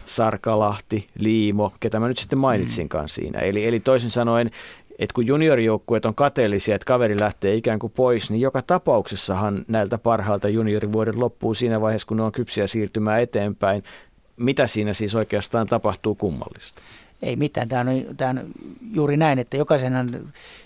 Sarkalahti, 0.05 1.07
Liimo, 1.19 1.73
ketä 1.81 2.01
mä 2.01 2.09
nyt 2.09 2.19
sitten 2.19 2.39
mainitsinkaan 2.39 3.05
mm. 3.05 3.09
siinä. 3.09 3.41
Eli, 3.41 3.66
eli 3.66 3.81
toisin 3.81 4.11
sanoen, 4.11 4.51
että 4.99 5.15
kun 5.15 5.27
juniorijoukkueet 5.27 6.07
on 6.07 6.15
kateellisia, 6.15 6.75
että 6.75 6.87
kaveri 6.87 7.20
lähtee 7.20 7.55
ikään 7.55 7.79
kuin 7.79 7.93
pois, 7.97 8.31
niin 8.31 8.41
joka 8.41 8.62
tapauksessahan 8.62 9.65
näiltä 9.69 9.99
parhaalta 9.99 10.49
juniorivuoden 10.49 11.20
loppuu 11.20 11.55
siinä 11.55 11.81
vaiheessa, 11.81 12.09
kun 12.09 12.16
ne 12.16 12.23
on 12.23 12.33
kypsiä 12.33 12.66
siirtymään 12.66 13.23
eteenpäin. 13.23 13.83
Mitä 14.37 14.66
siinä 14.66 14.95
siis 14.95 15.15
oikeastaan 15.15 15.66
tapahtuu 15.66 16.15
kummallista? 16.15 16.83
Ei 17.23 17.37
mitään. 17.37 17.69
Tämä 17.69 17.91
on, 17.91 18.16
tämä 18.16 18.31
on 18.31 18.51
juuri 18.93 19.16
näin, 19.16 19.39
että 19.39 19.57
jokaisen, 19.57 19.93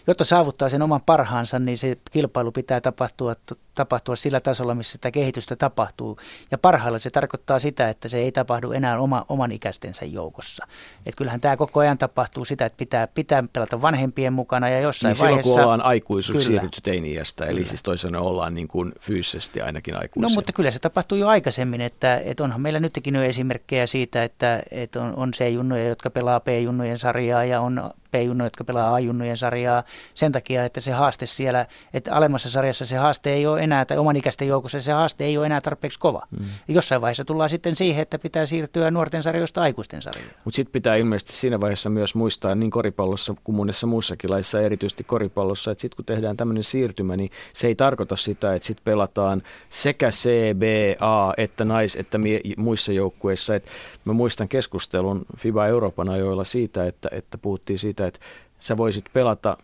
jotta 0.07 0.25
saavuttaa 0.25 0.69
sen 0.69 0.83
oman 0.83 1.01
parhaansa, 1.07 1.59
niin 1.59 1.79
se 1.79 1.97
kilpailu 2.11 2.53
pitää 2.53 2.81
tapahtua, 2.81 3.35
tapahtua 3.75 4.17
sillä 4.17 4.41
tasolla, 4.41 4.75
missä 4.75 4.93
sitä 4.93 5.11
kehitystä 5.11 5.57
tapahtuu. 5.57 6.19
Ja 6.51 6.59
parhailla 6.59 6.99
se 6.99 7.11
tarkoittaa 7.11 7.59
sitä, 7.59 7.89
että 7.89 8.09
se 8.09 8.19
ei 8.19 8.33
tapahdu 8.33 8.73
enää 8.73 8.99
oma, 8.99 9.27
oman 9.29 9.53
ikäistensä 9.53 10.05
joukossa. 10.05 10.67
Et 11.07 11.15
kyllähän 11.15 11.41
tämä 11.41 11.57
koko 11.57 11.81
ajan 11.81 11.99
tapahtuu 11.99 12.45
sitä, 12.45 12.67
että 12.67 12.77
pitää, 12.77 13.07
pitää 13.07 13.45
pelata 13.53 13.83
vanhempien 13.83 14.33
mukana 14.33 14.69
ja 14.69 14.81
jossain 14.81 15.13
niin 15.13 15.21
vaiheessa... 15.21 15.53
Silloin 15.53 15.65
kun 15.65 15.73
ollaan 15.73 15.85
aikuisuus 15.85 16.47
siirrytty 16.47 16.81
teini-iästä, 16.81 17.45
eli 17.47 17.65
siis 17.65 17.83
toisaalta 17.83 18.21
ollaan 18.21 18.55
niin 18.55 18.69
kuin 18.69 18.93
fyysisesti 19.01 19.61
ainakin 19.61 19.97
aikuisia. 19.97 20.29
No 20.29 20.35
mutta 20.35 20.53
kyllä 20.53 20.71
se 20.71 20.79
tapahtuu 20.79 21.19
jo 21.19 21.29
aikaisemmin, 21.29 21.81
että, 21.81 22.17
että 22.25 22.45
onhan 22.45 22.61
meillä 22.61 22.81
nytkin 22.81 23.15
jo 23.15 23.23
esimerkkejä 23.23 23.87
siitä, 23.87 24.25
että, 24.25 24.63
että 24.71 25.03
on, 25.03 25.15
on 25.17 25.31
C-junnoja, 25.31 25.89
jotka 25.89 26.11
pelaa 26.11 26.41
B-junnojen 26.41 26.99
sarjaa 26.99 27.45
ja 27.45 27.61
on 27.61 27.91
B-junnoja, 28.13 28.47
jotka 28.47 28.65
pelaa 28.65 28.95
A-junnojen 28.95 29.37
sarjaa 29.37 29.83
sen 30.15 30.33
takia, 30.33 30.65
että 30.65 30.81
se 30.81 30.93
haaste 30.93 31.27
siellä, 31.27 31.67
että 31.95 32.15
alemmassa 32.15 32.51
sarjassa 32.51 32.87
se 32.87 32.97
haaste 32.97 33.33
ei 33.33 33.47
ole 33.47 33.61
enää, 33.61 33.85
tai 33.85 33.99
oman 33.99 34.17
ikäisten 34.17 34.49
joukossa 34.49 34.81
se 34.81 34.93
haaste 34.93 35.25
ei 35.25 35.39
ole 35.39 35.47
enää 35.47 35.61
tarpeeksi 35.61 35.99
kova. 35.99 36.27
Mm. 36.31 36.47
Jossain 36.69 37.01
vaiheessa 37.01 37.25
tullaan 37.25 37.49
sitten 37.49 37.77
siihen, 37.77 38.03
että 38.03 38.19
pitää 38.19 38.47
siirtyä 38.47 38.91
nuorten 38.91 39.23
sarjoista 39.23 39.63
aikuisten 39.63 40.03
sarjoille. 40.03 40.35
Mutta 40.45 40.57
sitten 40.57 40.73
pitää 40.73 40.97
ilmeisesti 40.97 41.33
siinä 41.33 41.61
vaiheessa 41.61 41.91
myös 41.91 42.15
muistaa 42.15 42.55
niin 42.55 42.71
koripallossa 42.71 43.35
kuin 43.45 43.57
monessa 43.57 43.87
muussakin 43.87 44.31
laissa, 44.31 44.61
erityisesti 44.61 45.05
koripallossa, 45.05 45.71
että 45.71 45.83
sitten 45.83 45.97
kun 45.97 46.05
tehdään 46.05 46.37
tämmöinen 46.37 46.65
siirtymä, 46.65 47.17
niin 47.17 47.31
se 47.53 47.67
ei 47.67 47.75
tarkoita 47.75 48.17
sitä, 48.17 48.55
että 48.55 48.67
sitten 48.67 48.85
pelataan 48.85 49.43
sekä 49.71 50.11
CBA 50.11 51.35
että 51.37 51.65
nais- 51.65 51.97
että 51.97 52.19
mie- 52.19 52.41
muissa 52.57 52.93
joukkueissa. 52.93 53.55
Et 53.55 53.67
mä 54.05 54.13
muistan 54.13 54.49
keskustelun 54.49 55.25
FIBA 55.39 55.67
Euroopan 55.67 56.09
ajoilla 56.09 56.45
siitä, 56.45 56.87
että, 56.87 57.09
että 57.13 57.39
puhuttiin 57.39 57.79
siitä, 57.79 58.02
että 58.07 58.21
sä 58.61 58.77
voisit 58.77 59.05
pelata 59.13 59.57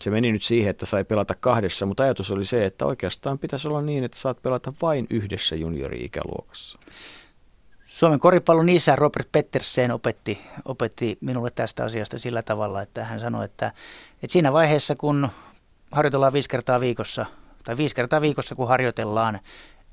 se 0.00 0.10
meni 0.10 0.32
nyt 0.32 0.42
siihen, 0.42 0.70
että 0.70 0.86
sai 0.86 1.04
pelata 1.04 1.34
kahdessa, 1.40 1.86
mutta 1.86 2.02
ajatus 2.02 2.30
oli 2.30 2.44
se, 2.44 2.64
että 2.64 2.86
oikeastaan 2.86 3.38
pitäisi 3.38 3.68
olla 3.68 3.82
niin, 3.82 4.04
että 4.04 4.18
saat 4.18 4.42
pelata 4.42 4.72
vain 4.82 5.06
yhdessä 5.10 5.56
juniori-ikäluokassa. 5.56 6.78
Suomen 7.86 8.20
koripallon 8.20 8.68
isä 8.68 8.96
Robert 8.96 9.28
Pettersen 9.32 9.90
opetti, 9.90 10.40
opetti 10.64 11.18
minulle 11.20 11.50
tästä 11.50 11.84
asiasta 11.84 12.18
sillä 12.18 12.42
tavalla, 12.42 12.82
että 12.82 13.04
hän 13.04 13.20
sanoi, 13.20 13.44
että, 13.44 13.72
että 14.22 14.32
siinä 14.32 14.52
vaiheessa 14.52 14.96
kun 14.96 15.28
harjoitellaan 15.90 16.32
viisi 16.32 16.48
kertaa 16.48 16.80
viikossa, 16.80 17.26
tai 17.64 17.76
viisi 17.76 17.94
kertaa 17.94 18.20
viikossa 18.20 18.54
kun 18.54 18.68
harjoitellaan, 18.68 19.40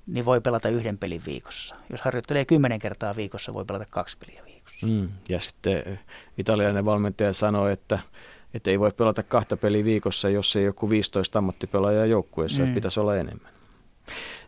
niin 0.08 0.26
voi 0.26 0.42
pelata 0.42 0.70
yhden 0.70 0.98
pelin 0.98 1.22
viikossa. 1.26 1.76
Jos 1.90 2.02
harjoittelee 2.02 2.46
kymmenen 2.46 2.80
kertaa 2.80 3.16
viikossa, 3.16 3.54
voi 3.54 3.66
pelata 3.66 3.86
kaksi 3.90 4.18
peliä 4.18 4.42
viikossa. 4.46 4.55
Mm, 4.82 5.10
ja 5.30 5.40
sitten 5.40 6.00
italialainen 6.38 6.86
valmentaja 6.86 7.34
sanoi, 7.34 7.72
että 7.72 8.00
että 8.54 8.72
ei 8.72 8.80
voi 8.80 8.92
pelata 8.92 9.24
kahta 9.24 9.58
peliä 9.58 9.84
viikossa, 9.84 10.30
jos 10.30 10.56
ei 10.56 10.64
joku 10.64 10.90
15 10.90 11.40
ammattipelaajaa 11.40 12.06
joukkueessa, 12.06 12.64
mm. 12.64 12.74
pitäisi 12.74 13.00
olla 13.00 13.16
enemmän. 13.16 13.52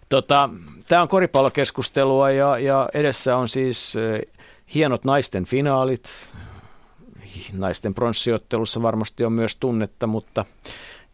Tota, 0.10 0.50
Tämä 0.88 1.02
on 1.02 1.08
koripallokeskustelua 1.08 2.32
ja, 2.32 2.60
ja 2.60 2.90
edessä 2.94 3.36
on 3.38 3.50
siis 3.50 3.94
hienot 4.74 5.06
naisten 5.06 5.46
finaalit. 5.46 6.10
Naisten 7.54 7.94
pronssiottelussa 7.94 8.82
varmasti 8.82 9.26
on 9.26 9.34
myös 9.34 9.56
tunnetta, 9.56 10.08
mutta 10.08 10.46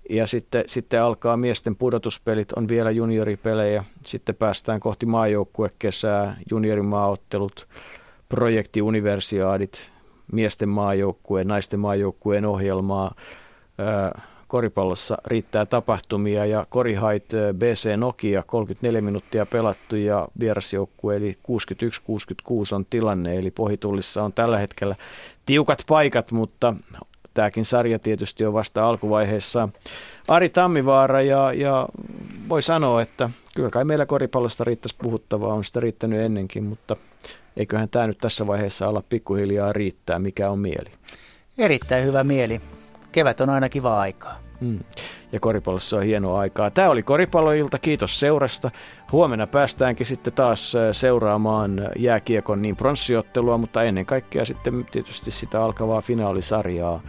ja 0.10 0.28
sitten, 0.28 0.64
sitten 0.68 1.02
alkaa 1.02 1.38
miesten 1.38 1.76
pudotuspelit, 1.76 2.52
on 2.52 2.68
vielä 2.68 2.92
junioripelejä. 2.92 3.84
Sitten 4.06 4.36
päästään 4.36 4.80
kohti 4.80 5.06
maajoukkuekesää, 5.06 6.38
juniorimaaottelut, 6.50 7.68
projektiuniversiaadit, 8.34 9.92
miesten 10.32 10.70
maajoukkueen, 10.70 11.48
naisten 11.48 11.80
maajoukkueen 11.80 12.46
ohjelmaa. 12.46 13.16
Koripallossa 14.48 15.18
riittää 15.26 15.66
tapahtumia 15.66 16.46
ja 16.46 16.66
Korihait 16.70 17.30
BC 17.54 17.90
Nokia 17.98 18.44
34 18.44 19.02
minuuttia 19.02 19.46
pelattu 19.46 19.96
ja 19.96 20.28
vierasjoukkue 20.40 21.16
eli 21.16 21.38
61-66 22.72 22.76
on 22.76 22.86
tilanne. 22.90 23.38
Eli 23.38 23.52
pohitullissa 23.52 24.24
on 24.24 24.34
tällä 24.34 24.58
hetkellä 24.58 24.96
tiukat 25.46 25.84
paikat, 25.88 26.32
mutta 26.32 26.74
tämäkin 27.34 27.66
sarja 27.66 28.00
tietysti 28.00 28.46
on 28.46 28.54
vasta 28.54 28.88
alkuvaiheessa. 28.88 29.70
Ari 30.28 30.50
Tammivaara 30.50 31.22
ja, 31.22 31.54
ja 31.54 31.88
voi 32.50 32.62
sanoa, 32.62 33.02
että 33.02 33.30
kyllä 33.56 33.70
kai 33.70 33.86
meillä 33.86 34.06
koripallosta 34.06 34.64
riittäisi 34.64 34.96
puhuttavaa, 35.02 35.54
on 35.54 35.64
sitä 35.64 35.80
riittänyt 35.80 36.20
ennenkin, 36.20 36.64
mutta 36.64 36.96
eiköhän 37.58 37.90
tämä 37.90 38.08
nyt 38.08 38.18
tässä 38.18 38.48
vaiheessa 38.48 38.88
olla 38.88 39.04
pikkuhiljaa 39.10 39.74
riittää, 39.74 40.20
mikä 40.20 40.50
on 40.50 40.60
mieli. 40.60 40.92
Erittäin 41.58 42.06
hyvä 42.06 42.24
mieli. 42.24 42.62
Kevät 43.12 43.42
on 43.42 43.50
aina 43.50 43.70
kiva 43.70 44.00
aikaa. 44.00 44.40
Hmm. 44.60 44.80
Ja 45.32 45.40
koripallossa 45.40 45.98
on 45.98 46.04
hienoa 46.04 46.40
aikaa. 46.40 46.72
Tämä 46.72 46.90
oli 46.90 47.04
koripalloilta, 47.04 47.80
kiitos 47.80 48.20
seurasta. 48.20 48.72
Huomenna 49.12 49.48
päästäänkin 49.48 50.06
sitten 50.06 50.34
taas 50.34 50.74
seuraamaan 50.92 51.90
jääkiekon 51.98 52.62
niin 52.62 52.76
pronssiottelua, 52.76 53.58
mutta 53.58 53.84
ennen 53.84 54.06
kaikkea 54.06 54.46
sitten 54.46 54.86
tietysti 54.92 55.32
sitä 55.32 55.64
alkavaa 55.64 56.02
finaalisarjaa. 56.02 57.02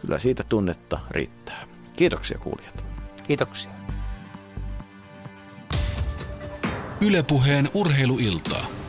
Kyllä 0.00 0.18
siitä 0.18 0.42
tunnetta 0.48 0.98
riittää. 1.10 1.66
Kiitoksia 1.96 2.38
kuulijat. 2.38 2.84
Kiitoksia. 3.22 3.70
Ylepuheen 7.06 7.68
urheiluiltaa. 7.74 8.79